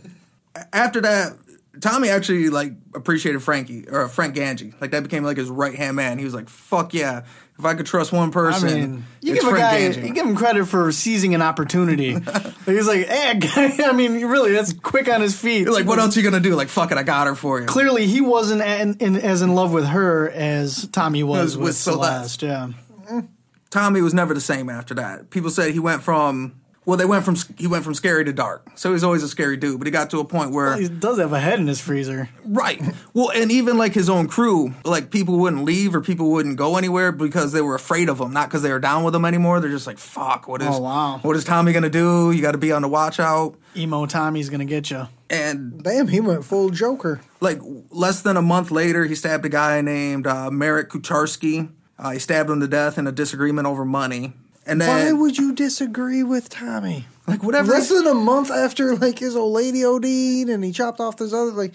after 0.73 1.01
that, 1.01 1.33
Tommy 1.81 2.11
actually 2.11 2.51
like 2.51 2.73
appreciated 2.95 3.43
Frankie 3.43 3.89
or 3.89 4.07
Frank 4.09 4.37
Gangi. 4.37 4.79
Like 4.81 4.91
that 4.91 5.03
became 5.03 5.25
like 5.25 5.39
his 5.39 5.49
right 5.49 5.75
hand 5.75 5.97
man. 5.97 6.19
He 6.19 6.25
was 6.25 6.35
like, 6.35 6.49
"Fuck 6.51 6.93
yeah! 6.93 7.25
If 7.59 7.65
I 7.65 7.75
could 7.75 7.87
trust 7.87 8.13
one 8.13 8.29
I 8.29 8.33
person, 8.33 8.75
mean, 8.75 9.05
you 9.23 9.33
it's 9.35 9.43
give 9.45 9.53
a 9.55 9.57
guy, 9.57 9.81
Gangi." 9.81 10.07
you 10.07 10.13
give 10.15 10.27
him 10.27 10.37
credit 10.37 10.67
for 10.67 10.93
seizing 10.93 11.35
an 11.35 11.41
opportunity. 11.41 12.11
He's 12.67 12.87
like, 12.87 13.07
hey, 13.07 13.39
guy, 13.39 13.89
I 13.89 13.93
mean, 13.93 14.25
really, 14.27 14.53
that's 14.53 14.75
quick 14.75 15.09
on 15.09 15.23
his 15.23 15.35
feet. 15.39 15.63
You're 15.63 15.73
like, 15.73 15.87
what 15.87 15.99
else 15.99 16.15
are 16.17 16.21
you 16.21 16.29
gonna 16.31 16.43
do? 16.43 16.55
Like, 16.55 16.69
fuck 16.69 16.93
it, 16.93 16.99
I 16.99 17.03
got 17.03 17.27
her 17.27 17.35
for 17.35 17.61
you. 17.61 17.67
Clearly, 17.67 18.07
he 18.07 18.21
wasn't 18.21 18.61
in, 18.61 18.95
in, 18.99 19.17
as 19.17 19.41
in 19.41 19.55
love 19.55 19.73
with 19.73 19.87
her 19.87 20.31
as 20.31 20.87
Tommy 20.89 21.23
was 21.23 21.39
Was 21.41 21.57
with, 21.57 21.65
with 21.69 21.77
Celeste. 21.77 22.41
Celeste. 22.41 22.43
Yeah, 22.43 23.11
mm. 23.11 23.29
Tommy 23.73 24.03
was 24.03 24.13
never 24.15 24.35
the 24.35 24.41
same 24.41 24.69
after 24.69 24.93
that. 24.95 25.31
People 25.31 25.51
said 25.51 25.73
he 25.73 25.79
went 25.81 26.03
from 26.03 26.61
well, 26.85 26.97
they 26.97 27.05
went 27.05 27.25
from 27.25 27.37
he 27.57 27.67
went 27.69 27.85
from 27.85 27.95
scary 27.95 28.25
to 28.25 28.33
dark. 28.33 28.69
So 28.75 28.89
he 28.89 28.93
was 28.93 29.05
always 29.05 29.23
a 29.23 29.29
scary 29.29 29.57
dude, 29.57 29.79
but 29.79 29.87
he 29.87 29.93
got 29.93 30.11
to 30.11 30.19
a 30.19 30.25
point 30.25 30.51
where 30.51 30.77
he 30.77 30.89
does 30.89 31.19
have 31.19 31.33
a 31.33 31.39
head 31.39 31.59
in 31.61 31.69
his 31.69 31.81
freezer. 31.81 32.29
right. 32.45 32.83
Well, 33.15 33.31
and 33.31 33.53
even 33.53 33.79
like 33.79 33.95
his 33.95 34.11
own 34.11 34.27
crew, 34.27 34.75
like 34.85 35.11
people 35.11 35.39
wouldn't 35.39 35.65
leave 35.65 35.95
or 35.95 36.01
people 36.01 36.31
wouldn't 36.33 36.57
go 36.57 36.77
anywhere 36.77 37.13
because 37.13 37.53
they 37.53 37.61
were 37.63 37.75
afraid 37.77 38.09
of 38.09 38.19
him, 38.21 38.33
not 38.33 38.49
because 38.49 38.63
they 38.63 38.73
were 38.73 38.81
down 38.81 39.05
with 39.05 39.15
him 39.15 39.25
anymore. 39.25 39.61
They're 39.61 39.71
just 39.71 39.87
like, 39.87 39.99
"Fuck, 39.99 40.49
what 40.49 40.61
is 40.61 40.69
Oh, 40.71 40.81
wow. 40.81 41.19
what 41.23 41.37
is 41.37 41.45
Tommy 41.45 41.73
gonna 41.73 41.89
do? 41.89 42.31
You 42.33 42.43
got 42.43 42.53
to 42.53 42.59
be 42.59 42.73
on 42.73 42.83
the 42.83 42.89
watch 42.89 43.21
out." 43.21 43.55
Emo 43.77 44.05
Tommy's 44.07 44.51
gonna 44.51 44.65
get 44.65 44.91
you. 44.91 45.07
And 45.31 45.83
Damn, 45.83 46.09
he 46.09 46.21
went 46.21 46.45
full 46.45 46.69
Joker. 46.71 47.21
like 47.41 47.61
less 47.91 48.21
than 48.23 48.37
a 48.37 48.43
month 48.43 48.71
later, 48.71 49.05
he 49.07 49.15
stabbed 49.15 49.47
a 49.47 49.49
guy 49.49 49.81
named 49.83 50.27
uh, 50.27 50.51
Marek 50.51 50.91
Kucharski. 50.91 51.71
Uh, 52.03 52.11
he 52.11 52.19
stabbed 52.19 52.51
him 52.51 52.59
to 52.59 52.67
death 52.67 52.99
in 52.99 53.07
a 53.07 53.13
disagreement 53.13 53.67
over 53.67 53.85
money. 53.85 54.33
And 54.67 54.81
then, 54.81 54.89
Why 54.89 55.13
would 55.13 55.39
you 55.39 55.55
disagree 55.55 56.25
with 56.25 56.49
Tommy? 56.49 57.07
like, 57.29 57.43
whatever. 57.45 57.71
Less 57.71 57.89
than 57.89 58.07
a 58.09 58.15
month 58.15 58.51
after 58.51 58.97
like 58.97 59.21
his 59.21 59.37
old 59.37 59.53
lady 59.53 59.85
OD'd 59.85 60.05
and 60.05 60.65
he 60.65 60.73
chopped 60.73 61.01
off 61.01 61.19
his 61.19 61.33
other 61.33 61.53
like. 61.53 61.75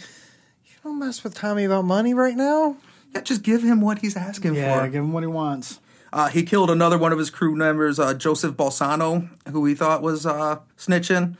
You 0.65 0.75
don't 0.83 0.99
mess 0.99 1.23
with 1.23 1.33
Tommy 1.33 1.63
about 1.63 1.85
money 1.85 2.13
right 2.13 2.35
now. 2.35 2.75
Yeah, 3.15 3.21
just 3.21 3.41
give 3.41 3.63
him 3.63 3.79
what 3.81 3.99
he's 3.99 4.17
asking 4.17 4.53
for. 4.53 4.59
Yeah, 4.59 4.81
for. 4.81 4.87
give 4.89 5.03
him 5.03 5.13
what 5.13 5.23
he 5.23 5.27
wants. 5.27 5.79
Uh, 6.11 6.27
he 6.27 6.43
killed 6.43 6.69
another 6.69 6.97
one 6.97 7.11
of 7.11 7.19
his 7.19 7.29
crew 7.29 7.55
members, 7.55 7.99
uh, 7.99 8.13
Joseph 8.13 8.55
Balsano, 8.55 9.29
who 9.49 9.65
he 9.65 9.75
thought 9.75 10.01
was 10.01 10.25
uh, 10.25 10.59
snitching. 10.77 11.35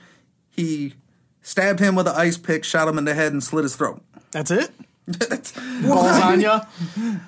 He 0.49 0.93
stabbed 1.41 1.79
him 1.79 1.95
with 1.95 2.07
an 2.07 2.15
ice 2.15 2.38
pick, 2.38 2.63
shot 2.63 2.88
him 2.88 2.97
in 2.97 3.05
the 3.05 3.13
head, 3.13 3.31
and 3.31 3.43
slit 3.43 3.63
his 3.63 3.75
throat. 3.75 4.01
That's 4.31 4.51
it. 4.51 4.71
Balls 5.08 6.22
on 6.22 6.41
ya. 6.41 6.62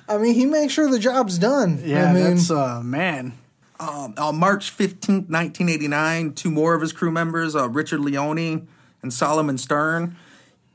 I 0.08 0.18
mean, 0.18 0.34
he 0.34 0.46
makes 0.46 0.72
sure 0.72 0.90
the 0.90 0.98
job's 0.98 1.38
done. 1.38 1.80
Yeah, 1.84 2.10
I 2.10 2.12
mean, 2.12 2.24
that's 2.24 2.50
uh, 2.50 2.80
man. 2.82 3.38
Um, 3.78 4.14
on 4.18 4.36
March 4.36 4.76
15th, 4.76 5.30
1989, 5.30 6.34
two 6.34 6.50
more 6.50 6.74
of 6.74 6.82
his 6.82 6.92
crew 6.92 7.10
members, 7.10 7.56
uh, 7.56 7.66
Richard 7.70 8.00
Leone 8.00 8.68
and 9.02 9.12
Solomon 9.12 9.56
Stern, 9.56 10.16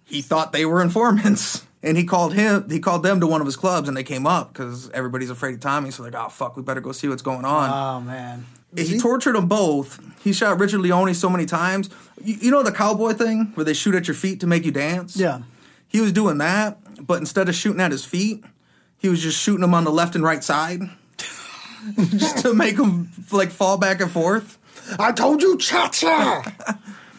he 0.04 0.24
thought 0.24 0.52
they 0.52 0.66
were 0.66 0.82
informants. 0.82 1.64
And 1.84 1.98
he 1.98 2.04
called 2.04 2.34
him. 2.34 2.68
He 2.68 2.80
called 2.80 3.04
them 3.04 3.20
to 3.20 3.28
one 3.28 3.42
of 3.42 3.46
his 3.46 3.56
clubs, 3.56 3.88
and 3.88 3.96
they 3.96 4.02
came 4.04 4.26
up 4.26 4.52
because 4.52 4.90
everybody's 4.90 5.30
afraid 5.30 5.54
of 5.54 5.60
Tommy. 5.60 5.92
So 5.92 6.02
they're 6.02 6.12
like, 6.12 6.20
oh 6.20 6.30
fuck, 6.30 6.58
we 6.58 6.64
better 6.64 6.82
go 6.82 6.92
see 6.92 7.08
what's 7.08 7.22
going 7.22 7.46
on. 7.46 7.70
Oh 7.70 8.02
man. 8.02 8.44
he 8.76 8.98
tortured 8.98 9.36
them 9.36 9.48
both. 9.48 10.00
He 10.24 10.34
shot 10.34 10.60
Richard 10.60 10.80
Leone 10.80 11.14
so 11.14 11.30
many 11.30 11.46
times. 11.46 11.92
You, 12.24 12.38
you 12.42 12.50
know 12.50 12.64
the 12.64 12.72
cowboy 12.72 13.12
thing 13.14 13.52
where 13.54 13.64
they 13.64 13.76
shoot 13.76 13.94
at 13.94 14.08
your 14.08 14.16
feet 14.16 14.40
to 14.40 14.48
make 14.48 14.66
you 14.66 14.72
dance? 14.72 15.16
Yeah. 15.16 15.44
He 15.88 16.02
was 16.02 16.12
doing 16.12 16.40
that, 16.40 16.80
but 17.02 17.20
instead 17.20 17.50
of 17.50 17.56
shooting 17.56 17.82
at 17.82 17.92
his 17.92 18.06
feet, 18.06 18.44
he 18.98 19.10
was 19.10 19.22
just 19.22 19.40
shooting 19.40 19.62
them 19.62 19.74
on 19.74 19.84
the 19.84 19.92
left 19.92 20.16
and 20.16 20.24
right 20.24 20.44
side. 20.44 20.82
just 22.18 22.40
to 22.40 22.54
make 22.54 22.78
them 22.78 23.12
like 23.32 23.52
fall 23.52 23.78
back 23.78 24.02
and 24.02 24.12
forth. 24.12 24.58
I 25.00 25.12
told 25.12 25.42
you, 25.42 25.58
cha 25.58 25.90
cha. 25.90 26.44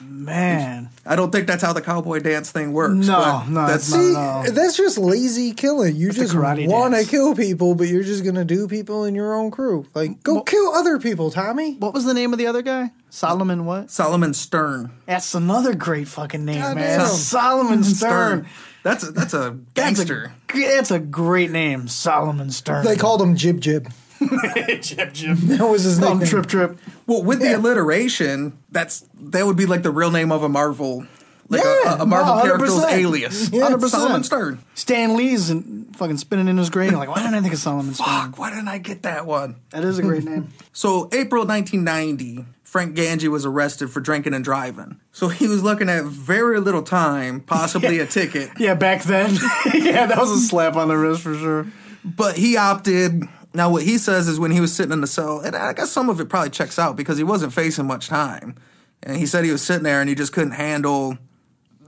Man. 0.09 0.91
I 1.05 1.15
don't 1.15 1.31
think 1.31 1.47
that's 1.47 1.63
how 1.63 1.73
the 1.73 1.81
cowboy 1.83 2.21
dance 2.21 2.51
thing 2.51 2.73
works. 2.73 3.07
No, 3.07 3.45
no, 3.49 3.67
that's 3.67 3.85
See, 3.85 4.13
No, 4.13 4.43
no. 4.43 4.51
that's 4.51 4.77
just 4.77 4.99
lazy 4.99 5.53
killing. 5.53 5.95
You 5.95 6.09
the 6.09 6.15
just 6.15 6.35
want 6.35 6.95
to 6.95 7.05
kill 7.05 7.35
people, 7.35 7.75
but 7.75 7.87
you're 7.89 8.03
just 8.03 8.25
gonna 8.25 8.45
do 8.45 8.67
people 8.67 9.05
in 9.05 9.15
your 9.15 9.35
own 9.35 9.51
crew. 9.51 9.87
Like, 9.95 10.23
go 10.23 10.43
kill 10.43 10.73
other 10.73 10.99
people, 10.99 11.31
Tommy. 11.31 11.75
What 11.77 11.95
was 11.95 12.05
the 12.05 12.15
name 12.15 12.33
of 12.33 12.39
the 12.39 12.47
other 12.47 12.63
guy? 12.63 12.93
Solomon 13.11 13.67
what? 13.67 13.91
Solomon 13.91 14.35
Stern. 14.35 14.91
That's 15.07 15.35
another 15.35 15.75
great 15.75 16.09
fucking 16.09 16.45
name, 16.45 16.61
God 16.61 16.77
man. 16.77 16.99
damn. 16.99 17.09
Solomon 17.09 17.85
Stern. 17.85 18.47
That's 18.87 19.03
a 19.03 19.11
that's 19.11 19.35
a 19.35 19.59
That's 19.75 19.99
gangster. 19.99 20.33
a, 20.55 20.59
that's 20.77 20.93
a 20.93 21.01
great 21.01 21.51
name, 21.51 21.89
Solomon 21.89 22.51
Stern. 22.53 22.85
They 22.85 22.95
called 22.95 23.21
him 23.21 23.35
Jib 23.35 23.61
Jib. 23.61 23.93
Jib 24.81 25.13
Jib. 25.13 25.37
That 25.59 25.67
was 25.69 25.83
his 25.83 25.99
Thumb 25.99 26.21
nickname. 26.21 26.29
Trip 26.31 26.47
Trip. 26.47 26.79
well, 27.07 27.23
with 27.23 27.41
the 27.41 27.53
alliteration, 27.57 28.57
that's 28.71 29.05
that 29.21 29.45
would 29.45 29.57
be 29.57 29.67
like 29.67 29.83
the 29.83 29.91
real 29.91 30.13
name 30.13 30.31
of 30.31 30.45
a 30.45 30.49
Marvel 30.49 31.05
like 31.49 31.63
Yeah, 31.65 31.97
a, 31.99 32.03
a 32.03 32.07
Marvel 32.07 32.37
no, 32.37 32.43
character's 32.43 32.71
100%. 32.75 32.93
alias. 32.93 33.51
Yeah, 33.51 33.63
100%. 33.71 33.89
Solomon 33.89 34.23
Stern. 34.25 34.59
Stan 34.75 35.17
Lee's 35.17 35.51
and 35.51 35.95
fucking 35.97 36.19
spinning 36.19 36.47
in 36.49 36.57
his 36.57 36.71
grave. 36.71 36.93
Like, 36.93 37.09
why 37.09 37.17
didn't 37.23 37.35
I 37.35 37.41
think 37.41 37.55
of 37.55 37.61
Solomon 37.61 37.95
Stern? 37.95 38.07
Fuck, 38.07 38.39
why 38.39 38.51
didn't 38.51 38.69
I 38.69 38.79
get 38.79 39.03
that 39.03 39.27
one? 39.27 39.57
That 39.71 39.85
is 39.85 39.99
a 39.99 40.03
great 40.03 40.25
name. 40.25 40.53
So, 40.73 41.09
April 41.13 41.45
1990, 41.47 42.45
Frank 42.67 42.97
Gangi 42.97 43.29
was 43.29 43.47
arrested 43.47 43.91
for 43.91 44.01
drinking 44.01 44.35
and 44.35 44.45
driving. 44.45 45.01
So, 45.13 45.29
he 45.29 45.47
was 45.47 45.63
looking 45.63 45.89
at 45.89 46.05
very 46.05 46.59
little 46.59 46.83
time, 46.83 47.41
possibly 47.41 48.01
a 48.01 48.07
ticket. 48.07 48.51
Yeah, 48.59 48.75
back 48.75 49.05
then. 49.05 49.35
yeah, 49.73 50.07
that 50.07 50.19
was 50.19 50.33
a 50.33 50.41
slap 50.41 50.75
on 50.75 50.89
the 50.89 50.97
wrist 50.97 51.23
for 51.23 51.35
sure. 51.37 51.67
But 52.05 52.37
he 52.37 52.57
opted. 52.57 53.23
Now, 53.55 53.71
what 53.71 53.85
he 53.85 53.99
says 53.99 54.27
is 54.27 54.41
when 54.41 54.51
he 54.51 54.61
was 54.61 54.75
sitting 54.75 54.93
in 54.93 55.01
the 55.01 55.07
cell, 55.07 55.39
and 55.39 55.55
I 55.55 55.75
guess 55.75 55.93
some 55.93 56.11
of 56.11 56.21
it 56.21 56.29
probably 56.29 56.51
checks 56.51 56.77
out 56.77 56.97
because 56.97 57.19
he 57.19 57.25
wasn't 57.25 57.53
facing 57.53 57.87
much 57.87 58.09
time. 58.09 58.57
And 59.01 59.17
he 59.17 59.27
said 59.27 59.45
he 59.45 59.53
was 59.53 59.63
sitting 59.63 59.85
there 59.85 60.01
and 60.01 60.09
he 60.09 60.17
just 60.17 60.33
couldn't 60.33 60.53
handle, 60.53 61.19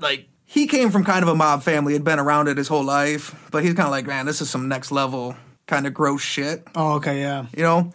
like, 0.00 0.28
he 0.44 0.68
came 0.68 0.90
from 0.90 1.04
kind 1.04 1.24
of 1.24 1.28
a 1.28 1.34
mob 1.34 1.64
family, 1.64 1.92
had 1.92 2.04
been 2.04 2.20
around 2.20 2.46
it 2.46 2.56
his 2.56 2.68
whole 2.68 2.84
life, 2.84 3.34
but 3.50 3.64
he's 3.64 3.74
kind 3.74 3.86
of 3.86 3.90
like, 3.90 4.06
man, 4.06 4.26
this 4.26 4.40
is 4.40 4.48
some 4.48 4.68
next 4.68 4.92
level 4.92 5.36
kind 5.66 5.86
of 5.86 5.94
gross 5.94 6.22
shit. 6.22 6.66
Oh, 6.74 6.94
okay, 6.94 7.20
yeah. 7.20 7.46
You 7.56 7.62
know, 7.62 7.92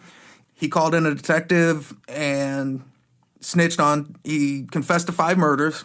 he 0.64 0.68
called 0.70 0.94
in 0.94 1.04
a 1.04 1.14
detective 1.14 1.92
and 2.08 2.82
snitched 3.40 3.78
on, 3.78 4.16
he 4.24 4.62
confessed 4.70 5.04
to 5.08 5.12
five 5.12 5.36
murders 5.36 5.84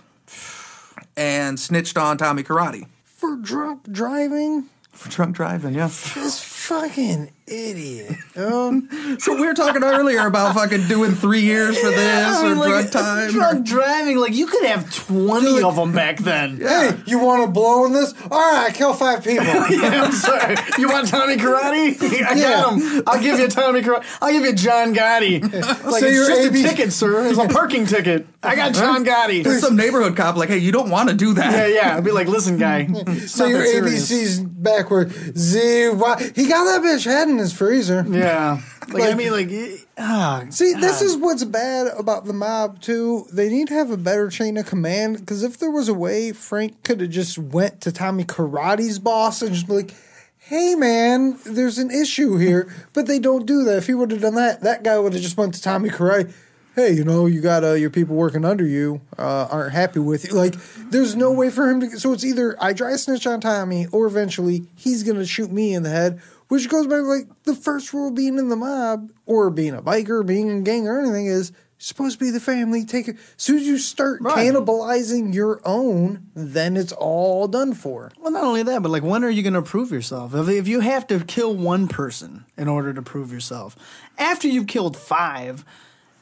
and 1.17 1.59
snitched 1.59 1.97
on 1.97 2.17
Tommy 2.17 2.43
Karate 2.43 2.87
For 3.03 3.35
drunk 3.35 3.91
driving? 3.91 4.69
for 4.93 5.09
drunk 5.09 5.35
driving, 5.35 5.73
yeah. 5.73 5.87
This 6.15 6.41
fucking 6.41 7.31
idiot. 7.49 8.11
Um, 8.35 8.87
So 9.19 9.33
we 9.35 9.45
were 9.45 9.53
talking 9.53 9.83
earlier 9.83 10.25
about 10.27 10.55
fucking 10.55 10.87
doing 10.87 11.11
three 11.11 11.41
years 11.41 11.77
for 11.77 11.89
this 11.89 12.25
I 12.27 12.43
mean, 12.43 12.51
or 12.53 12.55
like, 12.55 12.91
drug 12.91 12.91
time. 12.91 13.31
Drunk 13.31 13.65
driving, 13.65 14.17
like 14.17 14.33
you 14.33 14.47
could 14.47 14.65
have 14.65 14.93
twenty 14.93 15.61
of 15.61 15.75
them 15.75 15.91
back 15.93 16.17
then. 16.19 16.57
Hey, 16.57 16.97
you 17.05 17.19
want 17.19 17.43
to 17.45 17.51
blow 17.51 17.85
in 17.85 17.93
this? 17.93 18.13
All 18.31 18.39
right, 18.39 18.73
kill 18.73 18.93
five 18.93 19.23
people. 19.23 19.45
Yeah, 19.69 20.03
I'm 20.03 20.11
sorry. 20.11 20.55
You 20.77 20.89
want 20.89 21.07
Tommy 21.07 21.35
Karate? 21.37 22.01
I 22.23 22.35
got 22.39 22.73
him. 22.81 23.03
I'll 23.07 23.21
give 23.21 23.39
you 23.39 23.47
Tommy 23.47 23.81
Karate. 23.81 24.03
I'll 24.21 24.31
give 24.31 24.43
you 24.43 24.53
John 24.53 24.93
Gotti. 24.93 25.39
Like 25.89 26.01
So 26.01 26.07
it's 26.07 26.27
just 26.27 26.41
AB 26.47 26.59
a 26.65 26.67
ticket, 26.69 26.93
sir. 26.93 27.27
It's 27.27 27.37
a 27.39 27.47
parking 27.47 27.85
ticket. 27.85 28.27
I 28.43 28.55
got 28.55 28.73
John 28.73 29.05
Gotti. 29.05 29.43
There's 29.43 29.61
some 29.61 29.75
neighborhood 29.75 30.15
cop 30.15 30.35
like, 30.35 30.49
hey, 30.49 30.57
you 30.57 30.71
don't 30.71 30.89
want 30.89 31.09
to 31.09 31.15
do 31.15 31.33
that. 31.35 31.51
Yeah, 31.51 31.67
yeah. 31.67 31.97
I'd 31.97 32.03
be 32.03 32.11
like, 32.11 32.27
listen, 32.27 32.57
guy. 32.57 32.87
so 33.25 33.45
your 33.45 33.59
that 33.59 33.67
serious. 33.67 34.11
ABC's 34.11 34.39
backward. 34.41 35.11
Z 35.37 35.89
Y. 35.89 36.31
He 36.35 36.47
got 36.47 36.65
that 36.65 36.81
bitch 36.83 37.05
head 37.05 37.27
in 37.29 37.38
his 37.39 37.53
freezer. 37.53 38.05
Yeah. 38.07 38.61
Like, 38.89 39.11
I 39.11 39.13
mean, 39.15 39.31
like, 39.31 39.49
ah, 39.97 40.45
See, 40.49 40.73
this 40.73 41.01
is 41.01 41.17
what's 41.17 41.43
bad 41.43 41.87
about 41.97 42.25
the 42.25 42.33
mob 42.33 42.81
too. 42.81 43.25
They 43.31 43.49
need 43.49 43.67
to 43.69 43.73
have 43.73 43.91
a 43.91 43.97
better 43.97 44.29
chain 44.29 44.57
of 44.57 44.65
command. 44.65 45.19
Because 45.19 45.43
if 45.43 45.57
there 45.57 45.71
was 45.71 45.89
a 45.89 45.93
way, 45.93 46.31
Frank 46.31 46.83
could 46.83 47.01
have 47.01 47.09
just 47.09 47.37
went 47.37 47.81
to 47.81 47.91
Tommy 47.91 48.23
Karate's 48.23 48.99
boss 48.99 49.41
and 49.41 49.53
just 49.53 49.67
be 49.67 49.73
like, 49.73 49.95
"Hey, 50.37 50.75
man, 50.75 51.37
there's 51.45 51.77
an 51.77 51.91
issue 51.91 52.37
here." 52.37 52.73
But 52.93 53.07
they 53.07 53.19
don't 53.19 53.45
do 53.45 53.63
that. 53.63 53.77
If 53.77 53.87
he 53.87 53.93
would 53.93 54.11
have 54.11 54.21
done 54.21 54.35
that, 54.35 54.61
that 54.61 54.83
guy 54.83 54.97
would 54.99 55.13
have 55.13 55.21
just 55.21 55.37
went 55.37 55.53
to 55.55 55.61
Tommy 55.61 55.89
Karate. 55.89 56.31
Hey, 56.75 56.93
you 56.93 57.03
know, 57.03 57.25
you 57.25 57.41
got 57.41 57.63
uh, 57.63 57.73
your 57.73 57.89
people 57.89 58.15
working 58.15 58.45
under 58.45 58.65
you 58.65 59.01
uh, 59.17 59.47
aren't 59.51 59.73
happy 59.73 59.99
with 59.99 60.25
you. 60.25 60.33
Like, 60.33 60.55
there's 60.77 61.13
no 61.15 61.31
way 61.31 61.49
for 61.49 61.69
him 61.69 61.81
to. 61.81 61.99
So 61.99 62.13
it's 62.13 62.23
either 62.23 62.55
I 62.63 62.73
dry 62.73 62.95
snitch 62.95 63.27
on 63.27 63.41
Tommy, 63.41 63.87
or 63.91 64.05
eventually 64.05 64.65
he's 64.75 65.03
gonna 65.03 65.25
shoot 65.25 65.51
me 65.51 65.73
in 65.73 65.83
the 65.83 65.89
head. 65.89 66.21
Which 66.49 66.67
goes 66.67 66.87
back 66.87 66.99
to 66.99 67.03
like 67.03 67.27
the 67.43 67.55
first 67.55 67.93
rule 67.93 68.11
being 68.11 68.37
in 68.37 68.49
the 68.49 68.55
mob 68.55 69.11
or 69.25 69.49
being 69.49 69.73
a 69.75 69.81
biker, 69.81 70.25
being 70.25 70.49
in 70.49 70.57
a 70.57 70.61
gang 70.61 70.87
or 70.87 70.99
anything 70.99 71.27
is 71.27 71.51
supposed 71.77 72.19
to 72.19 72.25
be 72.25 72.31
the 72.31 72.39
family. 72.39 72.83
Take 72.83 73.07
it. 73.07 73.15
As 73.15 73.21
soon 73.43 73.57
as 73.59 73.67
you 73.67 73.77
start 73.77 74.19
Right. 74.21 74.35
cannibalizing 74.51 75.33
your 75.33 75.61
own, 75.63 76.23
then 76.35 76.75
it's 76.75 76.91
all 76.91 77.47
done 77.47 77.73
for. 77.73 78.11
Well, 78.19 78.31
not 78.31 78.43
only 78.43 78.63
that, 78.63 78.81
but 78.81 78.89
like, 78.91 79.03
when 79.03 79.23
are 79.23 79.29
you 79.29 79.43
going 79.43 79.53
to 79.53 79.61
prove 79.61 79.91
yourself? 79.91 80.35
If, 80.35 80.49
if 80.49 80.67
you 80.67 80.81
have 80.81 81.07
to 81.07 81.19
kill 81.23 81.55
one 81.55 81.87
person 81.87 82.45
in 82.57 82.67
order 82.67 82.93
to 82.93 83.01
prove 83.01 83.31
yourself, 83.31 83.75
after 84.17 84.47
you've 84.47 84.67
killed 84.67 84.97
five, 84.97 85.63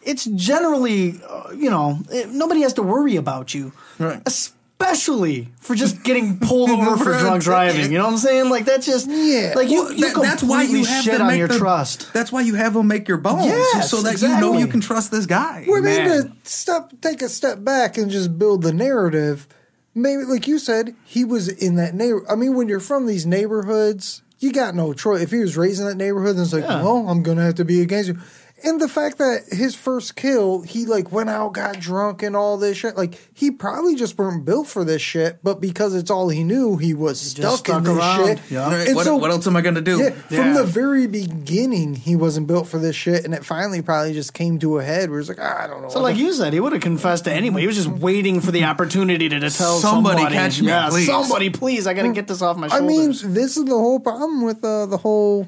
it's 0.04 0.26
generally, 0.26 1.20
uh, 1.28 1.52
you 1.52 1.70
know, 1.72 2.00
it, 2.12 2.30
nobody 2.30 2.62
has 2.62 2.74
to 2.74 2.84
worry 2.84 3.16
about 3.16 3.54
you. 3.56 3.72
Right. 3.98 4.22
Especially 4.26 4.57
for 4.80 5.76
just 5.76 6.04
getting 6.04 6.40
pulled 6.42 6.70
over 6.70 6.98
for 6.98 7.14
For 7.14 7.20
drunk 7.20 7.44
driving. 7.44 7.92
You 7.92 7.98
know 7.98 8.06
what 8.06 8.14
I'm 8.14 8.18
saying? 8.20 8.50
Like, 8.50 8.66
that's 8.66 8.86
just, 8.86 9.10
Yeah. 9.10 9.54
like, 9.56 9.70
you, 9.70 9.84
Well, 9.84 9.94
you 9.94 10.14
that- 10.14 10.22
that's 10.22 10.44
why 10.44 10.64
you 10.64 10.84
have 10.86 11.04
shit 11.04 11.18
to 11.18 11.24
on 11.24 11.38
your 11.38 11.48
the- 11.48 11.58
trust. 11.58 12.12
That's 12.14 12.32
why 12.32 12.42
you 12.42 12.56
have 12.56 12.74
them 12.74 12.88
make 12.88 13.08
your 13.08 13.18
bones, 13.18 13.46
Yes, 13.46 13.90
so 13.90 14.02
that 14.04 14.22
you 14.22 14.28
know 14.28 14.58
you 14.58 14.68
can 14.68 14.82
trust 14.82 15.12
this 15.12 15.26
guy. 15.26 15.66
Well, 15.68 15.78
I 15.78 15.82
mean, 15.82 16.06
Man. 16.08 16.24
to 16.28 16.32
step, 16.50 16.92
take 17.02 17.22
a 17.22 17.30
step 17.30 17.64
back 17.64 17.98
and 17.98 18.10
just 18.12 18.38
build 18.38 18.62
the 18.62 18.74
narrative. 18.74 19.48
Maybe, 19.96 20.24
like 20.24 20.48
you 20.48 20.60
said, 20.60 20.96
he 21.04 21.26
was 21.26 21.48
in 21.48 21.76
that 21.76 21.96
neighbor. 21.96 22.24
I 22.30 22.36
mean, 22.36 22.56
when 22.56 22.68
you're 22.70 22.80
from 22.80 23.08
these 23.08 23.26
neighborhoods, 23.26 24.22
you 24.40 24.52
got 24.52 24.76
no 24.76 24.94
choice. 24.94 25.22
If 25.24 25.32
he 25.32 25.40
was 25.40 25.58
raised 25.58 25.80
in 25.82 25.88
that 25.88 25.98
neighborhood, 25.98 26.36
then 26.36 26.44
it's 26.44 26.54
like, 26.54 26.64
Yeah. 26.64 26.84
well, 26.84 27.10
I'm 27.10 27.24
gonna 27.24 27.44
have 27.44 27.56
to 27.56 27.66
be 27.66 27.82
against 27.82 28.10
you. 28.10 28.20
And 28.64 28.82
the 28.82 28.88
fact 28.88 29.20
that 29.20 29.44
his 29.52 29.76
first 29.76 30.16
kill, 30.16 30.62
he 30.62 30.86
like 30.88 31.12
went 31.12 31.30
out, 31.30 31.54
got 31.54 31.80
drunk, 31.80 32.24
and 32.24 32.36
all 32.36 32.58
this 32.58 32.78
shit. 32.78 32.98
Like 32.98 33.20
he 33.34 33.52
probably 33.52 33.96
just 33.96 34.18
weren't 34.18 34.46
built 34.46 34.68
for 34.68 34.84
this 34.84 35.02
shit, 35.02 35.40
but 35.44 35.62
because 35.62 35.94
it's 35.94 36.10
all 36.10 36.30
he 36.30 36.44
knew, 36.44 36.76
he 36.78 36.94
was 36.96 37.22
stuck, 37.22 37.60
stuck 37.60 37.78
in 37.78 37.84
this 37.84 37.94
around. 37.98 38.26
shit. 38.26 38.40
Yeah. 38.50 38.68
Right, 38.74 38.88
And 38.88 38.96
what, 38.96 39.06
so- 39.06 39.16
what 39.18 39.30
else 39.30 39.46
am 39.46 39.56
I 39.56 39.62
gonna 39.62 39.82
do? 39.82 40.00
yeah, 40.00 40.10
from 40.12 40.56
the 40.56 40.64
very 40.64 41.06
beginning, 41.06 41.96
he 41.96 42.16
wasn't 42.16 42.48
built 42.48 42.68
for 42.68 42.80
this 42.80 42.96
shit, 42.96 43.26
and 43.26 43.34
it 43.36 43.46
finally 43.46 43.82
probably 43.84 44.14
just 44.14 44.34
came 44.34 44.58
to 44.60 44.80
a 44.80 44.84
head 44.84 45.10
where 45.12 45.20
he's 45.20 45.30
like, 45.30 45.40
ah, 45.40 45.64
I 45.64 45.68
don't 45.68 45.84
know. 45.84 45.90
So, 45.90 46.02
like 46.02 46.18
you 46.18 46.34
said, 46.34 46.52
he 46.54 46.60
would 46.60 46.74
have 46.74 46.82
confessed 46.82 47.26
to 47.26 47.32
anybody. 47.32 47.62
He 47.62 47.68
was 47.68 47.76
just 47.76 47.90
waiting 47.90 48.42
for 48.42 48.52
the 48.52 48.64
opportunity 48.64 49.30
to, 49.30 49.40
to 49.40 49.50
tell 49.52 49.78
Somebody 49.78 50.18
somebody. 50.18 50.36
catch 50.36 50.62
me, 50.62 50.68
yeah, 50.70 50.90
please. 50.90 51.06
somebody, 51.06 51.50
please. 51.52 51.86
I 51.86 51.94
got 51.94 52.04
to 52.04 52.12
get 52.14 52.28
this 52.28 52.42
off 52.42 52.58
my 52.58 52.68
Shoulders. 52.70 52.84
I 53.24 53.28
mean, 53.28 53.34
this 53.36 53.56
is 53.58 53.66
the 53.66 53.72
whole 53.76 54.00
problem 54.00 54.42
with 54.44 54.64
uh, 54.64 54.88
the 54.88 54.98
whole. 54.98 55.48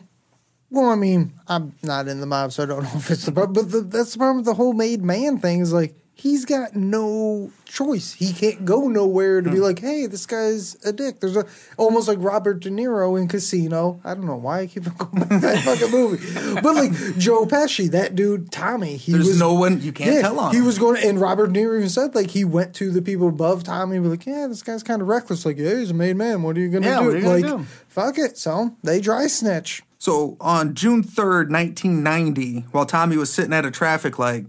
Well, 0.72 0.90
I 0.90 0.96
mean, 0.96 1.34
I'm 1.48 1.74
not 1.82 2.08
in 2.08 2.20
the 2.20 2.28
mob, 2.28 2.52
so 2.52 2.64
I 2.64 2.66
don't 2.68 2.84
know 2.84 2.92
if 2.96 3.10
it's 3.12 3.26
the 3.26 3.32
problem. 3.32 3.54
But 3.54 3.72
the, 3.72 3.82
that's 3.82 4.14
the 4.14 4.18
problem 4.20 4.38
with 4.38 4.46
the 4.46 4.54
whole 4.54 4.74
made 4.74 5.02
man 5.04 5.40
thing 5.40 5.62
is 5.62 5.74
like 5.74 5.96
he's 6.20 6.44
got 6.44 6.76
no 6.76 7.50
choice. 7.66 8.14
He 8.14 8.34
can't 8.34 8.66
go 8.66 8.88
nowhere 8.90 9.42
to 9.42 9.50
be 9.50 9.58
mm. 9.58 9.62
like, 9.62 9.80
hey, 9.80 10.06
this 10.06 10.26
guy's 10.26 10.76
a 10.86 10.92
dick. 10.92 11.22
There's 11.22 11.38
a 11.38 11.46
almost 11.78 12.08
like 12.10 12.18
Robert 12.20 12.60
De 12.60 12.70
Niro 12.70 13.20
in 13.20 13.28
Casino. 13.28 14.02
I 14.04 14.14
don't 14.16 14.26
know 14.26 14.36
why 14.36 14.62
I 14.62 14.68
keep 14.68 14.84
going 14.98 15.14
back 15.14 15.30
to 15.30 15.40
that 15.40 15.64
fucking 15.64 15.92
movie, 15.92 16.62
but 16.62 16.76
like 16.76 16.92
Joe 17.18 17.46
Pesci, 17.46 17.90
that 17.92 18.16
dude 18.16 18.52
Tommy. 18.52 18.98
He 18.98 19.14
There's 19.14 19.28
was 19.28 19.40
no 19.40 19.54
one 19.54 19.82
you 19.82 19.94
can't 19.94 20.22
tell 20.22 20.40
on. 20.40 20.54
He 20.54 20.62
was 20.62 20.78
going, 20.78 21.02
and 21.04 21.20
Robert 21.20 21.54
De 21.54 21.60
Niro 21.60 21.78
even 21.78 21.90
said 21.90 22.14
like 22.14 22.32
he 22.32 22.44
went 22.44 22.76
to 22.76 22.92
the 22.92 23.02
people 23.02 23.30
above 23.30 23.64
Tommy, 23.64 23.96
and 23.96 24.04
be 24.04 24.10
like, 24.10 24.26
yeah, 24.26 24.48
this 24.48 24.62
guy's 24.62 24.84
kind 24.84 25.02
of 25.02 25.08
reckless. 25.08 25.46
Like, 25.46 25.58
yeah, 25.58 25.76
he's 25.76 25.92
a 25.92 25.94
made 25.94 26.18
man. 26.18 26.44
What 26.44 26.58
are 26.58 26.60
you 26.60 26.70
gonna 26.70 26.86
Yeah, 26.86 27.00
do? 27.00 27.16
you 27.16 27.22
gonna 27.22 27.30
like, 27.34 27.46
do? 27.46 27.64
fuck 27.88 28.18
it. 28.18 28.38
So 28.38 28.76
they 28.84 29.00
dry 29.00 29.28
snitch. 29.28 29.84
So 30.02 30.38
on 30.40 30.76
June 30.76 31.04
3rd, 31.04 31.52
1990, 31.52 32.62
while 32.72 32.86
Tommy 32.86 33.18
was 33.18 33.32
sitting 33.32 33.52
at 33.54 33.66
a 33.66 33.72
traffic 33.72 34.18
light, 34.18 34.46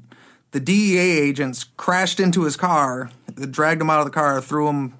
the 0.52 0.60
DEA 0.60 0.98
agents 1.18 1.64
crashed 1.76 2.20
into 2.20 2.44
his 2.44 2.56
car, 2.56 3.10
dragged 3.50 3.80
him 3.82 3.90
out 3.90 3.98
of 3.98 4.04
the 4.04 4.10
car, 4.12 4.40
threw 4.40 4.68
him 4.68 4.94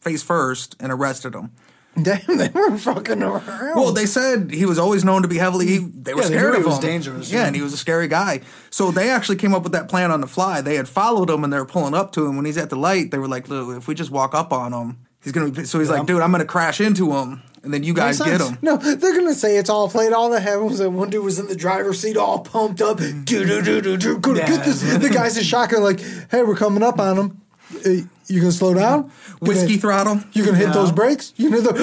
face 0.00 0.22
first, 0.22 0.76
and 0.78 0.92
arrested 0.92 1.34
him. 1.34 1.50
Damn, 2.02 2.36
they 2.36 2.48
were 2.50 2.76
fucking 2.76 3.22
around. 3.22 3.74
Well, 3.74 3.90
they 3.90 4.04
said 4.04 4.50
he 4.50 4.66
was 4.66 4.78
always 4.78 5.02
known 5.02 5.22
to 5.22 5.28
be 5.28 5.38
heavily. 5.38 5.66
He, 5.66 5.78
they 5.78 6.12
were 6.12 6.20
Yeah, 6.20 6.26
scared 6.26 6.54
of 6.54 6.60
he 6.60 6.66
was 6.66 6.76
him. 6.76 6.82
dangerous, 6.82 7.32
Yeah, 7.32 7.40
yeah. 7.40 7.46
and 7.46 7.56
he 7.56 7.62
was 7.62 7.72
a 7.72 7.78
scary 7.78 8.06
guy. 8.06 8.42
So 8.68 8.90
they 8.90 9.08
actually 9.08 9.36
came 9.36 9.54
up 9.54 9.62
with 9.62 9.72
that 9.72 9.88
plan 9.88 10.10
on 10.10 10.20
the 10.20 10.26
fly. 10.26 10.60
They 10.60 10.74
had 10.74 10.88
followed 10.90 11.30
him 11.30 11.42
and 11.42 11.50
they 11.50 11.58
were 11.58 11.64
pulling 11.64 11.94
up 11.94 12.12
to 12.12 12.26
him. 12.26 12.36
When 12.36 12.44
he's 12.44 12.58
at 12.58 12.68
the 12.68 12.76
light, 12.76 13.12
they 13.12 13.18
were 13.18 13.28
like, 13.28 13.48
"Look, 13.48 13.78
if 13.78 13.88
we 13.88 13.94
just 13.94 14.10
walk 14.10 14.34
up 14.34 14.52
on 14.52 14.74
him, 14.74 14.98
he's 15.22 15.32
gonna 15.32 15.50
be." 15.50 15.64
So 15.64 15.78
he's 15.78 15.88
like, 15.88 16.04
"Dude, 16.06 16.20
I'm 16.20 16.30
gonna 16.32 16.44
crash 16.44 16.82
into 16.82 17.14
him, 17.16 17.40
and 17.66 17.74
then 17.74 17.82
you 17.82 17.92
guys 17.92 18.18
Makes 18.18 18.30
get 18.30 18.40
sense. 18.40 18.50
him." 18.52 18.58
no, 18.62 18.76
they're 18.78 19.14
gonna 19.14 19.34
say 19.34 19.58
it's 19.58 19.68
all 19.68 19.90
played. 19.90 20.14
All 20.14 20.30
the 20.30 20.40
happened 20.40 20.70
was 20.70 20.78
that 20.78 20.88
one 20.90 21.10
dude 21.10 21.22
was 21.22 21.38
in 21.38 21.48
the 21.48 21.54
driver's 21.56 22.00
seat, 22.00 22.16
all 22.16 22.38
pumped 22.38 22.80
up. 22.80 22.96
Do 22.96 23.22
do 23.24 23.60
do 23.60 23.80
do 23.82 23.96
do. 23.98 24.18
Gonna 24.18 24.38
get 24.46 24.64
this. 24.64 24.80
The 24.80 25.10
guy's 25.10 25.36
in 25.36 25.44
shotgun, 25.44 25.82
like, 25.82 26.00
hey, 26.30 26.42
we're 26.42 26.56
coming 26.56 26.82
up 26.82 26.98
on 26.98 27.16
them. 27.16 27.42
Hey, 27.82 28.04
you 28.28 28.40
gonna 28.40 28.52
slow 28.52 28.72
down? 28.72 29.10
You 29.42 29.48
Whiskey 29.48 29.66
gonna- 29.76 29.80
throttle. 29.80 30.20
You 30.32 30.44
gonna 30.46 30.56
hit 30.56 30.72
those 30.72 30.92
brakes? 30.92 31.32
You 31.36 31.50
know 31.50 31.60
the 31.60 31.74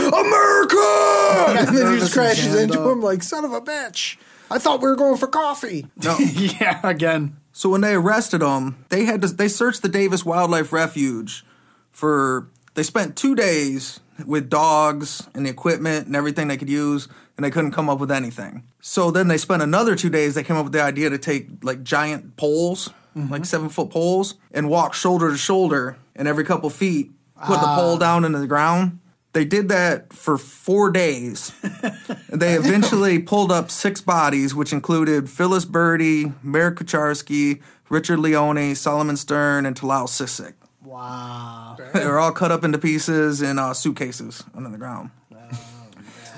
America, 0.58 1.60
and 1.70 1.78
then 1.78 1.94
he 1.94 2.00
just 2.00 2.00
just 2.00 2.14
crashes 2.14 2.56
into 2.56 2.82
up. 2.82 2.92
him 2.92 3.02
like 3.02 3.22
son 3.24 3.46
of 3.46 3.54
a 3.54 3.62
bitch. 3.62 4.18
I 4.50 4.60
thought 4.60 4.82
we 4.82 4.88
were 4.88 4.96
going 4.96 5.18
for 5.18 5.28
coffee. 5.28 5.88
No. 6.04 6.18
yeah, 6.20 6.80
again. 6.84 7.38
So 7.52 7.70
when 7.70 7.82
they 7.82 7.94
arrested 7.96 8.42
him, 8.42 8.84
they 8.90 9.06
had 9.06 9.22
to 9.22 9.28
they 9.28 9.48
searched 9.48 9.82
the 9.82 9.90
Davis 9.90 10.26
Wildlife 10.26 10.72
Refuge 10.74 11.44
for 11.92 12.48
they 12.76 12.84
spent 12.84 13.16
2 13.16 13.36
days 13.36 14.00
with 14.26 14.50
dogs 14.50 15.28
and 15.34 15.46
the 15.46 15.50
equipment 15.50 16.08
and 16.08 16.16
everything 16.16 16.48
they 16.48 16.58
could 16.58 16.70
use 16.70 17.08
and 17.36 17.44
they 17.44 17.52
couldn't 17.52 17.72
come 17.72 17.90
up 17.90 18.00
with 18.00 18.12
anything. 18.12 18.64
So 18.82 19.12
then 19.12 19.28
they 19.28 19.38
spent 19.38 19.62
another 19.62 19.96
2 19.96 20.10
days 20.10 20.36
they 20.36 20.44
came 20.44 20.58
up 20.58 20.66
with 20.66 20.74
the 20.74 20.82
idea 20.82 21.10
to 21.10 21.18
take 21.18 21.48
like 21.64 21.84
giant 21.84 22.36
poles, 22.36 22.90
mm-hmm. 23.16 23.32
like 23.32 23.46
7 23.46 23.70
foot 23.70 23.90
poles 23.90 24.36
and 24.52 24.70
walk 24.70 24.94
shoulder 24.94 25.32
to 25.32 25.38
shoulder 25.38 25.98
and 26.16 26.28
every 26.28 26.44
couple 26.44 26.70
feet 26.70 27.12
put 27.46 27.60
the 27.60 27.76
pole 27.76 27.96
ah. 27.96 27.98
down 27.98 28.26
into 28.26 28.40
the 28.40 28.48
ground. 28.48 29.00
They 29.34 29.46
did 29.46 29.70
that 29.70 30.14
for 30.14 30.38
4 30.38 30.92
days. 30.92 31.52
They 32.34 32.56
eventually 32.56 33.20
pulled 33.20 33.52
up 33.52 33.70
six 33.70 34.02
bodies, 34.02 34.56
which 34.56 34.74
included 34.74 35.30
Phyllis 35.30 35.66
Burdi, 35.66 36.34
Marek 36.44 36.78
Kucharski, 36.78 37.62
Richard 37.90 38.18
Leone, 38.18 38.74
Solomon 38.74 39.18
Stern, 39.18 39.68
and 39.68 39.76
Talal 39.76 40.08
Siksik. 40.08 40.54
Wow. 40.86 41.78
they 41.94 42.06
were 42.06 42.20
all 42.20 42.32
cut 42.32 42.52
up 42.52 42.64
into 42.64 42.78
pieces 42.78 43.42
in 43.42 43.58
uh, 43.60 43.74
suitcases 43.74 44.44
under 44.56 44.70
the 44.70 44.78
ground. 44.78 45.12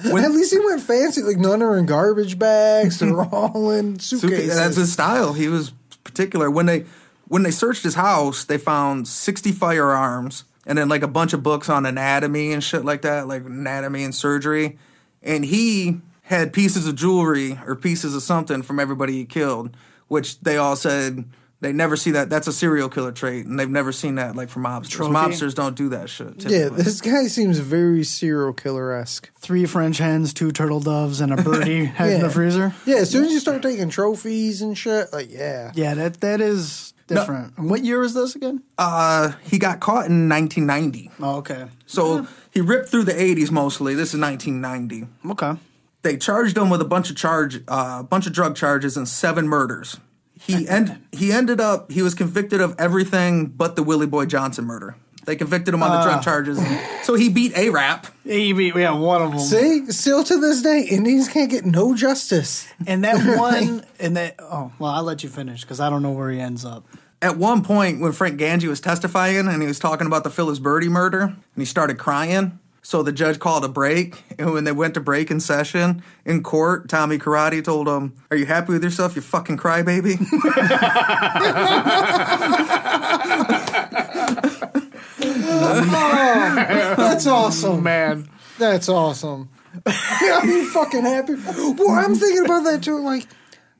At 0.03 0.31
least 0.31 0.53
he 0.53 0.59
went 0.59 0.81
fancy. 0.81 1.21
Like 1.23 1.37
none 1.37 1.63
are 1.63 1.77
in 1.77 1.85
garbage 1.85 2.37
bags. 2.37 2.99
They're 2.99 3.19
all 3.33 3.71
in 3.71 3.97
Suitcase- 3.99 4.21
suitcases. 4.21 4.55
That's 4.55 4.75
his 4.75 4.93
style. 4.93 5.33
He 5.33 5.47
was 5.47 5.71
particular. 6.03 6.51
When 6.51 6.65
they 6.67 6.85
when 7.27 7.43
they 7.43 7.51
searched 7.51 7.83
his 7.83 7.95
house, 7.95 8.43
they 8.43 8.57
found 8.57 9.07
sixty 9.07 9.51
firearms 9.51 10.43
and 10.67 10.77
then 10.77 10.89
like 10.89 11.01
a 11.01 11.07
bunch 11.07 11.33
of 11.33 11.41
books 11.41 11.69
on 11.69 11.85
anatomy 11.85 12.51
and 12.51 12.63
shit 12.63 12.85
like 12.85 13.01
that, 13.01 13.27
like 13.27 13.45
anatomy 13.45 14.03
and 14.03 14.13
surgery. 14.13 14.77
And 15.23 15.43
he 15.45 16.01
had 16.23 16.53
pieces 16.53 16.87
of 16.87 16.95
jewelry 16.95 17.59
or 17.65 17.75
pieces 17.75 18.15
of 18.15 18.21
something 18.21 18.61
from 18.61 18.79
everybody 18.79 19.13
he 19.13 19.25
killed, 19.25 19.75
which 20.07 20.39
they 20.41 20.57
all 20.57 20.75
said 20.75 21.25
they 21.61 21.71
never 21.73 21.95
see 21.95 22.11
that. 22.11 22.29
That's 22.29 22.47
a 22.47 22.53
serial 22.53 22.89
killer 22.89 23.11
trait, 23.11 23.45
and 23.45 23.59
they've 23.59 23.69
never 23.69 23.91
seen 23.91 24.15
that 24.15 24.35
like 24.35 24.49
from 24.49 24.63
mobsters. 24.63 24.89
Trophy? 24.91 25.13
Mobsters 25.13 25.55
don't 25.55 25.75
do 25.75 25.89
that 25.89 26.09
shit. 26.09 26.43
yeah, 26.49 26.69
this 26.69 27.01
guy 27.01 27.27
seems 27.27 27.59
very 27.59 28.03
serial 28.03 28.53
killer 28.53 28.91
esque. 28.93 29.31
Three 29.39 29.65
French 29.65 29.97
hens, 29.97 30.33
two 30.33 30.51
turtle 30.51 30.79
doves, 30.79 31.21
and 31.21 31.33
a 31.33 31.37
birdie 31.41 31.85
head 31.85 32.11
in 32.13 32.21
the 32.21 32.29
freezer. 32.29 32.73
Yeah, 32.85 32.97
as 32.97 33.09
soon 33.09 33.25
as 33.25 33.31
you 33.31 33.39
start 33.39 33.61
taking 33.61 33.89
trophies 33.89 34.61
and 34.61 34.77
shit, 34.77 35.11
like 35.13 35.31
yeah, 35.31 35.71
Yeah, 35.75 35.93
that 35.95 36.21
that 36.21 36.41
is 36.41 36.93
different. 37.07 37.57
And 37.57 37.69
What 37.69 37.83
year 37.85 38.01
is 38.03 38.13
this 38.13 38.35
again? 38.35 38.63
uh, 38.77 39.31
he 39.43 39.57
got 39.59 39.79
caught 39.79 40.07
in 40.07 40.27
1990. 40.27 41.11
Oh, 41.21 41.37
okay. 41.37 41.67
So 41.85 42.27
he 42.51 42.61
ripped 42.61 42.89
through 42.89 43.03
the 43.03 43.13
80s 43.13 43.51
mostly. 43.51 43.93
This 43.95 44.13
is 44.13 44.19
1990. 44.19 45.07
Okay. 45.31 45.59
They 46.01 46.17
charged 46.17 46.57
him 46.57 46.69
with 46.69 46.81
a 46.81 46.85
bunch 46.85 47.09
of 47.09 47.15
charge, 47.15 47.61
uh, 47.67 48.03
bunch 48.03 48.27
of 48.27 48.33
drug 48.33 48.55
charges 48.55 48.97
and 48.97 49.07
seven 49.07 49.47
murders. 49.47 49.97
He 50.45 50.67
end, 50.67 51.01
he 51.11 51.31
ended 51.31 51.59
up 51.59 51.91
he 51.91 52.01
was 52.01 52.13
convicted 52.13 52.61
of 52.61 52.75
everything 52.77 53.47
but 53.47 53.75
the 53.75 53.83
Willie 53.83 54.07
Boy 54.07 54.25
Johnson 54.25 54.65
murder. 54.65 54.95
They 55.25 55.35
convicted 55.35 55.73
him 55.73 55.81
on 55.81 55.89
the 55.89 56.03
drug 56.03 56.19
ah. 56.19 56.21
charges, 56.21 56.59
so 57.03 57.15
he 57.15 57.29
beat 57.29 57.57
a 57.57 57.71
rap. 57.71 58.05
He 58.23 58.53
beat, 58.53 58.75
yeah, 58.75 58.91
one 58.91 59.23
of 59.23 59.31
them. 59.31 59.39
See, 59.39 59.91
still 59.91 60.23
to 60.23 60.39
this 60.39 60.61
day, 60.61 60.81
Indians 60.81 61.27
can't 61.27 61.49
get 61.49 61.65
no 61.65 61.95
justice. 61.95 62.67
And 62.85 63.03
that 63.03 63.37
one, 63.39 63.83
and 63.99 64.17
that, 64.17 64.35
oh, 64.37 64.71
well, 64.77 64.91
I'll 64.91 65.03
let 65.03 65.23
you 65.23 65.29
finish 65.29 65.61
because 65.61 65.79
I 65.79 65.89
don't 65.89 66.03
know 66.03 66.11
where 66.11 66.29
he 66.29 66.39
ends 66.39 66.63
up. 66.63 66.85
At 67.23 67.37
one 67.37 67.63
point, 67.63 68.01
when 68.01 68.11
Frank 68.11 68.39
Gangi 68.39 68.67
was 68.67 68.79
testifying 68.79 69.47
and 69.47 69.61
he 69.63 69.67
was 69.67 69.79
talking 69.79 70.05
about 70.05 70.23
the 70.23 70.29
Phyllis 70.29 70.59
Burdi 70.59 70.89
murder, 70.89 71.21
and 71.21 71.37
he 71.57 71.65
started 71.65 71.97
crying. 71.97 72.59
So 72.85 73.01
the 73.01 73.11
judge 73.11 73.39
called 73.39 73.65
a 73.65 73.67
break, 73.67 74.23
and 74.37 74.53
when 74.53 74.63
they 74.63 74.71
went 74.71 74.93
to 74.93 74.99
break 74.99 75.31
in 75.31 75.39
session 75.39 76.03
in 76.23 76.43
court, 76.43 76.87
Tommy 76.87 77.17
Karate 77.17 77.63
told 77.63 77.87
him, 77.87 78.13
"Are 78.29 78.37
you 78.37 78.45
happy 78.45 78.73
with 78.73 78.83
yourself, 78.83 79.15
you 79.15 79.23
fucking 79.23 79.57
crybaby?" 79.57 80.19
Oh, 85.17 86.95
that's 86.97 87.25
awesome. 87.25 87.81
Man. 87.81 88.29
That's 88.59 88.87
awesome. 88.87 89.49
Are 89.85 90.45
you 90.45 90.69
fucking 90.69 91.03
happy? 91.03 91.33
Well, 91.33 91.89
I'm 91.89 92.15
thinking 92.15 92.45
about 92.45 92.63
that 92.65 92.83
too. 92.83 92.99
Like, 92.99 93.27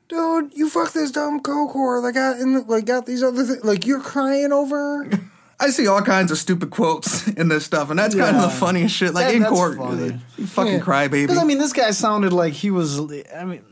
dude, 0.08 0.52
you 0.54 0.68
fuck 0.68 0.92
this 0.92 1.12
dumb 1.12 1.40
coke 1.40 1.74
whore 1.74 2.02
that 2.02 2.12
got 2.12 2.40
in, 2.40 2.54
the, 2.54 2.60
like, 2.62 2.86
got 2.86 3.06
these 3.06 3.22
other 3.22 3.44
things. 3.44 3.64
Like, 3.64 3.86
you're 3.86 4.00
crying 4.00 4.52
over. 4.52 5.08
Her? 5.60 5.66
I 5.66 5.70
see 5.70 5.86
all 5.86 6.02
kinds 6.02 6.30
of 6.30 6.38
stupid 6.38 6.70
quotes 6.70 7.26
in 7.36 7.48
this 7.48 7.64
stuff, 7.64 7.90
and 7.90 7.98
that's 7.98 8.14
kind 8.14 8.36
of 8.36 8.42
the 8.42 8.48
funniest 8.50 8.94
shit. 8.94 9.14
Like 9.14 9.26
That- 9.26 9.34
in 9.34 9.44
court, 9.44 9.76
funny. 9.78 10.20
you 10.36 10.46
fucking 10.46 10.72
Yeah. 10.74 10.80
crybaby. 10.80 11.10
Because, 11.26 11.38
I 11.38 11.44
mean, 11.44 11.58
this 11.58 11.72
guy 11.72 11.90
sounded 11.92 12.32
like 12.32 12.52
he 12.52 12.70
was, 12.70 12.98
I 13.00 13.44
mean, 13.44 13.62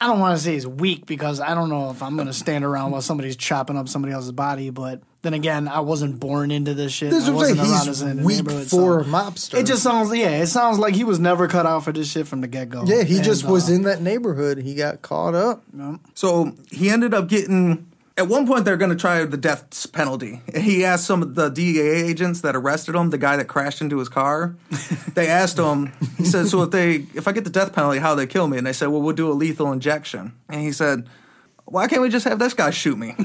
I 0.00 0.06
don't 0.08 0.18
want 0.18 0.36
to 0.36 0.42
say 0.42 0.54
he's 0.54 0.66
weak 0.66 1.06
because 1.06 1.38
I 1.40 1.54
don't 1.54 1.68
know 1.68 1.90
if 1.90 2.02
I'm 2.02 2.16
going 2.16 2.26
to 2.26 2.32
stand 2.32 2.64
around 2.64 2.90
while 2.90 3.02
somebody's 3.02 3.36
chopping 3.36 3.76
up 3.76 3.88
somebody 3.88 4.12
else's 4.12 4.32
body, 4.32 4.70
but 4.70 5.00
then 5.22 5.34
again, 5.34 5.68
I 5.68 5.78
wasn't 5.78 6.18
born 6.18 6.50
into 6.50 6.74
this 6.74 6.90
shit. 6.92 7.12
This 7.12 7.26
I 7.26 7.28
is 7.28 7.30
what 7.30 7.48
I'm 7.50 7.56
wasn't 7.58 7.70
around 7.70 7.86
He's 8.28 8.40
in 8.40 8.44
weak 8.44 8.68
for 8.68 8.98
a 9.00 9.04
so- 9.04 9.10
mobster. 9.10 9.54
It 9.60 9.66
just 9.66 9.84
sounds, 9.84 10.12
yeah, 10.12 10.42
it 10.42 10.48
sounds 10.48 10.80
like 10.80 10.96
he 10.96 11.04
was 11.04 11.20
never 11.20 11.46
cut 11.46 11.64
out 11.64 11.84
for 11.84 11.92
this 11.92 12.10
shit 12.10 12.26
from 12.26 12.40
the 12.40 12.48
get 12.48 12.70
go. 12.70 12.82
yeah, 12.84 13.04
he 13.04 13.20
just 13.20 13.44
was 13.44 13.70
uh, 13.70 13.74
in 13.74 13.82
that 13.82 14.02
neighborhood. 14.02 14.58
He 14.58 14.74
got 14.74 15.00
caught 15.00 15.36
up. 15.36 15.62
So 16.14 16.56
he 16.72 16.90
ended 16.90 17.14
up 17.14 17.28
getting. 17.28 17.86
At 18.18 18.28
one 18.28 18.46
point, 18.46 18.64
they're 18.66 18.76
going 18.76 18.90
to 18.90 18.96
try 18.96 19.24
the 19.24 19.38
death 19.38 19.90
penalty. 19.92 20.42
He 20.54 20.84
asked 20.84 21.06
some 21.06 21.22
of 21.22 21.34
the 21.34 21.48
DEA 21.48 21.80
agents 21.80 22.42
that 22.42 22.54
arrested 22.54 22.94
him, 22.94 23.08
the 23.10 23.16
guy 23.18 23.36
that 23.38 23.48
crashed 23.48 23.80
into 23.80 23.98
his 23.98 24.08
car. 24.10 24.54
they 25.14 25.28
asked 25.28 25.58
him. 25.58 25.92
He 26.18 26.24
said, 26.26 26.46
"So 26.48 26.62
if 26.62 26.70
they, 26.70 27.06
if 27.14 27.26
I 27.26 27.32
get 27.32 27.44
the 27.44 27.50
death 27.50 27.72
penalty, 27.72 27.98
how 28.00 28.14
they 28.14 28.26
kill 28.26 28.48
me?" 28.48 28.58
And 28.58 28.66
they 28.66 28.74
said, 28.74 28.88
"Well, 28.88 29.00
we'll 29.00 29.14
do 29.16 29.30
a 29.30 29.32
lethal 29.32 29.72
injection." 29.72 30.34
And 30.50 30.60
he 30.60 30.72
said, 30.72 31.08
"Why 31.64 31.86
can't 31.88 32.02
we 32.02 32.10
just 32.10 32.26
have 32.26 32.38
this 32.38 32.52
guy 32.54 32.70
shoot 32.70 32.98
me?" 32.98 33.14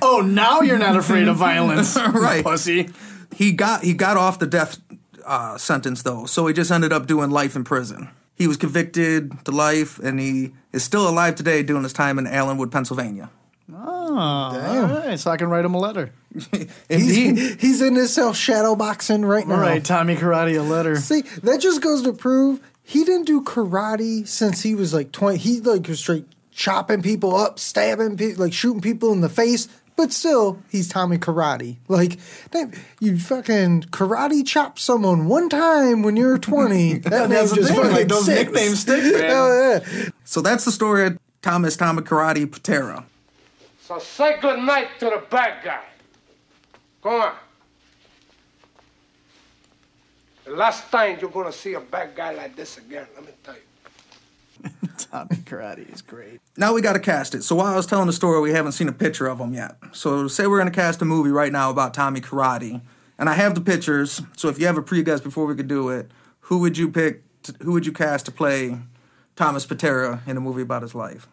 Oh, 0.00 0.22
now 0.26 0.62
you're 0.62 0.78
not 0.78 0.96
afraid 0.96 1.28
of 1.28 1.36
violence, 1.36 1.96
Right. 2.12 2.42
Pussy. 2.42 2.88
he 3.34 3.52
got 3.52 3.82
he 3.84 3.92
got 3.92 4.16
off 4.16 4.38
the 4.38 4.46
death 4.46 4.80
uh, 5.26 5.58
sentence 5.58 6.02
though, 6.02 6.24
so 6.24 6.46
he 6.46 6.54
just 6.54 6.70
ended 6.70 6.92
up 6.92 7.06
doing 7.06 7.30
life 7.30 7.54
in 7.54 7.62
prison. 7.64 8.08
He 8.34 8.46
was 8.48 8.56
convicted 8.56 9.44
to 9.44 9.50
life, 9.50 9.98
and 9.98 10.18
he 10.18 10.52
is 10.72 10.82
still 10.82 11.08
alive 11.08 11.34
today, 11.34 11.62
doing 11.62 11.82
his 11.82 11.92
time 11.92 12.18
in 12.18 12.26
Allenwood, 12.26 12.70
Pennsylvania. 12.70 13.30
Oh, 13.72 14.18
all 14.18 14.86
right. 14.86 15.18
So 15.18 15.30
I 15.30 15.36
can 15.36 15.48
write 15.48 15.64
him 15.64 15.74
a 15.74 15.78
letter. 15.78 16.12
Indeed. 16.88 17.38
He's, 17.38 17.60
he's 17.60 17.82
in 17.82 17.94
his 17.94 18.12
self 18.12 18.36
shadow 18.36 18.74
boxing 18.74 19.24
right 19.24 19.46
now. 19.46 19.54
All 19.54 19.60
right, 19.60 19.84
Tommy 19.84 20.16
Karate 20.16 20.58
a 20.58 20.62
letter. 20.62 20.96
See, 20.96 21.22
that 21.42 21.60
just 21.60 21.80
goes 21.80 22.02
to 22.02 22.12
prove 22.12 22.60
he 22.82 23.04
didn't 23.04 23.26
do 23.26 23.42
karate 23.42 24.26
since 24.26 24.62
he 24.62 24.74
was 24.74 24.92
like 24.92 25.12
20. 25.12 25.38
He 25.38 25.60
like 25.60 25.86
was 25.86 26.00
straight 26.00 26.26
chopping 26.50 27.02
people 27.02 27.34
up, 27.34 27.58
stabbing 27.58 28.16
people, 28.16 28.44
like 28.44 28.52
shooting 28.52 28.82
people 28.82 29.12
in 29.12 29.20
the 29.20 29.28
face. 29.28 29.68
But 29.94 30.10
still, 30.12 30.62
he's 30.70 30.88
Tommy 30.88 31.18
Karate. 31.18 31.76
Like, 31.86 32.18
damn, 32.50 32.72
you 33.00 33.18
fucking 33.18 33.82
karate 33.84 34.44
chop 34.46 34.78
someone 34.78 35.26
one 35.26 35.48
time 35.48 36.02
when 36.02 36.16
you're 36.16 36.38
20. 36.50 36.98
That 36.98 37.10
That's 37.28 37.52
name 37.52 37.56
just 37.62 37.68
thing, 37.68 37.76
fucking 37.76 37.92
like, 37.92 38.08
those 38.08 38.24
sticks. 38.24 38.50
nicknames 38.50 38.80
stick, 38.80 39.02
man. 39.12 39.22
Hell 39.24 39.46
oh, 39.50 39.80
yeah. 39.94 40.08
So 40.24 40.40
that's 40.40 40.64
the 40.64 40.72
story 40.72 41.06
of 41.06 41.18
Thomas 41.42 41.76
Tommy 41.76 42.02
Karate 42.02 42.46
Pitera. 42.46 43.04
So 43.82 43.98
say 43.98 44.38
good 44.40 44.60
night 44.60 44.88
to 45.00 45.06
the 45.06 45.22
bad 45.28 45.62
guy. 45.62 45.84
Go 47.02 47.20
on. 47.20 47.34
The 50.44 50.52
last 50.52 50.90
time 50.90 51.18
you're 51.20 51.30
gonna 51.30 51.52
see 51.52 51.74
a 51.74 51.80
bad 51.80 52.14
guy 52.16 52.32
like 52.32 52.56
this 52.56 52.78
again, 52.78 53.06
let 53.14 53.24
me 53.24 53.32
tell 53.44 53.54
you. 53.54 53.60
Tommy 54.98 55.36
Karate 55.36 55.92
is 55.92 56.02
great. 56.02 56.40
Now 56.56 56.74
we 56.74 56.80
got 56.80 56.94
to 56.94 57.00
cast 57.00 57.34
it. 57.34 57.42
So 57.42 57.56
while 57.56 57.72
I 57.72 57.76
was 57.76 57.86
telling 57.86 58.06
the 58.06 58.12
story, 58.12 58.40
we 58.40 58.52
haven't 58.52 58.72
seen 58.72 58.88
a 58.88 58.92
picture 58.92 59.26
of 59.26 59.40
him 59.40 59.54
yet. 59.54 59.76
So 59.92 60.28
say 60.28 60.46
we're 60.46 60.58
going 60.58 60.70
to 60.70 60.74
cast 60.74 61.02
a 61.02 61.04
movie 61.04 61.30
right 61.30 61.52
now 61.52 61.70
about 61.70 61.94
Tommy 61.94 62.20
Karate, 62.20 62.80
and 63.18 63.28
I 63.28 63.34
have 63.34 63.54
the 63.54 63.60
pictures. 63.60 64.22
So 64.36 64.48
if 64.48 64.58
you 64.58 64.66
have 64.66 64.78
a 64.78 64.82
pre-guess 64.82 65.20
before 65.20 65.46
we 65.46 65.54
could 65.54 65.68
do 65.68 65.88
it, 65.88 66.10
who 66.40 66.58
would 66.58 66.78
you 66.78 66.90
pick? 66.90 67.22
To, 67.44 67.54
who 67.62 67.72
would 67.72 67.86
you 67.86 67.92
cast 67.92 68.26
to 68.26 68.32
play 68.32 68.78
Thomas 69.34 69.66
Pitera 69.66 70.26
in 70.28 70.36
a 70.36 70.40
movie 70.40 70.62
about 70.62 70.82
his 70.82 70.94
life? 70.94 71.26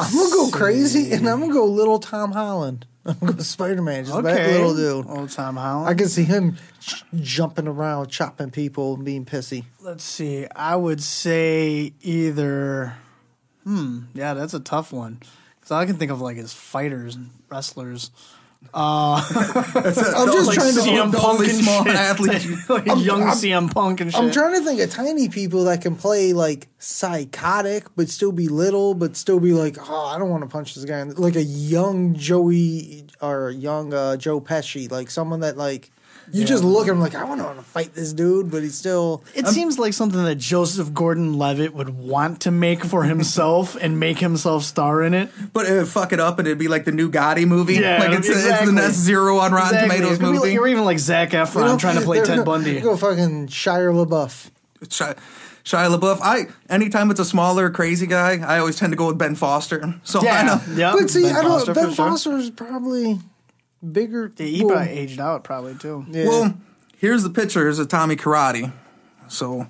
I'm 0.00 0.10
to 0.12 0.30
go 0.32 0.50
crazy 0.50 1.12
and 1.12 1.28
I'm 1.28 1.40
to 1.40 1.52
go 1.52 1.66
little 1.66 1.98
Tom 1.98 2.32
Holland. 2.32 2.86
I'm 3.06 3.14
to 3.16 3.32
go 3.34 3.42
Spider 3.42 3.82
Man, 3.82 4.04
just 4.04 4.22
that 4.22 4.50
little 4.52 4.74
dude. 4.74 5.06
Old 5.06 5.30
Tom 5.30 5.56
Holland. 5.56 5.88
I 5.88 5.94
can 5.94 6.08
see 6.08 6.24
him 6.24 6.56
j- 6.80 6.96
jumping 7.20 7.66
around, 7.68 8.08
chopping 8.08 8.50
people, 8.50 8.94
and 8.94 9.04
being 9.04 9.24
pissy. 9.24 9.64
Let's 9.80 10.04
see. 10.04 10.46
I 10.54 10.76
would 10.76 11.02
say 11.02 11.92
either. 12.02 12.94
Hmm. 13.64 14.00
Yeah, 14.14 14.34
that's 14.34 14.54
a 14.54 14.60
tough 14.60 14.92
one. 14.92 15.20
Because 15.58 15.70
I 15.72 15.86
can 15.86 15.96
think 15.96 16.10
of 16.10 16.20
like 16.20 16.36
his 16.36 16.52
fighters 16.52 17.14
and 17.16 17.30
wrestlers. 17.50 18.10
I'm 18.74 19.22
just 20.32 20.46
like 20.46 20.54
trying 20.58 20.74
to. 20.74 20.80
CM 20.80 21.10
the 21.10 21.18
Punk 21.18 21.40
and 21.40 21.50
small 21.50 21.84
shit. 21.84 21.94
athlete 21.94 22.44
you- 22.44 22.58
like 22.68 22.86
young 23.04 23.22
I'm- 23.22 23.36
CM 23.36 23.72
Punk 23.72 24.00
and 24.00 24.12
shit. 24.12 24.20
I'm 24.20 24.30
trying 24.30 24.52
to 24.58 24.64
think 24.64 24.80
of 24.80 24.90
tiny 24.90 25.28
people 25.28 25.64
that 25.64 25.82
can 25.82 25.96
play 25.96 26.32
like 26.32 26.68
psychotic, 26.78 27.86
but 27.96 28.08
still 28.08 28.32
be 28.32 28.48
little, 28.48 28.94
but 28.94 29.16
still 29.16 29.40
be 29.40 29.52
like, 29.52 29.76
oh, 29.88 30.06
I 30.06 30.18
don't 30.18 30.30
want 30.30 30.42
to 30.42 30.48
punch 30.48 30.74
this 30.74 30.84
guy. 30.84 31.02
Like 31.02 31.36
a 31.36 31.42
young 31.42 32.14
Joey 32.14 33.06
or 33.20 33.48
a 33.48 33.54
young 33.54 33.92
uh, 33.92 34.16
Joe 34.16 34.40
Pesci, 34.40 34.90
like 34.90 35.10
someone 35.10 35.40
that 35.40 35.56
like 35.56 35.90
you 36.32 36.44
just 36.44 36.62
look 36.64 36.86
at 36.88 36.92
him 36.92 37.00
like, 37.00 37.14
I 37.14 37.24
want 37.24 37.40
to 37.40 37.62
fight 37.62 37.94
this 37.94 38.12
dude, 38.12 38.50
but 38.50 38.62
he's 38.62 38.74
still. 38.74 39.24
It 39.34 39.46
seems 39.46 39.78
like 39.78 39.92
something 39.92 40.22
that 40.24 40.36
Joseph 40.36 40.92
Gordon-Levitt 40.94 41.74
would 41.74 41.90
want 41.90 42.42
to 42.42 42.50
make 42.50 42.84
for 42.84 43.04
himself 43.04 43.76
and 43.80 43.98
make 44.00 44.18
himself 44.18 44.64
star 44.64 45.02
in 45.02 45.14
it. 45.14 45.30
But 45.52 45.66
it 45.66 45.72
would 45.72 45.88
fuck 45.88 46.12
it 46.12 46.20
up, 46.20 46.38
and 46.38 46.46
it'd 46.48 46.58
be 46.58 46.68
like 46.68 46.84
the 46.84 46.92
new 46.92 47.10
Gotti 47.10 47.46
movie. 47.46 47.74
Yeah, 47.74 47.98
like 47.98 48.18
it's, 48.18 48.28
it's 48.28 48.64
the 48.64 48.72
next 48.72 48.94
zero 48.96 49.38
on 49.38 49.52
Rotten 49.52 49.74
Exactly. 49.76 49.96
Tomatoes 49.98 50.16
It 50.16 50.20
could 50.20 50.26
be 50.26 50.38
movie. 50.38 50.50
like- 50.50 50.58
Or 50.60 50.68
even 50.68 50.84
like 50.84 50.98
Zac 50.98 51.30
Efron 51.30 51.54
you 51.54 51.60
know, 51.66 51.76
trying 51.78 51.96
to 51.98 52.02
play 52.02 52.18
they're 52.18 52.26
Ted 52.26 52.36
gonna- 52.38 52.44
Bundy. 52.44 52.80
Go 52.80 52.96
fucking 52.96 53.48
Shire 53.48 53.90
LaBeouf. 53.92 54.50
Shia, 54.84 55.16
Shia 55.64 55.94
LaBeouf. 55.98 56.20
I 56.22 56.46
anytime 56.68 57.10
it's 57.10 57.20
a 57.20 57.24
smaller, 57.24 57.68
crazy 57.70 58.06
guy, 58.06 58.38
I 58.38 58.58
always 58.58 58.76
tend 58.76 58.92
to 58.92 58.96
go 58.96 59.08
with 59.08 59.18
Ben 59.18 59.34
Foster. 59.34 59.94
So 60.04 60.20
I 60.20 60.24
Yeah, 60.24 60.42
know. 60.42 60.74
yeah. 60.74 60.92
But 60.98 61.10
see, 61.10 61.22
Ben 61.22 61.36
I 61.36 61.42
don't. 61.42 61.50
Foster 61.50 61.74
ben 61.74 61.88
for 61.90 61.94
sure. 61.94 62.08
Foster 62.10 62.36
is 62.38 62.50
probably 62.50 63.18
bigger. 63.80 64.32
Yeah, 64.36 64.46
he 64.46 64.64
well, 64.64 64.76
probably 64.76 64.92
aged 64.92 65.20
out 65.20 65.44
probably 65.44 65.74
too. 65.74 66.06
yeah. 66.08 66.26
Well, 66.26 66.56
here's 66.98 67.22
the 67.22 67.30
pictures 67.30 67.78
of 67.78 67.88
Tommy 67.88 68.16
Karate. 68.16 68.72
So 69.28 69.66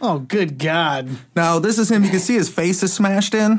Oh, 0.00 0.20
good 0.20 0.58
God. 0.58 1.08
Now, 1.34 1.58
this 1.58 1.78
is 1.78 1.90
him. 1.90 2.04
You 2.04 2.10
can 2.10 2.20
see 2.20 2.34
his 2.34 2.48
face 2.48 2.82
is 2.82 2.92
smashed 2.92 3.34
in 3.34 3.58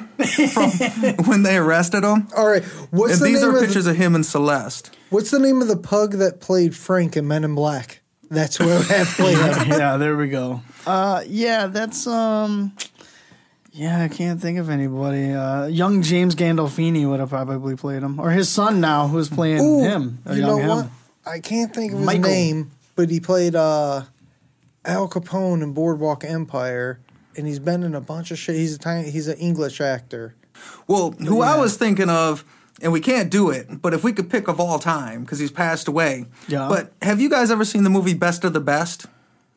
from 0.54 0.72
when 1.26 1.44
they 1.44 1.58
arrested 1.58 2.04
him. 2.04 2.28
All 2.36 2.48
right, 2.48 2.64
what's 2.92 3.14
and 3.14 3.22
the 3.22 3.26
these 3.26 3.42
name 3.42 3.52
are 3.52 3.58
of 3.58 3.64
pictures 3.64 3.86
the, 3.86 3.92
of 3.92 3.98
him 3.98 4.16
and 4.16 4.26
Celeste. 4.26 4.96
What's 5.10 5.32
the 5.32 5.40
name 5.40 5.62
of 5.62 5.68
the 5.68 5.78
pug 5.78 6.14
that 6.14 6.40
played 6.40 6.76
Frank 6.76 7.18
in 7.18 7.28
Men 7.28 7.44
in 7.44 7.56
Black? 7.56 8.02
That's 8.30 8.58
who 8.58 8.70
I 8.70 8.82
have 8.84 9.08
played 9.08 9.38
him. 9.38 9.68
yeah, 9.80 9.98
there 9.98 10.16
we 10.16 10.30
go. 10.30 10.62
Uh, 10.86 11.24
yeah, 11.28 11.68
that's 11.68 12.08
um, 12.08 12.74
yeah, 13.72 14.02
I 14.02 14.08
can't 14.08 14.42
think 14.42 14.60
of 14.60 14.70
anybody. 14.70 15.32
Uh, 15.32 15.66
young 15.68 16.02
James 16.02 16.36
Gandolfini 16.36 17.08
would 17.10 17.20
have 17.20 17.30
probably 17.30 17.76
played 17.76 18.04
him, 18.04 18.20
or 18.20 18.32
his 18.32 18.50
son 18.50 18.80
now, 18.82 19.08
who's 19.08 19.30
playing 19.30 19.62
Ooh, 19.62 19.82
him. 19.84 20.20
you 20.32 20.42
know 20.42 20.58
him. 20.58 20.68
what? 20.68 20.88
I 21.26 21.40
can't 21.40 21.74
think 21.74 21.92
of 21.94 22.00
his 22.00 22.06
Michael. 22.06 22.24
name, 22.24 22.72
but 22.96 23.10
he 23.10 23.20
played 23.20 23.56
uh, 23.56 24.04
Al 24.86 25.08
Capone 25.08 25.62
in 25.62 25.74
Boardwalk 25.74 26.24
Empire, 26.24 27.00
and 27.38 27.46
he's 27.46 27.60
been 27.60 27.84
in 27.84 27.94
a 27.94 28.02
bunch 28.02 28.32
of 28.32 28.40
shit. 28.40 28.56
He's 28.56 28.76
a 28.76 28.80
tiny, 28.80 29.12
he's 29.12 29.28
an 29.28 29.38
English 29.38 29.80
actor. 29.82 30.36
Well, 30.88 31.12
who 31.12 31.42
I 31.42 31.58
was 31.58 31.78
thinking 31.78 32.10
of, 32.10 32.44
and 32.82 32.92
we 32.92 33.00
can't 33.00 33.30
do 33.30 33.50
it, 33.50 33.82
but 33.82 33.94
if 33.94 34.04
we 34.04 34.12
could 34.14 34.30
pick 34.30 34.48
of 34.48 34.60
all 34.60 34.80
time, 34.80 35.22
because 35.22 35.40
he's 35.40 35.52
passed 35.52 35.88
away. 35.88 36.26
Yeah. 36.48 36.68
But 36.68 36.92
have 37.02 37.22
you 37.22 37.30
guys 37.30 37.52
ever 37.52 37.64
seen 37.66 37.84
the 37.84 37.90
movie 37.90 38.14
Best 38.14 38.44
of 38.44 38.54
the 38.54 38.60
Best? 38.60 39.06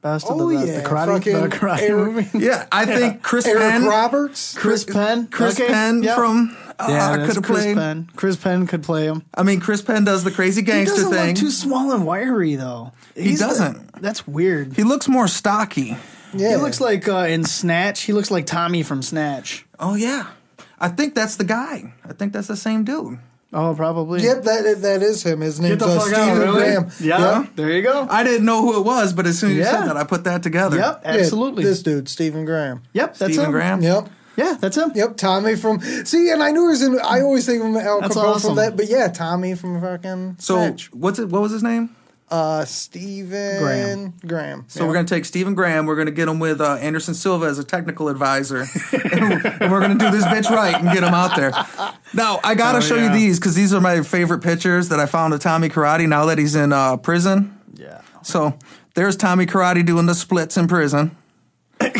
Best 0.02 0.26
of 0.28 0.40
Oh, 0.40 0.48
the 0.50 0.56
best. 0.56 0.66
yeah, 0.68 0.80
the 0.80 0.88
karate, 0.88 1.06
fucking 1.06 1.40
the 1.40 1.48
karate 1.48 1.80
Eric- 1.82 2.12
movie. 2.14 2.38
Yeah, 2.44 2.66
I 2.72 2.84
think 2.86 3.22
Chris 3.22 3.46
Eric 3.46 3.60
Penn. 3.62 3.84
Roberts. 3.84 4.58
Chris 4.58 4.84
Penn. 4.84 5.28
Chris 5.28 5.58
Okay, 5.60 5.72
Penn 5.72 6.02
yep. 6.02 6.16
from 6.16 6.56
uh, 6.78 6.86
Yeah, 6.88 7.10
could 7.12 7.20
that's 7.22 7.34
have 7.36 7.44
Chris 7.44 7.58
played. 7.60 7.76
Penn. 7.76 8.10
Chris 8.16 8.36
Penn 8.36 8.66
could 8.66 8.82
play 8.82 9.04
him. 9.06 9.22
I 9.32 9.44
mean, 9.44 9.60
Chris 9.60 9.80
Penn 9.80 10.04
does 10.04 10.24
the 10.24 10.32
crazy 10.32 10.60
He 10.62 10.66
gangster 10.66 10.96
doesn't 10.96 11.12
thing. 11.12 11.26
look 11.28 11.36
too 11.36 11.50
small 11.50 11.92
and 11.92 12.04
wiry 12.04 12.56
though. 12.56 12.90
He 13.14 13.36
doesn't. 13.36 13.92
that's 14.02 14.26
weird. 14.26 14.74
he 14.74 14.82
looks 14.82 15.06
more 15.08 15.28
stocky. 15.28 15.96
Yeah, 16.34 16.50
He 16.50 16.56
looks 16.56 16.80
like 16.80 17.06
uh, 17.08 17.26
in 17.28 17.44
Snatch. 17.44 18.00
He 18.02 18.12
looks 18.12 18.30
like 18.30 18.44
Tommy 18.46 18.82
from 18.82 19.02
Snatch. 19.02 19.64
Oh 19.78 19.94
yeah, 19.94 20.28
I 20.80 20.88
think 20.88 21.14
that's 21.14 21.36
the 21.36 21.44
guy. 21.44 21.92
I 22.04 22.12
think 22.12 22.32
that's 22.32 22.48
the 22.48 22.56
same 22.56 22.82
dude. 22.84 23.18
Oh, 23.54 23.74
probably. 23.74 24.22
Yep, 24.22 24.44
that 24.44 24.78
that 24.82 25.02
is 25.02 25.22
him. 25.24 25.40
His 25.42 25.58
Get 25.58 25.68
name's 25.68 25.82
uh, 25.82 25.98
Stephen 26.00 26.18
out, 26.20 26.38
really? 26.38 26.52
Graham. 26.62 26.90
Yeah, 27.00 27.40
Yep. 27.40 27.48
there 27.56 27.70
you 27.72 27.82
go. 27.82 28.06
I 28.08 28.24
didn't 28.24 28.46
know 28.46 28.62
who 28.62 28.78
it 28.78 28.84
was, 28.84 29.12
but 29.12 29.26
as 29.26 29.38
soon 29.38 29.50
as 29.50 29.56
you 29.56 29.62
Yeah. 29.62 29.70
said 29.72 29.86
that, 29.88 29.96
I 29.98 30.04
put 30.04 30.24
that 30.24 30.42
together. 30.42 30.78
Yep, 30.78 31.02
Yeah, 31.04 31.10
absolutely. 31.10 31.62
this 31.64 31.82
dude, 31.82 32.08
Stephen 32.08 32.44
Graham. 32.46 32.82
yep, 32.94 33.16
that's 33.18 33.32
Stephen 33.34 33.46
him. 33.46 33.50
Graham. 33.52 33.82
Yep. 33.82 34.08
Yeah, 34.36 34.56
that's 34.58 34.78
him. 34.78 34.92
Yep, 34.94 35.18
Tommy 35.18 35.56
from 35.56 35.80
see, 36.06 36.30
and 36.30 36.42
I 36.42 36.50
knew 36.52 36.62
he 36.62 36.68
was 36.68 36.82
in. 36.82 36.98
I 36.98 37.20
always 37.20 37.44
think 37.44 37.60
of 37.60 37.66
him 37.66 37.76
Al 37.76 38.00
Capone 38.00 38.16
awesome. 38.24 38.48
from 38.50 38.56
that, 38.56 38.76
but 38.78 38.88
yeah, 38.88 39.08
Tommy 39.08 39.54
from 39.54 39.78
fucking. 39.82 40.36
So 40.38 40.54
Snatch. 40.54 40.90
what's 40.94 41.18
it? 41.18 41.28
What 41.28 41.42
was 41.42 41.52
his 41.52 41.62
name? 41.62 41.94
Uh, 42.32 42.64
Stephen 42.64 43.58
Graham. 43.60 44.14
Graham. 44.26 44.64
So 44.68 44.86
we're 44.86 44.94
gonna 44.94 45.06
take 45.06 45.24
Stephen 45.26 45.54
Graham. 45.54 45.86
We're 45.86 45.96
gonna 45.96 46.10
get 46.10 46.28
him 46.28 46.38
with 46.38 46.60
uh, 46.60 46.74
Anderson 46.76 47.14
Silva 47.14 47.46
as 47.46 47.58
a 47.58 47.64
technical 47.64 48.08
advisor, 48.08 48.60
and 49.12 49.42
we're 49.70 49.80
gonna 49.80 49.94
do 49.98 50.10
this 50.10 50.24
bitch 50.24 50.48
right 50.50 50.74
and 50.74 50.84
get 50.92 51.02
him 51.04 51.14
out 51.14 51.36
there. 51.36 51.52
Now 52.14 52.40
I 52.42 52.54
gotta 52.54 52.78
Oh, 52.78 52.80
show 52.80 52.96
yeah. 52.96 53.12
you 53.12 53.12
these 53.12 53.38
because 53.38 53.54
these 53.54 53.74
are 53.74 53.80
my 53.80 54.02
favorite 54.02 54.42
pictures 54.42 54.88
that 54.88 54.98
I 54.98 55.06
found 55.06 55.34
of 55.34 55.40
Tommy 55.40 55.68
Karate. 55.68 56.08
Now 56.08 56.24
that 56.26 56.38
he's 56.38 56.54
in 56.54 56.72
uh, 56.72 56.96
prison, 56.96 57.58
Yeah. 57.74 58.00
so 58.22 58.56
there's 58.94 59.16
Tommy 59.16 59.46
Karate 59.46 59.84
doing 59.84 60.06
the 60.06 60.14
splits 60.14 60.56
in 60.56 60.68
prison, 60.68 61.14
and 61.80 61.92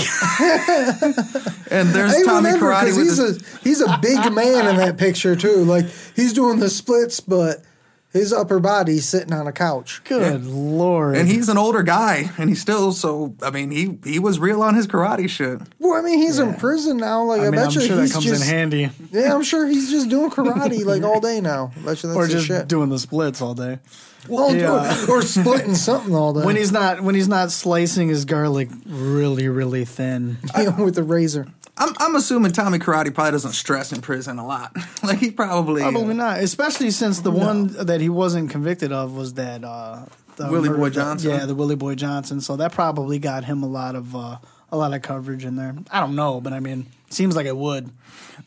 there's 1.91 2.17
Hey, 2.17 2.23
Tommy 2.25 2.47
remember, 2.53 2.71
Karate 2.73 2.87
'cause 2.87 2.97
with 2.97 3.07
he's 3.09 3.17
his, 3.19 3.43
a 3.43 3.59
he's 3.65 3.81
a 3.81 3.99
big 4.01 4.33
man 4.33 4.69
in 4.69 4.77
that 4.77 4.97
picture 4.99 5.37
too. 5.37 5.65
Like 5.65 5.87
he's 6.17 6.33
doing 6.33 6.59
the 6.59 6.71
splits, 6.71 7.21
but 7.21 7.63
his 8.12 8.32
upper 8.32 8.60
body 8.60 8.98
sitting 8.98 9.32
on 9.32 9.47
a 9.47 9.52
couch. 9.52 10.02
Good 10.05 10.44
lord. 10.44 11.16
and 11.16 11.28
he's 11.28 11.48
an 11.48 11.56
older 11.59 11.82
guy, 11.82 12.30
and 12.39 12.48
he's 12.48 12.60
still 12.60 12.93
so. 12.93 13.34
I 13.43 13.51
mean, 13.51 13.70
he 13.70 13.98
he 14.05 14.18
was 14.18 14.39
real 14.39 14.62
on 14.62 14.74
his 14.74 14.86
karate 14.86 15.28
shit. 15.28 15.60
Well, 15.78 15.98
I 15.98 16.02
mean, 16.02 16.18
he's 16.18 16.39
in 16.39 16.55
prison 16.55 16.98
now. 16.98 17.24
Like 17.24 17.40
I, 17.40 17.47
I 17.47 17.51
mean, 17.51 17.52
bet 17.60 17.66
I'm 17.68 17.72
you 17.72 17.80
sure 17.80 17.97
that 17.97 18.02
he's 18.02 18.12
comes 18.12 18.24
just 18.24 18.43
in 18.43 18.48
handy. 18.48 18.90
yeah. 19.12 19.34
I'm 19.34 19.43
sure 19.43 19.66
he's 19.66 19.90
just 19.90 20.09
doing 20.09 20.30
karate 20.30 20.84
like 20.84 21.02
all 21.02 21.20
day 21.20 21.40
now. 21.40 21.72
I 21.76 21.80
bet 21.80 22.02
you 22.02 22.09
that's 22.10 22.16
Or 22.16 22.26
just 22.28 22.47
shit. 22.47 22.68
doing 22.68 22.89
the 22.90 22.98
splits 22.98 23.40
all 23.40 23.55
day. 23.55 23.78
Well, 24.28 24.55
Yeah. 24.55 25.06
or, 25.09 25.18
or 25.18 25.22
splitting 25.22 25.74
something 25.89 26.14
all 26.14 26.32
day 26.32 26.44
When 26.44 26.55
he's 26.55 26.70
not 26.70 27.01
when 27.01 27.14
he's 27.16 27.26
not 27.28 27.51
slicing 27.51 28.09
his 28.09 28.24
garlic 28.24 28.68
really 28.86 29.48
really 29.48 29.84
thin. 29.84 30.36
you 30.59 30.64
know, 30.70 30.84
with 30.84 30.97
a 30.98 31.02
razor. 31.02 31.48
I'm 31.78 31.94
I'm 31.99 32.15
assuming 32.16 32.53
Tommy 32.53 32.78
Karate 32.78 33.12
probably 33.15 33.32
doesn't 33.32 33.53
stress 33.53 33.93
in 33.93 34.01
prison 34.01 34.39
a 34.39 34.47
lot. 34.47 34.77
like 35.03 35.19
he 35.19 35.31
probably 35.31 35.82
Probably 35.82 36.15
not, 36.15 36.40
especially 36.40 36.90
since 36.90 37.20
the 37.20 37.31
one 37.31 37.69
that 37.86 38.01
he 38.01 38.09
wasn't 38.09 38.51
convicted 38.51 38.93
of 38.93 39.16
was 39.16 39.35
that 39.35 39.65
uh, 39.65 40.05
the 40.36 40.49
Willie 40.51 40.69
Boy 40.69 40.90
Johnson? 40.90 41.31
Yeah, 41.31 41.47
the 41.47 41.55
Willie 41.55 41.77
Boy 41.77 41.94
Johnson. 41.94 42.40
So 42.40 42.57
that 42.57 42.73
probably 42.73 43.19
got 43.19 43.44
him 43.44 43.62
a 43.62 43.69
lot 43.69 43.97
of 43.97 44.15
uh, 44.15 44.36
a 44.70 44.77
lot 44.77 44.93
of 44.93 45.03
coverage 45.03 45.44
in 45.44 45.57
there. 45.57 45.74
I 45.90 46.01
don't 46.01 46.15
know, 46.15 46.40
but 46.40 46.53
I 46.53 46.61
mean, 46.61 46.86
seems 47.11 47.36
like 47.36 47.47
it 47.47 47.57
would. 47.57 47.90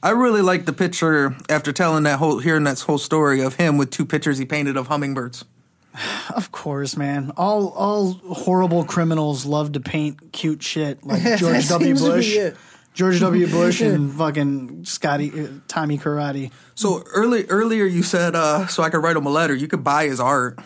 I 0.03 0.11
really 0.11 0.41
like 0.41 0.65
the 0.65 0.73
picture 0.73 1.35
after 1.49 1.71
telling 1.71 2.03
that 2.03 2.19
whole 2.19 2.39
hearing 2.39 2.63
that 2.65 2.79
whole 2.81 2.97
story 2.97 3.41
of 3.41 3.55
him 3.55 3.77
with 3.77 3.91
two 3.91 4.05
pictures 4.05 4.37
he 4.37 4.45
painted 4.45 4.77
of 4.77 4.87
hummingbirds. 4.87 5.45
Of 6.35 6.51
course, 6.51 6.97
man. 6.97 7.31
All 7.37 7.69
all 7.69 8.13
horrible 8.13 8.83
criminals 8.83 9.45
love 9.45 9.73
to 9.73 9.79
paint 9.79 10.33
cute 10.33 10.61
shit 10.61 11.05
like 11.05 11.21
George 11.37 11.67
W. 11.67 11.67
seems 11.67 11.69
to 11.69 11.79
be 11.79 11.93
Bush. 11.93 12.37
It. 12.95 12.97
George 12.97 13.19
W. 13.19 13.47
Bush 13.51 13.81
and 13.81 14.11
fucking 14.13 14.85
Scotty 14.85 15.31
uh, 15.37 15.47
Tommy 15.67 15.97
Karate. 15.97 16.51
So 16.75 17.03
early 17.13 17.45
earlier 17.45 17.85
you 17.85 18.03
said 18.03 18.35
uh, 18.35 18.67
so 18.67 18.83
I 18.83 18.89
could 18.89 19.03
write 19.03 19.17
him 19.17 19.25
a 19.25 19.29
letter. 19.29 19.53
You 19.53 19.67
could 19.67 19.83
buy 19.83 20.05
his 20.07 20.19
art. 20.19 20.57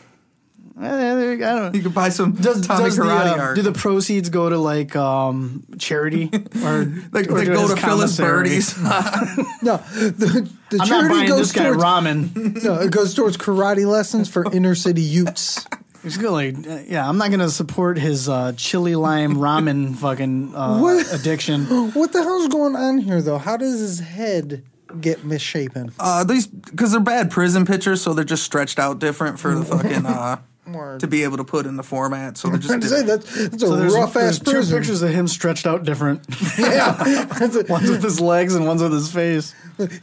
Eh, 0.81 0.87
there 0.87 1.31
you 1.33 1.37
go. 1.39 1.45
I 1.45 1.59
don't- 1.59 1.75
You 1.75 1.81
could 1.81 1.93
buy 1.93 2.07
some 2.07 2.31
Does, 2.33 2.65
Tommy 2.65 2.85
does 2.85 2.95
the, 2.95 3.03
Karate 3.03 3.37
uh, 3.37 3.41
art. 3.41 3.55
do 3.57 3.61
the 3.63 3.73
proceeds 3.73 4.29
go 4.29 4.47
to 4.49 4.57
like 4.57 4.95
um, 4.95 5.65
charity 5.77 6.29
or 6.63 6.85
they, 6.85 7.27
or 7.27 7.39
they 7.39 7.45
go 7.47 7.61
his 7.63 7.71
to 7.71 7.75
Phyllis 7.77 8.15
commissary? 8.17 8.43
Burdi's. 8.49 8.77
No, 9.61 9.75
the, 9.75 10.49
the 10.69 10.73
I'm 10.73 10.77
not 10.77 10.87
charity 10.87 11.09
buying 11.15 11.27
goes 11.27 11.39
this 11.39 11.51
guy 11.51 11.63
towards 11.65 11.83
ramen. 11.83 12.63
no, 12.63 12.75
it 12.79 12.91
goes 12.91 13.13
towards 13.13 13.35
karate 13.35 13.85
lessons 13.85 14.29
for 14.29 14.49
inner 14.53 14.73
city 14.73 15.01
youths. 15.01 15.65
He's 16.03 16.17
gonna 16.17 16.31
like, 16.31 16.55
uh, 16.67 16.79
yeah, 16.87 17.07
I'm 17.07 17.17
not 17.17 17.29
gonna 17.31 17.49
support 17.49 17.97
his 17.97 18.29
uh, 18.29 18.53
chili 18.55 18.95
lime 18.95 19.35
ramen 19.45 19.95
fucking 19.95 20.55
uh, 20.55 20.79
What? 20.79 21.13
addiction. 21.13 21.65
What 21.93 22.13
the 22.13 22.23
hell's 22.23 22.47
going 22.47 22.75
on 22.75 22.99
here, 22.99 23.21
though? 23.21 23.37
How 23.37 23.57
does 23.57 23.79
his 23.79 23.99
head 23.99 24.63
get 25.01 25.23
misshapen? 25.23 25.91
uh, 25.99 26.23
these 26.23 26.47
because 26.47 26.91
they're 26.91 27.01
bad 27.01 27.31
prison 27.31 27.65
pictures, 27.65 28.01
so 28.01 28.13
they're 28.13 28.23
just 28.25 28.43
stretched 28.43 28.79
out 28.79 28.99
different 28.99 29.39
for 29.39 29.53
the 29.55 29.65
fucking 29.65 30.05
uh, 30.05 30.39
Word. 30.67 30.99
to 31.01 31.07
be 31.07 31.23
able 31.23 31.37
to 31.37 31.43
put 31.43 31.65
in 31.65 31.77
the 31.77 31.83
format. 31.83 32.37
So 32.37 32.47
they're 32.49 32.73
I'm 32.73 32.79
just 32.81 32.93
saying 32.93 33.05
that's, 33.07 33.49
that's 33.49 33.55
a 33.63 33.67
So 33.67 33.75
there's, 33.75 33.93
rough 33.93 34.15
ass 34.15 34.15
there's 34.15 34.39
two 34.39 34.51
prison. 34.51 34.77
pictures 34.77 35.01
of 35.01 35.09
him 35.09 35.27
stretched 35.27 35.65
out 35.67 35.83
different. 35.83 36.21
Yeah, 36.57 37.25
That's 37.39 37.67
one's 37.69 37.89
with 37.89 38.03
his 38.03 38.19
legs 38.21 38.53
and 38.55 38.65
one's 38.67 38.81
with 38.83 38.93
his 38.93 39.11
face. 39.11 39.53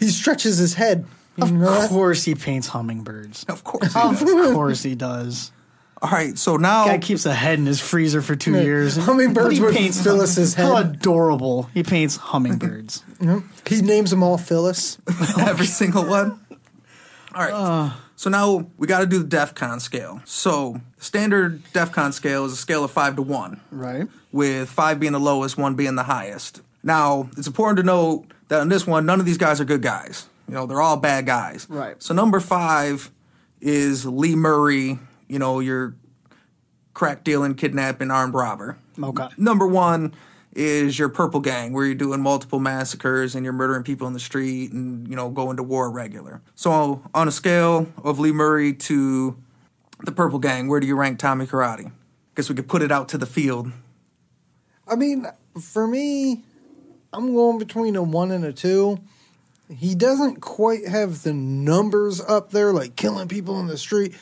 he 0.01 0.09
stretches 0.09 0.59
his 0.59 0.75
head. 0.75 1.07
You 1.37 1.45
Of 1.45 1.53
know 1.53 1.71
that? 1.71 1.89
course, 1.89 2.25
he 2.25 2.35
paints 2.35 2.67
hummingbirds. 2.69 3.45
of 3.45 3.63
course. 3.63 3.95
Of 3.95 4.19
course, 4.55 4.83
he 4.83 4.95
does. 4.95 5.53
All 6.07 6.13
right, 6.13 6.39
so 6.39 6.57
now 6.57 6.85
Guy 6.85 6.99
keeps 6.99 7.27
a 7.27 7.35
head 7.35 7.59
in 7.59 7.67
his 7.67 7.81
freezer 7.81 8.23
for 8.23 8.37
two 8.37 8.53
Yeah. 8.53 8.61
years. 8.61 8.97
Hummingbirds 8.97 9.57
He 9.57 9.61
with 9.61 9.75
paints 9.75 10.01
Phyllis's 10.01 10.55
How 10.55 10.77
head. 10.77 10.85
How 10.87 10.91
adorable! 10.93 11.69
He 11.75 11.83
paints 11.83 12.15
hummingbirds. 12.17 13.03
He 13.67 13.83
names 13.83 14.11
them 14.11 14.23
all 14.23 14.39
Phyllis. 14.39 14.99
every 15.39 15.67
single 15.67 16.05
one. 16.05 16.39
All 17.35 17.43
right. 17.43 17.53
Uh. 17.53 17.91
so 18.15 18.31
now 18.31 18.67
we 18.79 18.87
got 18.87 19.01
to 19.01 19.07
do 19.07 19.19
the 19.19 19.25
DEF 19.27 19.55
CON 19.57 19.81
scale. 19.81 20.21
So 20.25 20.81
standard 21.01 21.63
DEF 21.73 21.91
CON 21.91 22.13
scale 22.13 22.45
is 22.45 22.53
a 22.53 22.57
scale 22.57 22.85
of 22.85 22.93
five 22.93 23.17
to 23.17 23.23
one, 23.23 23.61
right. 23.73 24.07
with 24.31 24.69
five 24.69 25.01
being 25.01 25.13
the 25.13 25.19
lowest, 25.19 25.59
one 25.59 25.75
being 25.75 25.97
the 25.97 26.05
highest. 26.05 26.61
Now 26.85 27.29
it's 27.37 27.49
important 27.49 27.79
to 27.79 27.83
note 27.83 28.27
that 28.47 28.63
in 28.63 28.69
this 28.69 28.87
one, 28.87 29.07
none 29.07 29.19
of 29.19 29.27
these 29.27 29.39
guys 29.39 29.61
are 29.61 29.65
good 29.65 29.83
guys. 29.83 30.29
You 30.47 30.55
know, 30.55 30.67
they're 30.67 30.81
all 30.81 30.99
bad 30.99 31.27
guys. 31.27 31.67
Right. 31.69 32.01
So 32.01 32.15
number 32.15 32.39
five 32.39 33.11
is 33.61 34.07
Lee 34.07 34.37
Murray. 34.37 35.01
You 35.29 35.39
know, 35.39 35.61
your 35.61 35.97
crack 36.95 37.25
dealing, 37.25 37.55
kidnapping, 37.55 38.11
armed 38.11 38.35
robber. 38.35 38.79
Okay. 39.03 39.29
Number 39.37 39.67
one 39.67 40.15
is 40.55 40.99
your 40.99 41.11
purple 41.11 41.41
gang, 41.41 41.73
where 41.73 41.85
you're 41.85 41.95
doing 41.95 42.21
multiple 42.23 42.59
massacres 42.59 43.35
and 43.35 43.45
you're 43.45 43.53
murdering 43.53 43.83
people 43.83 44.07
in 44.07 44.15
the 44.15 44.21
street 44.21 44.73
and 44.73 45.07
you 45.07 45.15
know 45.15 45.29
going 45.29 45.59
to 45.59 45.63
war 45.63 45.91
regular. 45.91 46.41
So 46.55 47.03
on 47.15 47.29
a 47.29 47.33
scale 47.33 47.87
of 48.03 48.19
Lee 48.19 48.33
Murray 48.33 48.73
to 48.73 49.37
the 50.03 50.13
purple 50.13 50.39
gang, 50.39 50.69
where 50.69 50.81
do 50.81 50.87
you 50.87 50.97
rank 50.97 51.19
Tommy 51.19 51.47
Karate? 51.47 51.93
Guess 52.35 52.49
we 52.49 52.55
could 52.55 52.69
put 52.69 52.83
it 52.83 52.91
out 52.91 53.09
to 53.11 53.19
the 53.19 53.27
field. 53.27 53.71
I 54.89 54.95
mean, 54.95 55.27
for 55.61 55.87
me, 55.87 56.45
I'm 57.13 57.35
going 57.35 57.59
between 57.59 57.97
a 57.97 58.03
one 58.03 58.31
and 58.31 58.45
a 58.45 58.53
two. 58.53 59.01
He 59.75 59.95
doesn't 59.95 60.41
quite 60.41 60.87
have 60.87 61.23
the 61.23 61.33
numbers 61.33 62.21
up 62.21 62.51
there, 62.51 62.73
like 62.73 62.95
killing 62.95 63.27
people 63.27 63.59
in 63.59 63.67
the 63.67 63.79
street, 63.79 64.15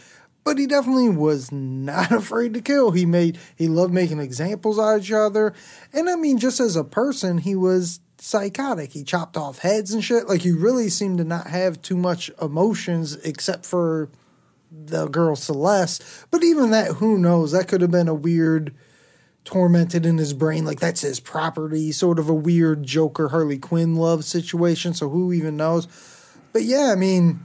but 0.45 0.59
he 0.59 0.66
definitely 0.66 1.09
was 1.09 1.51
not 1.51 2.12
afraid 2.12 2.55
to 2.55 2.61
kill. 2.61 2.91
He 2.93 3.07
made 3.07 3.39
he 3.57 3.69
loved 3.69 3.93
making 3.93 4.21
examples 4.21 4.79
out 4.79 4.97
of 4.97 5.03
each 5.03 5.12
other, 5.12 5.55
and 5.93 6.09
I 6.09 6.16
mean, 6.16 6.39
just 6.39 6.61
as 6.61 6.77
a 6.77 6.85
person, 6.85 7.39
he 7.39 7.57
was 7.57 8.01
psychotic. 8.19 8.93
He 8.93 9.05
chopped 9.05 9.37
off 9.37 9.59
heads 9.59 9.93
and 9.93 10.03
shit. 10.03 10.29
Like 10.29 10.43
he 10.43 10.53
really 10.53 10.89
seemed 10.89 11.19
to 11.19 11.25
not 11.25 11.49
have 11.49 11.83
too 11.83 11.97
much 11.97 12.31
emotions 12.41 13.16
except 13.16 13.66
for 13.66 14.11
the 14.71 15.09
girl 15.09 15.37
Celeste. 15.37 16.03
But 16.31 16.43
even 16.43 16.71
that, 16.71 16.93
who 16.93 17.19
knows? 17.19 17.53
That 17.53 17.69
could 17.69 17.81
have 17.81 17.91
been 17.91 18.09
a 18.09 18.15
weird 18.15 18.75
tormented 19.45 20.07
in 20.07 20.16
his 20.16 20.33
brain, 20.33 20.65
like 20.65 20.81
that's 20.81 21.03
his 21.03 21.21
property, 21.21 21.93
sort 21.93 22.19
of 22.19 22.29
a 22.29 22.35
weird 22.35 22.83
Joker 22.83 23.29
Harley 23.29 23.59
Quinn 23.59 23.95
love 23.95 24.25
situation. 24.25 24.95
So 24.95 25.11
who 25.11 25.33
even 25.33 25.57
knows? 25.57 25.87
But 26.53 26.62
yeah, 26.62 26.91
I 26.93 26.95
mean, 26.95 27.41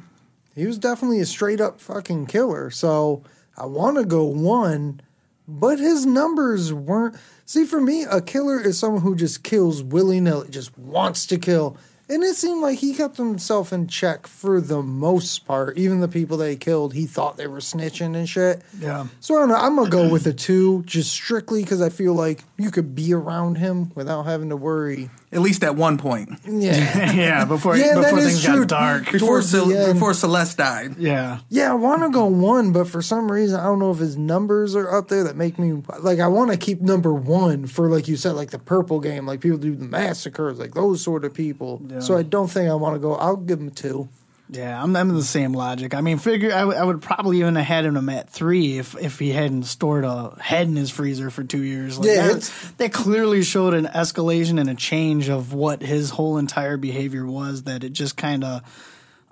he 0.59 0.67
was 0.67 0.77
definitely 0.77 1.19
a 1.19 1.25
straight 1.25 1.61
up 1.61 1.79
fucking 1.79 2.25
killer. 2.25 2.69
So 2.69 3.23
I 3.57 3.65
want 3.65 3.97
to 3.97 4.05
go 4.05 4.25
one, 4.25 5.01
but 5.47 5.79
his 5.79 6.05
numbers 6.05 6.73
weren't. 6.73 7.15
See, 7.45 7.65
for 7.65 7.79
me, 7.79 8.03
a 8.03 8.21
killer 8.21 8.59
is 8.59 8.77
someone 8.77 9.01
who 9.01 9.15
just 9.15 9.43
kills 9.43 9.81
willy 9.81 10.19
nilly, 10.19 10.49
just 10.49 10.77
wants 10.77 11.25
to 11.27 11.37
kill. 11.37 11.77
And 12.09 12.23
it 12.23 12.35
seemed 12.35 12.61
like 12.61 12.79
he 12.79 12.95
kept 12.95 13.17
himself 13.17 13.71
in 13.71 13.87
check 13.87 14.25
for 14.25 14.59
the 14.59 14.81
most 14.81 15.45
part. 15.45 15.77
Even 15.77 15.99
the 15.99 16.07
people 16.07 16.41
he 16.41 16.55
killed, 16.55 16.95
he 16.95 17.05
thought 17.05 17.37
they 17.37 17.45
were 17.45 17.59
snitching 17.59 18.15
and 18.15 18.27
shit. 18.27 18.63
Yeah. 18.79 19.07
So 19.19 19.35
I 19.35 19.39
don't 19.39 19.49
know. 19.49 19.55
I'm 19.55 19.75
gonna 19.75 19.91
go 19.91 20.09
with 20.09 20.25
a 20.25 20.33
two, 20.33 20.81
just 20.87 21.11
strictly 21.11 21.61
because 21.61 21.81
I 21.81 21.89
feel 21.89 22.15
like 22.15 22.43
you 22.57 22.71
could 22.71 22.95
be 22.95 23.13
around 23.13 23.59
him 23.59 23.91
without 23.93 24.23
having 24.23 24.49
to 24.49 24.57
worry. 24.57 25.11
At 25.31 25.41
least 25.41 25.63
at 25.63 25.75
one 25.75 25.99
point. 25.99 26.29
Yeah. 26.43 27.11
yeah, 27.13 27.45
before 27.45 27.77
Yeah, 27.77 27.93
before 27.95 28.19
things 28.21 28.43
true. 28.43 28.61
got 28.61 28.67
dark. 28.67 29.11
Before, 29.11 29.19
Towards 29.41 29.51
Cel- 29.51 29.93
before 29.93 30.15
Celeste 30.15 30.57
died. 30.57 30.97
Yeah. 30.97 31.39
Yeah, 31.49 31.71
I 31.71 31.75
want 31.75 32.01
to 32.01 32.09
go 32.09 32.25
one, 32.25 32.71
but 32.71 32.87
for 32.87 33.03
some 33.03 33.31
reason, 33.31 33.59
I 33.59 33.63
don't 33.65 33.77
know 33.77 33.91
if 33.91 33.99
his 33.99 34.17
numbers 34.17 34.75
are 34.75 34.91
up 34.97 35.07
there 35.09 35.23
that 35.25 35.35
make 35.35 35.59
me 35.59 35.83
like. 35.99 36.19
I 36.19 36.27
want 36.27 36.49
to 36.51 36.57
keep 36.57 36.81
number 36.81 37.13
one 37.13 37.67
for, 37.67 37.89
like 37.91 38.07
you 38.07 38.17
said, 38.17 38.31
like 38.31 38.49
the 38.49 38.57
purple 38.57 38.99
game, 38.99 39.27
like 39.27 39.39
people 39.41 39.59
do 39.59 39.75
the 39.75 39.85
massacres, 39.85 40.57
like 40.57 40.73
those 40.73 41.03
sort 41.03 41.23
of 41.23 41.31
people. 41.33 41.79
Yeah. 41.87 41.99
So 41.99 42.17
I 42.17 42.23
don't 42.23 42.47
think 42.49 42.67
I 42.67 42.73
want 42.73 42.95
to 42.95 42.99
go. 42.99 43.13
I'll 43.15 43.35
give 43.37 43.59
him 43.59 43.69
two. 43.69 44.09
Yeah, 44.51 44.81
I'm, 44.81 44.95
I'm 44.95 45.09
in 45.11 45.15
the 45.15 45.23
same 45.23 45.53
logic. 45.53 45.93
I 45.93 46.01
mean, 46.01 46.17
figure 46.17 46.51
I 46.51 46.83
would- 46.83 47.01
probably 47.03 47.37
even 47.39 47.55
have 47.55 47.65
had 47.65 47.85
him 47.85 48.09
at 48.09 48.29
three 48.31 48.79
if 48.79 48.97
if 48.97 49.19
he 49.19 49.29
hadn't 49.31 49.63
stored 49.63 50.03
a 50.05 50.35
head 50.41 50.67
in 50.67 50.75
his 50.75 50.89
freezer 50.89 51.29
for 51.29 51.43
two 51.43 51.61
years. 51.61 51.99
Like, 51.99 52.07
Yeah, 52.07 52.27
that, 52.33 52.51
that 52.77 52.93
clearly 52.93 53.43
showed 53.43 53.73
an 53.75 53.85
escalation 53.85 54.59
and 54.59 54.67
a 54.69 54.73
change 54.75 55.29
of 55.29 55.53
what 55.53 55.83
his 55.83 56.09
whole 56.09 56.37
entire 56.39 56.77
behavior 56.77 57.25
was. 57.27 57.63
That 57.63 57.83
it 57.83 57.93
just 57.93 58.17
kind 58.17 58.43
of, 58.43 58.61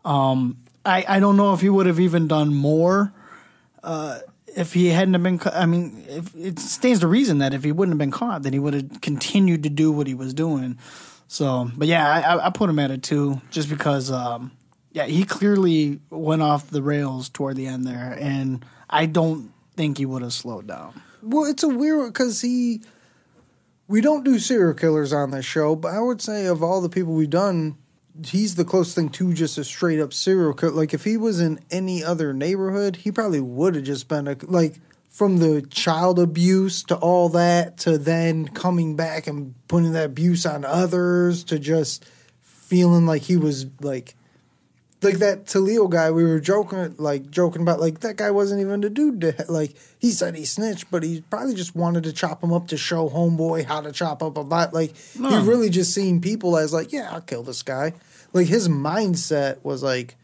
um, 0.06 0.58
I 0.86 1.04
I 1.08 1.20
don't 1.20 1.36
know 1.38 1.54
if 1.54 1.62
he 1.62 1.70
would 1.70 1.88
have 1.88 2.00
even 2.00 2.28
done 2.28 2.54
more. 2.54 3.12
Uh, 3.84 4.20
if 4.56 4.74
he 4.74 4.88
hadn't 4.88 5.14
have 5.14 5.24
been, 5.24 5.40
I 5.54 5.66
mean, 5.66 6.04
if, 6.08 6.36
it 6.36 6.60
stands 6.60 7.00
to 7.02 7.08
reason 7.08 7.40
that 7.40 7.54
if 7.54 7.64
he 7.64 7.72
wouldn't 7.72 7.94
have 7.94 8.00
been 8.00 8.12
caught, 8.12 8.44
then 8.44 8.54
he 8.54 8.60
would 8.60 8.74
have 8.74 9.02
continued 9.02 9.64
to 9.64 9.70
do 9.70 9.92
what 9.92 10.08
he 10.08 10.14
was 10.16 10.34
doing. 10.34 10.78
So, 11.28 11.70
but 11.76 11.88
yeah, 11.88 12.08
I, 12.08 12.22
I- 12.36 12.48
I 12.48 12.50
put 12.50 12.70
him 12.70 12.80
at 12.80 12.90
a 12.92 12.98
two 12.98 13.42
just 13.52 13.70
because, 13.70 14.10
um, 14.12 14.52
yeah, 14.98 15.06
he 15.06 15.26
clearly 15.26 16.00
went 16.10 16.42
off 16.42 16.72
the 16.72 16.82
rails 16.82 17.30
toward 17.30 17.56
the 17.56 17.68
end 17.68 17.86
there, 17.86 18.18
and 18.20 18.66
I 18.90 19.06
don't 19.06 19.54
think 19.76 20.00
he 20.00 20.08
would 20.08 20.24
have 20.24 20.34
slowed 20.34 20.66
down. 20.66 21.00
Well, 21.22 21.46
it's 21.46 21.62
a 21.62 21.68
weird 21.68 22.12
because 22.12 22.42
he. 22.42 22.82
We 23.88 24.02
don't 24.02 24.24
do 24.24 24.40
serial 24.40 24.74
killers 24.74 25.14
on 25.14 25.30
this 25.30 25.46
show, 25.46 25.76
but 25.76 25.94
I 25.94 26.00
would 26.00 26.20
say 26.20 26.48
of 26.48 26.64
all 26.64 26.82
the 26.82 26.90
people 26.90 27.14
we've 27.14 27.30
done, 27.30 27.78
he's 28.26 28.56
the 28.56 28.66
closest 28.66 28.96
thing 28.96 29.10
to 29.10 29.34
just 29.36 29.60
a 29.60 29.64
straight 29.64 30.00
up 30.00 30.14
serial 30.14 30.56
killer. 30.56 30.72
Like 30.72 30.96
if 30.96 31.04
he 31.04 31.16
was 31.16 31.40
in 31.40 31.60
any 31.70 32.04
other 32.04 32.34
neighborhood, 32.34 32.96
he 32.96 33.12
probably 33.12 33.40
would 33.40 33.76
have 33.76 33.84
just 33.84 34.08
been 34.08 34.28
a 34.28 34.36
like 34.42 34.78
from 35.12 35.38
the 35.38 35.62
child 35.62 36.18
abuse 36.18 36.82
to 36.86 36.96
all 36.96 37.30
that 37.30 37.78
to 37.80 38.00
then 38.00 38.48
coming 38.48 38.96
back 38.96 39.28
and 39.28 39.54
putting 39.68 39.92
that 39.92 40.06
abuse 40.06 40.44
on 40.48 40.66
others 40.66 41.44
to 41.44 41.60
just 41.60 42.04
feeling 42.42 43.06
like 43.06 43.22
he 43.22 43.38
was 43.38 43.68
like 43.80 44.16
like 45.02 45.20
that 45.20 45.46
Talal 45.46 45.90
guy 45.90 46.10
we 46.12 46.24
were 46.24 46.40
joking 46.40 46.96
like 46.98 47.30
joking 47.30 47.62
about 47.62 47.80
like 47.80 48.00
that 48.00 48.16
guy 48.16 48.32
wasn't 48.32 48.62
even 48.62 48.82
the 48.82 48.90
dude 48.90 49.22
that 49.22 49.50
like 49.50 49.76
he 50.00 50.10
said 50.12 50.36
he 50.36 50.44
snitched 50.46 50.90
but 50.90 51.04
he 51.04 51.22
probably 51.30 51.54
just 51.54 51.76
wanted 51.76 52.04
to 52.06 52.14
chop 52.14 52.44
him 52.44 52.52
up 52.52 52.68
to 52.68 52.78
show 52.78 53.08
homeboy 53.10 53.64
how 53.66 53.80
to 53.82 53.92
chop 53.92 54.24
up 54.24 54.38
a 54.38 54.44
bot 54.44 54.74
like 54.74 54.96
he 54.98 55.20
really 55.40 55.70
just 55.70 55.94
seen 55.94 56.20
people 56.20 56.58
as 56.58 56.74
like 56.74 56.92
yeah 56.92 57.10
I'll 57.12 57.22
kill 57.22 57.44
this 57.44 57.62
guy 57.62 57.94
like 58.34 58.48
his 58.48 58.68
mindset 58.68 59.64
was 59.64 59.84
like 59.84 60.16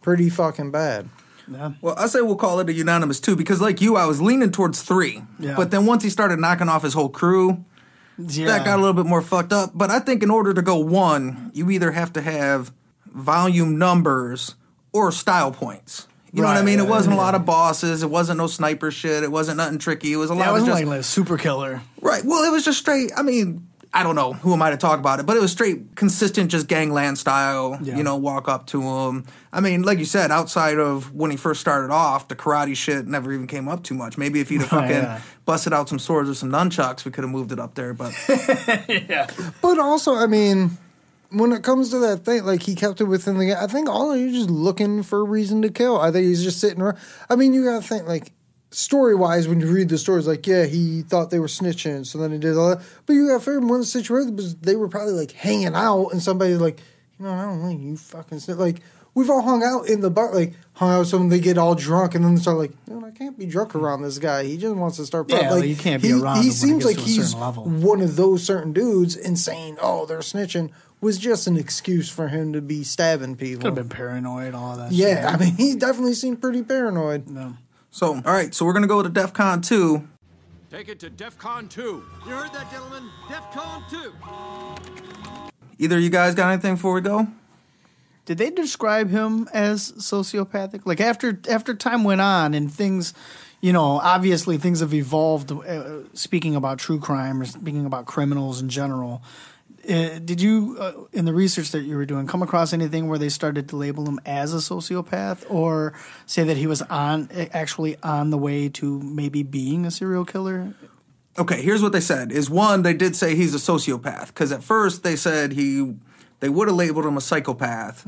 pretty 0.00 0.30
fucking 0.30 0.70
bad 0.70 1.08
Yeah. 1.50 1.72
Well, 1.80 1.94
I 1.98 2.06
say 2.06 2.20
we'll 2.20 2.36
call 2.36 2.60
it 2.60 2.68
a 2.68 2.72
unanimous 2.72 3.18
two 3.18 3.34
because, 3.34 3.60
like 3.60 3.80
you, 3.80 3.96
I 3.96 4.06
was 4.06 4.22
leaning 4.22 4.52
towards 4.52 4.82
three. 4.82 5.20
Yeah. 5.40 5.56
But 5.56 5.72
then 5.72 5.84
once 5.84 6.04
he 6.04 6.08
started 6.10 6.38
knocking 6.38 6.68
off 6.68 6.84
his 6.84 6.94
whole 6.94 7.08
crew, 7.08 7.64
Yeah. 8.16 8.46
that 8.46 8.64
got 8.64 8.78
a 8.78 8.80
little 8.82 8.94
bit 8.94 9.06
more 9.06 9.20
fucked 9.20 9.52
up. 9.52 9.72
But 9.74 9.90
I 9.90 9.98
think 9.98 10.22
in 10.22 10.30
order 10.30 10.54
to 10.54 10.62
go 10.62 10.76
one, 10.78 11.50
you 11.52 11.68
either 11.70 11.90
have 11.90 12.12
to 12.12 12.20
have 12.20 12.72
volume 13.12 13.78
numbers 13.78 14.54
or 14.92 15.12
style 15.12 15.52
points. 15.52 16.06
You 16.32 16.42
know 16.42 16.48
what 16.48 16.56
I 16.56 16.60
Right, 16.60 16.64
mean? 16.66 16.78
It 16.78 16.86
wasn't 16.86 17.14
a 17.14 17.18
lot 17.18 17.34
of 17.34 17.44
bosses. 17.44 18.02
It 18.04 18.10
wasn't 18.10 18.38
no 18.38 18.46
sniper 18.46 18.90
shit. 18.92 19.24
It 19.24 19.32
wasn't 19.32 19.56
nothing 19.56 19.78
tricky. 19.78 20.12
It 20.12 20.16
was 20.16 20.30
a 20.30 20.34
lot 20.34 20.44
That 20.44 20.48
of 20.50 20.52
wasn't 20.60 20.70
just 20.78 20.84
like 20.84 21.00
a 21.00 21.02
super 21.02 21.36
killer. 21.38 21.82
right. 22.00 22.22
Well, 22.24 22.44
it 22.44 22.50
was 22.52 22.64
just 22.64 22.78
straight. 22.78 23.10
I 23.16 23.22
mean, 23.22 23.66
I 23.92 24.04
don't 24.04 24.14
know 24.14 24.34
who 24.34 24.52
am 24.52 24.62
I 24.62 24.70
to 24.70 24.76
talk 24.76 25.00
about 25.00 25.18
it, 25.18 25.26
but 25.26 25.36
it 25.36 25.40
was 25.40 25.50
straight 25.50 25.96
consistent, 25.96 26.48
just 26.52 26.68
gangland 26.68 27.18
style. 27.18 27.76
Yeah. 27.82 27.96
You 27.96 28.04
know, 28.04 28.14
walk 28.14 28.46
up 28.48 28.66
to 28.68 28.80
him. 28.80 29.24
I 29.52 29.58
mean, 29.58 29.82
like 29.82 29.98
you 29.98 30.04
said, 30.04 30.30
outside 30.30 30.78
of 30.78 31.12
when 31.12 31.32
he 31.32 31.36
first 31.36 31.60
started 31.60 31.90
off, 31.92 32.28
the 32.28 32.36
karate 32.36 32.76
shit 32.76 33.08
never 33.08 33.32
even 33.32 33.48
came 33.48 33.66
up 33.66 33.82
too 33.82 33.94
much. 33.94 34.16
Maybe 34.16 34.38
if 34.38 34.50
he'd 34.50 34.60
have 34.60 34.70
Right, 34.72 34.82
oh, 34.84 34.86
fucking 34.86 35.02
yeah. 35.02 35.20
busted 35.44 35.72
out 35.72 35.88
some 35.88 35.98
swords 35.98 36.30
or 36.30 36.34
some 36.34 36.52
nunchucks, 36.52 37.04
we 37.04 37.10
could 37.10 37.24
have 37.24 37.32
moved 37.32 37.50
it 37.50 37.58
up 37.58 37.74
there. 37.74 37.92
But 37.92 38.14
yeah. 38.88 39.26
But 39.60 39.80
also, 39.80 40.14
I 40.14 40.28
mean, 40.28 40.78
when 41.30 41.52
it 41.52 41.62
comes 41.62 41.90
to 41.90 41.98
that 42.00 42.24
thing, 42.24 42.44
like 42.44 42.62
he 42.62 42.74
kept 42.74 43.00
it 43.00 43.04
within 43.04 43.38
the 43.38 43.46
game. 43.46 43.56
I 43.58 43.66
think 43.66 43.88
all 43.88 44.12
of 44.12 44.20
you 44.20 44.32
just 44.32 44.50
looking 44.50 45.02
for 45.02 45.20
a 45.20 45.24
reason 45.24 45.62
to 45.62 45.70
kill. 45.70 45.98
I 46.00 46.10
think 46.10 46.26
he's 46.26 46.42
just 46.42 46.60
sitting 46.60 46.82
around. 46.82 46.98
I 47.28 47.36
mean, 47.36 47.54
you 47.54 47.64
gotta 47.64 47.82
think 47.82 48.06
like 48.06 48.32
story 48.70 49.14
wise 49.14 49.48
when 49.48 49.60
you 49.60 49.72
read 49.72 49.88
the 49.88 49.98
stories, 49.98 50.26
like 50.26 50.46
yeah, 50.46 50.66
he 50.66 51.02
thought 51.02 51.30
they 51.30 51.38
were 51.38 51.46
snitching, 51.46 52.06
so 52.06 52.18
then 52.18 52.32
he 52.32 52.38
did 52.38 52.56
all 52.56 52.70
that. 52.70 52.82
But 53.06 53.14
you 53.14 53.28
gotta 53.28 53.40
figure 53.40 53.60
one 53.60 53.74
of 53.74 53.80
the 53.80 53.86
situations 53.86 54.32
was 54.32 54.56
they 54.56 54.76
were 54.76 54.88
probably 54.88 55.12
like 55.14 55.32
hanging 55.32 55.74
out, 55.74 56.08
and 56.08 56.22
somebody 56.22 56.54
like, 56.54 56.80
you 57.18 57.26
know, 57.26 57.32
I 57.32 57.42
don't 57.42 57.62
like 57.62 57.78
you 57.78 57.96
fucking 57.96 58.40
snitch. 58.40 58.58
like. 58.58 58.80
We've 59.12 59.28
all 59.28 59.42
hung 59.42 59.64
out 59.64 59.88
in 59.88 60.02
the 60.02 60.08
bar, 60.08 60.32
like 60.32 60.52
hung 60.74 60.90
out 60.90 61.00
with 61.00 61.08
someone. 61.08 61.30
They 61.30 61.40
get 61.40 61.58
all 61.58 61.74
drunk, 61.74 62.14
and 62.14 62.24
then 62.24 62.36
they 62.36 62.40
start 62.40 62.58
like, 62.58 62.70
"Dude, 62.84 63.02
I 63.02 63.10
can't 63.10 63.36
be 63.36 63.44
drunk 63.44 63.74
around 63.74 64.02
this 64.02 64.18
guy. 64.18 64.44
He 64.44 64.56
just 64.56 64.76
wants 64.76 64.98
to 64.98 65.04
start." 65.04 65.28
Yeah, 65.28 65.50
like 65.50 65.50
like, 65.50 65.64
you 65.64 65.74
can't 65.74 66.00
be 66.00 66.08
he, 66.08 66.14
around 66.14 66.44
He 66.44 66.52
seems 66.52 66.84
like 66.84 66.96
he's 66.96 67.34
one 67.34 68.02
of 68.02 68.14
those 68.14 68.44
certain 68.44 68.72
dudes 68.72 69.16
and 69.16 69.36
saying, 69.36 69.78
"Oh, 69.82 70.06
they're 70.06 70.20
snitching," 70.20 70.70
was 71.00 71.18
just 71.18 71.46
an 71.46 71.56
excuse 71.56 72.08
for 72.10 72.28
him 72.28 72.52
to 72.52 72.60
be 72.60 72.84
stabbing 72.84 73.36
people. 73.36 73.62
Could 73.62 73.76
have 73.78 73.88
been 73.88 73.96
paranoid, 73.96 74.54
all 74.54 74.76
that. 74.76 74.92
yeah, 74.92 75.30
I 75.32 75.36
mean, 75.38 75.54
he 75.56 75.74
definitely 75.74 76.14
seemed 76.14 76.40
pretty 76.40 76.62
paranoid. 76.62 77.28
No. 77.28 77.54
so, 77.90 78.14
all 78.14 78.20
right, 78.32 78.54
so 78.54 78.64
we're 78.64 78.72
gonna 78.74 78.86
go 78.86 79.02
to 79.02 79.08
DEF 79.08 79.32
CON 79.32 79.60
two. 79.62 80.06
Take 80.70 80.88
it 80.88 81.00
to 81.00 81.10
DEF 81.10 81.36
CON 81.36 81.66
2. 81.66 81.82
You 81.82 82.30
heard 82.30 82.52
that, 82.52 82.70
gentlemen? 82.70 83.10
DEFCON 83.28 83.90
2. 83.90 85.50
Either 85.78 85.98
you 85.98 86.10
guys 86.10 86.36
got 86.36 86.52
anything 86.52 86.74
before 86.76 86.92
we 86.94 87.00
go? 87.00 87.26
Did 88.24 88.38
they 88.38 88.50
describe 88.50 89.10
him 89.10 89.48
as 89.52 89.90
sociopathic? 89.92 90.82
Like 90.84 91.00
after 91.00 91.40
after 91.50 91.74
time 91.74 92.04
went 92.04 92.20
on 92.20 92.54
and 92.54 92.72
things, 92.72 93.14
you 93.60 93.72
know, 93.72 93.98
obviously 94.00 94.58
things 94.58 94.78
have 94.78 94.94
evolved. 94.94 95.50
Uh, 95.50 96.02
speaking 96.14 96.54
about 96.54 96.78
true 96.78 97.00
crime 97.00 97.40
or 97.40 97.46
speaking 97.46 97.84
about 97.86 98.06
criminals 98.06 98.60
in 98.60 98.68
general, 98.68 99.22
uh, 99.88 100.18
did 100.18 100.40
you, 100.40 100.76
uh, 100.78 100.92
in 101.12 101.24
the 101.24 101.32
research 101.32 101.70
that 101.70 101.82
you 101.82 101.96
were 101.96 102.04
doing, 102.06 102.26
come 102.26 102.42
across 102.42 102.72
anything 102.72 103.08
where 103.08 103.18
they 103.18 103.28
started 103.28 103.68
to 103.70 103.76
label 103.76 104.06
him 104.06 104.20
as 104.26 104.52
a 104.52 104.58
sociopath, 104.58 105.44
or 105.48 105.94
say 106.26 106.44
that 106.44 106.56
he 106.56 106.66
was 106.66 106.82
on 106.82 107.28
actually 107.52 107.96
on 108.02 108.30
the 108.30 108.38
way 108.38 108.68
to 108.68 109.00
maybe 109.00 109.42
being 109.42 109.86
a 109.86 109.90
serial 109.90 110.24
killer? 110.24 110.74
Okay, 111.38 111.62
here's 111.62 111.82
what 111.82 111.92
they 111.92 112.00
said: 112.00 112.30
is 112.32 112.50
one, 112.50 112.82
they 112.82 112.92
did 112.94 113.16
say 113.16 113.34
he's 113.34 113.54
a 113.54 113.58
sociopath 113.58 114.28
because 114.28 114.52
at 114.52 114.62
first 114.62 115.02
they 115.02 115.16
said 115.16 115.52
he, 115.52 115.94
they 116.40 116.48
would 116.48 116.68
have 116.68 116.76
labeled 116.76 117.06
him 117.06 117.16
a 117.16 117.20
psychopath 117.20 118.06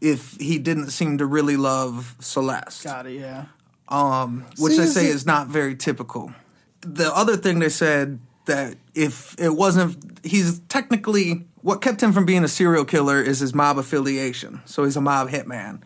if 0.00 0.36
he 0.40 0.58
didn't 0.58 0.90
seem 0.90 1.18
to 1.18 1.26
really 1.26 1.56
love 1.56 2.16
Celeste. 2.18 2.84
Got 2.84 3.06
it. 3.06 3.20
Yeah. 3.20 3.44
um, 3.88 4.44
which 4.58 4.72
See, 4.72 4.78
they 4.78 4.84
is 4.84 4.94
say 4.94 5.06
it- 5.06 5.14
is 5.14 5.26
not 5.26 5.48
very 5.48 5.76
typical. 5.76 6.32
The 6.80 7.14
other 7.14 7.36
thing 7.36 7.60
they 7.60 7.68
said 7.68 8.18
that 8.46 8.76
if 8.94 9.34
it 9.38 9.50
wasn't, 9.54 10.20
he's 10.24 10.58
technically 10.68 11.46
what 11.62 11.80
kept 11.80 12.02
him 12.02 12.12
from 12.12 12.24
being 12.26 12.42
a 12.44 12.48
serial 12.48 12.84
killer 12.84 13.20
is 13.22 13.38
his 13.40 13.54
mob 13.54 13.78
affiliation. 13.78 14.60
So 14.64 14.84
he's 14.84 14.96
a 14.96 15.00
mob 15.00 15.28
hitman. 15.30 15.80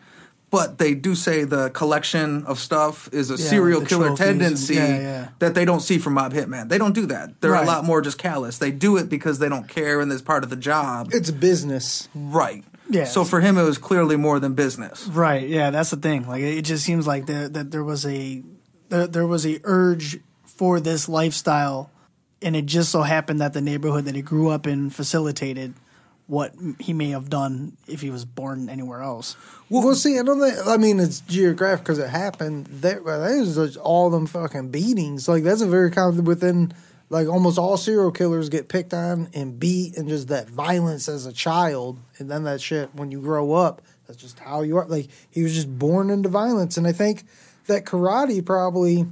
But 0.49 0.77
they 0.77 0.93
do 0.93 1.13
say 1.13 1.43
the 1.43 1.69
collection 1.71 2.45
of 2.45 2.57
stuff 2.57 3.09
is 3.11 3.29
a 3.29 3.35
Yeah, 3.35 3.49
serial 3.49 3.81
killer 3.85 4.15
tendency 4.15 4.75
yeah, 4.75 4.87
yeah. 4.99 5.27
that 5.39 5.55
they 5.55 5.65
don't 5.65 5.81
see 5.81 5.97
from 5.97 6.13
mob 6.13 6.31
hitman. 6.33 6.69
They 6.69 6.77
don't 6.77 6.93
do 6.95 7.05
that. 7.07 7.41
They're 7.41 7.51
Right. 7.51 7.63
a 7.63 7.67
lot 7.67 7.83
more 7.83 8.01
just 8.01 8.17
callous. 8.17 8.57
They 8.57 8.71
do 8.71 8.95
it 8.95 9.09
because 9.09 9.39
they 9.39 9.49
don't 9.49 9.67
care 9.67 9.99
and 9.99 10.09
it's 10.11 10.21
part 10.21 10.45
of 10.45 10.49
the 10.49 10.55
job. 10.55 11.09
It's 11.11 11.31
business. 11.31 12.07
right. 12.15 12.63
Yeah. 12.89 13.03
So 13.03 13.25
for 13.25 13.41
him, 13.41 13.57
it 13.57 13.63
was 13.63 13.77
clearly 13.77 14.15
more 14.15 14.39
than 14.39 14.53
business. 14.53 15.05
Right. 15.07 15.45
Yeah, 15.49 15.71
that's 15.71 15.89
the 15.89 15.97
thing. 15.97 16.25
Like 16.25 16.41
it 16.41 16.61
just 16.61 16.85
seems 16.85 17.05
like 17.05 17.25
there 17.25 17.49
that 17.49 17.69
there 17.69 17.83
was 17.83 18.05
a 18.05 18.41
there, 18.87 19.05
there 19.07 19.27
was 19.27 19.45
a 19.45 19.59
urge 19.65 20.21
for 20.45 20.79
this 20.79 21.09
lifestyle, 21.09 21.91
and 22.41 22.55
it 22.55 22.65
just 22.65 22.91
so 22.91 23.01
happened 23.01 23.41
that 23.41 23.53
the 23.53 23.61
neighborhood 23.61 24.05
that 24.05 24.15
he 24.15 24.21
grew 24.21 24.49
up 24.49 24.67
in 24.67 24.89
facilitated 24.89 25.73
what 26.27 26.53
he 26.79 26.91
may 26.91 27.09
have 27.11 27.29
done 27.29 27.77
if 27.87 28.01
he 28.01 28.09
was 28.09 28.25
born 28.25 28.69
anywhere 28.69 29.01
else. 29.01 29.37
Well, 29.69 29.95
see, 29.95 30.19
I 30.19 30.23
don't 30.23 30.41
think. 30.41 30.67
I 30.67 30.77
mean, 30.77 30.99
it's 30.99 31.21
geographic 31.21 31.85
because 31.85 31.99
it 31.99 32.09
happened. 32.09 32.67
That 32.67 33.05
that 33.05 33.31
is 33.31 33.77
all 33.77 34.09
them 34.09 34.27
fucking 34.27 34.69
beatings. 34.69 35.27
Like 35.27 35.43
that's 35.43 35.61
a 35.61 35.67
very 35.67 35.89
common 35.89 36.25
within 36.25 36.73
like 37.09 37.27
almost 37.27 37.57
all 37.57 37.77
serial 37.77 38.11
killers 38.11 38.49
get 38.49 38.67
picked 38.67 38.93
on 38.93 39.29
and 39.33 39.59
beat 39.59 39.97
and 39.97 40.09
just 40.09 40.27
that 40.27 40.49
violence 40.49 41.07
as 41.07 41.25
a 41.25 41.33
child 41.33 41.97
and 42.17 42.29
then 42.29 42.43
that 42.43 42.61
shit 42.61 42.93
when 42.93 43.11
you 43.11 43.21
grow 43.21 43.53
up 43.53 43.81
that's 44.05 44.19
just 44.19 44.39
how 44.39 44.61
you 44.61 44.77
are 44.77 44.85
like 44.87 45.07
he 45.31 45.43
was 45.43 45.53
just 45.53 45.79
born 45.79 46.09
into 46.09 46.29
violence 46.29 46.77
and 46.77 46.87
i 46.87 46.91
think 46.91 47.23
that 47.67 47.85
karate 47.85 48.45
probably 48.45 49.05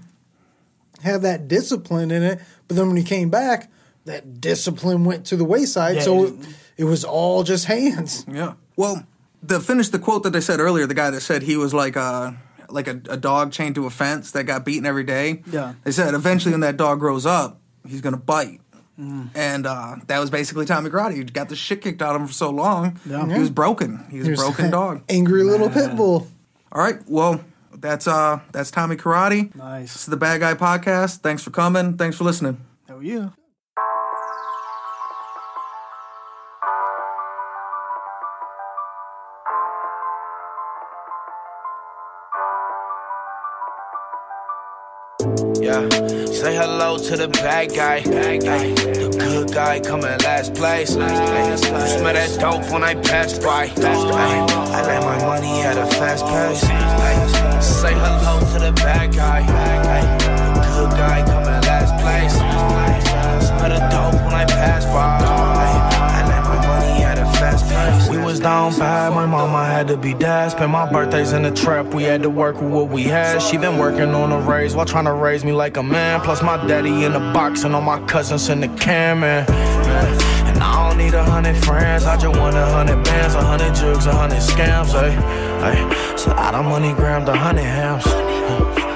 had 1.03 1.21
that 1.21 1.47
discipline 1.47 2.11
in 2.11 2.23
it 2.23 2.41
but 2.67 2.75
then 2.77 2.87
when 2.87 2.97
he 2.97 3.03
came 3.03 3.29
back 3.29 3.71
that 4.05 4.39
discipline 4.39 5.03
went 5.05 5.25
to 5.27 5.35
the 5.35 5.45
wayside 5.45 5.95
Yeah, 5.97 6.01
so 6.01 6.23
it- 6.25 6.33
it, 6.33 6.45
it 6.77 6.83
was 6.83 7.03
all 7.03 7.43
just 7.43 7.65
hands 7.65 8.25
Yeah. 8.31 8.53
Well, 8.75 9.03
to 9.47 9.59
finish 9.59 9.89
the 9.89 9.99
quote 9.99 10.23
that 10.23 10.35
I 10.35 10.39
said 10.39 10.59
earlier, 10.59 10.85
the 10.87 10.93
guy 10.95 11.09
that 11.11 11.21
said 11.21 11.43
he 11.43 11.55
was 11.57 11.73
like 11.73 11.95
a 11.95 12.35
like 12.69 12.87
a, 12.87 12.99
a 13.09 13.17
dog 13.17 13.51
chained 13.51 13.75
to 13.75 13.85
a 13.85 13.89
fence 13.91 14.31
that 14.31 14.43
got 14.45 14.65
beaten 14.65 14.85
every 14.87 15.03
day. 15.03 15.43
Yeah. 15.51 15.73
They 15.83 15.91
said 15.91 16.13
eventually 16.15 16.51
when 16.51 16.61
that 16.61 16.77
dog 16.77 16.99
grows 16.99 17.25
up, 17.25 17.59
he's 17.87 18.01
gonna 18.01 18.17
bite. 18.17 18.59
Mm. 18.99 19.29
And 19.35 19.67
uh, 19.67 19.97
that 20.07 20.19
was 20.19 20.29
basically 20.31 20.65
Tommy 20.65 20.89
Karate. 20.89 21.15
He 21.15 21.23
got 21.25 21.49
the 21.49 21.55
shit 21.55 21.81
kicked 21.81 22.01
out 22.01 22.15
of 22.15 22.21
him 22.21 22.27
for 22.27 22.33
so 22.33 22.49
long. 22.49 22.99
Yeah. 23.05 23.27
He 23.31 23.39
was 23.39 23.49
broken. 23.51 24.05
He 24.09 24.19
was 24.19 24.29
a 24.29 24.33
broken 24.33 24.71
dog. 24.79 25.03
angry 25.09 25.43
little 25.43 25.69
pit 25.69 25.95
bull 25.95 26.27
All 26.71 26.81
right. 26.81 26.97
Well, 27.07 27.43
that's 27.77 28.07
uh 28.07 28.39
that's 28.51 28.71
Tommy 28.71 28.95
Karate. 28.95 29.53
Nice. 29.55 29.93
This 29.93 30.01
is 30.03 30.07
the 30.07 30.17
Bad 30.17 30.39
Guy 30.41 30.53
Podcast. 30.53 31.19
Thanks 31.19 31.43
for 31.43 31.51
coming. 31.51 31.97
Thanks 31.97 32.17
for 32.17 32.23
listening. 32.23 32.57
Oh 32.89 32.99
yeah. 32.99 33.29
Yeah, 45.59 45.89
say 46.27 46.55
hello 46.55 46.97
to 46.97 47.15
the 47.17 47.27
bad 47.27 47.73
guy. 47.73 47.97
Ay, 47.97 48.37
the 48.37 49.15
good 49.17 49.53
guy 49.53 49.79
coming 49.79 50.05
last 50.19 50.53
place. 50.53 50.95
Ay, 50.95 51.49
you 51.51 51.57
smell 51.57 52.13
that 52.13 52.37
dope 52.39 52.71
when 52.71 52.83
I 52.83 52.95
pass 52.95 53.39
by. 53.39 53.65
Ay, 53.77 54.45
I 54.77 54.81
let 54.85 55.01
my 55.03 55.17
money 55.25 55.61
at 55.61 55.77
a 55.77 55.87
fast 55.95 56.25
pace. 56.25 57.34
Ay, 57.85 57.93
say 57.93 57.99
hello 57.99 58.39
to 58.39 58.59
the 58.65 58.71
bad 58.71 59.13
guy. 59.13 59.41
The 59.45 60.61
good 60.73 60.89
guy 60.97 61.23
coming 61.25 61.61
last 61.69 61.93
place. 62.01 62.33
Smell 63.47 63.69
the 63.69 63.79
dope 63.93 64.25
when 64.25 64.33
I 64.33 64.45
pass 64.45 64.85
by. 64.85 65.19
I 65.21 66.27
let 66.27 66.43
my 66.45 66.67
money 66.67 67.03
at 67.03 67.19
a 67.19 67.25
fast 67.37 67.69
pace. 67.69 68.09
We 68.09 68.17
was 68.17 68.39
down 68.39 68.75
bad, 68.79 69.13
my 69.13 69.27
mama 69.27 69.65
had 69.65 69.87
to 69.89 69.97
be 69.97 70.15
dad. 70.15 70.51
Spent 70.51 70.71
my 70.71 70.91
birthdays 70.91 71.31
in 71.31 71.43
the 71.43 71.51
trap, 71.51 71.93
we 71.93 72.03
had 72.03 72.23
to 72.23 72.29
work 72.29 72.59
with 72.59 72.71
what 72.71 72.89
we 72.89 73.03
had. 73.03 73.39
She 73.39 73.57
been 73.57 73.77
working 73.77 74.15
on 74.15 74.31
a 74.31 74.39
raise 74.39 74.75
while 74.75 74.87
trying 74.87 75.05
to 75.05 75.13
raise 75.13 75.45
me 75.45 75.51
like 75.51 75.77
a 75.77 75.83
man. 75.83 76.21
Plus 76.21 76.41
my 76.41 76.57
daddy 76.65 77.03
in 77.03 77.13
the 77.13 77.19
box 77.19 77.65
and 77.65 77.75
all 77.75 77.81
my 77.81 77.99
cousins 78.07 78.49
in 78.49 78.61
the 78.61 78.67
can, 78.79 79.19
man. 79.19 79.45
man. 79.45 80.47
And 80.47 80.57
I 80.63 80.89
don't 80.89 80.97
need 80.97 81.13
a 81.13 81.23
hundred 81.23 81.57
friends, 81.63 82.05
I 82.05 82.17
just 82.17 82.35
want 82.39 82.55
a 82.55 82.65
hundred 82.65 83.03
bands, 83.05 83.35
a 83.35 83.43
hundred 83.43 83.75
jugs, 83.75 84.07
a 84.07 84.13
hundred 84.13 84.39
scams, 84.39 84.95
ay. 84.95 85.44
Ay. 85.63 86.15
So 86.17 86.31
I 86.31 86.51
done 86.51 86.65
money 86.65 86.93
grabbed 86.93 87.27
a 87.29 87.35
hundred 87.35 87.63
hams. 87.63 88.05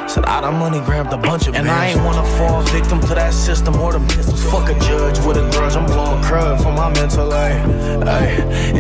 Said 0.10 0.26
I 0.26 0.42
done 0.42 0.58
money 0.58 0.80
grabbed 0.80 1.14
a 1.14 1.18
bunch 1.18 1.48
of 1.48 1.56
And 1.56 1.70
I 1.70 1.90
ain't 1.90 2.04
wanna 2.04 2.26
fall 2.36 2.64
victim 2.64 3.00
to 3.02 3.14
that 3.14 3.32
system 3.32 3.76
or 3.80 3.92
the 3.92 4.00
missiles. 4.00 4.44
Fuck 4.46 4.70
a 4.70 4.74
judge 4.80 5.20
with 5.24 5.38
a 5.38 5.48
grudge, 5.52 5.76
I'm 5.76 5.86
blowing 5.86 6.24
crud 6.24 6.64
for 6.64 6.72
my 6.72 6.90
mental, 6.90 7.32
ay, 7.32 7.52
ay. 8.08 8.26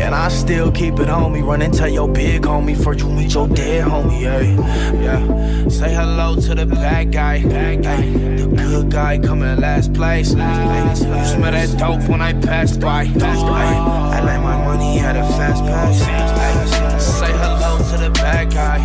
And 0.01 0.15
I 0.15 0.29
still 0.29 0.71
keep 0.71 0.99
it 0.99 1.07
on 1.07 1.31
me, 1.31 1.41
run 1.41 1.61
and 1.61 1.71
tell 1.71 1.87
your 1.87 2.07
big 2.07 2.41
homie 2.41 2.75
first 2.75 3.01
you 3.01 3.09
meet 3.09 3.31
your 3.35 3.47
dead 3.47 3.85
homie, 3.85 4.25
ay. 4.25 4.55
Yeah, 5.03 5.69
say 5.69 5.93
hello 5.93 6.35
to 6.35 6.55
the 6.55 6.65
bad 6.65 7.11
guy, 7.11 7.43
bad 7.43 7.83
guy. 7.83 8.01
The 8.01 8.47
good 8.47 8.89
guy 8.89 9.19
coming 9.19 9.59
last 9.61 9.93
place. 9.93 10.33
Ay, 10.35 10.89
you 10.89 11.25
smell 11.27 11.51
that 11.51 11.77
dope 11.77 12.09
when 12.09 12.21
I 12.21 12.33
pass 12.33 12.75
by. 12.75 13.03
Ay, 13.03 14.17
I 14.17 14.19
like 14.21 14.41
my 14.41 14.57
money 14.65 14.97
at 14.99 15.15
a 15.15 15.23
fast 15.37 15.63
pace. 15.63 16.38
The 18.09 18.19
bad 18.21 18.51
guy, 18.51 18.77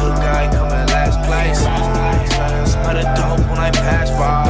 good 0.00 0.16
guy 0.16 0.48
coming 0.52 0.86
last 0.92 1.18
place. 1.26 1.60
Smell 2.70 2.94
the 2.94 3.02
dope 3.16 3.48
when 3.48 3.58
I 3.58 3.70
pass 3.70 4.10
by. 4.10 4.44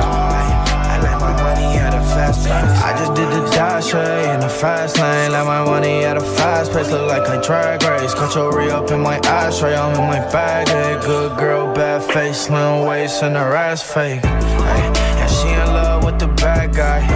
I 0.92 1.00
let 1.02 1.20
my 1.20 1.32
money 1.42 1.78
at 1.78 1.94
a 1.94 2.00
fast 2.14 2.40
pace. 2.44 2.82
I 2.82 2.96
just 2.98 3.14
did 3.14 3.28
the 3.28 3.48
dash 3.50 3.94
in 3.94 4.40
the 4.40 4.48
fast 4.48 4.98
lane. 4.98 5.32
Let 5.32 5.46
my 5.46 5.64
money 5.64 6.04
at 6.04 6.16
a 6.16 6.20
fast 6.20 6.72
pace. 6.72 6.90
Look 6.90 7.08
like 7.08 7.28
I 7.28 7.40
drag 7.40 7.82
race. 7.84 8.14
Your 8.34 8.56
re 8.56 8.70
up 8.70 8.90
in 8.90 9.00
my 9.00 9.18
ashtray. 9.18 9.76
I'm 9.76 9.94
in 9.94 10.06
my 10.06 10.20
bag. 10.30 10.68
Hey, 10.68 10.98
good 11.06 11.38
girl, 11.38 11.72
bad 11.72 12.02
face, 12.02 12.46
slim 12.46 12.86
waist, 12.86 13.22
and 13.22 13.36
her 13.36 13.54
ass 13.54 13.82
fake. 13.82 14.24
Hey, 14.24 14.92
and 15.22 15.30
she 15.30 15.48
in 15.48 15.68
love 15.68 16.04
with 16.04 16.18
the 16.18 16.28
bad 16.28 16.74
guy 16.74 17.15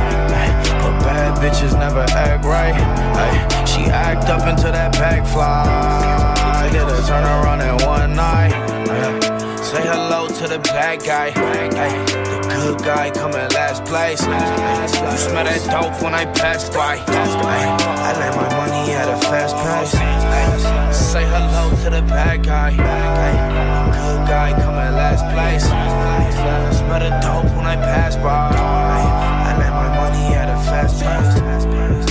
bitches 1.40 1.72
never 1.78 2.04
act 2.12 2.44
right. 2.44 2.76
Ay, 3.16 3.64
she 3.64 3.82
act 3.90 4.28
up 4.28 4.46
until 4.46 4.72
that 4.72 4.92
back 4.92 5.26
fly. 5.26 6.68
Did 6.70 6.82
a 6.82 7.02
turn 7.08 7.24
around 7.24 7.62
in 7.62 7.76
one 7.86 8.14
night. 8.14 8.52
Ay, 8.52 9.56
say 9.56 9.82
hello 9.82 10.28
to 10.28 10.46
the 10.46 10.58
bad 10.58 11.02
guy. 11.02 11.32
Ay, 11.34 12.04
the 12.12 12.38
good 12.54 12.78
guy 12.84 13.10
come 13.10 13.32
in 13.32 13.48
last 13.56 13.84
place. 13.86 14.20
You 14.20 15.18
smell 15.18 15.44
that 15.44 15.62
dope 15.72 16.02
when 16.02 16.14
I 16.14 16.26
pass 16.26 16.68
by. 16.68 16.96
Ay, 17.08 17.66
I 18.06 18.12
lay 18.20 18.30
my 18.36 18.48
money 18.60 18.92
at 18.92 19.08
a 19.08 19.16
fast 19.26 19.56
pace. 19.56 19.94
Ay, 19.96 20.92
say 20.92 21.24
hello 21.24 21.74
to 21.82 21.90
the 21.90 22.02
bad 22.02 22.44
guy. 22.44 22.70
Ay, 22.78 23.32
the 23.86 23.96
good 23.96 24.28
guy 24.28 24.52
come 24.62 24.78
in 24.78 24.92
last 24.92 25.24
place. 25.32 25.64
Smell 26.78 27.00
the 27.00 27.10
dope 27.24 27.50
when 27.56 27.66
I 27.66 27.76
pass 27.76 28.16
by 28.16 29.09
fast 30.64 31.02
purse. 31.02 32.09